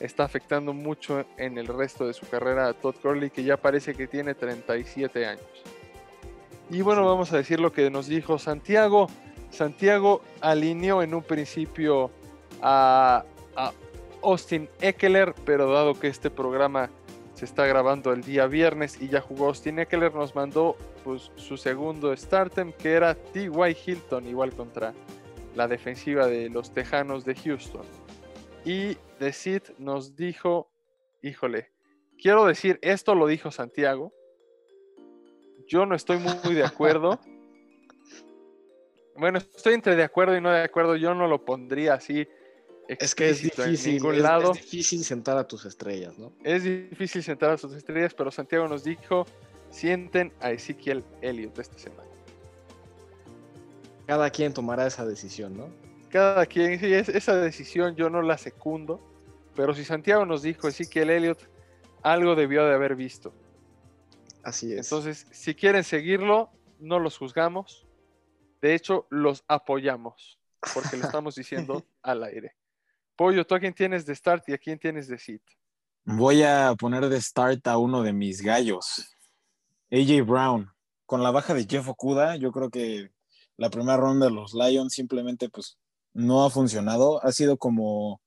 está 0.00 0.24
afectando 0.24 0.72
mucho 0.72 1.24
en 1.36 1.58
el 1.58 1.68
resto 1.68 2.06
de 2.06 2.12
su 2.12 2.26
carrera 2.28 2.66
a 2.66 2.72
Todd 2.72 2.96
Gurley, 3.02 3.30
que 3.30 3.44
ya 3.44 3.56
parece 3.56 3.94
que 3.94 4.08
tiene 4.08 4.34
37 4.34 5.24
años. 5.24 5.46
Y 6.70 6.82
bueno, 6.82 7.06
vamos 7.06 7.32
a 7.32 7.36
decir 7.36 7.60
lo 7.60 7.72
que 7.72 7.88
nos 7.88 8.08
dijo 8.08 8.38
Santiago. 8.38 9.06
Santiago 9.50 10.22
alineó 10.40 11.02
en 11.02 11.14
un 11.14 11.22
principio 11.22 12.10
a, 12.60 13.24
a 13.54 13.72
Austin 14.22 14.68
Eckler, 14.80 15.34
pero 15.44 15.70
dado 15.70 15.94
que 16.00 16.08
este 16.08 16.30
programa 16.30 16.90
se 17.34 17.44
está 17.44 17.66
grabando 17.66 18.12
el 18.12 18.22
día 18.22 18.46
viernes 18.46 19.00
y 19.00 19.08
ya 19.08 19.20
jugó 19.20 19.46
Austin 19.46 19.78
Eckler, 19.78 20.14
nos 20.14 20.34
mandó 20.34 20.76
pues, 21.04 21.30
su 21.36 21.56
segundo 21.56 22.16
startem, 22.16 22.72
que 22.72 22.92
era 22.92 23.14
T.Y. 23.14 23.76
Hilton, 23.86 24.26
igual 24.26 24.54
contra 24.54 24.94
la 25.54 25.68
defensiva 25.68 26.26
de 26.26 26.48
los 26.48 26.72
Tejanos 26.72 27.24
de 27.24 27.34
Houston. 27.34 27.84
Y 28.64 28.94
The 29.18 29.32
Sid 29.32 29.62
nos 29.78 30.16
dijo, 30.16 30.70
híjole, 31.22 31.70
quiero 32.20 32.46
decir, 32.46 32.78
esto 32.82 33.14
lo 33.14 33.26
dijo 33.26 33.50
Santiago. 33.50 34.12
Yo 35.66 35.86
no 35.86 35.94
estoy 35.94 36.18
muy 36.18 36.54
de 36.54 36.64
acuerdo. 36.64 37.20
bueno, 39.16 39.38
estoy 39.38 39.74
entre 39.74 39.96
de 39.96 40.04
acuerdo 40.04 40.36
y 40.36 40.40
no 40.40 40.50
de 40.50 40.62
acuerdo. 40.62 40.96
Yo 40.96 41.14
no 41.14 41.28
lo 41.28 41.44
pondría 41.44 41.94
así 41.94 42.26
es 42.88 43.14
que 43.14 43.30
es 43.30 43.42
difícil, 43.42 44.04
es, 44.04 44.52
difícil 44.54 45.04
sentar 45.04 45.38
a 45.38 45.46
tus 45.46 45.64
estrellas, 45.64 46.18
¿no? 46.18 46.32
Es 46.42 46.64
difícil 46.64 47.22
sentar 47.22 47.50
a 47.50 47.56
tus 47.56 47.72
estrellas, 47.74 48.14
pero 48.14 48.30
Santiago 48.30 48.66
nos 48.68 48.84
dijo, 48.84 49.24
sienten 49.72 50.32
a 50.40 50.52
Ezequiel 50.52 51.04
Elliott 51.20 51.58
esta 51.58 51.78
semana. 51.78 52.08
Cada 54.06 54.30
quien 54.30 54.52
tomará 54.52 54.86
esa 54.86 55.04
decisión, 55.04 55.56
¿no? 55.56 55.68
Cada 56.10 56.44
quien, 56.46 56.78
sí, 56.78 56.92
esa 56.92 57.36
decisión 57.36 57.96
yo 57.96 58.10
no 58.10 58.20
la 58.20 58.36
secundo, 58.36 59.00
pero 59.56 59.74
si 59.74 59.84
Santiago 59.84 60.26
nos 60.26 60.42
dijo 60.42 60.68
Ezequiel 60.68 61.10
Elliott, 61.10 61.48
algo 62.02 62.34
debió 62.34 62.64
de 62.66 62.74
haber 62.74 62.94
visto. 62.94 63.32
Así 64.42 64.72
es. 64.72 64.86
Entonces, 64.86 65.26
si 65.30 65.54
quieren 65.54 65.84
seguirlo, 65.84 66.50
no 66.78 66.98
los 66.98 67.16
juzgamos. 67.16 67.86
De 68.60 68.74
hecho, 68.74 69.06
los 69.08 69.44
apoyamos, 69.48 70.38
porque 70.74 70.96
lo 70.96 71.06
estamos 71.06 71.34
diciendo 71.34 71.84
al 72.02 72.24
aire. 72.24 72.54
Pollo, 73.16 73.46
¿tú 73.46 73.54
a 73.54 73.60
quién 73.60 73.74
tienes 73.74 74.04
de 74.04 74.14
start 74.14 74.48
y 74.48 74.52
a 74.52 74.58
quién 74.58 74.78
tienes 74.78 75.08
de 75.08 75.18
sit? 75.18 75.42
Voy 76.04 76.42
a 76.42 76.74
poner 76.78 77.08
de 77.08 77.20
start 77.20 77.66
a 77.68 77.78
uno 77.78 78.02
de 78.02 78.12
mis 78.12 78.42
gallos, 78.42 79.16
AJ 79.92 80.26
Brown. 80.26 80.70
Con 81.06 81.22
la 81.22 81.30
baja 81.30 81.52
de 81.52 81.66
Jeff 81.66 81.86
Okuda, 81.88 82.36
yo 82.36 82.50
creo 82.50 82.70
que 82.70 83.10
la 83.58 83.68
primera 83.68 83.98
ronda 83.98 84.26
de 84.26 84.32
los 84.32 84.54
Lions 84.54 84.94
simplemente 84.94 85.50
pues 85.50 85.78
no 86.14 86.44
ha 86.44 86.50
funcionado. 86.50 87.22
Ha 87.22 87.32
sido 87.32 87.58
como, 87.58 88.22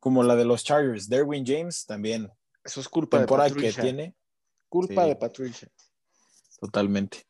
como 0.00 0.24
la 0.24 0.34
de 0.34 0.44
los 0.44 0.64
Chargers. 0.64 1.08
Derwin 1.08 1.46
James 1.46 1.86
también. 1.86 2.28
Eso 2.64 2.80
es 2.80 2.88
culpa 2.88 3.20
de 3.20 3.26
Patricia. 3.26 3.72
que 3.72 3.82
tiene. 3.82 4.14
Culpa 4.68 5.04
de 5.04 5.16
Patricia. 5.16 5.68
Totalmente. 6.60 7.24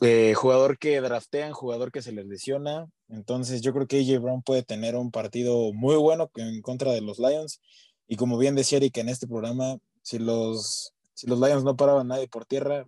Eh, 0.00 0.34
jugador 0.34 0.78
que 0.78 1.00
draftean, 1.00 1.52
jugador 1.52 1.92
que 1.92 2.02
se 2.02 2.12
les 2.12 2.26
lesiona. 2.26 2.88
Entonces 3.08 3.60
yo 3.60 3.72
creo 3.72 3.86
que 3.86 4.00
AJ 4.00 4.20
Brown 4.20 4.42
puede 4.42 4.62
tener 4.62 4.96
un 4.96 5.10
partido 5.10 5.72
muy 5.72 5.96
bueno 5.96 6.30
en 6.36 6.62
contra 6.62 6.92
de 6.92 7.02
los 7.02 7.18
Lions. 7.18 7.60
Y 8.06 8.16
como 8.16 8.38
bien 8.38 8.54
decía 8.54 8.78
Eric 8.78 8.96
en 8.98 9.10
este 9.10 9.26
programa, 9.26 9.78
si 10.02 10.18
los, 10.18 10.94
si 11.18 11.26
los 11.26 11.40
Lions 11.40 11.64
no 11.64 11.76
paraban 11.76 12.06
nadie 12.06 12.28
por 12.28 12.46
tierra, 12.46 12.86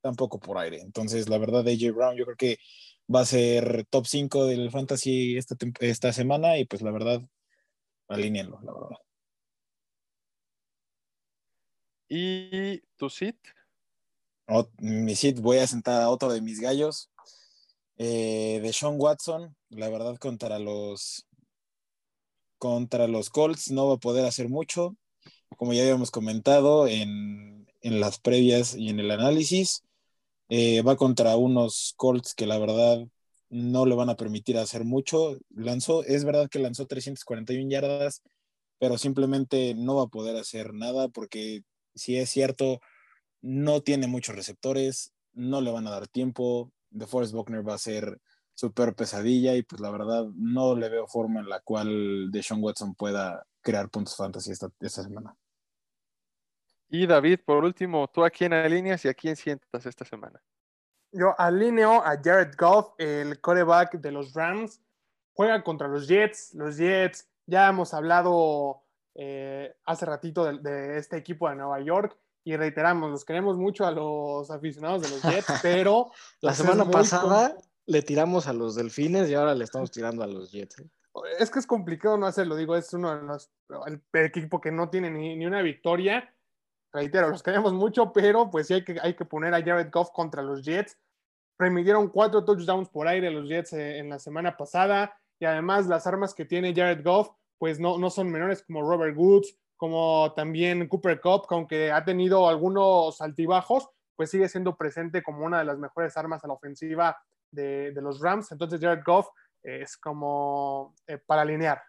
tampoco 0.00 0.38
por 0.38 0.56
aire. 0.58 0.80
Entonces 0.80 1.28
la 1.28 1.36
verdad 1.36 1.66
AJ 1.66 1.92
Brown 1.92 2.16
yo 2.16 2.24
creo 2.24 2.36
que 2.36 2.58
va 3.12 3.22
a 3.22 3.26
ser 3.26 3.84
top 3.90 4.06
5 4.06 4.46
del 4.46 4.70
fantasy 4.70 5.36
esta, 5.36 5.56
esta 5.80 6.12
semana 6.12 6.58
y 6.58 6.64
pues 6.64 6.82
la 6.82 6.92
verdad, 6.92 7.20
alíñenlo, 8.06 8.60
la 8.62 8.72
verdad. 8.72 8.98
¿Y 12.08 12.78
tu 12.96 13.10
sit? 13.10 13.36
mi 14.78 15.16
sit 15.16 15.40
voy 15.40 15.58
a 15.58 15.66
sentar 15.66 16.02
a 16.02 16.08
otro 16.10 16.32
de 16.32 16.40
mis 16.40 16.60
gallos. 16.60 17.10
Eh, 17.98 18.60
de 18.62 18.72
Sean 18.72 18.94
Watson, 18.96 19.56
la 19.70 19.88
verdad 19.88 20.18
contra 20.18 20.60
los 20.60 21.26
contra 22.58 23.08
los 23.08 23.28
Colts 23.28 23.72
no 23.72 23.88
va 23.88 23.94
a 23.94 23.98
poder 23.98 24.24
hacer 24.24 24.48
mucho, 24.48 24.96
como 25.56 25.72
ya 25.72 25.82
habíamos 25.82 26.10
comentado 26.10 26.86
en, 26.86 27.66
en 27.82 28.00
las 28.00 28.18
previas 28.18 28.74
y 28.74 28.88
en 28.88 29.00
el 29.00 29.10
análisis, 29.10 29.84
eh, 30.48 30.82
va 30.82 30.96
contra 30.96 31.36
unos 31.36 31.94
Colts 31.96 32.34
que 32.34 32.46
la 32.46 32.58
verdad 32.58 33.06
no 33.48 33.86
le 33.86 33.94
van 33.94 34.10
a 34.10 34.16
permitir 34.16 34.58
hacer 34.58 34.84
mucho. 34.84 35.38
Lanzó, 35.50 36.04
es 36.04 36.24
verdad 36.24 36.48
que 36.48 36.58
lanzó 36.58 36.86
341 36.86 37.70
yardas, 37.70 38.22
pero 38.78 38.98
simplemente 38.98 39.74
no 39.74 39.96
va 39.96 40.04
a 40.04 40.08
poder 40.08 40.36
hacer 40.36 40.74
nada 40.74 41.08
porque 41.08 41.62
si 41.94 42.16
es 42.16 42.30
cierto, 42.30 42.80
no 43.40 43.80
tiene 43.80 44.06
muchos 44.06 44.36
receptores, 44.36 45.12
no 45.32 45.60
le 45.60 45.70
van 45.70 45.86
a 45.86 45.90
dar 45.90 46.08
tiempo. 46.08 46.72
The 46.96 47.06
Forest 47.06 47.32
Buckner 47.32 47.66
va 47.66 47.74
a 47.74 47.78
ser 47.78 48.20
súper 48.54 48.94
pesadilla 48.94 49.54
y 49.54 49.62
pues 49.62 49.80
la 49.80 49.90
verdad 49.90 50.26
no 50.34 50.76
le 50.76 50.88
veo 50.88 51.06
forma 51.06 51.40
en 51.40 51.48
la 51.48 51.60
cual 51.60 52.30
Deshaun 52.30 52.62
Watson 52.62 52.94
pueda 52.94 53.46
crear 53.66 53.90
puntos 53.90 54.16
fantasy 54.16 54.52
esta, 54.52 54.68
esta 54.80 55.02
semana. 55.02 55.36
Y 56.88 57.04
David, 57.04 57.40
por 57.44 57.64
último, 57.64 58.06
¿tú 58.06 58.24
a 58.24 58.30
quién 58.30 58.52
alineas 58.52 59.04
y 59.04 59.08
a 59.08 59.14
quién 59.14 59.34
sientas 59.34 59.84
esta 59.84 60.04
semana? 60.04 60.40
Yo 61.10 61.34
alineo 61.36 61.94
a 62.04 62.16
Jared 62.22 62.54
Goff, 62.56 62.94
el 62.96 63.40
coreback 63.40 63.98
de 63.98 64.12
los 64.12 64.34
Rams. 64.34 64.80
Juega 65.32 65.64
contra 65.64 65.88
los 65.88 66.06
Jets. 66.06 66.54
Los 66.54 66.76
Jets, 66.76 67.28
ya 67.46 67.68
hemos 67.68 67.92
hablado 67.92 68.84
eh, 69.16 69.74
hace 69.84 70.06
ratito 70.06 70.44
de, 70.44 70.96
este 70.96 71.16
equipo 71.16 71.48
de 71.48 71.56
Nueva 71.56 71.80
York 71.80 72.16
y 72.44 72.56
reiteramos, 72.56 73.10
los 73.10 73.24
queremos 73.24 73.56
mucho 73.56 73.84
a 73.84 73.90
los 73.90 74.48
aficionados 74.52 75.02
de 75.02 75.10
los 75.10 75.22
Jets, 75.22 75.46
pero... 75.62 76.12
La 76.40 76.50
pues, 76.50 76.58
semana 76.58 76.88
pasada 76.88 77.56
le 77.86 78.02
tiramos 78.02 78.46
a 78.46 78.52
los 78.52 78.76
Delfines 78.76 79.28
y 79.28 79.34
ahora 79.34 79.56
le 79.56 79.64
estamos 79.64 79.90
tirando 79.90 80.22
a 80.22 80.28
los 80.28 80.52
Jets. 80.52 80.78
¿eh? 80.78 80.88
Es 81.38 81.50
que 81.50 81.58
es 81.58 81.66
complicado 81.66 82.16
no 82.16 82.26
hacerlo, 82.26 82.56
digo, 82.56 82.76
es 82.76 82.92
uno 82.92 83.16
de 83.16 83.22
los... 83.22 83.50
El 83.86 84.02
equipo 84.12 84.60
que 84.60 84.70
no 84.70 84.90
tiene 84.90 85.10
ni, 85.10 85.46
una 85.46 85.62
victoria. 85.62 86.32
Reitero, 86.92 87.28
los 87.28 87.42
queremos 87.42 87.72
mucho, 87.72 88.12
pero 88.12 88.50
pues 88.50 88.66
sí 88.66 88.74
hay 88.74 88.84
que, 88.84 88.98
hay 89.00 89.14
que 89.14 89.24
poner 89.24 89.54
a 89.54 89.62
Jared 89.62 89.90
Goff 89.90 90.10
contra 90.12 90.42
los 90.42 90.62
Jets. 90.62 90.98
Permitieron 91.56 92.08
cuatro 92.08 92.44
touchdowns 92.44 92.88
por 92.88 93.08
aire 93.08 93.30
los 93.30 93.48
Jets 93.48 93.72
eh, 93.72 93.98
en 93.98 94.10
la 94.10 94.18
semana 94.18 94.56
pasada 94.56 95.14
y 95.38 95.44
además 95.44 95.86
las 95.86 96.06
armas 96.06 96.34
que 96.34 96.44
tiene 96.44 96.74
Jared 96.74 97.04
Goff 97.04 97.30
pues 97.58 97.80
no, 97.80 97.98
no 97.98 98.10
son 98.10 98.30
menores 98.30 98.62
como 98.62 98.82
Robert 98.82 99.16
Woods, 99.16 99.56
como 99.76 100.32
también 100.34 100.88
Cooper 100.88 101.20
Cup, 101.20 101.46
aunque 101.50 101.92
ha 101.92 102.04
tenido 102.04 102.48
algunos 102.48 103.20
altibajos, 103.20 103.88
pues 104.14 104.30
sigue 104.30 104.48
siendo 104.48 104.76
presente 104.76 105.22
como 105.22 105.44
una 105.44 105.58
de 105.58 105.64
las 105.64 105.78
mejores 105.78 106.16
armas 106.16 106.42
a 106.44 106.48
la 106.48 106.54
ofensiva 106.54 107.16
de, 107.50 107.92
los 107.96 108.20
Rams. 108.20 108.52
Entonces 108.52 108.80
Jared 108.80 109.04
Goff 109.04 109.28
es 109.66 109.96
como 109.96 110.94
eh, 111.08 111.18
para 111.18 111.42
alinear. 111.42 111.82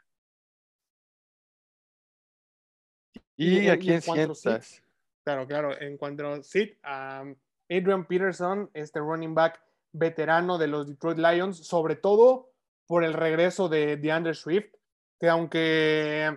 ¿Y, 3.35 3.69
a 3.69 3.77
quién 3.77 4.01
sientas? 4.01 4.81
claro, 5.23 5.45
claro. 5.45 5.79
En 5.79 5.95
cuanto 5.95 6.27
a 6.27 6.41
Sid, 6.41 6.71
Adrian 6.81 8.05
Peterson, 8.05 8.71
este 8.73 8.99
running 8.99 9.35
back 9.35 9.61
veterano 9.91 10.57
de 10.57 10.67
los 10.67 10.87
Detroit 10.87 11.19
Lions, 11.19 11.67
sobre 11.67 11.95
todo 11.95 12.49
por 12.87 13.03
el 13.03 13.13
regreso 13.13 13.69
de 13.69 13.97
DeAndre 13.97 14.33
Swift, 14.33 14.73
que 15.19 15.29
aunque 15.29 16.35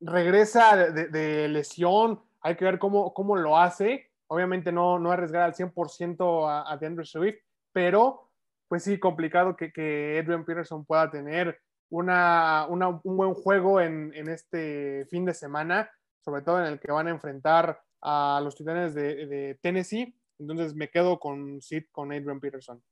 regresa 0.00 0.76
de, 0.76 1.48
lesión, 1.48 2.22
hay 2.40 2.56
que 2.56 2.64
ver 2.64 2.78
cómo, 2.78 3.12
cómo 3.12 3.36
lo 3.36 3.58
hace. 3.58 4.10
Obviamente 4.28 4.72
no, 4.72 4.98
no 4.98 5.12
arriesgar 5.12 5.42
al 5.42 5.54
100% 5.54 6.48
a, 6.48 6.72
a 6.72 6.76
DeAndre 6.78 7.04
Swift, 7.04 7.40
pero 7.72 8.25
pues 8.68 8.84
sí, 8.84 8.98
complicado 8.98 9.56
que, 9.56 9.72
que 9.72 10.18
Adrian 10.22 10.44
Peterson 10.44 10.84
pueda 10.84 11.10
tener 11.10 11.60
una, 11.88 12.66
un 12.68 13.16
buen 13.16 13.34
juego 13.34 13.80
en, 13.80 14.12
en, 14.14 14.28
este 14.28 15.06
fin 15.10 15.24
de 15.24 15.34
semana, 15.34 15.90
sobre 16.24 16.42
todo 16.42 16.60
en 16.60 16.66
el 16.66 16.80
que 16.80 16.90
van 16.90 17.06
a 17.06 17.10
enfrentar 17.10 17.80
a 18.02 18.40
los 18.42 18.56
titanes 18.56 18.94
de, 18.94 19.26
de 19.26 19.58
Tennessee. 19.62 20.18
Entonces 20.38 20.74
me 20.74 20.90
quedo 20.90 21.18
con 21.18 21.62
Sid, 21.62 21.84
con 21.92 22.12
Adrian 22.12 22.40
Peterson. 22.40 22.82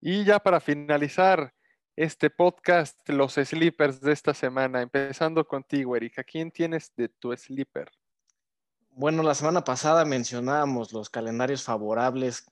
Y 0.00 0.24
ya 0.24 0.38
para 0.38 0.60
finalizar 0.60 1.52
este 1.96 2.30
podcast, 2.30 2.96
los 3.08 3.34
sleepers 3.34 4.00
de 4.00 4.12
esta 4.12 4.32
semana, 4.32 4.82
empezando 4.82 5.44
contigo, 5.44 5.96
Erika. 5.96 6.22
¿Quién 6.22 6.52
tienes 6.52 6.94
de 6.94 7.08
tu 7.08 7.36
sleeper? 7.36 7.90
Bueno, 8.90 9.22
la 9.22 9.34
semana 9.34 9.62
pasada 9.62 10.04
mencionábamos 10.04 10.92
los 10.92 11.10
calendarios 11.10 11.64
favorables 11.64 12.46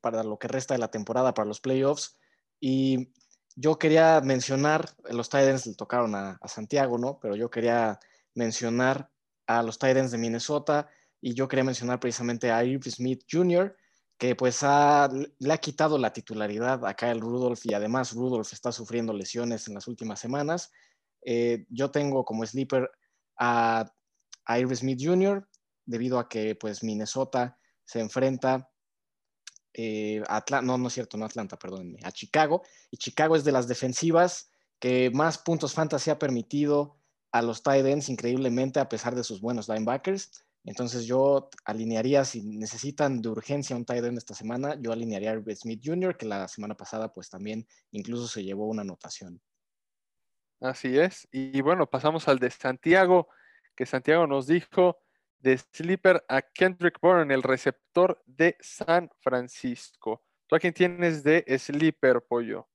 para 0.00 0.22
lo 0.22 0.38
que 0.38 0.48
resta 0.48 0.74
de 0.74 0.78
la 0.78 0.90
temporada, 0.90 1.34
para 1.34 1.48
los 1.48 1.60
playoffs, 1.60 2.18
y 2.60 3.12
yo 3.60 3.78
quería 3.78 4.20
mencionar, 4.20 4.88
los 5.10 5.28
Titans 5.28 5.66
le 5.66 5.74
tocaron 5.74 6.14
a, 6.14 6.38
Santiago, 6.46 6.96
¿no? 6.96 7.18
Pero 7.20 7.34
yo 7.34 7.50
quería 7.50 7.98
mencionar 8.34 9.10
a 9.46 9.62
los 9.62 9.78
Titans 9.78 10.12
de 10.12 10.18
Minnesota 10.18 10.88
y 11.20 11.34
yo 11.34 11.48
quería 11.48 11.64
mencionar 11.64 11.98
precisamente 11.98 12.52
a 12.52 12.64
Irv 12.64 12.84
Smith 12.84 13.24
Jr., 13.28 13.76
que 14.16 14.36
pues 14.36 14.62
le 14.62 15.52
ha 15.52 15.58
quitado 15.58 15.98
la 15.98 16.12
titularidad 16.12 16.84
a 16.86 16.94
Kyle 16.94 17.20
Rudolph 17.20 17.60
y 17.64 17.74
además 17.74 18.12
Rudolph 18.12 18.52
está 18.52 18.72
sufriendo 18.72 19.12
lesiones 19.12 19.66
en 19.68 19.74
las 19.74 19.86
últimas 19.86 20.20
semanas. 20.20 20.70
Eh, 21.24 21.66
yo 21.68 21.90
tengo 21.90 22.24
como 22.24 22.44
sleeper 22.46 22.90
a, 23.36 23.92
a 24.44 24.58
Smith 24.74 25.00
Jr. 25.02 25.48
debido 25.84 26.18
a 26.18 26.28
que 26.28 26.54
pues 26.54 26.82
Minnesota 26.82 27.58
se 27.84 28.00
enfrenta 28.00 28.68
eh, 29.80 30.20
no, 30.64 30.76
no 30.76 30.88
es 30.88 30.94
cierto, 30.94 31.16
no 31.16 31.24
Atlanta, 31.24 31.56
perdónenme, 31.56 32.00
a 32.02 32.10
Chicago. 32.10 32.62
Y 32.90 32.96
Chicago 32.96 33.36
es 33.36 33.44
de 33.44 33.52
las 33.52 33.68
defensivas 33.68 34.50
que 34.80 35.08
más 35.10 35.38
puntos 35.38 35.72
fantasy 35.72 36.10
ha 36.10 36.18
permitido 36.18 36.96
a 37.30 37.42
los 37.42 37.62
tight 37.62 37.86
ends 37.86 38.08
increíblemente 38.08 38.80
a 38.80 38.88
pesar 38.88 39.14
de 39.14 39.22
sus 39.22 39.40
buenos 39.40 39.68
linebackers. 39.68 40.44
Entonces 40.64 41.06
yo 41.06 41.48
alinearía, 41.64 42.24
si 42.24 42.42
necesitan 42.42 43.22
de 43.22 43.28
urgencia 43.28 43.76
un 43.76 43.84
tight 43.84 44.04
end 44.04 44.18
esta 44.18 44.34
semana, 44.34 44.76
yo 44.80 44.90
alinearía 44.90 45.32
a 45.32 45.54
Smith 45.54 45.80
Jr., 45.84 46.16
que 46.16 46.26
la 46.26 46.48
semana 46.48 46.76
pasada 46.76 47.12
pues 47.12 47.30
también 47.30 47.64
incluso 47.92 48.26
se 48.26 48.42
llevó 48.42 48.66
una 48.66 48.82
anotación. 48.82 49.40
Así 50.60 50.98
es. 50.98 51.28
Y 51.30 51.60
bueno, 51.60 51.88
pasamos 51.88 52.26
al 52.26 52.40
de 52.40 52.50
Santiago, 52.50 53.28
que 53.76 53.86
Santiago 53.86 54.26
nos 54.26 54.48
dijo 54.48 54.98
de 55.40 55.58
Sleeper 55.58 56.24
a 56.28 56.42
Kendrick 56.42 57.00
Bourne, 57.00 57.32
el 57.32 57.42
receptor 57.42 58.22
de 58.26 58.56
San 58.60 59.10
Francisco. 59.20 60.22
¿Tú 60.46 60.56
a 60.56 60.58
quién 60.58 60.74
tienes 60.74 61.22
de 61.22 61.44
Sleeper, 61.58 62.22
Pollo? 62.26 62.68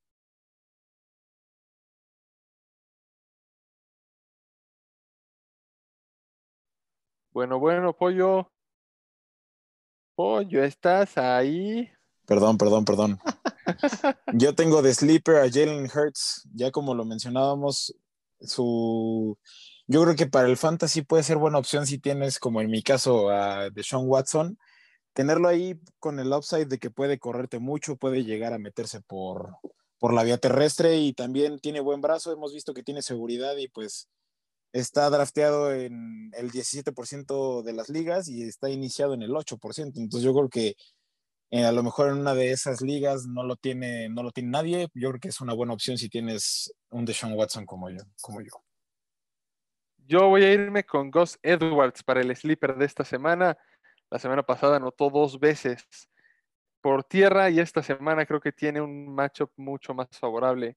Bueno, 7.32 7.58
bueno, 7.58 7.92
Pollo. 7.96 8.50
Pollo, 10.14 10.62
¿estás 10.62 11.18
ahí? 11.18 11.90
Perdón, 12.26 12.56
perdón, 12.56 12.84
perdón. 12.84 13.18
Yo 14.32 14.54
tengo 14.54 14.82
de 14.82 14.94
Sleeper 14.94 15.36
a 15.36 15.50
Jalen 15.50 15.90
Hurts. 15.92 16.48
Ya 16.54 16.70
como 16.70 16.94
lo 16.94 17.04
mencionábamos, 17.04 17.92
su 18.40 19.36
yo 19.86 20.02
creo 20.02 20.16
que 20.16 20.26
para 20.26 20.48
el 20.48 20.56
fantasy 20.56 21.02
puede 21.02 21.22
ser 21.22 21.36
buena 21.36 21.58
opción 21.58 21.86
si 21.86 21.98
tienes, 21.98 22.38
como 22.38 22.60
en 22.60 22.70
mi 22.70 22.82
caso, 22.82 23.30
a 23.30 23.70
Deshaun 23.70 24.08
Watson, 24.08 24.58
tenerlo 25.12 25.48
ahí 25.48 25.78
con 25.98 26.18
el 26.18 26.32
upside 26.32 26.66
de 26.66 26.78
que 26.78 26.90
puede 26.90 27.18
correrte 27.18 27.58
mucho, 27.58 27.96
puede 27.96 28.24
llegar 28.24 28.52
a 28.52 28.58
meterse 28.58 29.00
por, 29.00 29.56
por 29.98 30.12
la 30.12 30.24
vía 30.24 30.38
terrestre 30.38 30.96
y 30.98 31.12
también 31.12 31.58
tiene 31.60 31.80
buen 31.80 32.00
brazo. 32.00 32.32
Hemos 32.32 32.52
visto 32.54 32.74
que 32.74 32.82
tiene 32.82 33.02
seguridad 33.02 33.56
y 33.56 33.68
pues 33.68 34.08
está 34.72 35.08
drafteado 35.10 35.72
en 35.72 36.30
el 36.34 36.50
17% 36.50 37.62
de 37.62 37.72
las 37.72 37.88
ligas 37.88 38.28
y 38.28 38.42
está 38.42 38.70
iniciado 38.70 39.14
en 39.14 39.22
el 39.22 39.30
8%. 39.30 39.92
Entonces 39.96 40.22
yo 40.22 40.34
creo 40.34 40.48
que 40.48 40.74
eh, 41.50 41.64
a 41.64 41.72
lo 41.72 41.82
mejor 41.82 42.08
en 42.08 42.18
una 42.18 42.34
de 42.34 42.50
esas 42.50 42.80
ligas 42.80 43.26
no 43.26 43.44
lo 43.44 43.56
tiene, 43.56 44.08
no 44.08 44.22
lo 44.22 44.32
tiene 44.32 44.50
nadie. 44.50 44.88
Yo 44.94 45.10
creo 45.10 45.20
que 45.20 45.28
es 45.28 45.40
una 45.40 45.54
buena 45.54 45.74
opción 45.74 45.96
si 45.96 46.08
tienes 46.08 46.74
un 46.90 47.04
Deshaun 47.04 47.34
Watson 47.34 47.64
como 47.64 47.90
yo. 47.90 48.00
Como 48.20 48.40
yo. 48.40 48.64
Yo 50.06 50.28
voy 50.28 50.44
a 50.44 50.52
irme 50.52 50.84
con 50.84 51.10
Gus 51.10 51.38
Edwards 51.42 52.02
para 52.02 52.20
el 52.20 52.34
sleeper 52.36 52.76
de 52.76 52.84
esta 52.84 53.04
semana. 53.04 53.56
La 54.10 54.18
semana 54.18 54.42
pasada 54.42 54.76
anotó 54.76 55.08
dos 55.08 55.40
veces 55.40 55.86
por 56.82 57.04
tierra 57.04 57.48
y 57.48 57.58
esta 57.58 57.82
semana 57.82 58.26
creo 58.26 58.40
que 58.40 58.52
tiene 58.52 58.82
un 58.82 59.14
matchup 59.14 59.50
mucho 59.56 59.94
más 59.94 60.08
favorable 60.18 60.76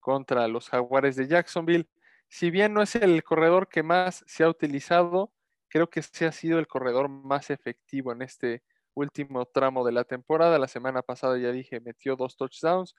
contra 0.00 0.48
los 0.48 0.68
Jaguares 0.68 1.14
de 1.14 1.28
Jacksonville. 1.28 1.88
Si 2.28 2.50
bien 2.50 2.74
no 2.74 2.82
es 2.82 2.96
el 2.96 3.22
corredor 3.22 3.68
que 3.68 3.84
más 3.84 4.24
se 4.26 4.42
ha 4.42 4.48
utilizado, 4.48 5.32
creo 5.68 5.88
que 5.88 6.02
se 6.02 6.26
ha 6.26 6.32
sido 6.32 6.58
el 6.58 6.66
corredor 6.66 7.08
más 7.08 7.50
efectivo 7.50 8.10
en 8.10 8.22
este 8.22 8.64
último 8.94 9.46
tramo 9.46 9.84
de 9.86 9.92
la 9.92 10.02
temporada. 10.02 10.58
La 10.58 10.68
semana 10.68 11.02
pasada 11.02 11.38
ya 11.38 11.52
dije, 11.52 11.78
metió 11.78 12.16
dos 12.16 12.36
touchdowns, 12.36 12.96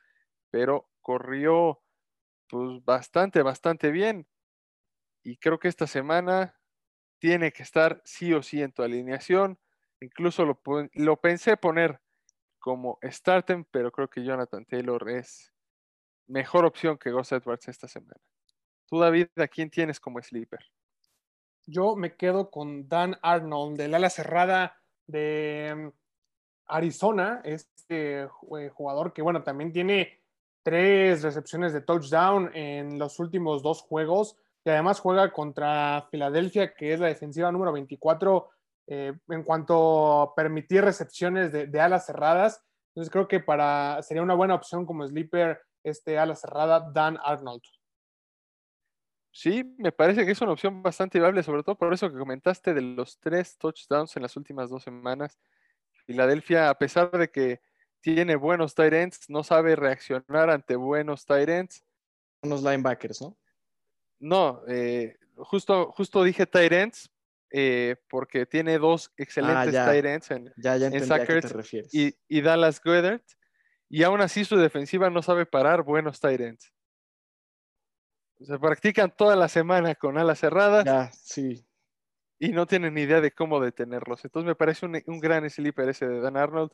pero 0.52 0.88
corrió 1.02 1.82
pues 2.48 2.84
bastante, 2.86 3.42
bastante 3.42 3.92
bien 3.92 4.26
y 5.26 5.38
creo 5.38 5.60
que 5.60 5.68
esta 5.68 5.88
semana 5.88 6.56
tiene 7.18 7.52
que 7.52 7.64
estar 7.64 8.00
sí 8.06 8.32
o 8.32 8.44
sí 8.44 8.62
en 8.62 8.72
tu 8.72 8.84
alineación. 8.84 9.58
Incluso 10.00 10.46
lo, 10.46 10.62
lo 10.94 11.20
pensé 11.20 11.58
poner 11.58 12.00
como 12.60 13.00
starten, 13.04 13.66
pero 13.66 13.92
creo 13.92 14.08
que 14.08 14.24
Jonathan 14.24 14.66
Taylor 14.66 15.10
es 15.10 15.52
mejor 16.28 16.64
opción 16.64 17.00
que 17.00 17.12
Gus 17.12 17.32
Edwards 17.32 17.68
esta 17.68 17.88
semana. 17.88 18.22
Tú, 18.86 19.00
David, 19.00 19.28
¿a 19.38 19.48
quién 19.48 19.72
tienes 19.72 20.00
como 20.00 20.22
sleeper? 20.22 20.60
Yo 21.66 21.96
me 21.96 22.16
quedo 22.16 22.52
con 22.52 22.88
Dan 22.88 23.18
Arnold, 23.24 23.78
del 23.78 23.96
ala 23.96 24.12
cerrada 24.12 24.80
de 25.08 25.74
mm, 25.76 25.90
Arizona, 26.68 27.42
este 27.44 28.28
jugador 28.28 29.12
que, 29.12 29.24
bueno, 29.24 29.42
también 29.42 29.72
tiene 29.72 30.22
tres 30.62 31.24
recepciones 31.24 31.74
de 31.74 31.82
touchdown 31.82 32.52
en 32.54 33.00
los 33.00 33.20
últimos 33.20 33.64
dos 33.64 33.82
juegos 33.82 34.38
y 34.66 34.70
además 34.72 35.00
juega 35.00 35.32
contra 35.32 36.08
Filadelfia, 36.10 36.74
que 36.74 36.94
es 36.94 37.00
la 37.00 37.08
defensiva 37.08 37.52
número 37.52 37.72
24 37.72 38.50
eh, 38.88 39.14
en 39.30 39.44
cuanto 39.44 40.22
a 40.24 40.36
permitir 40.36 40.84
recepciones 40.84 41.52
de, 41.52 41.80
alas 41.80 42.08
cerradas. 42.08 42.64
Entonces 42.90 43.12
creo 43.12 43.28
que 43.28 43.40
para, 43.40 44.02
sería 44.02 44.24
una 44.24 44.34
buena 44.34 44.56
opción 44.56 44.86
como 44.88 45.08
sleeper 45.08 45.62
este 45.84 46.18
ala 46.18 46.36
cerrada 46.36 46.90
Dan 46.92 47.20
Arnold. 47.24 47.62
Sí, 49.32 49.76
me 49.78 49.92
parece 49.92 50.26
que 50.26 50.32
es 50.32 50.42
una 50.42 50.54
opción 50.54 50.82
bastante 50.82 51.20
viable, 51.20 51.44
sobre 51.44 51.62
todo 51.62 51.78
por 51.78 51.94
eso 51.94 52.12
que 52.12 52.18
comentaste 52.18 52.74
de 52.74 52.82
los 52.82 53.20
tres 53.20 53.60
touchdowns 53.60 54.16
en 54.16 54.24
las 54.24 54.36
últimas 54.36 54.72
dos 54.72 54.82
semanas. 54.82 55.38
Filadelfia, 56.08 56.70
a 56.70 56.78
pesar 56.80 57.12
de 57.12 57.30
que 57.30 57.62
tiene 58.02 58.36
buenos 58.36 58.74
tight 58.74 58.94
ends, 58.94 59.30
no 59.30 59.44
sabe 59.44 59.76
reaccionar 59.76 60.50
ante 60.50 60.76
buenos 60.76 61.26
tight 61.26 61.50
ends. 61.50 61.86
Unos 62.42 62.64
linebackers, 62.64 63.22
¿no? 63.22 63.38
No, 64.20 64.62
eh, 64.68 65.18
justo, 65.38 65.92
justo 65.92 66.24
dije 66.24 66.46
Tyrants 66.46 67.10
eh, 67.52 67.96
porque 68.10 68.46
tiene 68.46 68.78
dos 68.78 69.14
excelentes 69.18 69.76
ah, 69.76 69.96
en, 70.36 70.54
ya, 70.58 70.78
ya 70.78 70.88
en 70.88 70.94
y, 71.92 72.16
y, 72.28 72.42
Dallas 72.42 72.82
Goedert. 72.82 73.24
Y 73.88 74.04
aún 74.04 74.20
así 74.22 74.44
su 74.44 74.58
defensiva 74.58 75.10
no 75.10 75.22
sabe 75.22 75.46
parar 75.46 75.84
buenos 75.84 76.20
Tyrants. 76.20 76.74
Se 78.42 78.60
practican 78.60 79.16
toda 79.16 79.36
la 79.36 79.48
semana 79.48 79.96
con 79.96 80.18
alas 80.18 80.40
cerradas. 80.40 80.84
Ya, 80.84 81.12
sí. 81.14 81.66
Y 82.40 82.50
no 82.50 82.66
tienen 82.66 82.96
ni 82.96 83.04
idea 83.04 83.22
de 83.22 83.32
cómo 83.32 83.62
detenerlos. 83.62 84.26
Entonces 84.26 84.48
me 84.48 84.56
parece 84.56 84.86
un, 84.86 85.02
un 85.06 85.20
gran 85.20 85.50
sleeper 85.50 85.88
ese 85.88 86.08
de 86.08 86.20
Dan 86.20 86.36
Arnold. 86.36 86.72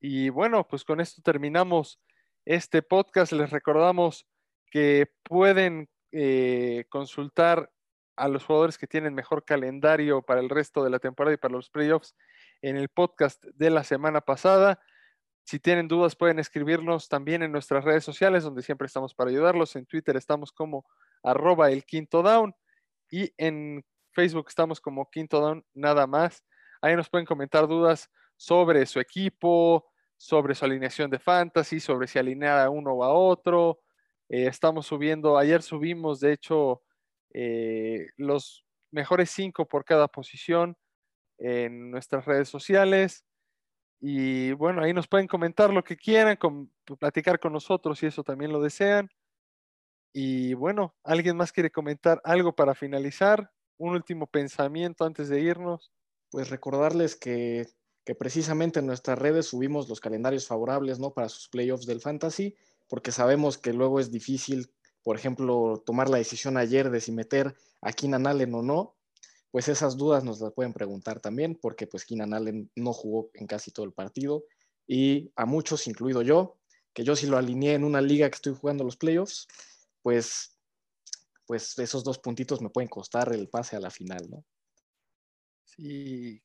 Y 0.00 0.28
bueno, 0.28 0.68
pues 0.68 0.84
con 0.84 1.00
esto 1.00 1.22
terminamos 1.22 2.00
este 2.44 2.82
podcast. 2.82 3.32
Les 3.32 3.50
recordamos 3.50 4.28
que 4.70 5.10
pueden 5.24 5.88
eh, 6.18 6.86
consultar 6.88 7.70
a 8.16 8.28
los 8.28 8.42
jugadores 8.46 8.78
que 8.78 8.86
tienen 8.86 9.14
mejor 9.14 9.44
calendario 9.44 10.22
para 10.22 10.40
el 10.40 10.48
resto 10.48 10.82
de 10.82 10.88
la 10.88 10.98
temporada 10.98 11.34
y 11.34 11.36
para 11.36 11.52
los 11.52 11.68
playoffs 11.68 12.16
en 12.62 12.78
el 12.78 12.88
podcast 12.88 13.44
de 13.44 13.68
la 13.68 13.84
semana 13.84 14.22
pasada. 14.22 14.80
Si 15.44 15.60
tienen 15.60 15.88
dudas 15.88 16.16
pueden 16.16 16.38
escribirnos 16.38 17.10
también 17.10 17.42
en 17.42 17.52
nuestras 17.52 17.84
redes 17.84 18.02
sociales 18.02 18.44
donde 18.44 18.62
siempre 18.62 18.86
estamos 18.86 19.14
para 19.14 19.28
ayudarlos. 19.28 19.76
En 19.76 19.84
Twitter 19.84 20.16
estamos 20.16 20.52
como 20.52 20.86
arroba 21.22 21.70
el 21.70 21.84
quinto 21.84 22.22
down 22.22 22.54
y 23.10 23.30
en 23.36 23.84
Facebook 24.12 24.46
estamos 24.48 24.80
como 24.80 25.10
quinto 25.10 25.38
down 25.38 25.66
nada 25.74 26.06
más. 26.06 26.42
Ahí 26.80 26.96
nos 26.96 27.10
pueden 27.10 27.26
comentar 27.26 27.68
dudas 27.68 28.10
sobre 28.36 28.86
su 28.86 29.00
equipo, 29.00 29.84
sobre 30.16 30.54
su 30.54 30.64
alineación 30.64 31.10
de 31.10 31.18
fantasy, 31.18 31.78
sobre 31.78 32.06
si 32.06 32.18
alinear 32.18 32.58
a 32.58 32.70
uno 32.70 32.92
o 32.92 33.04
a 33.04 33.12
otro. 33.12 33.80
Eh, 34.28 34.46
estamos 34.46 34.86
subiendo, 34.86 35.38
ayer 35.38 35.62
subimos 35.62 36.20
de 36.20 36.32
hecho 36.32 36.82
eh, 37.32 38.08
los 38.16 38.64
mejores 38.90 39.30
cinco 39.30 39.66
por 39.66 39.84
cada 39.84 40.08
posición 40.08 40.76
en 41.38 41.90
nuestras 41.90 42.24
redes 42.24 42.48
sociales. 42.48 43.24
Y 44.00 44.52
bueno, 44.52 44.82
ahí 44.82 44.92
nos 44.92 45.08
pueden 45.08 45.26
comentar 45.26 45.72
lo 45.72 45.82
que 45.84 45.96
quieran, 45.96 46.38
platicar 46.98 47.40
con 47.40 47.52
nosotros 47.52 47.98
si 47.98 48.06
eso 48.06 48.22
también 48.22 48.52
lo 48.52 48.60
desean. 48.60 49.08
Y 50.12 50.54
bueno, 50.54 50.94
¿alguien 51.04 51.36
más 51.36 51.52
quiere 51.52 51.70
comentar 51.70 52.20
algo 52.24 52.54
para 52.54 52.74
finalizar? 52.74 53.50
Un 53.78 53.90
último 53.90 54.26
pensamiento 54.26 55.04
antes 55.04 55.28
de 55.28 55.40
irnos. 55.40 55.92
Pues 56.30 56.50
recordarles 56.50 57.16
que, 57.16 57.66
que 58.04 58.14
precisamente 58.14 58.80
en 58.80 58.86
nuestras 58.86 59.18
redes 59.18 59.46
subimos 59.46 59.88
los 59.88 60.00
calendarios 60.00 60.46
favorables 60.46 60.98
¿no? 60.98 61.12
para 61.12 61.28
sus 61.28 61.48
playoffs 61.48 61.86
del 61.86 62.00
fantasy, 62.00 62.56
porque 62.88 63.12
sabemos 63.12 63.58
que 63.58 63.72
luego 63.72 64.00
es 64.00 64.10
difícil, 64.10 64.72
por 65.02 65.16
ejemplo, 65.16 65.82
tomar 65.84 66.08
la 66.08 66.18
decisión 66.18 66.56
ayer 66.56 66.90
de 66.90 67.00
si 67.00 67.12
meter 67.12 67.54
a 67.80 67.92
Keenan 67.92 68.26
Allen 68.26 68.54
o 68.54 68.62
no 68.62 68.96
pues 69.56 69.68
esas 69.68 69.96
dudas 69.96 70.22
nos 70.22 70.38
las 70.40 70.52
pueden 70.52 70.74
preguntar 70.74 71.18
también, 71.18 71.54
porque 71.54 71.86
pues 71.86 72.04
Keenan 72.04 72.34
Allen 72.34 72.70
no 72.76 72.92
jugó 72.92 73.30
en 73.32 73.46
casi 73.46 73.70
todo 73.70 73.86
el 73.86 73.92
partido 73.94 74.44
y 74.86 75.32
a 75.34 75.46
muchos, 75.46 75.86
incluido 75.86 76.20
yo, 76.20 76.58
que 76.92 77.04
yo 77.04 77.16
sí 77.16 77.26
lo 77.26 77.38
alineé 77.38 77.72
en 77.72 77.84
una 77.84 78.02
liga 78.02 78.28
que 78.28 78.34
estoy 78.34 78.54
jugando 78.54 78.84
los 78.84 78.98
playoffs, 78.98 79.48
pues, 80.02 80.58
pues 81.46 81.78
esos 81.78 82.04
dos 82.04 82.18
puntitos 82.18 82.60
me 82.60 82.68
pueden 82.68 82.90
costar 82.90 83.32
el 83.32 83.48
pase 83.48 83.76
a 83.76 83.80
la 83.80 83.90
final, 83.90 84.28
¿no? 84.28 84.44
Sí, 85.64 86.42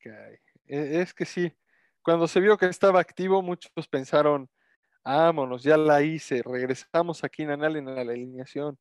e, 0.65 1.01
es 1.01 1.13
que 1.13 1.25
sí. 1.25 1.53
Cuando 2.01 2.29
se 2.29 2.39
vio 2.39 2.57
que 2.57 2.67
estaba 2.67 3.01
activo, 3.01 3.41
muchos 3.41 3.89
pensaron, 3.89 4.49
vámonos, 5.03 5.63
ya 5.63 5.77
la 5.77 6.01
hice, 6.01 6.41
regresamos 6.43 7.23
a 7.23 7.29
Keenan 7.29 7.63
Allen 7.63 7.87
a 7.87 8.03
la 8.03 8.13
alineación. 8.13 8.77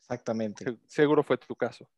Exactamente. 0.00 0.78
Seguro 0.86 1.22
fue 1.22 1.38
tu 1.38 1.54
caso. 1.54 1.88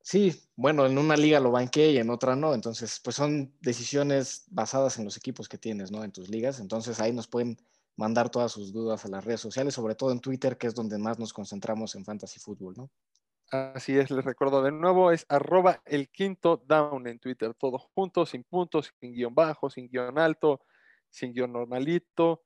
Sí, 0.00 0.48
bueno, 0.56 0.86
en 0.86 0.96
una 0.96 1.16
liga 1.16 1.38
lo 1.40 1.50
banqué 1.50 1.90
y 1.90 1.98
en 1.98 2.08
otra 2.08 2.34
no, 2.34 2.54
entonces 2.54 3.00
pues 3.02 3.16
son 3.16 3.54
decisiones 3.60 4.46
basadas 4.50 4.98
en 4.98 5.04
los 5.04 5.16
equipos 5.16 5.48
que 5.48 5.58
tienes, 5.58 5.90
¿no? 5.90 6.02
En 6.02 6.12
tus 6.12 6.30
ligas, 6.30 6.60
entonces 6.60 6.98
ahí 7.00 7.12
nos 7.12 7.28
pueden 7.28 7.58
mandar 7.96 8.30
todas 8.30 8.52
sus 8.52 8.72
dudas 8.72 9.04
a 9.04 9.08
las 9.08 9.24
redes 9.24 9.40
sociales, 9.40 9.74
sobre 9.74 9.96
todo 9.96 10.12
en 10.12 10.20
Twitter, 10.20 10.56
que 10.56 10.68
es 10.68 10.74
donde 10.74 10.98
más 10.98 11.18
nos 11.18 11.32
concentramos 11.32 11.94
en 11.94 12.04
fantasy 12.04 12.38
fútbol, 12.40 12.74
¿no? 12.76 12.90
Así 13.50 13.98
es, 13.98 14.10
les 14.10 14.24
recuerdo 14.24 14.62
de 14.62 14.72
nuevo, 14.72 15.10
es 15.10 15.26
arroba 15.28 15.82
el 15.84 16.08
quinto 16.10 16.62
down 16.66 17.06
en 17.06 17.18
Twitter, 17.18 17.54
todo 17.54 17.78
junto, 17.78 18.24
sin 18.24 18.44
puntos, 18.44 18.92
sin 19.00 19.12
guion 19.12 19.34
bajo, 19.34 19.68
sin 19.68 19.88
guion 19.88 20.18
alto, 20.18 20.62
sin 21.10 21.32
guion 21.32 21.52
normalito, 21.52 22.44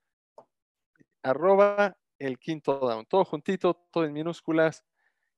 arroba 1.23 1.97
el 2.19 2.39
quinto 2.39 2.79
down, 2.79 3.07
todo 3.07 3.25
juntito, 3.25 3.75
todo 3.91 4.05
en 4.05 4.13
minúsculas, 4.13 4.85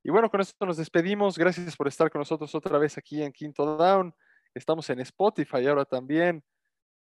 y 0.05 0.11
bueno, 0.11 0.29
con 0.29 0.39
esto 0.39 0.67
nos 0.67 0.77
despedimos. 0.77 1.35
Gracias 1.35 1.75
por 1.75 1.87
estar 1.87 2.11
con 2.11 2.19
nosotros 2.19 2.53
otra 2.53 2.77
vez 2.77 2.95
aquí 2.95 3.23
en 3.23 3.33
Quinto 3.33 3.75
Down. 3.75 4.13
Estamos 4.53 4.87
en 4.91 4.99
Spotify 4.99 5.65
ahora 5.65 5.83
también 5.83 6.43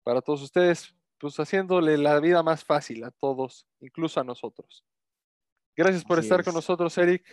para 0.02 0.23
todos 0.23 0.40
ustedes, 0.40 0.94
pues 1.19 1.36
haciéndole 1.36 1.98
la 1.98 2.19
vida 2.19 2.43
más 2.43 2.65
fácil 2.65 3.05
a 3.05 3.11
todos, 3.11 3.66
incluso 3.81 4.20
a 4.20 4.24
nosotros. 4.24 4.86
Gracias 5.77 6.02
por 6.02 6.19
estar 6.19 6.43
con 6.43 6.55
nosotros, 6.55 6.97
Eric. 6.97 7.27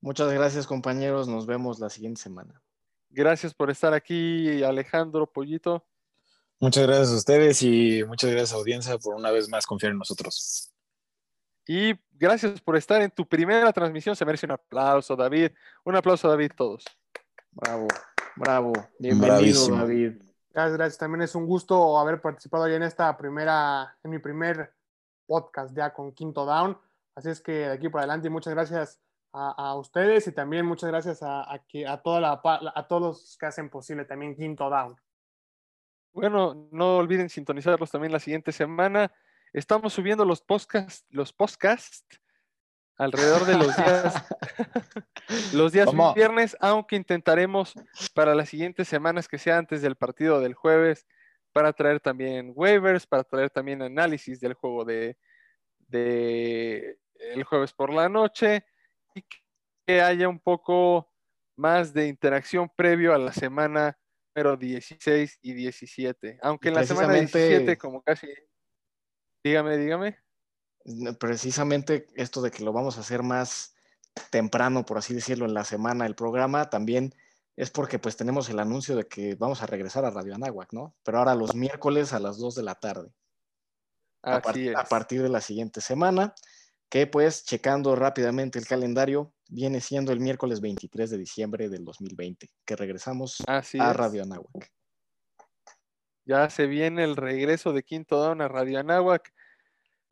Muchas 0.00 0.32
gracias, 0.32 0.66
compañeros. 0.66 1.28
Nos 1.28 1.46
vemos 1.46 1.78
la 1.78 1.88
siguiente 1.88 2.20
semana. 2.20 2.60
Gracias 3.10 3.54
por 3.54 3.70
estar 3.70 3.94
aquí, 3.94 4.64
Alejandro 4.64 5.30
Pollito. 5.30 5.86
Muchas 6.64 6.86
gracias 6.86 7.10
a 7.10 7.16
ustedes 7.16 7.62
y 7.62 8.02
muchas 8.08 8.30
gracias, 8.30 8.54
audiencia, 8.54 8.96
por 8.96 9.16
una 9.16 9.30
vez 9.30 9.50
más 9.50 9.66
confiar 9.66 9.92
en 9.92 9.98
nosotros. 9.98 10.72
Y 11.66 11.92
gracias 12.10 12.58
por 12.62 12.74
estar 12.78 13.02
en 13.02 13.10
tu 13.10 13.28
primera 13.28 13.70
transmisión. 13.70 14.16
Se 14.16 14.24
merece 14.24 14.46
un 14.46 14.52
aplauso, 14.52 15.14
David. 15.14 15.50
Un 15.84 15.94
aplauso, 15.94 16.26
David, 16.26 16.52
todos. 16.56 16.82
Bravo, 17.50 17.86
bravo. 18.36 18.72
Bienvenido, 18.98 19.76
David. 19.76 20.12
Gracias, 20.54 20.76
gracias. 20.78 20.96
También 20.96 21.20
es 21.20 21.34
un 21.34 21.44
gusto 21.44 21.98
haber 21.98 22.22
participado 22.22 22.66
ya 22.66 22.76
en 22.76 22.84
esta 22.84 23.14
primera, 23.14 23.98
en 24.02 24.10
mi 24.10 24.18
primer 24.18 24.72
podcast 25.26 25.76
ya 25.76 25.92
con 25.92 26.12
Quinto 26.12 26.46
Down. 26.46 26.78
Así 27.14 27.28
es 27.28 27.42
que 27.42 27.52
de 27.52 27.72
aquí 27.72 27.90
por 27.90 28.00
adelante, 28.00 28.30
muchas 28.30 28.54
gracias 28.54 29.02
a, 29.34 29.74
ustedes 29.76 30.28
y 30.28 30.32
también 30.32 30.64
muchas 30.64 30.88
gracias 30.88 31.22
a, 31.22 31.42
a, 31.42 32.02
toda 32.02 32.20
la, 32.20 32.40
a 32.74 32.88
todos 32.88 33.02
los 33.02 33.36
que 33.38 33.44
hacen 33.44 33.68
posible 33.68 34.06
también 34.06 34.34
Quinto 34.34 34.70
Down. 34.70 34.96
Bueno, 36.14 36.68
no 36.70 36.98
olviden 36.98 37.28
sintonizarlos 37.28 37.90
también 37.90 38.12
la 38.12 38.20
siguiente 38.20 38.52
semana. 38.52 39.12
Estamos 39.52 39.92
subiendo 39.92 40.24
los 40.24 40.40
podcasts, 40.40 41.04
los 41.10 41.32
podcasts 41.32 42.20
alrededor 42.96 43.44
de 43.44 43.58
los 43.58 43.76
días, 43.76 44.24
los 45.52 45.72
días 45.72 45.88
viernes, 46.14 46.56
aunque 46.60 46.94
intentaremos 46.94 47.74
para 48.14 48.36
las 48.36 48.48
siguientes 48.48 48.86
semanas 48.86 49.26
que 49.26 49.38
sea 49.38 49.58
antes 49.58 49.82
del 49.82 49.96
partido 49.96 50.40
del 50.40 50.54
jueves, 50.54 51.04
para 51.52 51.72
traer 51.72 51.98
también 51.98 52.52
waivers, 52.54 53.08
para 53.08 53.24
traer 53.24 53.50
también 53.50 53.82
análisis 53.82 54.38
del 54.38 54.54
juego 54.54 54.84
de, 54.84 55.16
de 55.88 56.96
el 57.18 57.42
jueves 57.42 57.72
por 57.72 57.92
la 57.92 58.08
noche 58.08 58.64
y 59.16 59.24
que 59.84 60.00
haya 60.00 60.28
un 60.28 60.38
poco 60.38 61.10
más 61.56 61.92
de 61.92 62.06
interacción 62.06 62.70
previo 62.76 63.12
a 63.12 63.18
la 63.18 63.32
semana 63.32 63.98
número 64.34 64.56
16 64.56 65.38
y 65.42 65.52
17. 65.52 66.38
Aunque 66.42 66.68
en 66.68 66.74
la 66.74 66.86
semana 66.86 67.14
17, 67.14 67.78
como 67.78 68.02
casi 68.02 68.28
Dígame, 69.44 69.76
dígame. 69.76 70.18
Precisamente 71.18 72.06
esto 72.14 72.40
de 72.40 72.50
que 72.50 72.64
lo 72.64 72.72
vamos 72.72 72.96
a 72.96 73.00
hacer 73.00 73.22
más 73.22 73.74
temprano, 74.30 74.86
por 74.86 74.96
así 74.96 75.14
decirlo, 75.14 75.44
en 75.44 75.52
la 75.52 75.64
semana, 75.64 76.06
el 76.06 76.14
programa, 76.14 76.70
también 76.70 77.14
es 77.56 77.70
porque 77.70 77.98
pues 77.98 78.16
tenemos 78.16 78.48
el 78.48 78.58
anuncio 78.58 78.96
de 78.96 79.06
que 79.06 79.34
vamos 79.34 79.62
a 79.62 79.66
regresar 79.66 80.04
a 80.06 80.10
Radio 80.10 80.34
Anáhuac, 80.34 80.72
¿no? 80.72 80.96
Pero 81.04 81.18
ahora 81.18 81.34
los 81.34 81.54
miércoles 81.54 82.14
a 82.14 82.20
las 82.20 82.38
2 82.38 82.54
de 82.54 82.62
la 82.62 82.74
tarde. 82.74 83.12
a, 84.22 84.36
a 84.36 84.84
partir 84.84 85.22
de 85.22 85.28
la 85.28 85.42
siguiente 85.42 85.82
semana, 85.82 86.34
que 86.88 87.06
pues 87.06 87.44
checando 87.44 87.94
rápidamente 87.96 88.58
el 88.58 88.66
calendario, 88.66 89.33
viene 89.48 89.80
siendo 89.80 90.12
el 90.12 90.20
miércoles 90.20 90.60
23 90.60 91.10
de 91.10 91.18
diciembre 91.18 91.68
del 91.68 91.84
2020, 91.84 92.50
que 92.64 92.76
regresamos 92.76 93.42
a 93.46 93.92
Radio 93.92 94.22
Anáhuac. 94.22 94.72
Ya 96.24 96.48
se 96.48 96.66
viene 96.66 97.04
el 97.04 97.16
regreso 97.16 97.72
de 97.72 97.82
Quinto 97.82 98.18
Down 98.18 98.40
a 98.40 98.48
Radio 98.48 98.80
Anáhuac 98.80 99.32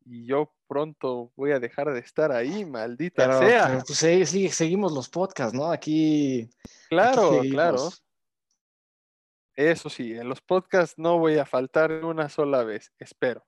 y 0.05 0.27
yo 0.27 0.53
pronto 0.67 1.33
voy 1.37 1.53
a 1.53 1.61
dejar 1.61 1.93
de 1.93 2.01
estar 2.01 2.33
ahí, 2.33 2.65
maldita 2.65 3.39
sea. 3.39 3.83
pues, 3.87 4.29
sí, 4.29 4.49
seguimos 4.49 4.93
los 4.93 5.09
podcasts, 5.09 5.55
¿no? 5.55 5.71
Aquí. 5.71 6.49
Claro, 6.89 7.41
claro. 7.51 7.91
Eso 9.55 9.91
sí, 9.91 10.13
en 10.13 10.29
los 10.29 10.41
podcasts 10.41 10.99
no 10.99 11.19
voy 11.19 11.39
a 11.39 11.45
faltar 11.45 12.05
una 12.05 12.29
sola 12.29 12.65
vez, 12.65 12.93
espero. 12.99 13.45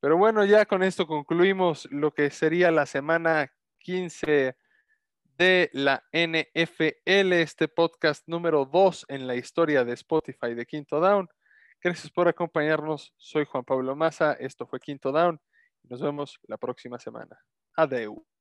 Pero 0.00 0.16
bueno, 0.16 0.44
ya 0.44 0.66
con 0.66 0.82
esto 0.82 1.06
concluimos 1.06 1.88
lo 1.90 2.12
que 2.12 2.30
sería 2.30 2.70
la 2.70 2.84
semana 2.84 3.52
15 3.78 4.56
de 5.36 5.70
la 5.72 6.02
NFL, 6.12 7.32
este 7.32 7.68
podcast 7.68 8.26
número 8.26 8.64
2 8.64 9.06
en 9.08 9.26
la 9.26 9.34
historia 9.34 9.84
de 9.84 9.92
Spotify 9.92 10.54
de 10.54 10.66
Quinto 10.66 11.00
Down. 11.00 11.28
Gracias 11.82 12.10
por 12.10 12.28
acompañarnos. 12.28 13.12
Soy 13.16 13.44
Juan 13.44 13.64
Pablo 13.64 13.94
Maza. 13.94 14.32
Esto 14.34 14.66
fue 14.66 14.80
Quinto 14.80 15.12
Down. 15.12 15.40
Nos 15.84 16.00
vemos 16.00 16.38
la 16.48 16.56
próxima 16.56 16.98
semana. 16.98 17.38
Adeu. 17.76 18.35